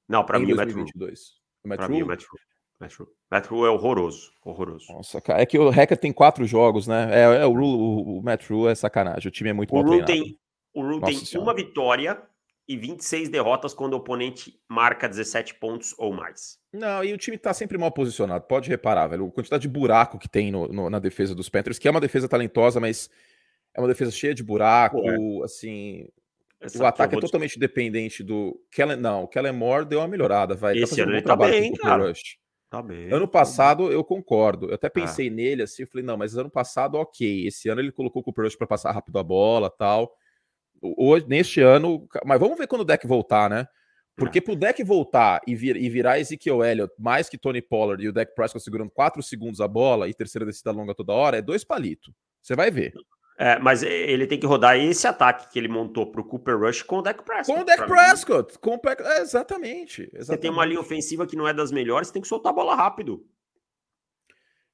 Não, 0.08 0.24
para 0.24 0.38
mim, 0.38 0.54
2022. 0.54 1.20
o 1.64 1.68
Matt 1.68 1.80
Rule. 1.80 1.92
Mim, 1.92 2.02
o 2.02 2.06
Matt 2.06 2.24
Rule. 2.24 3.10
Matt 3.30 3.46
Rule 3.46 3.66
é 3.66 3.70
horroroso, 3.70 4.30
horroroso. 4.44 4.92
Nossa, 4.92 5.20
cara, 5.20 5.42
é 5.42 5.46
que 5.46 5.58
o 5.58 5.68
Hacker 5.68 5.98
tem 5.98 6.12
quatro 6.12 6.46
jogos, 6.46 6.86
né? 6.86 7.08
É, 7.12 7.42
é 7.42 7.46
o, 7.46 7.52
Rule, 7.52 7.76
o, 7.76 8.18
o 8.18 8.22
Matt 8.22 8.48
Rule 8.48 8.70
é 8.70 8.74
sacanagem, 8.74 9.28
o 9.28 9.32
time 9.32 9.50
é 9.50 9.52
muito 9.52 9.74
o 9.74 9.82
Rule 9.82 10.04
tem 10.04 10.38
O 10.72 10.82
Rule 10.82 11.00
tem 11.00 11.16
senhora. 11.16 11.50
uma 11.50 11.54
vitória 11.54 12.22
e 12.68 12.76
26 12.76 13.30
derrotas 13.30 13.72
quando 13.72 13.94
o 13.94 13.96
oponente 13.96 14.60
marca 14.68 15.08
17 15.08 15.54
pontos 15.54 15.94
ou 15.96 16.12
mais. 16.12 16.58
Não, 16.70 17.02
e 17.02 17.14
o 17.14 17.16
time 17.16 17.38
tá 17.38 17.54
sempre 17.54 17.78
mal 17.78 17.90
posicionado, 17.90 18.44
pode 18.44 18.68
reparar, 18.68 19.06
velho. 19.06 19.26
A 19.26 19.30
quantidade 19.32 19.62
de 19.62 19.68
buraco 19.68 20.18
que 20.18 20.28
tem 20.28 20.52
no, 20.52 20.68
no, 20.68 20.90
na 20.90 20.98
defesa 20.98 21.34
dos 21.34 21.48
Panthers, 21.48 21.78
que 21.78 21.88
é 21.88 21.90
uma 21.90 22.00
defesa 22.00 22.28
talentosa, 22.28 22.78
mas 22.78 23.08
é 23.74 23.80
uma 23.80 23.88
defesa 23.88 24.10
cheia 24.10 24.34
de 24.34 24.42
buraco, 24.42 25.00
Pô, 25.00 25.42
é. 25.42 25.44
assim... 25.44 26.08
Essa 26.60 26.82
o 26.82 26.86
ataque 26.86 27.14
é 27.14 27.20
totalmente 27.20 27.56
dependente 27.56 28.20
do 28.20 28.60
Kellen. 28.72 28.96
Não, 28.96 29.22
o 29.22 29.28
Kellen 29.28 29.52
Moore 29.52 29.84
deu 29.84 30.00
uma 30.00 30.08
melhorada, 30.08 30.56
vai. 30.56 30.76
Esse 30.76 30.96
tá 30.96 31.02
ano 31.02 31.12
um 31.12 31.14
ele 31.14 31.22
tá 31.22 31.36
bem, 31.36 31.72
cara. 31.74 32.08
Rush. 32.08 32.36
Tá 32.68 32.82
bem. 32.82 33.12
Ano 33.12 33.28
tá 33.28 33.32
passado 33.32 33.92
eu 33.92 34.02
concordo. 34.02 34.66
Eu 34.66 34.74
até 34.74 34.88
pensei 34.88 35.30
nele 35.30 35.62
assim, 35.62 35.82
eu 35.82 35.86
falei, 35.88 36.04
não, 36.04 36.16
mas 36.16 36.36
ano 36.36 36.50
passado, 36.50 36.96
ok. 36.96 37.46
Esse 37.46 37.68
ano 37.68 37.80
ele 37.80 37.92
colocou 37.92 38.22
o 38.22 38.24
Cooper 38.24 38.44
Rush 38.44 38.56
para 38.56 38.66
passar 38.66 38.90
rápido 38.90 39.20
a 39.20 39.22
bola 39.22 39.70
tal. 39.70 40.12
Hoje, 40.80 41.26
neste 41.28 41.60
ano, 41.60 42.06
mas 42.24 42.38
vamos 42.38 42.56
ver 42.56 42.66
quando 42.66 42.82
o 42.82 42.84
deck 42.84 43.06
voltar, 43.06 43.50
né? 43.50 43.66
Porque 44.16 44.38
é. 44.38 44.40
pro 44.40 44.56
deck 44.56 44.82
voltar 44.82 45.40
e, 45.46 45.54
vir, 45.54 45.76
e 45.76 45.88
virar 45.88 46.18
Ezekiel 46.18 46.64
Elliott 46.64 46.92
mais 46.98 47.28
que 47.28 47.38
Tony 47.38 47.62
Pollard 47.62 48.04
e 48.04 48.08
o 48.08 48.12
deck 48.12 48.34
Prescott 48.34 48.62
segurando 48.62 48.90
4 48.90 49.22
segundos 49.22 49.60
a 49.60 49.68
bola 49.68 50.08
e 50.08 50.14
terceira 50.14 50.44
descida 50.44 50.72
longa 50.72 50.94
toda 50.94 51.12
hora, 51.12 51.38
é 51.38 51.42
dois 51.42 51.62
palitos. 51.64 52.12
Você 52.42 52.56
vai 52.56 52.70
ver. 52.70 52.92
É, 53.38 53.56
mas 53.60 53.84
ele 53.84 54.26
tem 54.26 54.38
que 54.40 54.46
rodar 54.46 54.76
esse 54.76 55.06
ataque 55.06 55.52
que 55.52 55.58
ele 55.58 55.68
montou 55.68 56.10
para 56.10 56.20
o 56.20 56.24
Cooper 56.24 56.58
Rush 56.58 56.82
com 56.82 56.98
o 56.98 57.02
Dak 57.02 57.22
Prescott. 57.22 57.56
Com 57.56 57.62
o 57.62 57.64
Dak 57.64 57.86
Prescott. 57.86 58.58
Com 58.58 58.74
o... 58.74 58.80
É, 58.84 59.20
exatamente, 59.20 60.02
exatamente, 60.02 60.24
Você 60.24 60.36
tem 60.36 60.50
uma 60.50 60.64
linha 60.64 60.80
ofensiva 60.80 61.24
que 61.24 61.36
não 61.36 61.46
é 61.46 61.54
das 61.54 61.70
melhores, 61.70 62.10
tem 62.10 62.20
que 62.20 62.26
soltar 62.26 62.50
a 62.50 62.54
bola 62.56 62.74
rápido. 62.74 63.24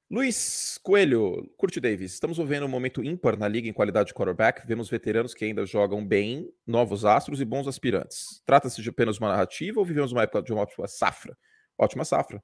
Luiz 0.09 0.79
Coelho, 0.83 1.51
Curte 1.57 1.79
Davis, 1.79 2.13
estamos 2.13 2.37
vivendo 2.37 2.63
um 2.63 2.69
momento 2.69 3.03
ímpar 3.03 3.35
na 3.35 3.47
liga 3.47 3.67
em 3.67 3.73
qualidade 3.73 4.09
de 4.09 4.13
quarterback. 4.13 4.65
Vemos 4.67 4.87
veteranos 4.87 5.33
que 5.33 5.43
ainda 5.43 5.65
jogam 5.65 6.05
bem, 6.05 6.47
novos 6.65 7.03
astros 7.03 7.41
e 7.41 7.45
bons 7.45 7.67
aspirantes. 7.67 8.39
Trata-se 8.45 8.83
de 8.83 8.89
apenas 8.89 9.17
uma 9.17 9.29
narrativa 9.29 9.79
ou 9.79 9.85
vivemos 9.85 10.11
uma 10.11 10.21
época 10.21 10.43
de 10.43 10.53
uma 10.53 10.61
ótima 10.61 10.87
safra? 10.87 11.35
Ótima 11.75 12.05
safra. 12.05 12.43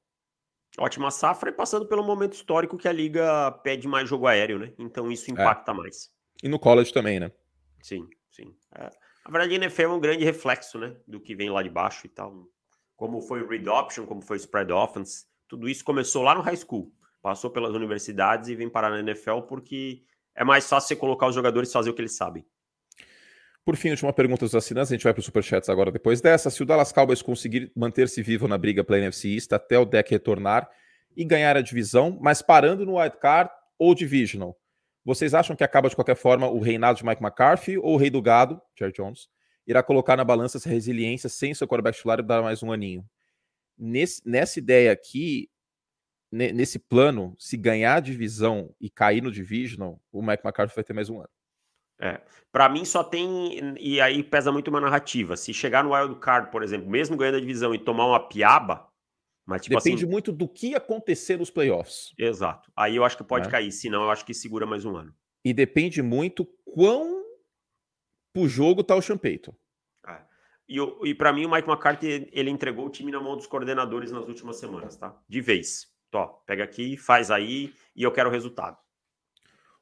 Ótima 0.80 1.12
safra 1.12 1.52
e 1.52 1.54
passando 1.54 1.88
pelo 1.88 2.04
momento 2.04 2.34
histórico 2.34 2.80
que 2.80 2.88
a 2.88 2.92
liga 2.92 3.52
pede 3.64 3.88
mais 3.88 4.10
jogo 4.10 4.26
aéreo, 4.26 4.58
né? 4.58 4.74
Então 4.80 5.12
isso 5.12 5.30
é. 5.30 5.34
impacta 5.34 5.72
é. 5.72 5.76
mais. 5.76 6.10
E 6.42 6.50
no 6.50 6.58
college 6.58 6.92
também, 6.92 7.20
né? 7.20 7.32
Sim, 7.84 8.08
sim. 8.32 8.56
É. 8.74 8.90
Na 9.24 9.32
verdade, 9.32 9.54
a 9.54 9.58
NFL 9.58 9.82
é 9.84 9.88
um 9.88 10.00
grande 10.00 10.26
reflexo, 10.26 10.80
né? 10.80 10.96
Do 11.08 11.22
que 11.22 11.36
vem 11.36 11.52
lá 11.52 11.62
de 11.62 11.70
baixo 11.70 12.08
e 12.08 12.10
tal. 12.10 12.48
Como 12.96 13.22
foi 13.22 13.44
o 13.44 13.48
read 13.48 13.70
option, 13.70 14.08
como 14.08 14.24
foi 14.24 14.38
o 14.38 14.40
spread 14.40 14.72
offense. 14.72 15.26
Tudo 15.48 15.70
isso 15.70 15.84
começou 15.84 16.24
lá 16.24 16.34
no 16.34 16.42
high 16.42 16.58
school. 16.58 16.92
Passou 17.22 17.50
pelas 17.50 17.74
universidades 17.74 18.50
e 18.50 18.56
vem 18.56 18.70
parar 18.70 18.90
na 18.90 19.00
NFL 19.00 19.42
porque 19.48 20.04
é 20.36 20.44
mais 20.44 20.68
fácil 20.68 20.90
você 20.90 20.96
colocar 20.96 21.28
os 21.28 21.36
jogadores 21.36 21.72
fazer 21.72 21.90
o 21.90 21.94
que 21.94 22.02
eles 22.02 22.16
sabem. 22.16 22.46
Por 23.64 23.76
fim, 23.76 23.92
última 23.92 24.12
pergunta 24.12 24.44
dos 24.44 24.56
assinantes, 24.56 24.92
a 24.92 24.96
gente 24.96 25.04
vai 25.04 25.14
para 25.14 25.20
os 25.20 25.26
superchats 25.26 25.70
agora 25.70 25.92
depois 25.92 26.20
dessa. 26.20 26.50
Se 26.50 26.64
o 26.64 26.66
Dallas 26.66 26.92
Cowboys 26.92 27.22
conseguir 27.22 27.72
manter-se 27.76 28.22
vivo 28.24 28.48
na 28.48 28.58
briga 28.58 28.84
pela 28.84 28.98
NFC 28.98 29.30
East 29.30 29.54
até 29.54 29.78
o 29.78 29.86
deck 29.86 30.10
retornar 30.10 30.68
e 31.16 31.24
ganhar 31.24 31.56
a 31.56 31.62
divisão, 31.62 32.18
mas 32.20 32.42
parando 32.42 32.86
no 32.86 32.98
wild 32.98 33.18
card 33.20 33.52
ou 33.78 33.94
divisional, 33.94 34.58
vocês 35.06 35.36
acham 35.36 35.56
que 35.56 35.64
acaba 35.64 35.90
de 35.90 35.96
qualquer 35.96 36.16
forma 36.16 36.48
o 36.48 36.60
reinado 36.60 36.98
de 36.98 37.06
Mike 37.06 37.22
McCarthy 37.22 37.78
ou 37.78 37.94
o 37.94 37.98
rei 37.98 38.10
do 38.10 38.22
gado, 38.22 38.60
Jerry 38.78 38.94
Jones, 38.94 39.30
irá 39.68 39.84
colocar 39.84 40.18
na 40.18 40.24
balança 40.24 40.58
essa 40.58 40.70
resiliência 40.70 41.30
sem 41.30 41.54
seu 41.54 41.68
quarterback 41.68 41.98
titular 41.98 42.20
e 42.20 42.24
dar 42.24 42.42
mais 42.42 42.64
um 42.64 42.72
aninho? 42.72 43.06
Nesse, 43.78 44.22
nessa 44.28 44.58
ideia 44.58 44.92
aqui, 44.92 45.50
nesse 46.32 46.80
plano, 46.80 47.36
se 47.38 47.58
ganhar 47.58 47.96
a 47.96 48.00
divisão 48.00 48.74
e 48.80 48.90
cair 48.90 49.22
no 49.22 49.32
divisional, 49.32 50.02
o 50.12 50.22
Mike 50.22 50.44
McCarthy 50.46 50.74
vai 50.74 50.84
ter 50.84 50.94
mais 50.94 51.10
um 51.10 51.20
ano. 51.20 51.30
É. 52.00 52.20
Para 52.52 52.68
mim 52.68 52.84
só 52.84 53.04
tem. 53.04 53.76
E 53.80 54.02
aí 54.02 54.24
pesa 54.24 54.52
muito 54.52 54.70
uma 54.70 54.82
narrativa. 54.82 55.38
Se 55.38 55.54
chegar 55.54 55.84
no 55.84 55.94
wild 55.94 56.20
card, 56.20 56.52
por 56.52 56.64
exemplo, 56.64 56.90
mesmo 56.90 57.16
ganhando 57.16 57.38
a 57.38 57.40
divisão 57.40 57.76
e 57.76 57.80
tomar 57.80 58.08
uma 58.08 58.28
piaba. 58.28 58.90
Mas, 59.46 59.62
tipo 59.64 59.76
Depende 59.76 60.04
assim, 60.04 60.12
muito 60.12 60.32
do 60.32 60.48
que 60.48 60.74
acontecer 60.74 61.38
nos 61.38 61.50
playoffs. 61.50 62.14
Exato. 62.18 62.72
Aí 62.76 62.96
eu 62.96 63.04
acho 63.04 63.18
que 63.18 63.24
pode 63.24 63.48
é. 63.48 63.52
cair. 63.52 63.72
Senão, 63.72 64.04
eu 64.04 64.10
acho 64.10 64.26
que 64.26 64.34
segura 64.34 64.66
mais 64.66 64.86
um 64.86 64.96
ano. 64.96 65.14
E 65.44 65.54
depende 65.54 66.02
muito 66.02 66.46
quão 66.66 67.24
pro 68.34 68.48
jogo 68.48 68.84
tá 68.84 68.96
o 68.96 69.02
Champeito. 69.02 69.56
É. 70.08 70.22
E, 70.68 70.78
e 71.04 71.14
para 71.14 71.34
mim, 71.34 71.46
o 71.46 71.52
Mike 71.52 71.70
McCarthy 71.70 72.30
ele 72.32 72.50
entregou 72.50 72.88
o 72.88 72.90
time 72.90 73.12
na 73.12 73.20
mão 73.20 73.36
dos 73.36 73.48
coordenadores 73.48 74.12
nas 74.12 74.28
últimas 74.28 74.58
semanas, 74.58 74.96
tá? 74.96 75.16
De 75.28 75.42
vez. 75.42 75.91
Tó, 76.12 76.44
pega 76.46 76.64
aqui, 76.64 76.98
faz 76.98 77.32
aí 77.32 77.74
e 77.96 78.04
eu 78.04 78.12
quero 78.12 78.30
o 78.30 78.32
resultado. 78.32 78.78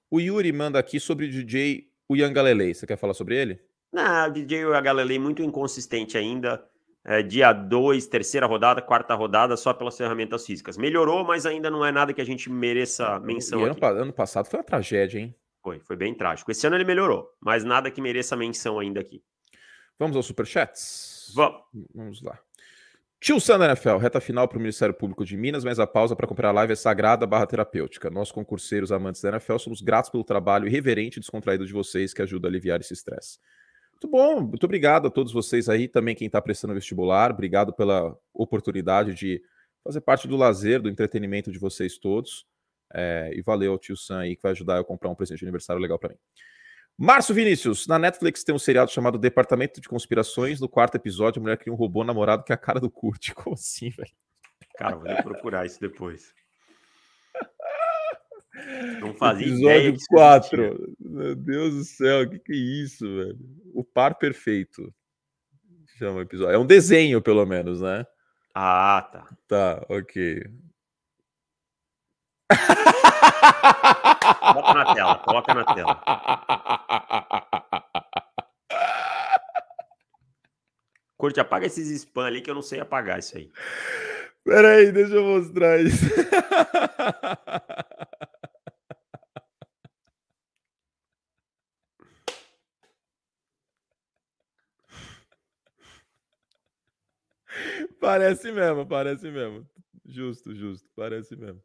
O 0.09 0.19
Yuri 0.19 0.51
manda 0.51 0.79
aqui 0.79 0.99
sobre 0.99 1.25
o 1.25 1.29
DJ 1.29 1.89
Galilei, 2.31 2.73
você 2.73 2.87
quer 2.87 2.97
falar 2.97 3.13
sobre 3.13 3.35
ele? 3.35 3.59
Não, 3.91 4.27
o 4.27 4.31
DJ 4.31 4.61
Ian 4.61 4.81
Galilei 4.81 5.19
muito 5.19 5.41
inconsistente 5.41 6.17
ainda. 6.17 6.63
É, 7.03 7.23
dia 7.23 7.53
2, 7.53 8.05
terceira 8.07 8.45
rodada, 8.45 8.81
quarta 8.81 9.15
rodada, 9.15 9.55
só 9.57 9.73
pelas 9.73 9.97
ferramentas 9.97 10.45
físicas. 10.45 10.77
Melhorou, 10.77 11.23
mas 11.23 11.45
ainda 11.45 11.69
não 11.69 11.83
é 11.83 11.91
nada 11.91 12.13
que 12.13 12.21
a 12.21 12.25
gente 12.25 12.49
mereça 12.49 13.19
menção. 13.19 13.63
Ano, 13.63 13.75
ano 13.83 14.13
passado 14.13 14.47
foi 14.47 14.59
uma 14.59 14.65
tragédia, 14.65 15.19
hein? 15.19 15.35
Foi, 15.63 15.79
foi 15.79 15.95
bem 15.95 16.13
trágico. 16.13 16.51
Esse 16.51 16.67
ano 16.67 16.75
ele 16.75 16.83
melhorou, 16.83 17.29
mas 17.39 17.63
nada 17.63 17.89
que 17.89 18.01
mereça 18.01 18.35
menção 18.35 18.79
ainda 18.79 18.99
aqui. 18.99 19.23
Vamos 19.97 20.15
aos 20.15 20.25
superchats? 20.25 21.31
Vamos. 21.33 21.61
Vamos 21.93 22.21
lá. 22.21 22.39
Tio 23.21 23.37
Sandra 23.37 23.67
NFL, 23.67 23.97
reta 23.97 24.21
final 24.21 24.47
para 24.47 24.57
o 24.57 24.61
Ministério 24.61 24.95
Público 24.95 25.25
de 25.25 25.35
Minas, 25.35 25.65
mas 25.65 25.77
a 25.77 25.85
pausa 25.85 26.15
para 26.15 26.25
comprar 26.25 26.49
a 26.49 26.51
live 26.53 26.71
é 26.71 26.75
sagrada 26.75 27.27
barra 27.27 27.45
terapêutica. 27.45 28.09
Nós, 28.09 28.31
concurseiros 28.31 28.93
amantes 28.93 29.21
da 29.21 29.29
NFL, 29.29 29.57
somos 29.57 29.81
gratos 29.81 30.09
pelo 30.09 30.23
trabalho 30.23 30.67
irreverente 30.67 31.17
e 31.17 31.19
descontraído 31.19 31.65
de 31.65 31.73
vocês 31.73 32.13
que 32.13 32.21
ajuda 32.21 32.47
a 32.47 32.49
aliviar 32.49 32.79
esse 32.79 32.93
estresse. 32.93 33.37
Muito 33.91 34.07
bom, 34.07 34.39
muito 34.39 34.63
obrigado 34.63 35.07
a 35.07 35.11
todos 35.11 35.33
vocês 35.33 35.67
aí, 35.67 35.89
também 35.89 36.15
quem 36.15 36.27
está 36.27 36.41
prestando 36.41 36.73
vestibular, 36.73 37.31
obrigado 37.31 37.73
pela 37.73 38.17
oportunidade 38.33 39.13
de 39.13 39.41
fazer 39.83 39.99
parte 39.99 40.25
do 40.25 40.37
lazer, 40.37 40.81
do 40.81 40.87
entretenimento 40.87 41.51
de 41.51 41.59
vocês 41.59 41.97
todos. 41.97 42.45
É, 42.93 43.31
e 43.35 43.41
valeu 43.41 43.73
ao 43.73 43.77
tio 43.77 43.97
Sam 43.97 44.19
aí 44.19 44.35
que 44.35 44.41
vai 44.41 44.53
ajudar 44.53 44.77
eu 44.77 44.81
a 44.81 44.85
comprar 44.85 45.09
um 45.09 45.15
presente 45.15 45.39
de 45.39 45.45
aniversário 45.45 45.81
legal 45.81 45.99
para 45.99 46.09
mim. 46.09 46.17
Márcio 47.01 47.33
Vinícius, 47.33 47.87
na 47.87 47.97
Netflix 47.97 48.43
tem 48.43 48.53
um 48.53 48.59
seriado 48.59 48.91
chamado 48.91 49.17
Departamento 49.17 49.79
de 49.79 49.87
Conspirações. 49.87 50.59
No 50.59 50.67
quarto 50.67 50.95
episódio, 50.95 51.39
a 51.39 51.43
mulher 51.43 51.57
cria 51.57 51.71
um 51.71 51.77
robô 51.77 52.03
namorado 52.03 52.43
que 52.43 52.51
é 52.51 52.55
a 52.55 52.57
cara 52.57 52.77
do 52.77 52.91
Kurt. 52.91 53.31
Como 53.41 53.53
assim, 53.53 53.89
velho? 53.89 54.11
Cara, 54.75 54.97
vou 54.97 55.23
procurar 55.23 55.65
isso 55.65 55.79
depois. 55.79 56.33
Não 58.99 59.13
fazia 59.13 59.47
Episódio 59.47 59.97
4. 60.09 60.95
Meu 60.99 61.35
Deus 61.35 61.75
do 61.75 61.83
céu, 61.85 62.23
o 62.23 62.29
que, 62.29 62.39
que 62.39 62.51
é 62.51 62.57
isso, 62.57 63.05
velho? 63.05 63.39
O 63.73 63.81
par 63.81 64.15
perfeito. 64.15 64.93
Chama 65.97 66.17
o 66.17 66.21
episódio. 66.21 66.53
É 66.53 66.57
um 66.57 66.65
desenho, 66.65 67.21
pelo 67.21 67.45
menos, 67.45 67.79
né? 67.79 68.05
Ah, 68.53 69.07
tá. 69.09 69.37
Tá, 69.47 69.85
ok. 69.87 70.43
Bota 74.53 74.73
na 74.73 74.93
tela, 74.93 75.15
coloca 75.19 75.53
na 75.53 75.65
tela. 75.65 76.01
Curte, 81.17 81.39
apaga 81.39 81.65
esses 81.65 81.89
spam 81.91 82.25
ali 82.25 82.41
que 82.41 82.49
eu 82.49 82.55
não 82.55 82.61
sei 82.61 82.79
apagar 82.79 83.19
isso 83.19 83.37
aí. 83.37 83.51
Pera 84.43 84.69
aí, 84.75 84.91
deixa 84.91 85.15
eu 85.15 85.23
mostrar 85.23 85.79
isso. 85.81 86.05
Parece 97.99 98.51
mesmo, 98.51 98.85
parece 98.87 99.29
mesmo. 99.29 99.67
Justo, 100.05 100.55
justo, 100.55 100.89
parece 100.95 101.35
mesmo. 101.35 101.61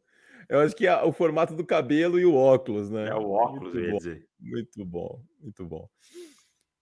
Eu 0.49 0.59
acho 0.59 0.75
que 0.75 0.87
é 0.87 1.03
o 1.03 1.11
formato 1.11 1.55
do 1.55 1.65
cabelo 1.65 2.19
e 2.19 2.25
o 2.25 2.35
óculos, 2.35 2.89
né? 2.89 3.09
É 3.09 3.15
o 3.15 3.31
óculos, 3.31 3.73
muito 3.73 3.91
bom, 3.91 3.97
dizer. 3.97 4.27
Muito 4.39 4.85
bom, 4.85 5.23
muito 5.41 5.65
bom. 5.65 5.89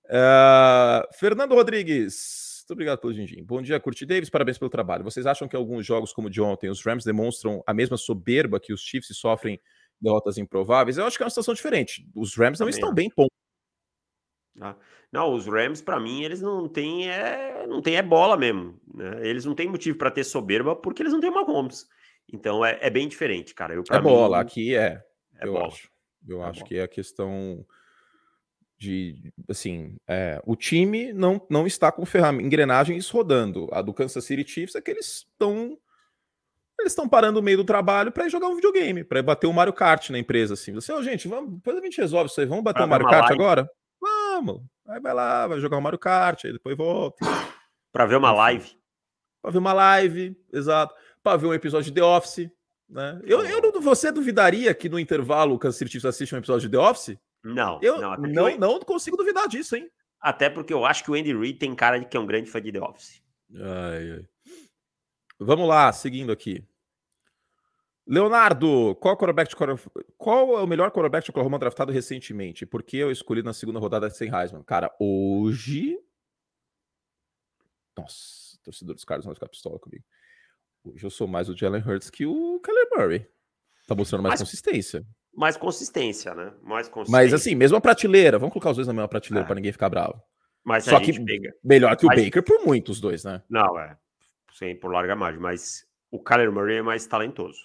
Uh, 0.06 1.08
Fernando 1.18 1.56
Rodrigues, 1.56 2.64
muito 2.64 2.74
obrigado 2.74 3.00
pelo 3.00 3.14
Jinjin. 3.14 3.44
Bom 3.44 3.62
dia, 3.62 3.80
Curti 3.80 4.06
Davis, 4.06 4.30
parabéns 4.30 4.58
pelo 4.58 4.70
trabalho. 4.70 5.04
Vocês 5.04 5.26
acham 5.26 5.48
que 5.48 5.56
alguns 5.56 5.86
jogos 5.86 6.12
como 6.12 6.30
de 6.30 6.42
ontem, 6.42 6.70
os 6.70 6.84
Rams 6.84 7.06
demonstram 7.06 7.64
a 7.66 7.74
mesma 7.74 7.98
soberba 7.98 8.60
que 8.60 8.74
os 8.74 8.82
Chiefs 8.82 9.18
sofrem 9.18 9.60
derrotas 10.00 10.38
improváveis? 10.38 10.98
Eu 10.98 11.06
acho 11.06 11.18
que 11.18 11.24
é 11.24 11.26
uma 11.26 11.30
situação 11.30 11.54
diferente. 11.54 12.06
Os 12.16 12.36
Rams 12.36 12.60
não 12.60 12.68
Também 12.68 12.80
estão 12.80 12.94
bem 12.94 13.10
pontos. 13.10 13.34
Ah, 14.62 14.76
não, 15.12 15.34
os 15.34 15.48
Rams, 15.48 15.82
para 15.82 16.00
mim, 16.00 16.24
eles 16.24 16.42
não 16.42 16.68
têm 16.68 17.10
é, 17.10 17.66
não 17.68 17.82
tem 17.82 17.96
é 17.96 18.02
bola 18.02 18.38
mesmo. 18.38 18.80
Né? 18.94 19.28
Eles 19.28 19.46
não 19.46 19.56
têm 19.56 19.68
motivo 19.68 19.98
para 19.98 20.12
ter 20.12 20.24
soberba 20.24 20.76
porque 20.76 21.02
eles 21.02 21.14
não 21.14 21.20
têm 21.20 21.32
Mahomes. 21.32 21.88
Então 22.32 22.66
é, 22.66 22.78
é 22.82 22.90
bem 22.90 23.08
diferente, 23.08 23.54
cara. 23.54 23.74
Eu, 23.74 23.84
é 23.90 24.00
bola, 24.00 24.40
aqui 24.40 24.76
é. 24.76 25.04
é 25.40 25.48
eu 25.48 25.54
bola. 25.54 25.68
acho. 25.68 25.90
Eu 26.28 26.42
é 26.42 26.46
acho 26.46 26.60
bola. 26.60 26.68
que 26.68 26.78
é 26.78 26.84
a 26.84 26.88
questão 26.88 27.66
de 28.78 29.32
assim, 29.50 29.96
é, 30.08 30.42
o 30.46 30.56
time 30.56 31.14
não, 31.14 31.46
não 31.50 31.68
está 31.68 31.92
com 31.92 32.04
engrenagens 32.42 33.10
rodando. 33.10 33.70
A 33.72 33.82
do 33.82 33.94
Kansas 33.94 34.26
City 34.26 34.50
Chiefs 34.50 34.76
é 34.76 34.82
que 34.82 34.92
eles 34.92 35.26
estão 35.30 35.78
eles 36.80 36.92
estão 36.92 37.08
parando 37.08 37.40
no 37.40 37.46
meio 37.46 37.58
do 37.58 37.64
trabalho 37.64 38.12
para 38.12 38.28
jogar 38.28 38.48
um 38.48 38.56
videogame, 38.56 39.04
para 39.04 39.22
bater 39.22 39.48
o 39.48 39.54
Mario 39.54 39.72
Kart 39.72 40.10
na 40.10 40.18
empresa 40.18 40.56
assim. 40.56 40.74
Você, 40.74 40.92
oh, 40.92 41.04
gente, 41.04 41.28
vamos, 41.28 41.54
depois 41.54 41.78
a 41.78 41.82
gente 41.82 42.02
resolve 42.02 42.30
isso 42.30 42.42
aí. 42.42 42.48
Vamos 42.48 42.64
bater 42.64 42.84
o 42.84 42.88
Mario 42.88 43.08
Kart 43.08 43.30
live. 43.30 43.36
agora? 43.36 43.70
Vamos. 44.02 44.64
Aí 44.88 45.00
vai 45.00 45.14
lá, 45.14 45.48
vai 45.48 45.60
jogar 45.60 45.78
o 45.78 45.82
Mario 45.82 46.00
Kart, 46.00 46.44
aí 46.44 46.52
depois 46.52 46.76
volta. 46.76 47.24
para 47.94 48.06
ver 48.06 48.18
uma 48.18 48.32
live. 48.32 48.76
Para 49.42 49.52
ver 49.52 49.60
uma 49.60 49.74
live, 49.74 50.36
exato 50.52 50.94
para 51.24 51.38
ver 51.38 51.48
um 51.48 51.54
episódio 51.54 51.92
de 51.92 52.00
The 52.00 52.04
Office. 52.06 52.52
Né? 52.90 53.20
Eu, 53.24 53.44
eu 53.44 53.62
não, 53.62 53.82
você 53.82 54.12
duvidaria 54.12 54.74
que 54.74 54.90
no 54.90 55.00
intervalo 55.00 55.56
o 55.56 55.60
Kansas 55.60 55.78
City 55.78 56.06
assiste 56.06 56.36
um 56.36 56.38
episódio 56.38 56.70
de 56.70 56.78
The 56.78 56.84
Office? 56.84 57.18
Não, 57.44 57.80
eu 57.82 58.00
não, 58.00 58.18
não, 58.18 58.50
eu... 58.50 58.60
não 58.60 58.80
consigo 58.80 59.18
duvidar 59.18 59.48
disso, 59.48 59.76
hein? 59.76 59.90
Até 60.20 60.50
porque 60.50 60.74
eu 60.74 60.86
acho 60.86 61.04
que 61.04 61.12
o 61.12 61.16
Andy 61.16 61.36
Reid 61.36 61.58
tem 61.58 61.76
cara 61.76 61.98
de 61.98 62.06
que 62.06 62.16
é 62.16 62.20
um 62.20 62.26
grande 62.26 62.50
fã 62.50 62.62
de 62.62 62.72
The 62.72 62.82
Office. 62.82 63.22
Ai, 63.56 64.12
ai. 64.12 64.26
Vamos 65.40 65.68
lá, 65.68 65.92
seguindo 65.92 66.32
aqui. 66.32 66.64
Leonardo, 68.06 68.96
qual, 69.00 69.18
quarterback 69.18 69.50
de, 69.50 69.56
qual 70.18 70.60
é 70.60 70.64
o 70.64 70.68
melhor 70.68 70.92
quarterback 70.92 71.26
de 71.26 71.32
Oklahoma 71.32 71.60
draftado 71.60 71.92
recentemente? 71.92 72.66
Por 72.66 72.84
que 72.84 72.98
eu 72.98 73.12
escolhi 73.12 73.42
na 73.42 73.54
segunda 73.54 73.80
rodada 73.80 74.10
sem 74.10 74.34
Heisman? 74.34 74.64
Cara, 74.64 74.94
hoje. 75.00 75.98
Nossa, 77.98 78.58
torcedor 78.64 78.96
dos 78.96 79.06
caras 79.06 79.26
vai 79.26 79.34
ficar 79.34 79.48
pistola 79.48 79.80
comigo. 79.80 80.04
Hoje 80.86 81.06
eu 81.06 81.10
sou 81.10 81.28
mais 81.28 81.48
o 81.48 81.56
Jalen 81.56 81.82
Hurts 81.82 82.10
que 82.10 82.26
o 82.26 82.60
Kyler 82.60 82.88
Murray. 82.92 83.28
Tá 83.88 83.96
mostrando 83.96 84.22
mais, 84.22 84.34
mais 84.34 84.42
consistência. 84.42 85.06
Mais 85.34 85.58
consistência, 85.58 86.36
né? 86.36 86.54
Mais 86.62 86.90
consistência. 86.90 87.12
Mas 87.12 87.34
assim, 87.34 87.56
mesma 87.56 87.80
prateleira. 87.80 88.38
Vamos 88.38 88.54
colocar 88.54 88.72
os 88.72 88.78
dois 88.78 88.88
na 88.88 88.94
mesma 88.94 89.08
prateleira 89.08 89.46
é. 89.46 89.48
para 89.48 89.56
ninguém 89.56 89.72
ficar 89.72 89.90
bravo. 89.90 90.22
Mas 90.64 90.86
Só 90.86 91.00
que 91.00 91.14
pega... 91.24 91.54
melhor 91.64 91.96
que 91.96 92.06
o 92.06 92.08
mas... 92.08 92.24
Baker 92.24 92.44
por 92.44 92.66
muitos 92.66 93.00
dois, 93.00 93.24
né? 93.24 93.42
Não, 93.50 93.80
é. 93.80 93.98
Sem 94.54 94.78
por 94.78 94.92
larga 94.92 95.16
margem. 95.16 95.42
Mas 95.42 95.86
o 96.12 96.22
Kyler 96.22 96.52
Murray 96.52 96.78
é 96.78 96.82
mais 96.82 97.06
talentoso. 97.08 97.60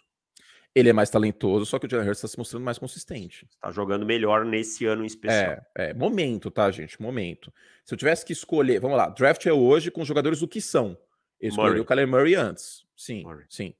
Ele 0.74 0.90
é 0.90 0.92
mais 0.92 1.10
talentoso, 1.10 1.66
só 1.66 1.78
que 1.78 1.86
o 1.86 1.90
Jalen 1.90 2.06
Hurts 2.06 2.18
está 2.18 2.28
se 2.28 2.38
mostrando 2.38 2.64
mais 2.64 2.78
consistente. 2.78 3.48
Está 3.52 3.72
jogando 3.72 4.06
melhor 4.06 4.44
nesse 4.44 4.86
ano 4.86 5.02
em 5.02 5.06
especial. 5.06 5.60
É, 5.76 5.90
é, 5.90 5.94
momento, 5.94 6.50
tá, 6.50 6.70
gente? 6.70 7.00
Momento. 7.02 7.52
Se 7.84 7.94
eu 7.94 7.98
tivesse 7.98 8.24
que 8.24 8.32
escolher, 8.32 8.80
vamos 8.80 8.96
lá, 8.96 9.08
draft 9.08 9.44
é 9.46 9.52
hoje 9.52 9.90
com 9.90 10.02
os 10.02 10.08
jogadores 10.08 10.40
do 10.40 10.46
que 10.46 10.60
são. 10.60 10.96
Eu 11.40 11.48
escolhi 11.48 11.80
o 11.80 11.84
Kyler 11.84 12.06
Murray 12.06 12.34
antes. 12.34 12.88
Sim, 12.99 13.22
Murray. 13.22 13.46
sim. 13.49 13.74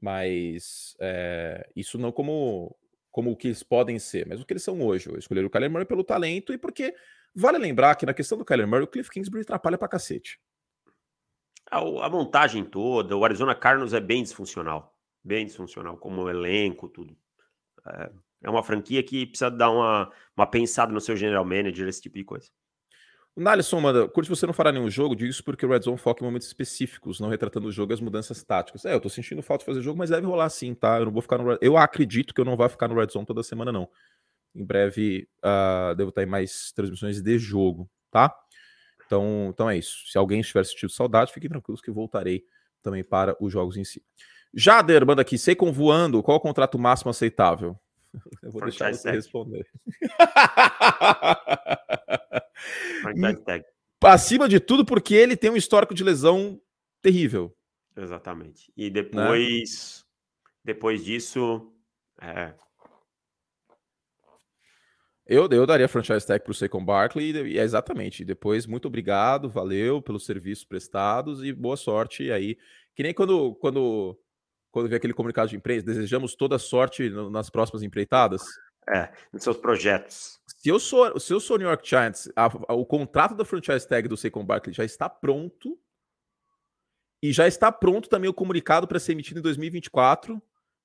Mas 0.00 0.96
é, 1.00 1.68
isso 1.74 1.98
não 1.98 2.12
como, 2.12 2.74
como 3.10 3.32
o 3.32 3.36
que 3.36 3.48
eles 3.48 3.62
podem 3.64 3.98
ser, 3.98 4.24
mas 4.26 4.40
o 4.40 4.46
que 4.46 4.52
eles 4.52 4.62
são 4.62 4.80
hoje. 4.80 5.10
Eu 5.10 5.18
escolhi 5.18 5.44
o 5.44 5.50
Kyler 5.50 5.68
Murray 5.68 5.84
pelo 5.84 6.04
talento 6.04 6.52
e 6.52 6.56
porque 6.56 6.94
vale 7.34 7.58
lembrar 7.58 7.96
que 7.96 8.06
na 8.06 8.14
questão 8.14 8.38
do 8.38 8.44
Kyler 8.44 8.68
Murray, 8.68 8.84
o 8.84 8.86
Cliff 8.86 9.10
Kingsbury 9.10 9.42
atrapalha 9.42 9.76
pra 9.76 9.88
cacete. 9.88 10.40
A, 11.68 11.78
a 11.78 12.08
montagem 12.08 12.64
toda, 12.64 13.16
o 13.16 13.24
Arizona 13.24 13.54
Cardinals 13.54 13.92
é 13.92 14.00
bem 14.00 14.22
disfuncional. 14.22 14.96
Bem 15.22 15.44
disfuncional, 15.44 15.98
como 15.98 16.30
elenco, 16.30 16.88
tudo. 16.88 17.18
É, 17.84 18.12
é 18.44 18.48
uma 18.48 18.62
franquia 18.62 19.02
que 19.02 19.26
precisa 19.26 19.50
dar 19.50 19.70
uma, 19.70 20.10
uma 20.36 20.46
pensada 20.46 20.92
no 20.92 21.00
seu 21.00 21.16
general 21.16 21.44
manager, 21.44 21.88
esse 21.88 22.00
tipo 22.00 22.16
de 22.16 22.24
coisa. 22.24 22.48
Nalisson 23.40 23.80
manda, 23.80 24.06
curte 24.06 24.28
você 24.28 24.46
não 24.46 24.52
fará 24.52 24.70
nenhum 24.70 24.90
jogo, 24.90 25.16
diz 25.16 25.30
isso 25.30 25.44
porque 25.44 25.64
o 25.64 25.68
Red 25.68 25.80
Zone 25.80 25.96
foca 25.96 26.22
em 26.22 26.26
momentos 26.26 26.46
específicos, 26.46 27.18
não 27.18 27.30
retratando 27.30 27.68
o 27.68 27.72
jogo 27.72 27.92
e 27.92 27.94
as 27.94 28.00
mudanças 28.00 28.42
táticas. 28.44 28.84
É, 28.84 28.92
eu 28.92 29.00
tô 29.00 29.08
sentindo 29.08 29.42
falta 29.42 29.62
de 29.62 29.66
fazer 29.66 29.80
jogo, 29.80 29.98
mas 29.98 30.10
deve 30.10 30.26
rolar 30.26 30.50
sim, 30.50 30.74
tá? 30.74 30.98
Eu 30.98 31.06
não 31.06 31.12
vou 31.12 31.22
ficar 31.22 31.38
no 31.38 31.58
Eu 31.60 31.76
acredito 31.76 32.34
que 32.34 32.40
eu 32.40 32.44
não 32.44 32.56
vou 32.56 32.68
ficar 32.68 32.86
no 32.86 32.94
Red 32.94 33.08
Zone 33.08 33.24
toda 33.24 33.42
semana, 33.42 33.72
não. 33.72 33.88
Em 34.54 34.64
breve 34.64 35.26
uh, 35.42 35.94
devo 35.94 36.10
estar 36.10 36.22
em 36.22 36.26
mais 36.26 36.70
transmissões 36.72 37.22
de 37.22 37.38
jogo, 37.38 37.88
tá? 38.10 38.34
Então, 39.06 39.48
então 39.48 39.70
é 39.70 39.78
isso. 39.78 40.06
Se 40.06 40.18
alguém 40.18 40.40
estiver 40.40 40.64
sentindo 40.64 40.92
saudade, 40.92 41.32
fiquem 41.32 41.48
tranquilos 41.48 41.80
que 41.80 41.90
voltarei 41.90 42.44
também 42.82 43.02
para 43.02 43.34
os 43.40 43.52
jogos 43.52 43.76
em 43.76 43.84
si. 43.84 44.02
Jader 44.52 45.06
manda 45.06 45.22
aqui, 45.22 45.38
sei 45.38 45.54
com 45.54 45.72
voando, 45.72 46.22
qual 46.22 46.36
o 46.36 46.40
contrato 46.40 46.78
máximo 46.78 47.10
aceitável? 47.10 47.78
Eu 48.42 48.50
vou 48.50 48.62
deixar 48.62 48.92
você 48.92 49.10
responder. 49.10 49.66
Acima 54.02 54.48
de 54.48 54.58
tudo, 54.58 54.84
porque 54.84 55.14
ele 55.14 55.36
tem 55.36 55.50
um 55.50 55.56
histórico 55.56 55.94
de 55.94 56.02
lesão 56.02 56.60
terrível. 57.02 57.54
Exatamente. 57.96 58.72
E 58.76 58.88
depois, 58.88 60.04
né? 60.04 60.72
depois 60.72 61.04
disso, 61.04 61.72
é... 62.20 62.54
eu, 65.26 65.48
eu 65.50 65.66
daria 65.66 65.88
franchise 65.88 66.26
tag 66.26 66.42
para 66.42 66.50
o 66.50 66.54
Saquon 66.54 66.84
Barkley 66.84 67.32
e 67.32 67.58
é 67.58 67.62
exatamente. 67.62 68.24
Depois, 68.24 68.66
muito 68.66 68.88
obrigado, 68.88 69.50
valeu 69.50 70.00
pelos 70.00 70.24
serviços 70.24 70.64
prestados 70.64 71.42
e 71.44 71.52
boa 71.52 71.76
sorte 71.76 72.30
aí. 72.32 72.56
Que 72.94 73.02
nem 73.02 73.12
quando, 73.12 73.54
quando 73.56 74.18
quando 74.70 74.88
vê 74.88 74.96
aquele 74.96 75.12
comunicado 75.12 75.50
de 75.50 75.56
imprensa, 75.56 75.84
desejamos 75.84 76.34
toda 76.34 76.58
sorte 76.58 77.10
nas 77.10 77.50
próximas 77.50 77.82
empreitadas? 77.82 78.42
É, 78.88 79.12
nos 79.32 79.42
seus 79.42 79.56
projetos. 79.56 80.39
Se 80.60 80.68
eu 80.68 80.78
sou, 80.78 81.18
se 81.18 81.32
eu 81.32 81.40
sou 81.40 81.56
New 81.56 81.66
York 81.66 81.88
Giants, 81.88 82.30
a, 82.36 82.44
a, 82.44 82.74
o 82.74 82.84
contrato 82.84 83.34
da 83.34 83.46
franchise 83.46 83.88
tag 83.88 84.06
do 84.06 84.14
Saquon 84.14 84.44
Barkley 84.44 84.74
já 84.74 84.84
está 84.84 85.08
pronto 85.08 85.80
e 87.22 87.32
já 87.32 87.48
está 87.48 87.72
pronto 87.72 88.10
também 88.10 88.28
o 88.28 88.34
comunicado 88.34 88.86
para 88.86 89.00
ser 89.00 89.12
emitido 89.12 89.40
em 89.40 89.42
2024 89.42 90.40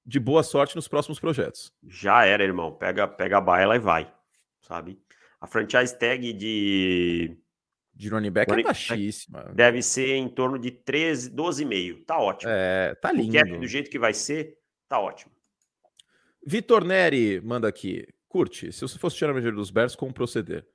de 0.06 0.18
boa 0.18 0.44
sorte 0.44 0.78
nos 0.78 0.88
próximos 0.88 1.20
projetos. 1.20 1.74
Já 1.86 2.26
era, 2.26 2.42
irmão. 2.42 2.72
Pega, 2.72 3.06
pega 3.06 3.38
a 3.38 3.42
baila 3.42 3.76
e 3.76 3.80
vai, 3.80 4.10
sabe? 4.62 4.98
A 5.42 5.46
franchise 5.46 6.00
tag 6.00 6.32
de 6.32 7.38
de 7.94 8.08
running 8.08 8.32
back 8.32 8.50
é 8.50 8.54
running 8.54 8.64
é 8.64 8.68
baixíssima. 8.68 9.52
Deve 9.54 9.82
ser 9.82 10.16
em 10.16 10.30
torno 10.30 10.58
de 10.58 10.72
13, 10.72 11.32
12,5. 11.32 12.06
Tá 12.06 12.18
ótimo. 12.18 12.50
É, 12.50 12.96
tá 12.96 13.12
lindo. 13.12 13.30
O 13.30 13.34
cap 13.34 13.58
do 13.58 13.68
jeito 13.68 13.92
que 13.92 14.00
vai 14.00 14.14
ser, 14.14 14.58
tá 14.88 14.98
ótimo. 15.02 15.34
Vitor 16.48 16.86
Neri 16.86 17.42
manda 17.42 17.68
aqui. 17.68 18.08
Curte, 18.36 18.70
se 18.74 18.82
você 18.82 19.00
fosse 19.00 19.16
tirar 19.16 19.34
a 19.34 19.50
dos 19.50 19.72
Bears, 19.72 19.96
como 19.96 20.14
proceder? 20.14 20.68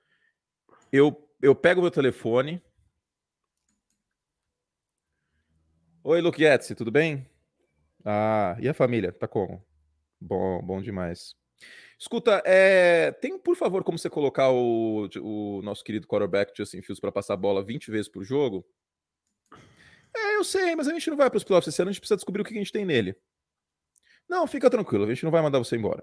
Eu, 0.91 1.31
eu 1.43 1.55
pego 1.55 1.83
meu 1.83 1.91
telefone. 1.91 2.65
Oi, 6.03 6.23
Luke 6.23 6.43
Yetzi, 6.43 6.75
tudo 6.75 6.91
bem? 6.91 7.29
Ah, 8.03 8.57
e 8.59 8.67
a 8.67 8.73
família? 8.73 9.13
Tá 9.13 9.29
como? 9.29 9.63
Bom, 10.19 10.63
bom 10.63 10.81
demais. 10.81 11.35
Escuta, 11.99 12.43
é, 12.47 13.13
tem, 13.13 13.39
por 13.39 13.55
favor, 13.55 13.85
como 13.85 13.99
você 13.99 14.09
colocar 14.09 14.51
o, 14.51 15.11
o 15.21 15.61
nosso 15.61 15.85
querido 15.85 16.07
quarterback 16.07 16.57
Justin 16.57 16.81
Fields 16.81 16.99
para 16.99 17.13
passar 17.13 17.35
a 17.35 17.37
bola 17.37 17.63
20 17.63 17.91
vezes 17.91 18.09
por 18.09 18.25
jogo? 18.25 18.67
É, 20.17 20.37
eu 20.37 20.45
sei, 20.45 20.75
mas 20.75 20.89
a 20.89 20.95
gente 20.95 21.11
não 21.11 21.17
vai 21.19 21.29
para 21.29 21.37
os 21.37 21.45
playoffs 21.45 21.69
esse 21.75 21.83
ano, 21.83 21.91
a 21.91 21.93
gente 21.93 22.01
precisa 22.01 22.17
descobrir 22.17 22.41
o 22.41 22.45
que 22.47 22.55
a 22.55 22.57
gente 22.57 22.73
tem 22.73 22.87
nele. 22.87 23.15
Não, 24.27 24.47
fica 24.47 24.71
tranquilo, 24.71 25.05
a 25.05 25.09
gente 25.09 25.25
não 25.25 25.31
vai 25.31 25.43
mandar 25.43 25.59
você 25.59 25.77
embora. 25.77 26.03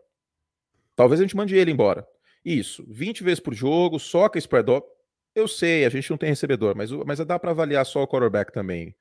Talvez 0.98 1.22
a 1.22 1.24
gente 1.24 1.38
mande 1.38 1.56
ele 1.56 1.72
embora. 1.72 2.06
Isso, 2.44 2.84
20 2.90 3.24
vezes 3.24 3.40
por 3.40 3.54
jogo, 3.54 4.00
soca 4.00 4.40
spread 4.40 4.72
up. 4.72 4.88
Eu 5.36 5.48
sei, 5.48 5.86
a 5.86 5.90
gente 5.90 6.10
não 6.10 6.18
tem 6.18 6.30
recebedor, 6.30 6.76
mas, 6.76 6.92
mas 6.92 7.20
dá 7.20 7.38
para 7.38 7.52
avaliar 7.52 7.86
só 7.86 8.02
o 8.02 8.08
quarterback 8.08 8.52
também. 8.52 8.96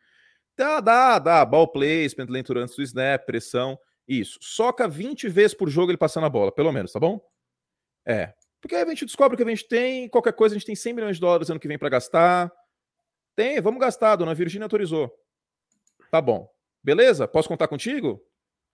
Dá, 0.55 0.79
dá, 0.81 1.19
dá. 1.19 1.45
Ball 1.45 1.67
placement, 1.67 2.27
leitura 2.29 2.63
antes 2.63 2.77
do 2.77 2.83
snap, 2.83 3.25
pressão. 3.25 3.79
Isso. 4.07 4.39
Soca 4.43 4.87
20 4.87 5.27
vezes 5.31 5.55
por 5.55 5.71
jogo 5.71 5.91
ele 5.91 5.97
passando 5.97 6.27
a 6.27 6.29
bola, 6.29 6.53
pelo 6.53 6.71
menos, 6.71 6.93
tá 6.93 7.01
bom? 7.01 7.19
É. 8.07 8.35
Porque 8.61 8.75
aí 8.75 8.83
a 8.83 8.89
gente 8.89 9.07
descobre 9.07 9.35
que 9.35 9.43
a 9.43 9.49
gente 9.49 9.67
tem, 9.67 10.07
qualquer 10.09 10.35
coisa, 10.35 10.55
a 10.55 10.59
gente 10.59 10.67
tem 10.67 10.77
100 10.77 10.93
milhões 10.93 11.17
de 11.17 11.21
dólares 11.23 11.49
ano 11.49 11.59
que 11.59 11.69
vem 11.69 11.79
para 11.79 11.89
gastar. 11.89 12.53
Tem, 13.35 13.59
vamos 13.61 13.81
gastar, 13.81 14.17
dona 14.17 14.35
Virgínia 14.35 14.67
autorizou. 14.67 15.11
Tá 16.11 16.21
bom. 16.21 16.47
Beleza? 16.85 17.27
Posso 17.27 17.49
contar 17.49 17.69
contigo? 17.69 18.23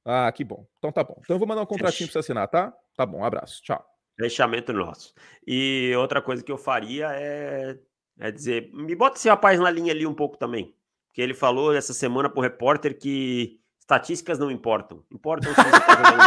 Ah, 0.04 0.30
que 0.32 0.44
bom. 0.44 0.66
Então 0.78 0.90
tá 0.90 1.04
bom. 1.04 1.16
Então 1.20 1.36
eu 1.36 1.38
vou 1.38 1.46
mandar 1.46 1.62
um 1.62 1.66
contratinho 1.66 2.08
para 2.08 2.14
você 2.14 2.18
assinar, 2.18 2.48
tá? 2.48 2.72
Tá 2.96 3.06
bom, 3.06 3.18
um 3.18 3.24
abraço. 3.24 3.62
Tchau. 3.62 3.84
Fechamento 4.18 4.72
nosso. 4.72 5.14
E 5.46 5.92
outra 5.96 6.20
coisa 6.20 6.42
que 6.42 6.52
eu 6.52 6.58
faria 6.58 7.08
é, 7.12 7.78
é 8.18 8.30
dizer, 8.30 8.70
me 8.72 8.94
bota 8.94 9.16
esse 9.16 9.28
rapaz 9.28 9.58
na 9.58 9.70
linha 9.70 9.92
ali 9.92 10.06
um 10.06 10.14
pouco 10.14 10.36
também. 10.36 10.74
Porque 11.08 11.22
ele 11.22 11.34
falou 11.34 11.74
essa 11.74 11.92
semana 11.92 12.28
pro 12.28 12.40
repórter 12.42 12.98
que 12.98 13.60
Estatísticas 13.78 14.38
não 14.38 14.50
importam. 14.50 15.04
Importam 15.10 15.52
se 15.52 15.60
você 15.60 15.68
está 15.76 15.96
jogando 15.96 16.22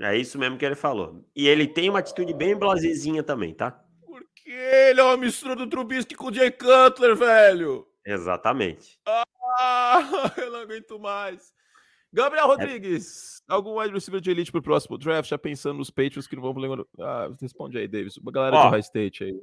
É 0.00 0.16
isso 0.16 0.38
mesmo 0.38 0.56
que 0.56 0.64
ele 0.64 0.74
falou. 0.74 1.22
E 1.36 1.46
ele 1.46 1.66
tem 1.66 1.90
uma 1.90 1.98
atitude 1.98 2.32
bem 2.32 2.56
blasezinha 2.56 3.22
também, 3.22 3.52
tá? 3.52 3.78
Porque 4.06 4.50
ele 4.50 5.00
é 5.00 5.04
uma 5.04 5.16
mistura 5.16 5.54
do 5.54 5.66
Trubisky 5.66 6.14
com 6.14 6.28
o 6.28 6.32
Jay 6.32 6.50
Cutler, 6.50 7.14
velho. 7.14 7.86
Exatamente. 8.04 8.98
Ah, 9.06 10.02
eu 10.38 10.50
não 10.50 10.60
aguento 10.60 10.98
mais. 10.98 11.52
Gabriel 12.12 12.44
é. 12.44 12.48
Rodrigues, 12.48 13.42
é... 13.48 13.52
algum 13.52 13.78
wide 13.80 13.92
receiver 13.92 14.20
de 14.20 14.30
elite 14.30 14.50
pro 14.50 14.62
próximo 14.62 14.98
draft? 14.98 15.28
Já 15.28 15.38
pensando 15.38 15.78
nos 15.78 15.90
Patriots 15.90 16.26
que 16.26 16.34
não 16.34 16.42
vão 16.42 16.52
lembrar. 16.52 16.84
Ah, 16.98 17.30
responde 17.40 17.78
aí, 17.78 17.86
Davis. 17.86 18.16
Uma 18.16 18.32
galera 18.32 18.56
Ó, 18.56 18.64
de 18.64 18.70
high 18.70 18.80
state 18.80 19.24
aí. 19.24 19.34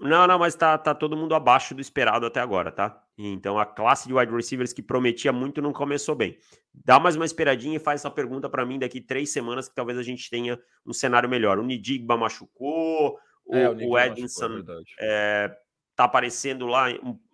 Não, 0.00 0.26
não, 0.26 0.38
mas 0.38 0.54
tá, 0.54 0.76
tá 0.76 0.94
todo 0.94 1.16
mundo 1.16 1.34
abaixo 1.34 1.74
do 1.74 1.80
esperado 1.80 2.26
até 2.26 2.40
agora, 2.40 2.70
tá? 2.70 3.02
Então 3.16 3.58
a 3.58 3.66
classe 3.66 4.06
de 4.06 4.14
wide 4.14 4.32
receivers 4.32 4.72
que 4.72 4.82
prometia 4.82 5.32
muito 5.32 5.60
não 5.62 5.72
começou 5.72 6.14
bem. 6.14 6.36
Dá 6.72 7.00
mais 7.00 7.16
uma 7.16 7.24
esperadinha 7.24 7.76
e 7.76 7.80
faz 7.80 8.00
essa 8.00 8.10
pergunta 8.10 8.48
para 8.48 8.64
mim 8.64 8.78
daqui 8.78 9.00
três 9.00 9.30
semanas 9.30 9.68
que 9.68 9.74
talvez 9.74 9.98
a 9.98 10.02
gente 10.02 10.30
tenha 10.30 10.58
um 10.86 10.92
cenário 10.92 11.28
melhor. 11.28 11.58
O 11.58 11.64
Nidigba 11.64 12.16
machucou, 12.16 13.18
o, 13.44 13.56
é, 13.56 13.68
o, 13.68 13.90
o 13.90 13.98
Edinson 13.98 14.48
machucou, 14.48 14.84
é, 15.00 15.56
tá 15.96 16.04
aparecendo 16.04 16.66
lá 16.66 16.86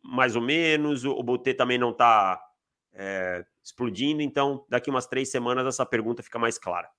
mais 0.03 0.37
ou 0.37 0.43
menos, 0.43 1.05
o, 1.05 1.11
o 1.13 1.23
Botê 1.23 1.53
também 1.53 1.77
não 1.77 1.93
tá 1.93 2.41
é, 2.95 3.45
explodindo. 3.65 4.21
Então, 4.21 4.65
daqui 4.69 4.91
umas 4.91 5.07
três 5.07 5.31
semanas, 5.31 5.67
essa 5.67 5.87
pergunta 5.87 6.23
fica 6.23 6.39
mais 6.39 6.59
clara. 6.59 6.91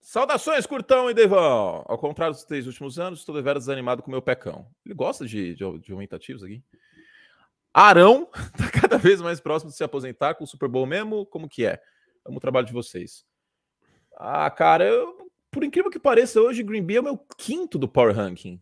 Saudações, 0.00 0.66
Curtão 0.66 1.08
e 1.08 1.14
Devão! 1.14 1.84
Ao 1.86 1.96
contrário 1.96 2.34
dos 2.34 2.42
três 2.42 2.66
últimos 2.66 2.98
anos, 2.98 3.20
estou 3.20 3.34
deveras 3.34 3.62
desanimado 3.62 4.02
com 4.02 4.08
o 4.08 4.10
meu 4.10 4.20
pecão. 4.20 4.66
Ele 4.84 4.94
gosta 4.94 5.24
de, 5.24 5.54
de, 5.54 5.78
de 5.78 5.92
aumentativos 5.92 6.42
aqui. 6.42 6.64
Arão 7.72 8.28
está 8.34 8.68
cada 8.80 8.98
vez 8.98 9.20
mais 9.20 9.38
próximo 9.38 9.70
de 9.70 9.76
se 9.76 9.84
aposentar 9.84 10.34
com 10.34 10.42
o 10.42 10.46
Super 10.46 10.68
Bowl 10.68 10.84
mesmo? 10.84 11.24
Como 11.26 11.48
que 11.48 11.64
é? 11.64 11.80
Amo 12.26 12.38
o 12.38 12.40
trabalho 12.40 12.66
de 12.66 12.72
vocês. 12.72 13.24
Ah, 14.16 14.50
cara, 14.50 14.84
eu, 14.84 15.30
por 15.48 15.62
incrível 15.62 15.90
que 15.90 15.98
pareça, 15.98 16.40
hoje 16.40 16.64
Green 16.64 16.84
Bay 16.84 16.96
é 16.96 17.00
o 17.00 17.04
meu 17.04 17.18
quinto 17.38 17.78
do 17.78 17.88
Power 17.88 18.14
Ranking. 18.14 18.60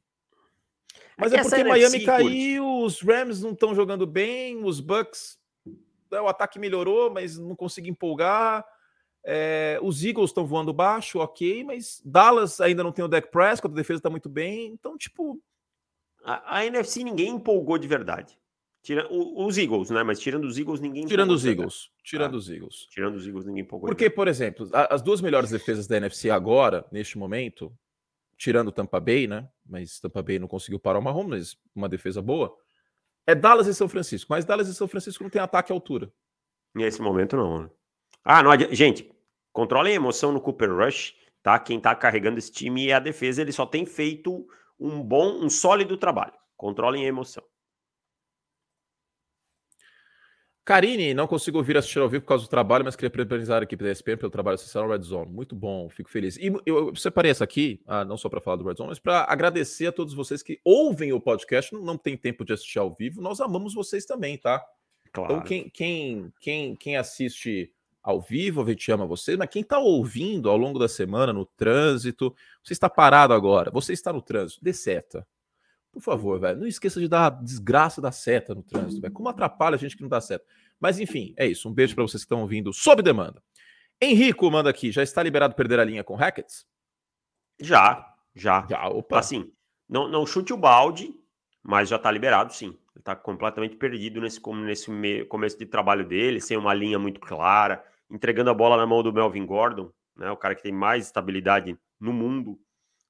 Mas 1.19 1.33
é 1.33 1.43
porque 1.43 1.64
Miami 1.64 2.05
caiu, 2.05 2.83
os 2.83 3.01
Rams 3.01 3.43
não 3.43 3.51
estão 3.51 3.75
jogando 3.75 4.07
bem, 4.07 4.62
os 4.64 4.79
Bucks, 4.79 5.37
né, 6.11 6.21
o 6.21 6.29
ataque 6.29 6.59
melhorou, 6.59 7.11
mas 7.11 7.37
não 7.37 7.57
consegui 7.57 7.91
empolgar. 7.91 8.64
É, 9.25 9.79
os 9.83 10.05
Eagles 10.05 10.31
estão 10.31 10.47
voando 10.47 10.73
baixo, 10.73 11.19
ok, 11.19 11.64
mas 11.64 12.01
Dallas 12.05 12.61
ainda 12.61 12.83
não 12.83 12.93
tem 12.93 13.05
o 13.05 13.09
Dak 13.09 13.31
Prescott, 13.31 13.73
a 13.73 13.77
defesa 13.77 13.99
está 13.99 14.09
muito 14.09 14.29
bem. 14.29 14.69
Então, 14.69 14.97
tipo. 14.97 15.41
A, 16.25 16.59
a, 16.59 16.66
NFC 16.66 17.03
ninguém 17.03 17.31
empolgou 17.31 17.79
de 17.79 17.89
verdade. 17.89 18.39
Tira, 18.83 19.07
o, 19.11 19.45
os 19.45 19.59
Eagles, 19.59 19.91
né? 19.91 20.03
Mas 20.03 20.21
tirando 20.21 20.45
os 20.45 20.57
Eagles, 20.57 20.81
ninguém 20.81 21.05
Tirando 21.05 21.33
os 21.33 21.45
Eagles. 21.45 21.91
Tirando 22.03 22.35
ah, 22.35 22.39
os 22.39 22.49
Eagles. 22.49 22.87
Tirando 22.91 23.16
os 23.16 23.27
Eagles, 23.27 23.45
ninguém 23.45 23.62
empolgou. 23.62 23.89
Porque, 23.89 24.09
por 24.09 24.29
exemplo, 24.29 24.69
as 24.73 25.03
duas 25.03 25.21
melhores 25.21 25.51
defesas 25.51 25.87
da 25.87 25.97
NFC 25.97 26.31
agora, 26.31 26.87
neste 26.91 27.19
momento, 27.19 27.73
tirando 28.39 28.72
Tampa 28.72 29.01
Bay, 29.01 29.26
né? 29.26 29.47
Mas 29.66 29.99
Tampa 29.99 30.22
Bay 30.22 30.39
não 30.39 30.49
conseguiu 30.49 30.78
parar 30.78 31.01
o 31.01 31.03
Mahomes, 31.03 31.28
mas 31.28 31.57
uma 31.74 31.89
defesa 31.89 32.22
boa. 32.22 32.57
É 33.26 33.34
Dallas 33.34 33.66
e 33.66 33.74
São 33.74 33.89
Francisco, 33.89 34.28
mas 34.30 34.45
Dallas 34.45 34.68
e 34.68 34.74
São 34.74 34.89
Francisco 34.89 35.22
não 35.22 35.28
tem 35.28 35.43
ataque 35.43 35.72
à 35.72 35.74
altura. 35.74 36.11
Nesse 36.74 37.03
momento 37.03 37.36
não. 37.36 37.64
Né? 37.64 37.70
Ah, 38.24 38.43
não 38.43 38.51
adianta. 38.51 38.74
Gente, 38.74 39.11
controlem 39.53 39.93
a 39.93 39.97
emoção 39.97 40.32
no 40.32 40.41
Cooper 40.41 40.72
Rush, 40.72 41.14
tá? 41.43 41.59
Quem 41.59 41.80
tá 41.80 41.95
carregando 41.95 42.39
esse 42.39 42.53
time 42.53 42.89
é 42.89 42.95
a 42.95 43.01
defesa, 43.01 43.43
ele 43.43 43.53
só 43.53 43.66
tem 43.66 43.84
feito 43.84 44.47
um 44.78 45.03
bom, 45.03 45.45
um 45.45 45.51
sólido 45.51 45.97
trabalho. 45.97 46.32
Controlem 46.57 47.05
a 47.05 47.09
emoção. 47.09 47.45
Karine, 50.69 51.14
não 51.14 51.27
consigo 51.27 51.57
ouvir 51.57 51.79
assistir 51.79 51.99
ao 51.99 52.11
vivo 52.11 52.25
por 52.25 52.29
causa 52.29 52.45
do 52.45 52.51
trabalho, 52.51 52.85
mas 52.85 52.95
queria 52.95 53.09
parabenizar 53.09 53.62
a 53.62 53.64
equipe 53.64 53.83
da 53.83 53.91
ESPN 53.91 54.19
pelo 54.19 54.31
trabalho 54.31 54.59
social 54.59 54.85
no 54.85 54.93
Red 54.93 55.01
Zone. 55.01 55.33
Muito 55.33 55.57
bom, 55.57 55.89
fico 55.89 56.11
feliz. 56.11 56.37
E 56.37 56.53
eu 56.66 56.95
separei 56.95 57.31
essa 57.31 57.43
aqui, 57.43 57.81
ah, 57.87 58.05
não 58.05 58.19
só 58.19 58.29
para 58.29 58.39
falar 58.39 58.57
do 58.57 58.64
Red 58.64 58.75
Zone, 58.75 58.91
mas 58.91 58.99
para 58.99 59.25
agradecer 59.33 59.87
a 59.87 59.93
todos 59.93 60.12
vocês 60.12 60.43
que 60.43 60.61
ouvem 60.62 61.11
o 61.11 61.19
podcast, 61.19 61.73
não, 61.73 61.81
não 61.81 61.97
tem 61.97 62.19
tempo 62.19 62.45
de 62.45 62.53
assistir 62.53 62.79
ao 62.79 62.95
vivo. 62.95 63.23
Nós 63.23 63.41
amamos 63.41 63.73
vocês 63.73 64.05
também, 64.05 64.37
tá? 64.37 64.62
Então, 65.09 65.25
claro. 65.25 65.33
Então, 65.37 65.47
quem, 65.47 65.71
quem, 65.71 66.33
quem, 66.39 66.77
quem 66.77 66.97
assiste 66.99 67.73
ao 68.03 68.21
vivo, 68.21 68.61
a 68.61 68.66
gente 68.66 68.93
ama 68.93 69.07
vocês, 69.07 69.39
mas 69.39 69.49
quem 69.49 69.62
está 69.62 69.79
ouvindo 69.79 70.51
ao 70.51 70.59
longo 70.59 70.79
da 70.79 70.87
semana, 70.87 71.33
no 71.33 71.47
trânsito, 71.47 72.37
você 72.62 72.75
está 72.75 72.91
parado 72.91 73.33
agora, 73.33 73.71
você 73.71 73.95
está 73.95 74.12
no 74.12 74.21
trânsito, 74.21 74.62
dê 74.62 74.75
seta. 74.75 75.27
Por 75.93 76.03
favor, 76.03 76.39
velho, 76.39 76.61
não 76.61 76.66
esqueça 76.66 77.01
de 77.01 77.09
dar 77.09 77.26
a 77.26 77.30
desgraça 77.30 78.01
da 78.01 78.12
seta 78.12 78.55
no 78.55 78.62
trânsito, 78.62 79.01
velho. 79.01 79.12
Como 79.12 79.28
atrapalha 79.28 79.74
a 79.74 79.78
gente 79.78 79.97
que 79.97 80.03
não 80.03 80.09
dá 80.09 80.20
seta. 80.20 80.45
Mas 80.78 81.01
enfim, 81.01 81.34
é 81.36 81.47
isso. 81.47 81.68
Um 81.68 81.72
beijo 81.72 81.95
para 81.95 82.05
vocês 82.05 82.22
que 82.22 82.26
estão 82.26 82.43
ouvindo 82.43 82.72
sob 82.72 83.03
demanda. 83.03 83.43
Henrico 84.01 84.49
manda 84.51 84.70
aqui, 84.70 84.93
já 84.93 85.03
está 85.03 85.22
liberado 85.22 85.55
perder 85.55 85.80
a 85.80 85.84
linha 85.84 86.05
com 86.05 86.14
Hackets? 86.14 86.66
Já, 87.61 88.14
já. 88.34 88.64
Já, 88.70 88.89
opa. 88.89 89.18
Assim, 89.18 89.51
não, 89.89 90.07
não 90.07 90.24
chute 90.24 90.53
o 90.53 90.57
balde, 90.57 91.12
mas 91.62 91.89
já 91.89 91.97
está 91.97 92.11
liberado, 92.11 92.53
sim. 92.53 92.68
Ele 92.68 93.01
está 93.01 93.16
completamente 93.16 93.76
perdido 93.76 94.20
nesse, 94.20 94.41
nesse 94.51 95.24
começo 95.24 95.59
de 95.59 95.66
trabalho 95.66 96.07
dele, 96.07 96.41
sem 96.41 96.57
uma 96.57 96.74
linha 96.74 96.99
muito 96.99 97.20
clara, 97.20 97.84
entregando 98.11 98.51
a 98.51 98.55
bola 98.55 98.76
na 98.76 98.86
mão 98.86 99.03
do 99.03 99.12
Melvin 99.12 99.45
Gordon, 99.45 99.91
né? 100.16 100.30
O 100.30 100.36
cara 100.36 100.55
que 100.55 100.62
tem 100.62 100.72
mais 100.72 101.07
estabilidade 101.07 101.76
no 101.99 102.12
mundo 102.12 102.59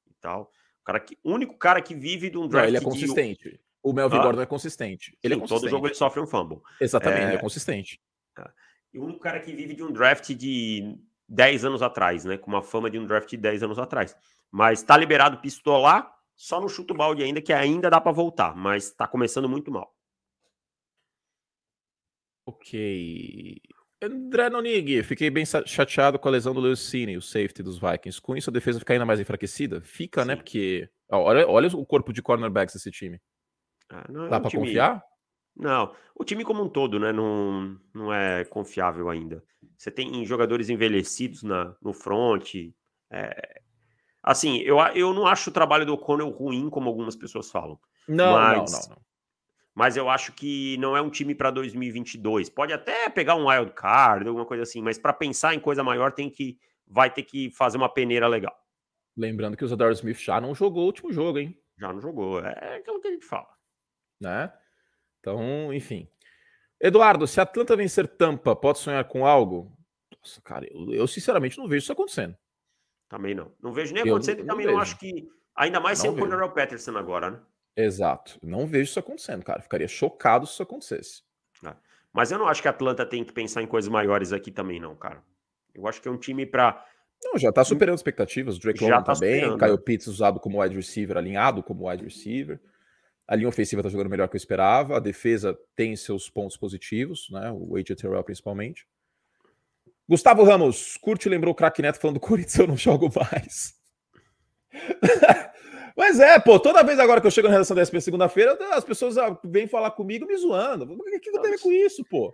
e 0.07 0.15
tal. 0.21 0.51
O 0.89 0.93
cara 0.93 1.01
que, 1.01 1.19
único 1.23 1.55
cara 1.57 1.83
que 1.83 1.95
vive 1.95 2.31
de 2.31 2.39
um 2.39 2.49
draft. 2.49 2.63
Não, 2.63 2.69
ele 2.69 2.77
é 2.79 2.81
consistente. 2.81 3.51
De... 3.51 3.61
O 3.83 3.93
Melvin 3.93 4.17
ah? 4.17 4.23
Gordon 4.23 4.41
é 4.41 4.47
consistente. 4.47 5.17
Ele 5.23 5.35
é 5.35 5.37
Sim, 5.37 5.39
é 5.39 5.41
consistente. 5.43 5.61
Todo 5.61 5.71
jogo 5.71 5.87
ele 5.87 5.95
sofre 5.95 6.21
um 6.21 6.27
fumble. 6.27 6.61
Exatamente, 6.81 7.21
é... 7.21 7.27
ele 7.27 7.35
é 7.35 7.39
consistente. 7.39 8.01
É. 8.39 8.51
E 8.95 8.99
o 8.99 9.05
único 9.05 9.21
cara 9.21 9.39
que 9.39 9.53
vive 9.53 9.75
de 9.75 9.83
um 9.83 9.93
draft 9.93 10.33
de 10.33 10.97
10 11.29 11.67
anos 11.67 11.83
atrás, 11.83 12.25
né? 12.25 12.39
Com 12.39 12.51
uma 12.51 12.63
fama 12.63 12.91
de 12.91 12.99
um 12.99 13.07
draft 13.07 13.29
de 13.29 13.37
10 13.37 13.63
anos 13.63 13.79
atrás. 13.79 14.17
Mas 14.51 14.83
tá 14.83 14.97
liberado 14.97 15.39
pistolar, 15.39 16.11
só 16.35 16.61
no 16.61 16.69
chuto 16.69 16.95
balde 16.95 17.23
ainda, 17.23 17.43
que 17.43 17.53
ainda 17.53 17.91
dá 17.91 18.01
para 18.01 18.13
voltar, 18.13 18.57
mas 18.57 18.91
tá 18.91 19.07
começando 19.07 19.49
muito 19.49 19.71
mal. 19.71 19.95
Ok. 22.47 23.61
André 24.01 24.49
Nonig, 24.49 25.03
fiquei 25.03 25.29
bem 25.29 25.45
chateado 25.45 26.19
com 26.19 26.29
a 26.29 26.31
lesão 26.31 26.55
do 26.55 26.61
Lewis 26.61 26.79
Cine, 26.81 27.17
o 27.17 27.23
safety 27.23 27.63
dos 27.63 27.79
Vikings. 27.79 28.21
Com 28.21 28.37
isso, 28.37 28.49
a 28.49 28.53
defesa 28.53 28.79
fica 28.79 28.93
ainda 28.93 29.05
mais 29.05 29.19
enfraquecida? 29.19 29.81
Fica, 29.81 30.25
né? 30.25 30.35
Sim. 30.35 30.37
né? 30.37 30.37
Porque. 30.37 30.91
Olha, 31.11 31.49
olha 31.49 31.69
o 31.69 31.85
corpo 31.85 32.13
de 32.13 32.23
cornerbacks 32.23 32.75
desse 32.75 32.91
time. 32.91 33.21
Ah, 33.91 34.05
é 34.09 34.13
Dá 34.13 34.39
um 34.39 34.41
para 34.41 34.51
time... 34.51 34.67
confiar? 34.67 35.03
Não, 35.57 35.93
o 36.15 36.25
time 36.25 36.45
como 36.45 36.63
um 36.63 36.69
todo, 36.69 37.01
né? 37.01 37.13
Não, 37.13 37.77
não 37.93 38.13
é 38.13 38.45
confiável 38.45 39.11
ainda. 39.11 39.43
Você 39.77 39.91
tem 39.91 40.25
jogadores 40.25 40.69
envelhecidos 40.69 41.43
na, 41.43 41.75
no 41.83 41.93
front. 41.93 42.55
É... 43.11 43.61
Assim, 44.23 44.59
eu, 44.59 44.79
eu 44.95 45.13
não 45.13 45.27
acho 45.27 45.51
o 45.51 45.53
trabalho 45.53 45.85
do 45.85 45.95
O'Connell 45.95 46.31
ruim, 46.31 46.71
como 46.71 46.89
algumas 46.89 47.17
pessoas 47.17 47.51
falam. 47.51 47.79
Não, 48.07 48.35
mas... 48.35 48.73
não, 48.73 48.81
não, 48.81 48.97
não 48.97 49.08
mas 49.79 49.97
eu 49.97 50.11
acho 50.11 50.33
que 50.33 50.77
não 50.79 50.97
é 50.97 51.01
um 51.01 51.09
time 51.09 51.37
para 51.37 51.53
2022. 51.53 52.51
Pode 52.51 52.73
até 52.73 53.09
pegar 53.09 53.37
um 53.37 53.49
wild 53.49 53.71
card, 53.75 54.27
alguma 54.27 54.45
coisa 54.45 54.65
assim, 54.65 54.83
mas 54.83 54.99
para 54.99 55.13
pensar 55.13 55.55
em 55.55 55.61
coisa 55.61 55.85
maior 55.85 56.11
tem 56.11 56.29
que 56.29 56.59
vai 56.85 57.09
ter 57.09 57.23
que 57.23 57.49
fazer 57.53 57.77
uma 57.77 57.89
peneira 57.89 58.27
legal. 58.27 58.53
Lembrando 59.17 59.57
que 59.57 59.65
o 59.65 59.69
Zadar 59.69 59.93
Smith 59.93 60.19
já 60.19 60.41
não 60.41 60.53
jogou 60.53 60.83
o 60.83 60.87
último 60.87 61.13
jogo, 61.13 61.39
hein? 61.39 61.57
Já 61.79 61.93
não 61.93 62.01
jogou, 62.01 62.41
é 62.41 62.79
aquilo 62.79 63.01
que 63.01 63.07
a 63.07 63.13
gente 63.13 63.25
fala. 63.25 63.47
Né? 64.21 64.53
Então, 65.21 65.73
enfim. 65.73 66.09
Eduardo, 66.81 67.25
se 67.29 67.39
a 67.39 67.45
Atlanta 67.45 67.77
vencer 67.77 68.09
Tampa, 68.09 68.57
pode 68.57 68.81
sonhar 68.81 69.05
com 69.05 69.25
algo? 69.25 69.73
Nossa, 70.21 70.43
cara, 70.43 70.67
eu, 70.73 70.93
eu 70.93 71.07
sinceramente 71.07 71.57
não 71.57 71.69
vejo 71.69 71.85
isso 71.85 71.93
acontecendo. 71.93 72.37
Também 73.09 73.33
não. 73.33 73.53
Não 73.63 73.73
vejo 73.73 73.95
nem 73.95 74.03
acontecendo 74.03 74.41
e 74.41 74.45
também 74.45 74.67
não, 74.67 74.73
não 74.73 74.81
acho 74.81 74.99
que. 74.99 75.29
Ainda 75.55 75.79
mais 75.79 76.01
não 76.01 76.07
sem 76.07 76.11
vejo. 76.11 76.27
o 76.27 76.29
Cornell 76.29 76.53
Patterson 76.53 76.97
agora, 76.99 77.31
né? 77.31 77.41
Exato. 77.79 78.41
Não 78.43 78.67
vejo 78.67 78.91
isso 78.91 78.99
acontecendo, 78.99 79.45
cara. 79.45 79.63
Ficaria 79.63 79.87
chocado 79.87 80.45
se 80.47 80.55
isso 80.55 80.63
acontecesse. 80.65 81.23
É. 81.65 81.73
Mas 82.13 82.33
eu 82.33 82.39
não 82.39 82.49
acho 82.49 82.61
que 82.61 82.67
a 82.67 82.73
Atlanta 82.73 83.07
tem 83.07 83.23
que 83.23 83.33
pensar 83.33 83.63
em 83.63 83.69
coisas 83.69 83.89
maiores 83.89 84.33
aqui 84.33 84.51
também, 84.51 84.81
não, 84.81 84.97
cara. 84.97 85.23
Eu 85.73 85.87
acho 85.87 86.03
que 86.03 86.09
é 86.09 86.11
um 86.11 86.19
time 86.19 86.45
para. 86.45 86.85
Não, 87.23 87.39
já 87.39 87.53
tá 87.53 87.65
superando 87.65 87.95
expectativas. 87.95 88.57
O 88.57 88.61
Drake 88.61 88.83
London 88.83 88.97
tá, 88.97 89.13
tá 89.15 89.21
bem. 89.21 89.57
Kyle 89.57 89.71
né? 89.71 89.77
Pitts 89.77 90.09
usado 90.09 90.41
como 90.41 90.61
wide 90.61 90.75
receiver, 90.75 91.17
alinhado 91.17 91.63
como 91.63 91.89
wide 91.89 92.03
receiver. 92.03 92.61
A 93.29 93.37
linha 93.37 93.49
ofensiva 93.49 93.83
tá 93.83 93.89
jogando 93.89 94.11
melhor 94.11 94.29
que 94.29 94.35
eu 94.35 94.39
esperava. 94.39 94.97
A 94.97 95.01
defesa 95.01 95.57
tem 95.77 95.95
seus 95.95 96.29
pontos 96.29 96.57
positivos, 96.57 97.29
né? 97.31 97.53
O 97.53 97.77
AJ 97.77 97.95
Terrell 97.97 98.25
principalmente. 98.25 98.89
Gustavo 100.09 100.43
Ramos, 100.43 100.97
curte 100.97 101.29
lembrou 101.29 101.53
o 101.53 101.55
craque 101.55 101.83
Neto 101.83 102.01
falando 102.01 102.15
do 102.15 102.21
Corinthians, 102.27 102.59
eu 102.59 102.67
não 102.67 102.77
jogo 102.77 103.09
mais. 103.15 103.75
Mas 105.99 106.21
é, 106.21 106.39
pô, 106.39 106.61
toda 106.61 106.85
vez 106.85 106.97
agora 107.01 107.21
que 107.21 107.27
eu 107.27 107.31
chego 107.31 107.49
na 107.49 107.55
redação 107.55 107.75
da 107.75 107.83
SP 107.83 107.99
segunda-feira, 108.01 108.57
as 108.71 108.85
pessoas 108.85 109.19
ah, 109.19 109.37
vêm 109.43 109.67
falar 109.67 109.91
comigo 109.91 110.29
me 110.29 110.37
zoando. 110.37 110.85
O 110.85 111.03
que, 111.03 111.19
que 111.19 111.31
eu 111.31 111.43
tenho 111.43 111.59
com 111.59 111.73
isso, 111.73 112.05
pô? 112.05 112.33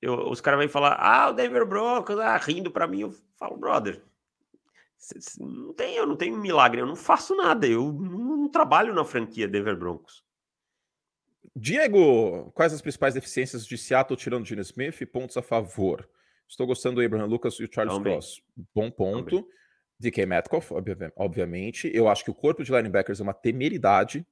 Eu, 0.00 0.30
os 0.30 0.40
caras 0.40 0.60
vêm 0.60 0.68
falar, 0.68 0.92
ah, 0.92 1.30
o 1.30 1.32
Denver 1.32 1.66
Broncos, 1.66 2.16
ah, 2.20 2.36
rindo 2.36 2.70
pra 2.70 2.86
mim. 2.86 3.00
Eu 3.00 3.14
falo, 3.36 3.56
brother, 3.56 4.00
não 5.40 5.72
tem, 5.72 5.96
eu 5.96 6.06
não 6.06 6.14
tenho 6.14 6.36
milagre, 6.36 6.82
eu 6.82 6.86
não 6.86 6.94
faço 6.94 7.34
nada, 7.34 7.66
eu 7.66 7.92
não, 7.92 8.36
não 8.36 8.48
trabalho 8.48 8.94
na 8.94 9.04
franquia 9.04 9.48
Denver 9.48 9.76
Broncos. 9.76 10.24
Diego, 11.56 12.52
quais 12.52 12.72
as 12.72 12.80
principais 12.80 13.14
deficiências 13.14 13.66
de 13.66 13.76
Seattle 13.76 14.16
tirando 14.16 14.46
Gene 14.46 14.62
Smith 14.62 15.04
pontos 15.06 15.36
a 15.36 15.42
favor? 15.42 16.08
Estou 16.48 16.64
gostando 16.64 17.00
do 17.00 17.04
Abraham 17.04 17.26
Lucas 17.26 17.54
e 17.58 17.64
o 17.64 17.68
Charles 17.68 17.92
Também. 17.92 18.12
Cross. 18.12 18.40
Bom 18.72 18.88
ponto. 18.88 19.42
Também. 19.42 19.59
DK 20.00 20.24
Metcalf, 20.24 20.72
obviamente. 21.16 21.90
Eu 21.94 22.08
acho 22.08 22.24
que 22.24 22.30
o 22.30 22.34
corpo 22.34 22.64
de 22.64 22.72
linebackers 22.72 23.20
é 23.20 23.22
uma 23.22 23.34
temeridade. 23.34 24.26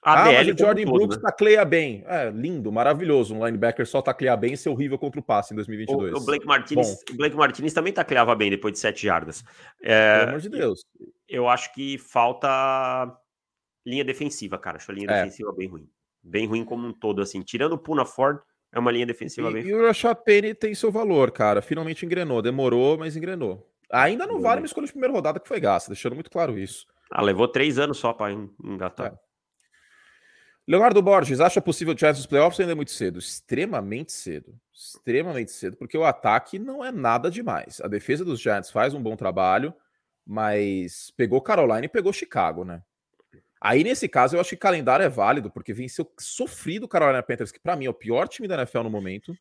A 0.00 0.22
ah, 0.22 0.32
mas 0.32 0.48
o 0.48 0.56
Jordan 0.56 0.84
Brooks 0.84 1.16
né? 1.16 1.22
tacleia 1.22 1.64
bem. 1.64 2.04
É, 2.06 2.30
lindo, 2.30 2.70
maravilhoso. 2.70 3.34
Um 3.34 3.44
linebacker 3.44 3.86
só 3.86 4.00
taclear 4.00 4.38
bem 4.38 4.54
e 4.54 4.56
ser 4.56 4.68
horrível 4.68 4.96
contra 4.96 5.20
o 5.20 5.22
passe 5.22 5.52
em 5.52 5.56
2022. 5.56 6.14
O, 6.14 6.16
o 6.16 6.24
Blake, 6.24 6.46
Martinez, 6.46 7.02
o 7.10 7.16
Blake 7.16 7.36
Martinez 7.36 7.72
também 7.74 7.92
tacleava 7.92 8.34
bem 8.34 8.48
depois 8.48 8.72
de 8.72 8.78
sete 8.78 9.04
jardas. 9.04 9.44
É, 9.82 10.18
Pelo 10.18 10.28
amor 10.28 10.40
de 10.40 10.48
Deus. 10.48 10.84
Eu 11.28 11.48
acho 11.48 11.74
que 11.74 11.98
falta 11.98 13.12
linha 13.84 14.04
defensiva, 14.04 14.56
cara. 14.56 14.76
Acho 14.76 14.90
a 14.90 14.94
linha 14.94 15.10
é. 15.10 15.24
defensiva 15.24 15.52
bem 15.52 15.68
ruim. 15.68 15.90
Bem 16.22 16.46
ruim 16.46 16.64
como 16.64 16.86
um 16.86 16.92
todo, 16.92 17.20
assim. 17.20 17.42
Tirando 17.42 17.72
o 17.72 17.78
Puna 17.78 18.06
Ford, 18.06 18.38
é 18.72 18.78
uma 18.78 18.92
linha 18.92 19.06
defensiva 19.06 19.50
e, 19.50 19.52
bem 19.52 19.66
E 19.66 19.74
o 19.74 19.84
Rashad 19.84 20.16
Penny 20.24 20.54
tem 20.54 20.74
seu 20.74 20.92
valor, 20.92 21.32
cara. 21.32 21.60
Finalmente 21.60 22.06
engrenou. 22.06 22.40
Demorou, 22.40 22.96
mas 22.96 23.16
engrenou. 23.16 23.68
Ainda 23.90 24.26
não 24.26 24.40
vale 24.40 24.60
uma 24.60 24.66
escolha 24.66 24.86
de 24.86 24.92
primeira 24.92 25.14
rodada 25.14 25.40
que 25.40 25.48
foi 25.48 25.60
gasta, 25.60 25.90
deixando 25.90 26.14
muito 26.14 26.30
claro 26.30 26.58
isso. 26.58 26.86
Ah, 27.10 27.22
levou 27.22 27.48
três 27.48 27.78
anos 27.78 27.98
só 27.98 28.12
para 28.12 28.32
engatar. 28.62 29.14
É. 29.14 29.28
Leonardo 30.66 31.00
Borges, 31.00 31.40
acha 31.40 31.62
possível 31.62 31.94
o 31.94 31.98
Giants 31.98 32.18
nos 32.18 32.26
playoffs 32.26 32.60
ainda 32.60 32.72
é 32.72 32.74
muito 32.74 32.90
cedo? 32.90 33.18
Extremamente 33.18 34.12
cedo. 34.12 34.54
Extremamente 34.70 35.50
cedo, 35.50 35.78
porque 35.78 35.96
o 35.96 36.04
ataque 36.04 36.58
não 36.58 36.84
é 36.84 36.92
nada 36.92 37.30
demais. 37.30 37.80
A 37.80 37.88
defesa 37.88 38.22
dos 38.22 38.38
Giants 38.38 38.70
faz 38.70 38.92
um 38.92 39.02
bom 39.02 39.16
trabalho, 39.16 39.74
mas 40.26 41.10
pegou 41.16 41.40
Carolina 41.40 41.86
e 41.86 41.88
pegou 41.88 42.12
Chicago, 42.12 42.66
né? 42.66 42.82
Aí, 43.58 43.82
nesse 43.82 44.06
caso, 44.08 44.36
eu 44.36 44.40
acho 44.40 44.50
que 44.50 44.56
calendário 44.56 45.04
é 45.04 45.08
válido, 45.08 45.50
porque 45.50 45.72
venceu 45.72 46.06
sofrido 46.18 46.84
o 46.84 46.88
Carolina 46.88 47.22
Panthers, 47.22 47.50
que 47.50 47.58
para 47.58 47.74
mim 47.74 47.86
é 47.86 47.90
o 47.90 47.94
pior 47.94 48.28
time 48.28 48.46
da 48.46 48.56
NFL 48.56 48.82
no 48.82 48.90
momento. 48.90 49.34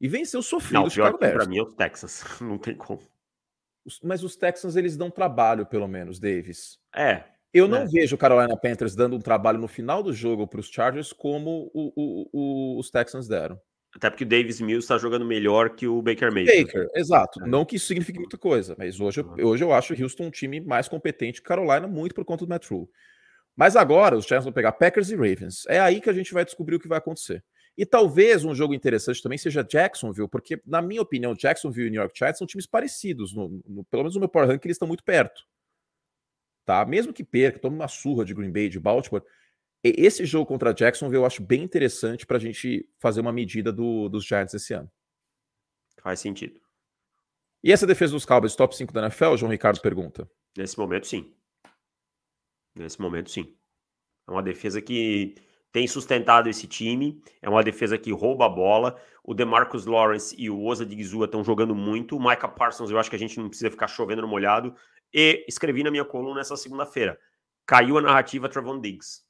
E 0.00 0.08
venceu 0.08 0.42
sofrido 0.42 0.84
o 0.84 0.90
Chicago 0.90 1.18
Bears. 1.18 1.34
Para 1.34 1.46
mim 1.46 1.58
é 1.58 1.62
o 1.62 1.66
Texas, 1.66 2.24
não 2.40 2.58
tem 2.58 2.74
como. 2.74 3.02
Mas 4.02 4.22
os 4.22 4.36
Texans 4.36 4.76
eles 4.76 4.96
dão 4.96 5.10
trabalho, 5.10 5.66
pelo 5.66 5.88
menos, 5.88 6.20
Davis. 6.20 6.78
É. 6.94 7.24
Eu 7.52 7.66
não 7.66 7.78
é. 7.78 7.86
vejo 7.86 8.14
o 8.14 8.18
Carolina 8.18 8.56
Panthers 8.56 8.94
dando 8.94 9.16
um 9.16 9.20
trabalho 9.20 9.58
no 9.58 9.68
final 9.68 10.02
do 10.02 10.12
jogo 10.12 10.46
para 10.46 10.60
os 10.60 10.68
Chargers 10.68 11.12
como 11.12 11.70
o, 11.72 11.92
o, 11.96 12.28
o, 12.32 12.78
os 12.78 12.90
Texans 12.90 13.26
deram. 13.26 13.58
Até 13.94 14.10
porque 14.10 14.24
o 14.24 14.28
Davis 14.28 14.60
Mills 14.60 14.84
está 14.84 14.98
jogando 14.98 15.24
melhor 15.24 15.70
que 15.70 15.86
o 15.86 16.02
Baker 16.02 16.30
Mayfield. 16.30 16.64
Baker, 16.64 16.88
exato. 16.94 17.42
É. 17.42 17.48
Não 17.48 17.64
que 17.64 17.76
isso 17.76 17.86
signifique 17.86 18.18
muita 18.18 18.36
coisa, 18.36 18.76
mas 18.78 19.00
hoje, 19.00 19.24
hoje 19.42 19.64
eu 19.64 19.72
acho 19.72 19.94
o 19.94 20.02
Houston 20.02 20.24
um 20.24 20.30
time 20.30 20.60
mais 20.60 20.88
competente 20.88 21.40
que 21.40 21.48
Carolina, 21.48 21.88
muito 21.88 22.14
por 22.14 22.24
conta 22.24 22.44
do 22.44 22.48
Matt 22.48 22.66
Rule. 22.70 22.88
Mas 23.56 23.74
agora 23.74 24.16
os 24.16 24.24
Chargers 24.26 24.44
vão 24.44 24.52
pegar 24.52 24.72
Packers 24.72 25.10
e 25.10 25.16
Ravens. 25.16 25.64
É 25.66 25.80
aí 25.80 26.00
que 26.00 26.10
a 26.10 26.12
gente 26.12 26.32
vai 26.32 26.44
descobrir 26.44 26.76
o 26.76 26.78
que 26.78 26.86
vai 26.86 26.98
acontecer. 26.98 27.42
E 27.78 27.86
talvez 27.86 28.44
um 28.44 28.52
jogo 28.52 28.74
interessante 28.74 29.22
também 29.22 29.38
seja 29.38 29.62
Jacksonville, 29.62 30.28
porque, 30.28 30.60
na 30.66 30.82
minha 30.82 31.00
opinião, 31.00 31.32
Jacksonville 31.32 31.86
e 31.86 31.90
New 31.92 32.00
York 32.00 32.18
Giants 32.18 32.38
são 32.38 32.44
times 32.44 32.66
parecidos. 32.66 33.32
No, 33.32 33.62
no, 33.64 33.84
pelo 33.84 34.02
menos 34.02 34.16
no 34.16 34.20
meu 34.20 34.28
Power 34.28 34.48
Rank, 34.48 34.64
eles 34.64 34.74
estão 34.74 34.88
muito 34.88 35.04
perto. 35.04 35.46
Tá? 36.64 36.84
Mesmo 36.84 37.12
que 37.12 37.22
perca, 37.22 37.60
tome 37.60 37.76
uma 37.76 37.86
surra 37.86 38.24
de 38.24 38.34
Green 38.34 38.50
Bay, 38.50 38.68
de 38.68 38.80
Baltimore. 38.80 39.22
Esse 39.84 40.26
jogo 40.26 40.44
contra 40.44 40.74
Jacksonville 40.74 41.22
eu 41.22 41.24
acho 41.24 41.40
bem 41.40 41.62
interessante 41.62 42.26
para 42.26 42.36
a 42.36 42.40
gente 42.40 42.84
fazer 42.98 43.20
uma 43.20 43.32
medida 43.32 43.72
do, 43.72 44.08
dos 44.08 44.24
Giants 44.24 44.54
esse 44.54 44.74
ano. 44.74 44.90
Faz 46.02 46.18
sentido. 46.18 46.60
E 47.62 47.70
essa 47.72 47.86
defesa 47.86 48.12
dos 48.12 48.24
Cowboys, 48.24 48.56
top 48.56 48.76
5 48.76 48.92
da 48.92 49.02
NFL? 49.02 49.36
João 49.36 49.52
Ricardo 49.52 49.80
pergunta. 49.80 50.28
Nesse 50.56 50.76
momento, 50.76 51.06
sim. 51.06 51.32
Nesse 52.74 53.00
momento, 53.00 53.30
sim. 53.30 53.56
É 54.26 54.32
uma 54.32 54.42
defesa 54.42 54.82
que 54.82 55.36
tem 55.72 55.86
sustentado 55.86 56.48
esse 56.48 56.66
time. 56.66 57.22
É 57.42 57.48
uma 57.48 57.62
defesa 57.62 57.98
que 57.98 58.12
rouba 58.12 58.46
a 58.46 58.48
bola. 58.48 59.00
O 59.22 59.34
DeMarcus 59.34 59.86
Lawrence 59.86 60.34
e 60.38 60.48
o 60.48 60.64
Osa 60.64 60.86
Digizua 60.86 61.26
estão 61.26 61.44
jogando 61.44 61.74
muito. 61.74 62.16
O 62.16 62.20
Micah 62.20 62.48
Parsons, 62.48 62.90
eu 62.90 62.98
acho 62.98 63.10
que 63.10 63.16
a 63.16 63.18
gente 63.18 63.38
não 63.38 63.48
precisa 63.48 63.70
ficar 63.70 63.86
chovendo 63.86 64.22
no 64.22 64.28
molhado. 64.28 64.74
E 65.12 65.44
escrevi 65.48 65.82
na 65.82 65.90
minha 65.90 66.04
coluna 66.04 66.36
nessa 66.36 66.56
segunda-feira. 66.56 67.18
Caiu 67.66 67.98
a 67.98 68.02
narrativa 68.02 68.48
Trevon 68.48 68.80
Diggs. 68.80 69.22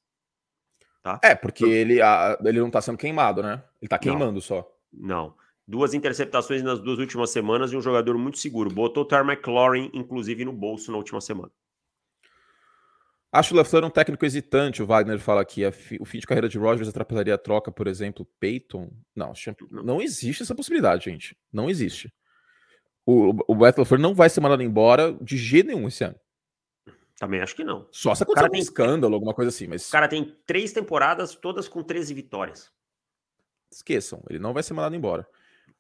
Tá? 1.03 1.19
É, 1.23 1.35
porque 1.35 1.65
ele, 1.65 2.01
a, 2.01 2.39
ele 2.45 2.61
não 2.61 2.71
tá 2.71 2.81
sendo 2.81 2.99
queimado, 2.99 3.43
né? 3.43 3.63
Ele 3.81 3.89
tá 3.89 3.99
queimando 3.99 4.33
não, 4.33 4.41
só. 4.41 4.69
Não. 4.93 5.35
Duas 5.67 5.95
interceptações 5.95 6.63
nas 6.63 6.81
duas 6.81 6.99
últimas 6.99 7.31
semanas 7.31 7.73
e 7.73 7.77
um 7.77 7.81
jogador 7.81 8.17
muito 8.17 8.39
seguro. 8.39 8.71
Botou 8.71 9.03
o 9.03 9.07
Tar 9.07 9.29
McLaurin, 9.29 9.91
inclusive, 9.93 10.45
no 10.45 10.53
bolso 10.53 10.91
na 10.91 10.97
última 10.97 11.21
semana. 11.21 11.51
Acho 13.31 13.53
o 13.53 13.57
LaFleur 13.57 13.85
um 13.85 13.91
técnico 13.91 14.25
hesitante, 14.25 14.83
o 14.83 14.87
Wagner 14.87 15.19
fala 15.19 15.43
aqui. 15.43 15.63
o 16.01 16.05
fim 16.05 16.19
de 16.19 16.27
carreira 16.27 16.49
de 16.49 16.57
Rogers 16.57 16.89
atrapalharia 16.89 17.35
a 17.35 17.39
troca, 17.39 17.71
por 17.71 17.87
exemplo, 17.87 18.27
Peyton? 18.41 18.91
Não, 19.15 19.33
não 19.71 20.01
existe 20.01 20.43
essa 20.43 20.55
possibilidade, 20.55 21.05
gente. 21.05 21.37
Não 21.53 21.69
existe. 21.69 22.13
O, 23.05 23.35
o 23.47 23.55
Beto 23.55 23.81
LaFleur 23.81 24.01
não 24.01 24.15
vai 24.15 24.31
ser 24.31 24.41
mandado 24.41 24.63
embora 24.63 25.13
de 25.21 25.37
jeito 25.37 25.67
nenhum 25.67 25.89
esse 25.89 26.05
ano. 26.05 26.17
Também 27.19 27.41
acho 27.41 27.55
que 27.55 27.65
não. 27.65 27.87
Só 27.91 28.15
se 28.15 28.23
acontecer 28.23 28.47
um 28.47 28.51
tem... 28.51 28.61
escândalo, 28.61 29.15
alguma 29.15 29.35
coisa 29.35 29.51
assim. 29.51 29.67
Mas... 29.67 29.89
O 29.89 29.93
cara 29.93 30.09
tem 30.09 30.37
três 30.47 30.73
temporadas, 30.73 31.35
todas 31.35 31.69
com 31.69 31.83
13 31.83 32.15
vitórias. 32.15 32.71
Esqueçam, 33.71 34.23
ele 34.31 34.39
não 34.39 34.55
vai 34.55 34.63
ser 34.63 34.73
mandado 34.73 34.97
embora. 34.97 35.29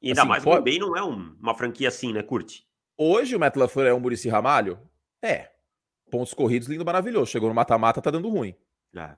E 0.03 0.09
ainda 0.09 0.23
assim, 0.23 0.29
mais 0.29 0.45
pode... 0.45 0.61
o 0.61 0.65
Bay 0.65 0.79
não 0.79 0.97
é 0.97 1.03
um, 1.03 1.37
uma 1.41 1.55
franquia 1.55 1.89
assim, 1.89 2.13
né, 2.13 2.23
Curte? 2.23 2.67
Hoje 2.97 3.35
o 3.37 3.41
Matt 3.41 3.57
LaFleur 3.57 3.89
é 3.89 3.95
um 3.95 4.01
Murici 4.01 4.29
Ramalho? 4.29 4.79
É. 5.23 5.51
Pontos 6.11 6.35
corridos, 6.35 6.69
lindo, 6.69 6.85
maravilhoso. 6.85 7.31
Chegou 7.31 7.49
no 7.49 7.55
mata-mata, 7.55 8.03
tá 8.03 8.11
dando 8.11 8.29
ruim. 8.29 8.55
É. 8.97 9.15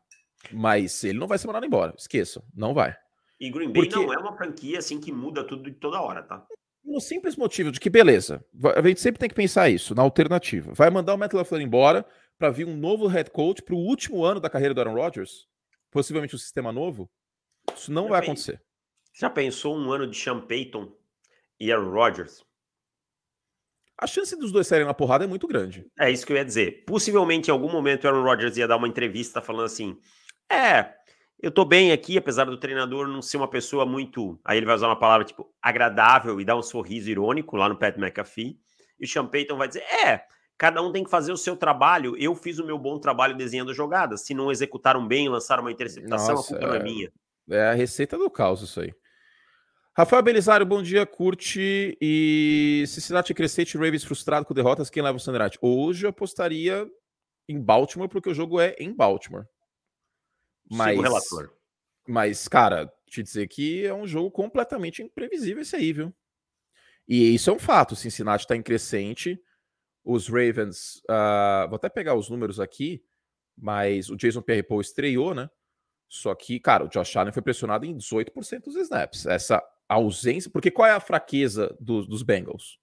Mas 0.52 1.04
ele 1.04 1.18
não 1.18 1.26
vai 1.26 1.38
ser 1.38 1.46
mandado 1.46 1.66
embora. 1.66 1.94
Esqueçam, 1.96 2.42
não 2.54 2.74
vai. 2.74 2.96
E 3.38 3.50
Green 3.50 3.72
Bay 3.72 3.88
Porque... 3.88 3.96
não 3.96 4.12
é 4.12 4.18
uma 4.18 4.36
franquia 4.36 4.78
assim 4.78 5.00
que 5.00 5.12
muda 5.12 5.44
tudo 5.44 5.70
de 5.70 5.76
toda 5.76 6.00
hora, 6.00 6.22
tá? 6.22 6.46
No 6.84 7.00
simples 7.00 7.36
motivo 7.36 7.70
de 7.70 7.78
que, 7.78 7.88
beleza, 7.88 8.44
a 8.76 8.86
gente 8.86 9.00
sempre 9.00 9.20
tem 9.20 9.28
que 9.28 9.34
pensar 9.34 9.68
isso, 9.68 9.94
na 9.94 10.02
alternativa. 10.02 10.72
Vai 10.74 10.90
mandar 10.90 11.14
o 11.14 11.18
Matt 11.18 11.32
LaFleur 11.32 11.62
embora 11.62 12.04
para 12.38 12.50
vir 12.50 12.66
um 12.66 12.76
novo 12.76 13.06
head 13.06 13.30
coach 13.30 13.62
para 13.62 13.74
o 13.74 13.78
último 13.78 14.24
ano 14.24 14.40
da 14.40 14.50
carreira 14.50 14.74
do 14.74 14.80
Aaron 14.80 14.94
Rodgers? 14.94 15.46
Possivelmente 15.90 16.34
um 16.34 16.38
sistema 16.38 16.72
novo? 16.72 17.10
Isso 17.74 17.92
não 17.92 18.04
Já 18.04 18.08
vai 18.08 18.20
acontecer. 18.20 18.62
Já 19.12 19.30
pensou 19.30 19.76
um 19.76 19.92
ano 19.92 20.06
de 20.08 20.16
Sean 20.16 20.40
Payton 20.40 20.92
e 21.58 21.70
Aaron 21.70 21.90
Rodgers? 21.90 22.44
A 24.00 24.06
chance 24.06 24.34
dos 24.34 24.50
dois 24.50 24.66
saírem 24.66 24.86
na 24.86 24.94
porrada 24.94 25.24
é 25.24 25.26
muito 25.26 25.46
grande. 25.46 25.86
É 26.00 26.10
isso 26.10 26.24
que 26.24 26.32
eu 26.32 26.36
ia 26.38 26.44
dizer. 26.44 26.84
Possivelmente, 26.86 27.50
em 27.50 27.52
algum 27.52 27.70
momento, 27.70 28.04
o 28.04 28.08
Aaron 28.08 28.22
Rodgers 28.22 28.56
ia 28.56 28.66
dar 28.66 28.78
uma 28.78 28.88
entrevista 28.88 29.42
falando 29.42 29.66
assim: 29.66 29.94
É, 30.50 30.94
eu 31.38 31.50
tô 31.50 31.66
bem 31.66 31.92
aqui, 31.92 32.16
apesar 32.16 32.44
do 32.46 32.56
treinador 32.56 33.06
não 33.06 33.20
ser 33.20 33.36
uma 33.36 33.48
pessoa 33.48 33.84
muito. 33.84 34.40
Aí 34.42 34.56
ele 34.56 34.64
vai 34.64 34.74
usar 34.74 34.86
uma 34.86 34.98
palavra 34.98 35.26
tipo 35.26 35.52
agradável 35.60 36.40
e 36.40 36.46
dar 36.46 36.56
um 36.56 36.62
sorriso 36.62 37.10
irônico 37.10 37.58
lá 37.58 37.68
no 37.68 37.76
Pat 37.76 37.98
McAfee. 37.98 38.58
E 38.98 39.04
o 39.04 39.08
Sean 39.08 39.26
Payton 39.26 39.58
vai 39.58 39.68
dizer: 39.68 39.82
É, 40.06 40.22
cada 40.56 40.80
um 40.80 40.90
tem 40.90 41.04
que 41.04 41.10
fazer 41.10 41.32
o 41.32 41.36
seu 41.36 41.54
trabalho. 41.54 42.16
Eu 42.16 42.34
fiz 42.34 42.58
o 42.58 42.64
meu 42.64 42.78
bom 42.78 42.98
trabalho 42.98 43.36
desenhando 43.36 43.74
jogadas. 43.74 44.22
Se 44.22 44.32
não 44.32 44.50
executaram 44.50 45.06
bem, 45.06 45.28
lançaram 45.28 45.62
uma 45.62 45.72
interceptação, 45.72 46.36
Nossa, 46.36 46.56
a 46.56 46.58
culpa 46.58 46.64
é... 46.64 46.68
não 46.68 46.74
é 46.74 46.82
minha. 46.82 47.12
É 47.50 47.68
a 47.68 47.74
receita 47.74 48.16
do 48.16 48.30
caos, 48.30 48.62
isso 48.62 48.80
aí. 48.80 48.94
Rafael 49.96 50.22
Belisário, 50.22 50.64
bom 50.64 50.82
dia, 50.82 51.04
curte. 51.04 51.96
E 52.00 52.84
Cincinnati 52.86 53.34
crescente, 53.34 53.76
Ravens 53.76 54.04
frustrado 54.04 54.46
com 54.46 54.54
derrotas, 54.54 54.88
quem 54.88 55.02
leva 55.02 55.16
o 55.16 55.20
Sunday 55.20 55.50
Hoje 55.60 56.06
eu 56.06 56.10
apostaria 56.10 56.88
em 57.48 57.60
Baltimore, 57.60 58.08
porque 58.08 58.30
o 58.30 58.34
jogo 58.34 58.60
é 58.60 58.76
em 58.78 58.94
Baltimore. 58.94 59.46
Mas, 60.70 60.98
relator. 60.98 61.52
mas, 62.06 62.46
cara, 62.46 62.92
te 63.06 63.22
dizer 63.22 63.48
que 63.48 63.84
é 63.84 63.92
um 63.92 64.06
jogo 64.06 64.30
completamente 64.30 65.02
imprevisível 65.02 65.62
esse 65.62 65.74
aí, 65.74 65.92
viu? 65.92 66.14
E 67.08 67.34
isso 67.34 67.50
é 67.50 67.52
um 67.52 67.58
fato. 67.58 67.96
Cincinnati 67.96 68.44
está 68.44 68.54
em 68.54 68.62
crescente. 68.62 69.42
Os 70.04 70.28
Ravens, 70.28 71.02
uh, 71.10 71.68
vou 71.68 71.74
até 71.74 71.88
pegar 71.88 72.14
os 72.14 72.30
números 72.30 72.60
aqui, 72.60 73.04
mas 73.58 74.08
o 74.08 74.16
Jason 74.16 74.40
Pierre-Paul 74.40 74.80
estreou, 74.80 75.34
né? 75.34 75.50
Só 76.08 76.32
que, 76.34 76.60
cara, 76.60 76.84
o 76.84 76.88
Josh 76.88 77.16
Allen 77.16 77.32
foi 77.32 77.42
pressionado 77.42 77.84
em 77.84 77.96
18% 77.96 78.62
dos 78.62 78.76
snaps. 78.76 79.26
Essa 79.26 79.60
ausência. 79.94 80.50
Porque 80.50 80.70
qual 80.70 80.88
é 80.88 80.92
a 80.92 81.00
fraqueza 81.00 81.76
do, 81.80 82.04
dos 82.06 82.22
Bengals? 82.22 82.78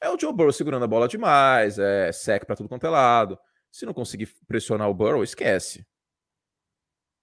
É 0.00 0.08
o 0.08 0.18
Joe 0.18 0.32
Burrow 0.32 0.52
segurando 0.52 0.84
a 0.84 0.88
bola 0.88 1.06
demais, 1.06 1.78
é 1.78 2.10
sec 2.10 2.46
para 2.46 2.56
tudo 2.56 2.68
quanto 2.68 2.86
é 2.86 2.90
lado. 2.90 3.38
Se 3.70 3.84
não 3.84 3.92
conseguir 3.92 4.28
pressionar 4.46 4.88
o 4.88 4.94
Burrow, 4.94 5.22
esquece. 5.22 5.86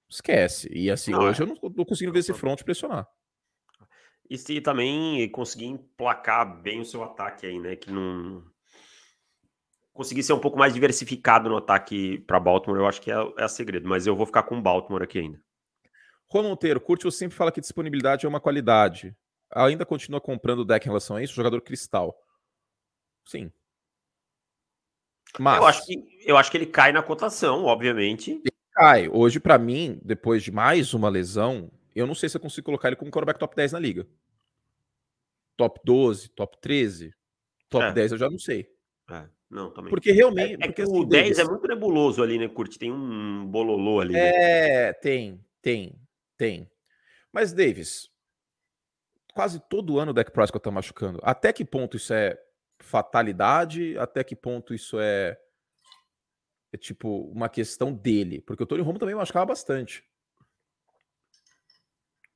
Esquece. 0.09 0.69
E 0.71 0.89
assim, 0.89 1.13
hoje 1.13 1.41
é. 1.41 1.43
eu 1.43 1.47
não 1.47 1.55
tô 1.55 1.85
conseguindo 1.85 2.13
ver 2.13 2.19
esse 2.19 2.34
front 2.34 2.61
pressionar. 2.63 3.07
E 4.29 4.38
se 4.38 4.59
também 4.61 5.29
conseguir 5.31 5.65
emplacar 5.65 6.61
bem 6.61 6.81
o 6.81 6.85
seu 6.85 7.03
ataque 7.03 7.45
aí, 7.45 7.59
né? 7.59 7.75
Que 7.75 7.91
não. 7.91 8.43
Conseguir 9.93 10.21
ser 10.21 10.34
um 10.34 10.39
pouco 10.39 10.59
mais 10.59 10.73
diversificado 10.73 11.49
no 11.49 11.57
ataque 11.57 12.19
para 12.19 12.39
Baltimore, 12.39 12.79
eu 12.79 12.88
acho 12.88 13.01
que 13.01 13.11
é, 13.11 13.15
é 13.38 13.43
a 13.43 13.47
segredo. 13.47 13.88
Mas 13.88 14.05
eu 14.05 14.15
vou 14.15 14.25
ficar 14.25 14.43
com 14.43 14.57
o 14.57 14.61
Baltimore 14.61 15.01
aqui 15.01 15.19
ainda. 15.19 15.41
Juan 16.31 16.43
Monteiro, 16.43 16.81
Curte 16.81 17.09
sempre 17.11 17.37
fala 17.37 17.51
que 17.51 17.61
disponibilidade 17.61 18.25
é 18.25 18.29
uma 18.29 18.39
qualidade. 18.39 19.15
Ainda 19.51 19.85
continua 19.85 20.19
comprando 20.19 20.59
o 20.59 20.65
deck 20.65 20.85
em 20.85 20.89
relação 20.89 21.15
a 21.15 21.23
isso? 21.23 21.33
Jogador 21.33 21.61
cristal. 21.61 22.17
Sim. 23.25 23.51
Mas... 25.39 25.57
Eu, 25.57 25.65
acho 25.65 25.85
que, 25.85 26.23
eu 26.25 26.37
acho 26.37 26.51
que 26.51 26.57
ele 26.57 26.65
cai 26.65 26.91
na 26.91 27.01
cotação, 27.01 27.63
obviamente. 27.65 28.31
Ele 28.31 28.55
cai. 28.73 29.09
Hoje, 29.09 29.39
para 29.39 29.57
mim, 29.57 29.99
depois 30.03 30.43
de 30.43 30.51
mais 30.51 30.93
uma 30.93 31.09
lesão, 31.09 31.71
eu 31.95 32.05
não 32.05 32.15
sei 32.15 32.27
se 32.29 32.37
eu 32.37 32.41
consigo 32.41 32.65
colocar 32.65 32.89
ele 32.89 32.95
como 32.95 33.11
quarterback 33.11 33.39
top 33.39 33.55
10 33.55 33.71
na 33.71 33.79
liga. 33.79 34.07
Top 35.55 35.79
12, 35.83 36.29
top 36.29 36.57
13, 36.61 37.13
top 37.69 37.85
é. 37.85 37.93
10 37.93 38.11
eu 38.11 38.17
já 38.17 38.29
não 38.29 38.37
sei. 38.37 38.69
É. 39.09 39.27
Não, 39.49 39.71
também. 39.71 39.89
Porque 39.89 40.11
realmente. 40.11 40.61
É, 40.61 40.65
é 40.65 40.67
porque, 40.67 40.81
assim, 40.81 40.99
o 40.99 41.05
10 41.05 41.39
é 41.39 41.43
muito 41.45 41.67
nebuloso 41.67 42.21
ali, 42.21 42.37
né, 42.37 42.47
Curte? 42.47 42.77
Tem 42.77 42.91
um 42.91 43.45
bololô 43.45 44.01
ali. 44.01 44.13
Né? 44.13 44.19
É, 44.19 44.85
né? 44.87 44.93
tem, 44.93 45.43
tem. 45.61 45.95
Tem. 46.38 46.69
Mas, 47.31 47.51
Davis, 47.51 48.09
quase 49.34 49.59
todo 49.59 49.99
ano 49.99 50.11
o 50.11 50.14
Dak 50.14 50.31
Prescott 50.31 50.64
tá 50.64 50.72
machucando. 50.72 51.19
Até 51.22 51.51
que 51.51 51.65
ponto 51.65 51.97
isso 51.97 52.14
é 52.14 52.39
fatalidade? 52.80 53.97
Até 53.97 54.23
que 54.23 54.35
ponto 54.35 54.73
isso 54.73 54.99
é, 54.99 55.38
é 56.72 56.77
tipo 56.77 57.30
uma 57.31 57.49
questão 57.49 57.93
dele? 57.93 58.41
Porque 58.41 58.64
o 58.64 58.65
Tony 58.65 58.81
Romo 58.81 58.99
também 58.99 59.15
machucava 59.15 59.45
bastante. 59.45 60.03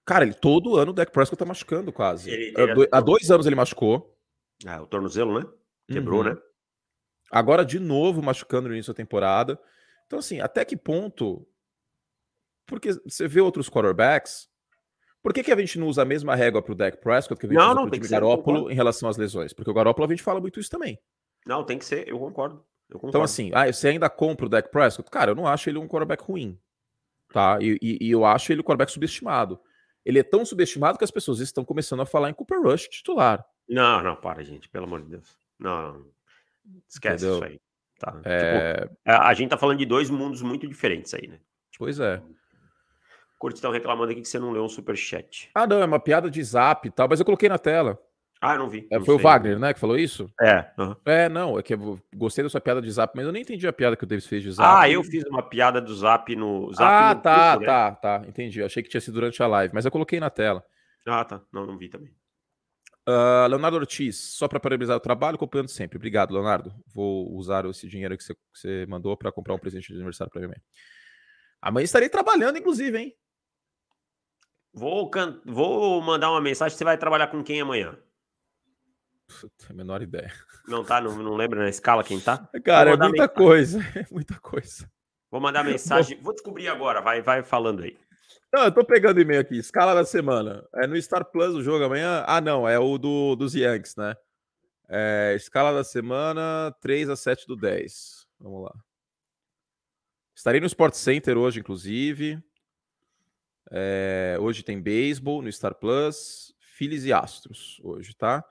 Cara, 0.05 0.25
ele 0.25 0.33
todo 0.33 0.75
ano 0.75 0.91
o 0.91 0.93
Dak 0.93 1.11
Prescott 1.11 1.39
tá 1.39 1.45
machucando 1.45 1.93
quase. 1.93 2.29
Ele, 2.29 2.53
ele 2.57 2.89
há, 2.91 2.99
dois 2.99 3.31
anos 3.31 3.45
ele 3.45 3.55
machucou. 3.55 4.17
Ah, 4.65 4.81
o 4.81 4.87
tornozelo, 4.87 5.39
né? 5.39 5.49
Quebrou, 5.87 6.19
uhum. 6.19 6.33
né? 6.33 6.37
Agora 7.31 7.63
de 7.63 7.79
novo 7.79 8.21
machucando 8.21 8.67
no 8.67 8.73
início 8.73 8.93
da 8.93 8.97
temporada. 8.97 9.59
Então, 10.05 10.19
assim, 10.19 10.41
até 10.41 10.65
que 10.65 10.75
ponto 10.75 11.47
porque 12.71 12.93
você 13.05 13.27
vê 13.27 13.41
outros 13.41 13.69
quarterbacks. 13.69 14.49
Por 15.21 15.33
que, 15.33 15.43
que 15.43 15.51
a 15.51 15.57
gente 15.57 15.77
não 15.77 15.87
usa 15.87 16.03
a 16.03 16.05
mesma 16.05 16.35
régua 16.35 16.61
para 16.61 16.71
o 16.71 16.75
Dak 16.75 16.97
Prescott 16.99 17.37
que 17.37 17.45
a 17.45 17.49
gente 17.49 17.57
não, 17.57 17.65
usa 17.65 17.75
para 17.81 17.87
o 17.87 17.91
time 17.91 18.07
Garoppolo 18.07 18.71
em 18.71 18.73
relação 18.73 19.09
às 19.09 19.17
lesões? 19.17 19.51
Porque 19.51 19.69
o 19.69 19.73
Garoppolo 19.73 20.07
a 20.07 20.09
gente 20.09 20.23
fala 20.23 20.39
muito 20.39 20.57
isso 20.57 20.69
também. 20.69 20.97
Não, 21.45 21.65
tem 21.65 21.77
que 21.77 21.83
ser, 21.83 22.07
eu 22.07 22.17
concordo. 22.17 22.63
Eu 22.89 22.95
concordo. 22.95 23.09
Então, 23.09 23.21
assim, 23.21 23.51
ah, 23.53 23.71
você 23.71 23.89
ainda 23.89 24.09
compra 24.09 24.45
o 24.45 24.49
Dak 24.49 24.71
Prescott? 24.71 25.11
Cara, 25.11 25.31
eu 25.31 25.35
não 25.35 25.45
acho 25.45 25.69
ele 25.69 25.77
um 25.77 25.87
quarterback 25.87 26.23
ruim. 26.23 26.57
Tá? 27.33 27.57
E, 27.61 27.77
e, 27.81 28.07
e, 28.07 28.11
eu 28.11 28.25
acho 28.25 28.53
ele 28.53 28.61
um 28.61 28.63
quarterback 28.63 28.91
subestimado. 28.91 29.59
Ele 30.05 30.17
é 30.17 30.23
tão 30.23 30.45
subestimado 30.45 30.97
que 30.97 31.03
as 31.03 31.11
pessoas 31.11 31.39
estão 31.39 31.65
começando 31.65 32.01
a 32.01 32.05
falar 32.05 32.29
em 32.29 32.33
Cooper 32.33 32.61
Rush 32.61 32.87
titular. 32.87 33.45
Não, 33.67 34.01
não, 34.01 34.15
para, 34.15 34.43
gente, 34.43 34.69
pelo 34.69 34.85
amor 34.85 35.01
de 35.01 35.09
Deus. 35.09 35.37
Não, 35.59 36.05
esquece 36.87 37.25
Entendeu? 37.25 37.35
isso 37.35 37.43
aí. 37.43 37.61
Tá. 37.99 38.19
É... 38.25 38.81
Tipo, 38.81 38.97
a 39.05 39.33
gente 39.33 39.49
tá 39.49 39.57
falando 39.57 39.77
de 39.77 39.85
dois 39.85 40.09
mundos 40.09 40.41
muito 40.41 40.67
diferentes 40.67 41.13
aí, 41.13 41.27
né? 41.27 41.39
Tipo, 41.69 41.85
pois 41.85 41.99
é. 41.99 42.21
Curti 43.41 43.55
estão 43.55 43.71
reclamando 43.71 44.11
aqui 44.11 44.21
que 44.21 44.27
você 44.27 44.37
não 44.37 44.51
leu 44.51 44.63
um 44.63 44.69
superchat. 44.69 45.49
Ah, 45.55 45.65
não, 45.65 45.81
é 45.81 45.85
uma 45.85 45.99
piada 45.99 46.29
de 46.29 46.43
zap 46.43 46.87
e 46.87 46.91
tal, 46.91 47.07
mas 47.09 47.19
eu 47.19 47.25
coloquei 47.25 47.49
na 47.49 47.57
tela. 47.57 47.99
Ah, 48.39 48.53
eu 48.53 48.59
não 48.59 48.69
vi. 48.69 48.87
É, 48.91 48.99
não 48.99 49.05
foi 49.05 49.15
sei. 49.15 49.23
o 49.23 49.27
Wagner, 49.27 49.59
né, 49.59 49.73
que 49.73 49.79
falou 49.79 49.97
isso? 49.97 50.31
É. 50.39 50.71
Uhum. 50.77 50.95
É, 51.05 51.27
não, 51.27 51.57
é 51.57 51.63
que 51.63 51.73
eu 51.73 51.99
gostei 52.15 52.43
da 52.43 52.49
sua 52.49 52.61
piada 52.61 52.81
de 52.81 52.91
zap, 52.91 53.13
mas 53.15 53.25
eu 53.25 53.31
nem 53.31 53.41
entendi 53.41 53.67
a 53.67 53.73
piada 53.73 53.95
que 53.95 54.03
o 54.03 54.07
Davis 54.07 54.27
fez 54.27 54.43
de 54.43 54.51
zap. 54.51 54.83
Ah, 54.83 54.87
eu 54.87 55.03
fiz 55.03 55.23
uma 55.25 55.41
piada 55.41 55.81
do 55.81 55.93
zap 55.95 56.35
no. 56.35 56.71
Zap 56.71 56.83
ah, 56.83 57.15
no 57.15 57.21
tá, 57.21 57.59
né? 57.59 57.65
tá, 57.65 57.91
tá. 57.95 58.21
Entendi. 58.27 58.59
Eu 58.59 58.67
achei 58.67 58.83
que 58.83 58.89
tinha 58.89 59.01
sido 59.01 59.15
durante 59.15 59.41
a 59.41 59.47
live, 59.47 59.73
mas 59.73 59.85
eu 59.85 59.91
coloquei 59.91 60.19
na 60.19 60.29
tela. 60.29 60.63
Ah, 61.07 61.25
tá. 61.25 61.41
Não, 61.51 61.65
não 61.65 61.77
vi 61.77 61.89
também. 61.89 62.11
Uh, 63.09 63.47
Leonardo 63.47 63.77
Ortiz, 63.77 64.15
só 64.17 64.47
para 64.47 64.59
parabenizar 64.59 64.95
o 64.95 64.99
trabalho, 64.99 65.35
acompanhando 65.35 65.69
sempre. 65.69 65.97
Obrigado, 65.97 66.31
Leonardo. 66.33 66.71
Vou 66.93 67.35
usar 67.35 67.65
esse 67.65 67.87
dinheiro 67.87 68.15
que 68.15 68.23
você, 68.23 68.35
que 68.35 68.39
você 68.53 68.85
mandou 68.87 69.17
para 69.17 69.31
comprar 69.31 69.55
um 69.55 69.59
presente 69.59 69.87
de 69.87 69.95
aniversário 69.95 70.31
para 70.31 70.47
mim. 70.47 70.53
Amanhã 71.61 71.83
estarei 71.83 72.09
trabalhando, 72.09 72.57
inclusive, 72.57 72.97
hein? 72.97 73.15
Vou, 74.73 75.09
can... 75.09 75.41
Vou 75.45 76.01
mandar 76.01 76.31
uma 76.31 76.41
mensagem. 76.41 76.77
Você 76.77 76.83
vai 76.83 76.97
trabalhar 76.97 77.27
com 77.27 77.43
quem 77.43 77.61
amanhã? 77.61 77.97
Puta, 79.27 79.67
a 79.69 79.73
menor 79.73 80.01
ideia. 80.01 80.31
Não 80.67 80.83
tá? 80.83 81.01
Não, 81.01 81.15
não 81.17 81.35
lembra 81.35 81.59
na 81.61 81.69
escala 81.69 82.03
quem 82.03 82.19
tá? 82.19 82.49
Cara, 82.63 82.91
é 82.91 82.97
muita 82.97 83.11
mensagem. 83.11 83.35
coisa. 83.35 83.79
É 83.95 84.05
muita 84.11 84.39
coisa. 84.39 84.91
Vou 85.29 85.41
mandar 85.41 85.63
mensagem. 85.65 86.19
Vou 86.21 86.33
descobrir 86.33 86.67
agora. 86.67 87.01
Vai, 87.01 87.21
vai 87.21 87.43
falando 87.43 87.83
aí. 87.83 87.97
Não, 88.53 88.65
eu 88.65 88.71
tô 88.71 88.83
pegando 88.83 89.21
e-mail 89.21 89.41
aqui. 89.41 89.57
Escala 89.57 89.93
da 89.93 90.03
semana. 90.03 90.67
É 90.75 90.85
no 90.85 91.01
Star 91.01 91.25
Plus 91.25 91.55
o 91.55 91.63
jogo 91.63 91.85
amanhã? 91.85 92.23
Ah, 92.27 92.41
não, 92.41 92.67
é 92.67 92.77
o 92.77 92.97
do, 92.97 93.35
dos 93.35 93.55
Yankees, 93.55 93.95
né? 93.95 94.15
É, 94.89 95.33
escala 95.37 95.71
da 95.71 95.85
semana, 95.85 96.75
3 96.81 97.09
a 97.09 97.15
7 97.15 97.47
do 97.47 97.55
10. 97.55 98.27
Vamos 98.41 98.65
lá. 98.65 98.73
Estarei 100.35 100.59
no 100.59 100.65
Sport 100.65 100.95
Center 100.95 101.37
hoje, 101.37 101.61
inclusive. 101.61 102.43
É, 103.71 104.37
hoje 104.39 104.63
tem 104.63 104.81
beisebol 104.81 105.41
no 105.41 105.51
Star 105.51 105.73
Plus. 105.73 106.53
Phillies 106.59 107.05
e 107.05 107.13
Astros 107.13 107.79
hoje, 107.83 108.13
tá? 108.15 108.43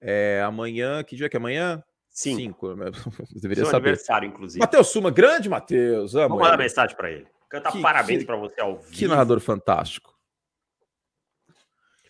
É, 0.00 0.42
amanhã, 0.44 1.04
que 1.04 1.14
dia 1.14 1.28
que 1.28 1.36
é 1.36 1.38
amanhã? 1.38 1.84
Cinco. 2.08 2.36
Cinco. 2.40 2.74
né? 2.74 2.86
Deveria 3.36 3.64
Seu 3.64 3.70
saber. 3.70 3.90
aniversário, 3.90 4.28
inclusive. 4.28 4.58
Matheus 4.58 4.88
Suma, 4.88 5.10
grande 5.10 5.48
Matheus. 5.48 6.14
Vamos 6.14 6.38
mandar 6.38 6.56
mensagem 6.56 6.96
para 6.96 7.10
ele. 7.10 7.26
Canta 7.48 7.70
que, 7.70 7.80
parabéns 7.80 8.24
para 8.24 8.36
você 8.36 8.60
ao 8.60 8.76
vivo. 8.78 8.90
Que 8.92 9.06
narrador 9.06 9.40
fantástico. 9.40 10.16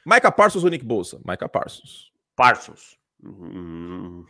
Micah 0.07 0.31
Parsons 0.31 0.63
ou 0.63 0.71
Nick 0.71 0.85
Bolsa? 0.85 1.21
Micah 1.27 1.49
Parsons. 1.49 2.13
Parsons. 2.37 2.97
Hum, 3.23 4.25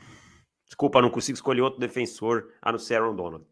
desculpa, 0.64 1.02
não 1.02 1.10
consigo 1.10 1.36
escolher 1.36 1.60
outro 1.60 1.78
defensor 1.78 2.50
a 2.62 2.72
não 2.72 2.78
ser 2.78 2.94
Aaron 2.96 3.14
Donald. 3.14 3.44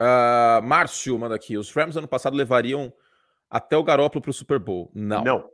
Uh, 0.00 0.62
Márcio 0.62 1.18
manda 1.18 1.34
aqui. 1.34 1.58
Os 1.58 1.70
Rams 1.72 1.96
ano 1.96 2.08
passado 2.08 2.34
levariam 2.34 2.92
até 3.50 3.76
o 3.76 3.84
Garópolo 3.84 4.22
para 4.22 4.30
o 4.30 4.34
Super 4.34 4.58
Bowl. 4.58 4.90
Não. 4.94 5.22
Não. 5.24 5.50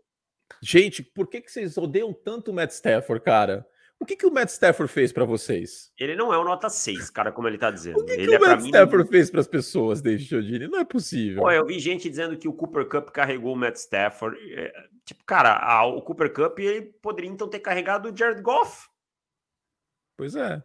Gente, 0.63 1.03
por 1.03 1.29
que, 1.29 1.41
que 1.41 1.51
vocês 1.51 1.77
odeiam 1.77 2.13
tanto 2.13 2.51
o 2.51 2.55
Matt 2.55 2.71
Stafford, 2.71 3.25
cara? 3.25 3.67
O 4.03 4.05
que, 4.05 4.17
que 4.17 4.27
o 4.27 4.33
Matt 4.33 4.49
Stafford 4.49 4.93
fez 4.93 5.13
para 5.13 5.25
vocês? 5.25 5.93
Ele 5.97 6.17
não 6.17 6.35
é 6.35 6.37
o 6.37 6.43
nota 6.43 6.69
6, 6.69 7.09
cara, 7.11 7.31
como 7.31 7.47
ele 7.47 7.57
tá 7.57 7.71
dizendo. 7.71 8.01
O 8.01 8.05
que, 8.05 8.13
ele 8.13 8.27
que 8.27 8.35
é 8.35 8.39
o 8.39 8.41
Matt 8.41 8.61
Stafford 8.61 9.05
mim... 9.05 9.11
fez 9.11 9.31
para 9.31 9.41
as 9.41 9.47
pessoas, 9.47 10.03
desde 10.03 10.29
Chodini? 10.29 10.67
Não 10.67 10.81
é 10.81 10.85
possível. 10.85 11.43
Pô, 11.43 11.51
eu 11.53 11.65
vi 11.65 11.79
gente 11.79 12.11
dizendo 12.11 12.37
que 12.37 12.49
o 12.49 12.53
Cooper 12.53 12.89
Cup 12.89 13.11
carregou 13.11 13.55
o 13.55 13.57
Matt 13.57 13.77
Stafford. 13.77 14.37
É, 14.55 14.73
tipo, 15.05 15.25
cara, 15.25 15.57
a, 15.57 15.87
o 15.87 16.03
Cooper 16.03 16.33
Cup 16.33 16.59
ele 16.59 16.83
poderia 17.01 17.31
então 17.31 17.49
ter 17.49 17.61
carregado 17.61 18.11
o 18.11 18.17
Jared 18.17 18.43
Goff. 18.43 18.89
Pois 20.17 20.35
é. 20.35 20.61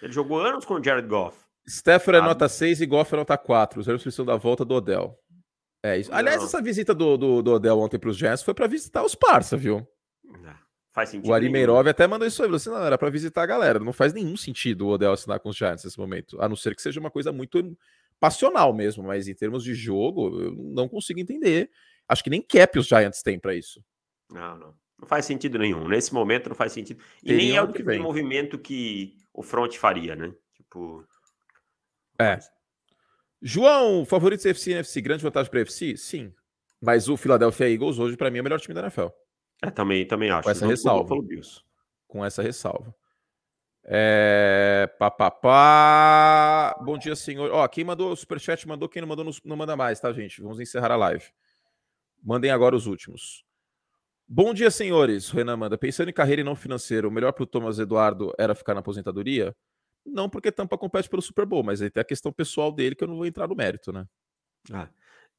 Ele 0.00 0.12
jogou 0.12 0.40
anos 0.40 0.64
com 0.64 0.74
o 0.74 0.82
Jared 0.82 1.06
Goff. 1.06 1.36
Stafford 1.66 2.18
é 2.18 2.22
nota 2.22 2.48
6 2.48 2.80
e 2.80 2.86
Goff 2.86 3.12
é 3.12 3.18
nota 3.18 3.36
4. 3.36 3.80
Os 3.80 3.86
Rams 3.86 4.02
precisam 4.02 4.24
da 4.24 4.36
volta 4.36 4.64
do 4.64 4.74
Odell. 4.74 5.18
É 5.88 5.98
isso. 5.98 6.10
Não. 6.10 6.18
Aliás, 6.18 6.42
essa 6.42 6.60
visita 6.60 6.94
do, 6.94 7.16
do, 7.16 7.42
do 7.42 7.52
Odell 7.52 7.78
ontem 7.78 7.98
para 7.98 8.10
os 8.10 8.16
Jets 8.16 8.42
foi 8.42 8.54
para 8.54 8.66
visitar 8.66 9.04
os 9.04 9.14
parça, 9.14 9.56
viu? 9.56 9.86
Não. 10.24 10.54
Faz 10.92 11.10
sentido. 11.10 11.30
O 11.30 11.34
Ari 11.34 11.48
Meirov 11.48 11.88
até 11.88 12.06
mandou 12.06 12.26
isso 12.26 12.42
aí. 12.42 12.48
Você 12.48 12.68
não 12.68 12.82
era 12.82 12.98
para 12.98 13.10
visitar 13.10 13.42
a 13.42 13.46
galera. 13.46 13.78
Não 13.78 13.92
faz 13.92 14.12
nenhum 14.12 14.36
sentido 14.36 14.86
o 14.86 14.90
Odell 14.90 15.12
assinar 15.12 15.40
com 15.40 15.48
os 15.48 15.56
Giants 15.56 15.84
nesse 15.84 15.98
momento. 15.98 16.40
A 16.40 16.48
não 16.48 16.56
ser 16.56 16.74
que 16.74 16.82
seja 16.82 16.98
uma 16.98 17.10
coisa 17.10 17.32
muito 17.32 17.76
passional 18.18 18.72
mesmo. 18.72 19.04
Mas 19.04 19.28
em 19.28 19.34
termos 19.34 19.62
de 19.62 19.74
jogo, 19.74 20.40
eu 20.40 20.52
não 20.52 20.88
consigo 20.88 21.20
entender. 21.20 21.70
Acho 22.08 22.24
que 22.24 22.30
nem 22.30 22.42
cap 22.42 22.78
os 22.78 22.86
Giants 22.86 23.22
têm 23.22 23.38
para 23.38 23.54
isso. 23.54 23.82
Não, 24.30 24.58
não. 24.58 24.74
Não 24.98 25.06
faz 25.06 25.24
sentido 25.24 25.58
nenhum. 25.58 25.86
Nesse 25.86 26.12
momento 26.12 26.48
não 26.48 26.56
faz 26.56 26.72
sentido. 26.72 27.00
E 27.22 27.28
Teria 27.28 27.36
nem 27.36 27.56
é 27.56 27.62
o 27.62 27.70
tipo 27.70 27.90
de 27.90 27.98
movimento 27.98 28.58
que 28.58 29.16
o 29.32 29.42
front 29.42 29.76
faria, 29.76 30.16
né? 30.16 30.34
Tipo. 30.56 31.04
É. 32.20 32.38
João, 33.40 34.04
favoritos 34.04 34.44
FC 34.44 34.70
e 34.70 34.74
NFC, 34.74 35.00
grande 35.00 35.22
vantagem 35.22 35.50
para 35.50 35.60
FC? 35.60 35.96
Sim. 35.96 36.32
Mas 36.80 37.08
o 37.08 37.16
Philadelphia 37.16 37.70
Eagles 37.70 37.98
hoje, 37.98 38.16
para 38.16 38.30
mim, 38.30 38.38
é 38.38 38.40
o 38.40 38.44
melhor 38.44 38.60
time 38.60 38.74
da 38.74 38.82
NFL. 38.82 39.08
É, 39.62 39.70
também, 39.70 40.06
também 40.06 40.30
acho. 40.30 40.44
Com 40.44 40.50
essa 40.50 40.66
ressalva. 40.66 41.16
Com 42.06 42.24
essa 42.24 42.42
ressalva. 42.42 42.94
É... 43.84 44.88
Pá, 44.98 45.10
pá, 45.10 45.30
pá. 45.30 46.78
Bom 46.84 46.98
dia, 46.98 47.16
senhor. 47.16 47.50
Ó, 47.50 47.66
quem 47.68 47.84
mandou 47.84 48.12
o 48.12 48.16
superchat 48.16 48.66
mandou, 48.68 48.88
quem 48.88 49.00
não 49.00 49.08
mandou 49.08 49.30
não 49.44 49.56
manda 49.56 49.76
mais, 49.76 49.98
tá, 49.98 50.12
gente? 50.12 50.42
Vamos 50.42 50.60
encerrar 50.60 50.92
a 50.92 50.96
live. 50.96 51.24
Mandem 52.22 52.50
agora 52.50 52.76
os 52.76 52.86
últimos. 52.86 53.44
Bom 54.26 54.52
dia, 54.52 54.70
senhores. 54.70 55.30
Renan 55.30 55.56
manda. 55.56 55.78
Pensando 55.78 56.10
em 56.10 56.12
carreira 56.12 56.42
e 56.42 56.44
não 56.44 56.54
financeiro, 56.54 57.08
o 57.08 57.10
melhor 57.10 57.32
para 57.32 57.44
o 57.44 57.46
Thomas 57.46 57.78
Eduardo 57.78 58.32
era 58.38 58.54
ficar 58.54 58.74
na 58.74 58.80
aposentadoria? 58.80 59.56
Não, 60.12 60.28
porque 60.28 60.52
Tampa 60.52 60.78
compete 60.78 61.08
pelo 61.08 61.22
Super 61.22 61.46
Bowl, 61.46 61.62
mas 61.62 61.80
aí 61.82 61.90
tem 61.90 62.00
a 62.00 62.04
questão 62.04 62.32
pessoal 62.32 62.72
dele 62.72 62.94
que 62.94 63.04
eu 63.04 63.08
não 63.08 63.16
vou 63.16 63.26
entrar 63.26 63.48
no 63.48 63.54
mérito, 63.54 63.92
né? 63.92 64.06
Ah. 64.72 64.88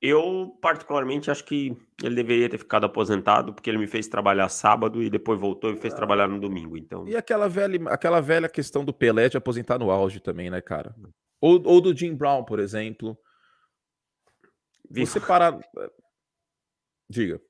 Eu, 0.01 0.57
particularmente, 0.61 1.29
acho 1.29 1.43
que 1.43 1.75
ele 2.01 2.15
deveria 2.15 2.49
ter 2.49 2.57
ficado 2.57 2.85
aposentado, 2.85 3.53
porque 3.53 3.69
ele 3.69 3.77
me 3.77 3.87
fez 3.87 4.07
trabalhar 4.07 4.47
sábado 4.47 5.03
e 5.03 5.09
depois 5.09 5.37
voltou 5.37 5.73
e 5.73 5.77
fez 5.77 5.93
trabalhar 5.93 6.27
no 6.27 6.39
domingo. 6.39 6.77
Então... 6.77 7.05
E 7.05 7.17
aquela 7.17 7.49
velha, 7.49 7.89
aquela 7.89 8.21
velha 8.21 8.47
questão 8.47 8.85
do 8.85 8.93
Pelé 8.93 9.27
de 9.27 9.35
aposentar 9.35 9.77
no 9.77 9.91
auge 9.91 10.21
também, 10.21 10.49
né, 10.49 10.61
cara? 10.61 10.95
Ou, 11.41 11.61
ou 11.65 11.81
do 11.81 11.95
Jim 11.95 12.15
Brown, 12.15 12.45
por 12.45 12.59
exemplo. 12.59 13.17
Você 14.89 15.19
parar. 15.19 15.59
Diga. 17.09 17.41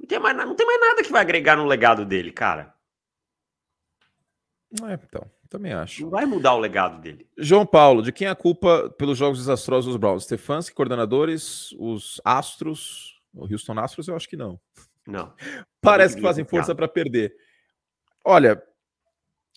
Não 0.00 0.06
tem, 0.08 0.18
mais, 0.18 0.36
não 0.36 0.56
tem 0.56 0.66
mais 0.66 0.80
nada 0.80 1.02
que 1.04 1.12
vai 1.12 1.22
agregar 1.22 1.56
no 1.56 1.66
legado 1.66 2.04
dele, 2.04 2.32
cara. 2.32 2.74
É, 4.82 4.94
então. 4.94 5.30
Também 5.52 5.74
acho. 5.74 6.00
Não 6.00 6.08
vai 6.08 6.24
mudar 6.24 6.54
o 6.54 6.58
legado 6.58 6.98
dele. 6.98 7.28
João 7.36 7.66
Paulo, 7.66 8.00
de 8.00 8.10
quem 8.10 8.26
é 8.26 8.30
a 8.30 8.34
culpa 8.34 8.88
pelos 8.96 9.18
jogos 9.18 9.38
desastrosos 9.38 9.92
dos 9.92 9.98
Browns? 9.98 10.24
Stefanski, 10.24 10.74
coordenadores, 10.74 11.72
os 11.72 12.18
Astros, 12.24 13.20
o 13.34 13.42
Houston 13.44 13.78
Astros, 13.78 14.08
eu 14.08 14.16
acho 14.16 14.26
que 14.26 14.34
não. 14.34 14.58
Não. 15.06 15.30
Parece 15.78 16.16
que 16.16 16.22
fazem 16.22 16.46
força 16.46 16.74
para 16.74 16.88
perder. 16.88 17.36
Olha, 18.24 18.62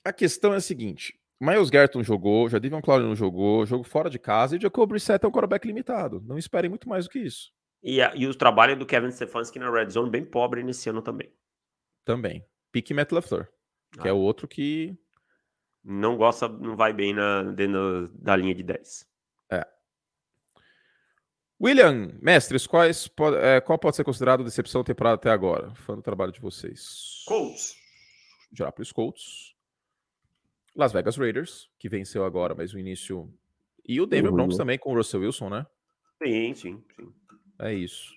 a 0.03 0.11
questão 0.11 0.53
é 0.53 0.57
a 0.57 0.61
seguinte: 0.61 1.17
Miles 1.39 1.69
Garrett 1.69 2.03
jogou, 2.03 2.49
já 2.49 2.59
Devon 2.59 2.81
Clowney 2.81 3.07
não 3.07 3.15
jogou, 3.15 3.65
jogo 3.65 3.85
fora 3.85 4.09
de 4.09 4.19
casa 4.19 4.57
e 4.57 4.59
Jacob 4.59 4.89
Brissett 4.89 5.23
é 5.23 5.27
um 5.30 5.31
quarterback 5.31 5.65
limitado. 5.65 6.22
Não 6.27 6.38
esperem 6.38 6.69
muito 6.69 6.89
mais 6.89 7.05
do 7.05 7.09
que 7.09 7.19
isso. 7.19 7.53
E, 7.81 8.01
a, 8.01 8.13
e 8.13 8.27
o 8.27 8.35
trabalho 8.35 8.76
do 8.76 8.85
Kevin 8.85 9.11
Stefanski 9.11 9.59
na 9.59 9.72
Red 9.72 9.91
Zone 9.91 10.09
bem 10.09 10.26
pobre 10.26 10.61
nesse 10.61 10.89
ano 10.89 11.01
também. 11.01 11.31
Também. 12.03 12.45
Pique 12.69 12.93
Matt 12.93 13.13
LaFleur, 13.13 13.47
que 13.93 14.01
é 14.01 14.07
ah. 14.07 14.09
é 14.09 14.13
outro 14.13 14.45
que 14.45 14.93
não 15.86 16.18
gosta, 16.18 16.49
não 16.49 16.76
vai 16.76 16.91
bem 16.91 17.14
na, 17.14 17.44
dentro 17.44 18.10
da 18.16 18.36
linha 18.36 18.56
de 18.56 18.64
10. 18.64 19.07
É. 19.52 19.68
William, 21.62 22.18
mestres, 22.20 22.66
quais 22.66 23.07
pode, 23.07 23.38
é, 23.38 23.62
qual 23.62 23.78
pode 23.78 23.95
ser 23.95 24.03
considerado 24.03 24.44
decepção 24.44 24.82
da 24.82 24.86
temporada 24.86 25.16
até 25.16 25.30
agora? 25.30 25.74
Fã 25.76 25.95
do 25.95 26.02
trabalho 26.02 26.32
de 26.32 26.41
vocês. 26.41 27.24
Colts. 27.28 27.76
Indianapolis 28.52 28.91
Colts. 28.91 29.56
Las 30.76 30.91
Vegas 30.91 31.16
Raiders, 31.16 31.70
que 31.78 31.88
venceu 31.88 32.26
agora, 32.26 32.56
mas 32.56 32.74
o 32.74 32.80
início. 32.80 33.32
E 33.88 34.02
o 34.02 34.07
Denver 34.07 34.32
uhum. 34.32 34.38
Broncos 34.38 34.57
também 34.57 34.80
com 34.80 34.91
o 34.91 34.95
Russell 34.95 35.22
Wilson, 35.22 35.49
né? 35.49 35.68
Sim, 36.22 36.53
sim, 36.56 36.84
sim. 36.95 37.14
É 37.60 37.74
isso. 37.74 38.14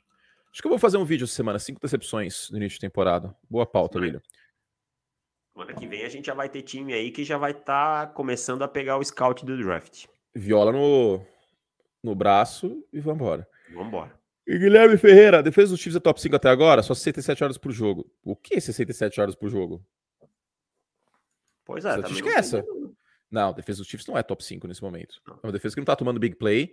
Acho 0.50 0.62
que 0.62 0.66
eu 0.66 0.70
vou 0.70 0.78
fazer 0.78 0.96
um 0.96 1.04
vídeo 1.04 1.24
essa 1.24 1.34
semana, 1.34 1.58
cinco 1.58 1.80
decepções 1.80 2.50
no 2.50 2.56
início 2.56 2.76
de 2.76 2.80
temporada. 2.80 3.36
Boa 3.48 3.66
pauta, 3.66 3.98
William. 3.98 4.22
Semana 5.58 5.74
que 5.74 5.88
vem 5.88 6.04
a 6.04 6.08
gente 6.08 6.26
já 6.26 6.34
vai 6.34 6.48
ter 6.48 6.62
time 6.62 6.92
aí 6.92 7.10
que 7.10 7.24
já 7.24 7.36
vai 7.36 7.50
estar 7.50 8.06
tá 8.06 8.12
começando 8.12 8.62
a 8.62 8.68
pegar 8.68 8.96
o 8.96 9.04
scout 9.04 9.44
do 9.44 9.58
draft. 9.58 10.06
Viola 10.32 10.70
no, 10.70 11.20
no 12.00 12.14
braço 12.14 12.86
e 12.92 13.00
vambora. 13.00 13.44
Vambora. 13.74 14.16
E 14.46 14.56
Guilherme 14.56 14.96
Ferreira, 14.96 15.42
defesa 15.42 15.72
dos 15.72 15.80
Chiefs 15.80 15.96
é 15.96 16.00
top 16.00 16.20
5 16.20 16.36
até 16.36 16.48
agora, 16.48 16.80
só 16.80 16.94
67 16.94 17.42
horas 17.42 17.58
por 17.58 17.72
jogo. 17.72 18.08
O 18.22 18.36
que 18.36 18.54
é 18.54 18.60
67 18.60 19.20
horas 19.20 19.34
por 19.34 19.48
jogo? 19.48 19.84
Pois 21.64 21.84
é, 21.84 21.96
Você 22.02 22.12
esquece. 22.12 22.64
Não, 23.28 23.48
a 23.48 23.52
defesa 23.52 23.78
dos 23.78 23.88
Chiefs 23.88 24.06
não 24.06 24.16
é 24.16 24.22
top 24.22 24.44
5 24.44 24.68
nesse 24.68 24.80
momento. 24.80 25.20
Não. 25.26 25.40
É 25.42 25.46
uma 25.48 25.52
defesa 25.52 25.74
que 25.74 25.80
não 25.80 25.86
tá 25.86 25.96
tomando 25.96 26.20
big 26.20 26.36
play, 26.36 26.72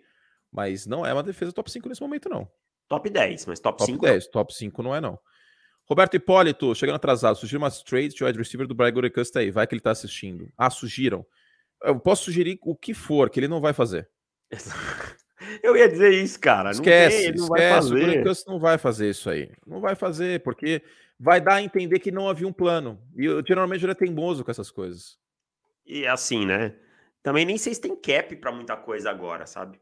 mas 0.52 0.86
não 0.86 1.04
é 1.04 1.12
uma 1.12 1.24
defesa 1.24 1.52
top 1.52 1.72
5 1.72 1.90
nesse 1.90 2.02
momento, 2.02 2.30
não. 2.30 2.48
Top 2.88 3.10
10, 3.10 3.48
mas 3.48 3.60
top, 3.60 3.80
top 3.80 3.92
5. 3.92 4.00
Top 4.00 4.12
10, 4.12 4.26
não. 4.26 4.32
top 4.32 4.54
5 4.54 4.84
não 4.84 4.96
é, 4.96 5.02
não. 5.02 5.20
Roberto 5.88 6.16
Hipólito, 6.16 6.74
chegando 6.74 6.96
atrasado, 6.96 7.38
surgiram 7.38 7.62
umas 7.62 7.82
trades 7.84 8.14
de 8.14 8.24
wide 8.24 8.38
receiver 8.38 8.68
do 8.68 8.74
Brian 8.74 8.92
Gurecusta 8.92 9.40
aí. 9.40 9.52
Vai 9.52 9.68
que 9.68 9.76
ele 9.76 9.82
tá 9.82 9.92
assistindo. 9.92 10.52
Ah, 10.58 10.70
sugiram. 10.70 11.26
Eu 11.84 12.00
posso 12.00 12.26
sugerir 12.26 12.58
o 12.64 12.76
que 12.76 12.94
for, 12.94 13.30
que 13.30 13.40
ele 13.40 13.48
não 13.48 13.62
vai 13.62 13.74
fazer. 13.74 14.10
Eu 15.62 15.76
ia 15.76 15.88
dizer 15.88 16.12
isso, 16.12 16.40
cara. 16.40 16.72
Esquece, 16.72 17.18
tem, 17.18 17.34
não 17.34 17.44
esquece. 17.44 17.50
Vai 17.50 17.70
fazer. 17.70 17.96
O 17.96 18.00
Gurecusta 18.00 18.52
não 18.52 18.60
vai 18.60 18.78
fazer 18.78 19.10
isso 19.10 19.30
aí. 19.30 19.52
Não 19.66 19.80
vai 19.80 19.96
fazer, 19.96 20.42
porque 20.42 20.82
vai 21.20 21.40
dar 21.40 21.56
a 21.56 21.62
entender 21.62 22.00
que 22.00 22.12
não 22.12 22.28
havia 22.28 22.48
um 22.48 22.54
plano. 22.54 23.00
E 23.16 23.26
eu, 23.26 23.44
geralmente 23.46 23.84
ele 23.84 23.92
é 23.92 23.96
teimoso 23.96 24.44
com 24.44 24.52
essas 24.52 24.72
coisas. 24.72 25.20
E 25.86 26.08
assim, 26.08 26.46
né? 26.46 26.76
Também 27.22 27.46
nem 27.46 27.58
sei 27.58 27.74
se 27.74 27.82
tem 27.82 27.96
cap 27.96 28.36
para 28.38 28.52
muita 28.52 28.76
coisa 28.76 29.10
agora, 29.10 29.46
sabe? 29.46 29.80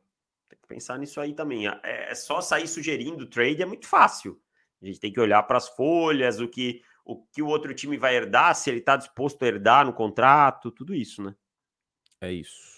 Tem 0.50 0.60
que 0.62 0.68
pensar 0.68 0.98
nisso 0.98 1.22
aí 1.22 1.34
também. 1.34 1.68
É, 1.68 2.12
é 2.12 2.16
só 2.16 2.42
sair 2.42 2.68
sugerindo 2.68 3.26
trade, 3.26 3.62
é 3.62 3.66
muito 3.66 3.88
fácil. 3.88 4.40
A 4.84 4.86
gente 4.86 5.00
tem 5.00 5.12
que 5.12 5.20
olhar 5.20 5.42
para 5.44 5.58
as 5.58 5.70
folhas, 5.70 6.42
o 6.42 6.48
que, 6.48 6.82
o 7.06 7.24
que 7.26 7.42
o 7.42 7.48
outro 7.48 7.74
time 7.74 7.98
vai 7.98 8.16
herdar, 8.16 8.54
se 8.54 8.70
ele 8.70 8.80
está 8.80 8.98
disposto 8.98 9.42
a 9.42 9.48
herdar 9.48 9.86
no 9.86 9.94
contrato, 9.94 10.70
tudo 10.70 10.94
isso, 10.94 11.24
né? 11.24 11.34
É 12.20 12.32
isso. 12.32 12.74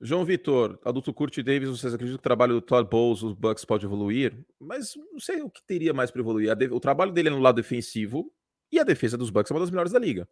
João 0.00 0.24
Vitor, 0.24 0.78
adulto 0.84 1.12
Curti 1.12 1.42
Davis, 1.42 1.68
vocês 1.68 1.92
acreditam 1.92 2.16
que 2.16 2.20
o 2.20 2.22
trabalho 2.22 2.54
do 2.54 2.60
Todd 2.62 2.88
Bowles, 2.88 3.22
os 3.22 3.34
Bucks, 3.34 3.64
pode 3.64 3.84
evoluir? 3.84 4.38
Mas 4.58 4.94
não 5.12 5.18
sei 5.18 5.42
o 5.42 5.50
que 5.50 5.60
teria 5.66 5.92
mais 5.92 6.10
para 6.10 6.20
evoluir. 6.20 6.50
O 6.72 6.80
trabalho 6.80 7.10
dele 7.10 7.28
é 7.28 7.32
no 7.32 7.40
lado 7.40 7.56
defensivo 7.56 8.32
e 8.70 8.78
a 8.78 8.84
defesa 8.84 9.18
dos 9.18 9.28
Bucks 9.28 9.50
é 9.50 9.54
uma 9.54 9.60
das 9.60 9.70
melhores 9.70 9.92
da 9.92 9.98
liga. 9.98 10.28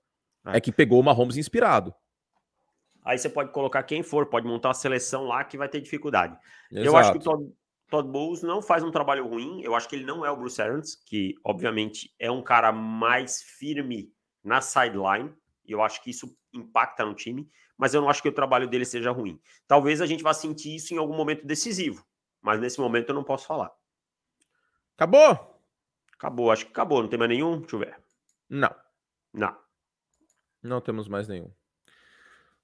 É, 0.47 0.59
é 0.59 0.61
que 0.61 0.71
pegou 0.71 1.01
o 1.01 1.03
Mahomes 1.03 1.37
inspirado. 1.37 1.93
Aí 3.05 3.19
você 3.19 3.29
pode 3.29 3.51
colocar 3.53 3.83
quem 3.83 4.03
for, 4.03 4.27
pode 4.27 4.47
montar 4.47 4.69
uma 4.69 4.75
seleção 4.75 5.25
lá 5.25 5.45
que 5.45 5.59
vai 5.59 5.69
ter 5.69 5.81
dificuldade. 5.81 6.39
Exato. 6.71 6.87
Eu 6.87 6.97
acho 6.97 7.13
que 7.13 7.19
o 7.19 7.23
Todd, 7.23 7.53
Todd 7.89 8.09
Bowles 8.09 8.43
não 8.43 8.61
faz 8.61 8.83
um 8.83 8.91
trabalho 8.91 9.27
ruim. 9.27 9.63
Eu 9.63 9.75
acho 9.75 9.89
que 9.89 9.97
ele 9.97 10.05
não 10.05 10.25
é 10.25 10.31
o 10.31 10.37
Bruce 10.37 10.61
Arians, 10.61 10.97
que 10.97 11.35
obviamente 11.45 12.13
é 12.19 12.31
um 12.31 12.43
cara 12.43 12.73
mais 12.73 13.43
firme 13.43 14.13
na 14.43 14.61
sideline. 14.61 15.33
E 15.65 15.73
eu 15.73 15.83
acho 15.83 16.03
que 16.03 16.11
isso 16.11 16.37
impacta 16.53 17.05
no 17.05 17.15
time. 17.15 17.49
Mas 17.77 17.95
eu 17.95 18.01
não 18.01 18.09
acho 18.09 18.23
que 18.23 18.29
o 18.29 18.35
trabalho 18.35 18.69
dele 18.69 18.85
seja 18.85 19.11
ruim. 19.11 19.41
Talvez 19.67 20.01
a 20.01 20.07
gente 20.07 20.23
vá 20.23 20.33
sentir 20.33 20.75
isso 20.75 20.95
em 20.95 20.99
algum 20.99 21.15
momento 21.15 21.47
decisivo. 21.47 22.05
Mas 22.41 22.61
nesse 22.61 22.81
momento 22.81 23.11
eu 23.11 23.15
não 23.15 23.25
posso 23.25 23.47
falar. 23.47 23.71
Acabou? 24.97 25.61
Acabou, 26.15 26.51
acho 26.51 26.65
que 26.65 26.73
acabou. 26.73 27.03
Não 27.03 27.09
tem 27.09 27.19
mais 27.19 27.29
nenhum? 27.29 27.61
Deixa 27.61 27.77
eu 27.77 27.81
ver. 27.81 28.01
Não. 28.49 28.75
Não. 29.33 29.57
Não 30.63 30.81
temos 30.81 31.07
mais 31.07 31.29
nenhum. 31.29 31.53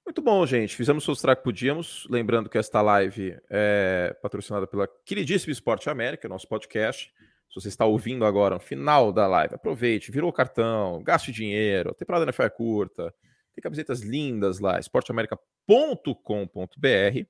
Muito 0.05 0.21
bom, 0.21 0.45
gente. 0.45 0.75
Fizemos 0.75 1.07
o 1.07 1.15
que 1.15 1.43
podíamos. 1.43 2.05
Lembrando 2.09 2.49
que 2.49 2.57
esta 2.57 2.81
live 2.81 3.37
é 3.49 4.15
patrocinada 4.21 4.67
pela 4.67 4.87
queridíssima 5.05 5.53
Esporte 5.53 5.89
América, 5.89 6.27
nosso 6.27 6.47
podcast. 6.47 7.11
Se 7.49 7.61
você 7.61 7.69
está 7.69 7.85
ouvindo 7.85 8.25
agora 8.25 8.55
no 8.55 8.61
final 8.61 9.13
da 9.13 9.27
live, 9.27 9.55
aproveite, 9.55 10.11
virou 10.11 10.33
cartão, 10.33 11.01
gaste 11.03 11.31
dinheiro, 11.31 11.91
a 11.91 11.93
temporada 11.93 12.25
NFL 12.25 12.41
é 12.41 12.49
curta, 12.49 13.13
tem 13.53 13.61
camisetas 13.61 14.01
lindas 14.01 14.59
lá, 14.59 14.79
esporteamerica.com.br. 14.79 17.27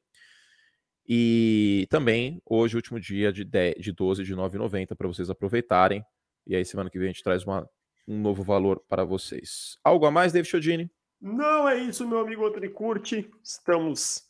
E 1.06 1.86
também, 1.90 2.42
hoje, 2.46 2.78
último 2.78 3.00
dia 3.00 3.34
de, 3.34 3.44
10, 3.44 3.76
de 3.78 3.92
12 3.92 4.24
de 4.24 4.34
9,90 4.34 4.96
para 4.96 5.08
vocês 5.08 5.30
aproveitarem. 5.30 6.04
E 6.48 6.56
aí, 6.56 6.64
semana 6.64 6.90
que 6.90 6.98
vem, 6.98 7.10
a 7.10 7.12
gente 7.12 7.24
traz 7.24 7.44
uma, 7.44 7.70
um 8.08 8.20
novo 8.20 8.42
valor 8.42 8.82
para 8.88 9.04
vocês. 9.04 9.78
Algo 9.84 10.06
a 10.06 10.12
mais, 10.12 10.32
David 10.32 10.50
Chodini? 10.50 10.90
Não 11.24 11.70
é 11.70 11.78
isso, 11.78 12.06
meu 12.06 12.20
amigo 12.20 12.46
Anthony 12.46 12.68
Curte. 12.68 13.32
Estamos. 13.42 14.28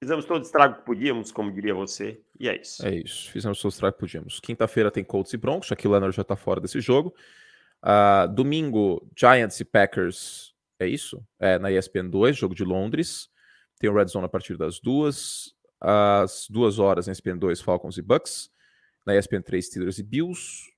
Fizemos 0.00 0.24
todo 0.24 0.38
o 0.38 0.42
estrago 0.42 0.76
que 0.76 0.86
podíamos, 0.86 1.30
como 1.30 1.52
diria 1.52 1.74
você, 1.74 2.18
e 2.40 2.48
é 2.48 2.58
isso. 2.58 2.86
É 2.86 2.94
isso, 2.94 3.30
fizemos 3.30 3.58
todo 3.58 3.70
o 3.70 3.74
estrago 3.74 3.94
que 3.94 4.00
podíamos. 4.00 4.40
Quinta-feira 4.40 4.90
tem 4.90 5.04
Colts 5.04 5.34
e 5.34 5.36
Broncos, 5.36 5.70
aqui 5.70 5.86
o 5.86 5.90
Leonard 5.90 6.16
já 6.16 6.22
está 6.22 6.34
fora 6.34 6.62
desse 6.62 6.80
jogo. 6.80 7.14
Uh, 7.82 8.26
domingo, 8.32 9.06
Giants 9.14 9.60
e 9.60 9.66
Packers, 9.66 10.54
é 10.78 10.86
isso? 10.86 11.22
É 11.38 11.58
na 11.58 11.70
ESPN 11.70 12.08
2, 12.08 12.34
jogo 12.34 12.54
de 12.54 12.64
Londres. 12.64 13.28
Tem 13.78 13.90
o 13.90 13.94
Red 13.94 14.06
Zone 14.06 14.24
a 14.24 14.28
partir 14.28 14.56
das 14.56 14.80
duas. 14.80 15.54
Às 15.78 16.46
duas 16.48 16.78
horas 16.78 17.06
na 17.06 17.12
ESPN 17.12 17.36
2, 17.36 17.60
Falcons 17.60 17.98
e 17.98 18.02
Bucks. 18.02 18.50
Na 19.04 19.14
ESPN 19.14 19.42
3, 19.42 19.66
Steelers 19.66 19.98
e 19.98 20.02
Bills. 20.02 20.72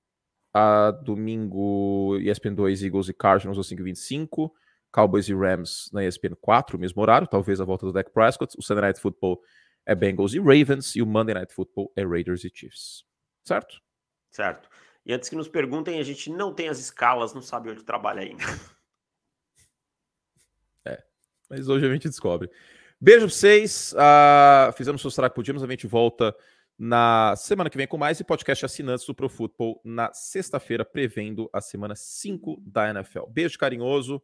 A 0.53 0.91
domingo, 0.91 2.17
ESPN 2.19 2.53
2, 2.53 2.83
Eagles 2.83 3.07
e 3.07 3.13
Cardinals 3.13 3.57
às 3.57 3.67
5h25. 3.69 4.51
Cowboys 4.97 5.29
e 5.29 5.33
Rams 5.35 5.91
na 5.93 6.03
ESPN 6.03 6.35
4, 6.41 6.79
mesmo 6.79 6.99
horário, 7.03 7.27
talvez 7.27 7.61
a 7.61 7.63
volta 7.63 7.85
do 7.85 7.93
Dak 7.93 8.09
Prescott. 8.09 8.55
O 8.57 8.63
Sunday 8.63 8.81
Night 8.81 8.99
Football 8.99 9.39
é 9.85 9.93
Bengals 9.93 10.33
e 10.33 10.39
Ravens 10.39 10.95
e 10.95 11.03
o 11.03 11.05
Monday 11.05 11.35
Night 11.35 11.53
Football 11.53 11.93
é 11.95 12.03
Raiders 12.03 12.43
e 12.43 12.51
Chiefs. 12.51 13.05
Certo? 13.43 13.79
Certo. 14.31 14.67
E 15.05 15.13
antes 15.13 15.29
que 15.29 15.35
nos 15.35 15.47
perguntem, 15.47 15.99
a 15.99 16.03
gente 16.03 16.31
não 16.31 16.51
tem 16.51 16.67
as 16.67 16.79
escalas, 16.79 17.31
não 17.31 17.43
sabe 17.43 17.69
onde 17.69 17.83
trabalha 17.83 18.21
ainda. 18.21 18.43
É, 20.83 21.03
mas 21.49 21.67
hoje 21.67 21.85
a 21.85 21.91
gente 21.91 22.07
descobre. 22.07 22.49
Beijo 22.99 23.25
pra 23.25 23.29
vocês. 23.29 23.93
Uh, 23.93 24.71
fizemos 24.71 25.03
o 25.03 25.11
que 25.11 25.29
podíamos. 25.31 25.61
A 25.61 25.67
gente 25.67 25.85
volta 25.85 26.33
na 26.79 27.35
semana 27.35 27.69
que 27.69 27.75
vem 27.75 27.85
com 27.85 27.97
mais 27.97 28.21
e 28.21 28.23
podcast 28.23 28.63
assinantes 28.63 29.05
do 29.05 29.13
Pro 29.13 29.27
Football 29.27 29.81
na 29.83 30.13
sexta-feira, 30.13 30.85
prevendo 30.85 31.49
a 31.51 31.59
semana 31.59 31.93
5 31.93 32.63
da 32.65 32.89
NFL. 32.89 33.25
Beijo 33.27 33.59
carinhoso. 33.59 34.23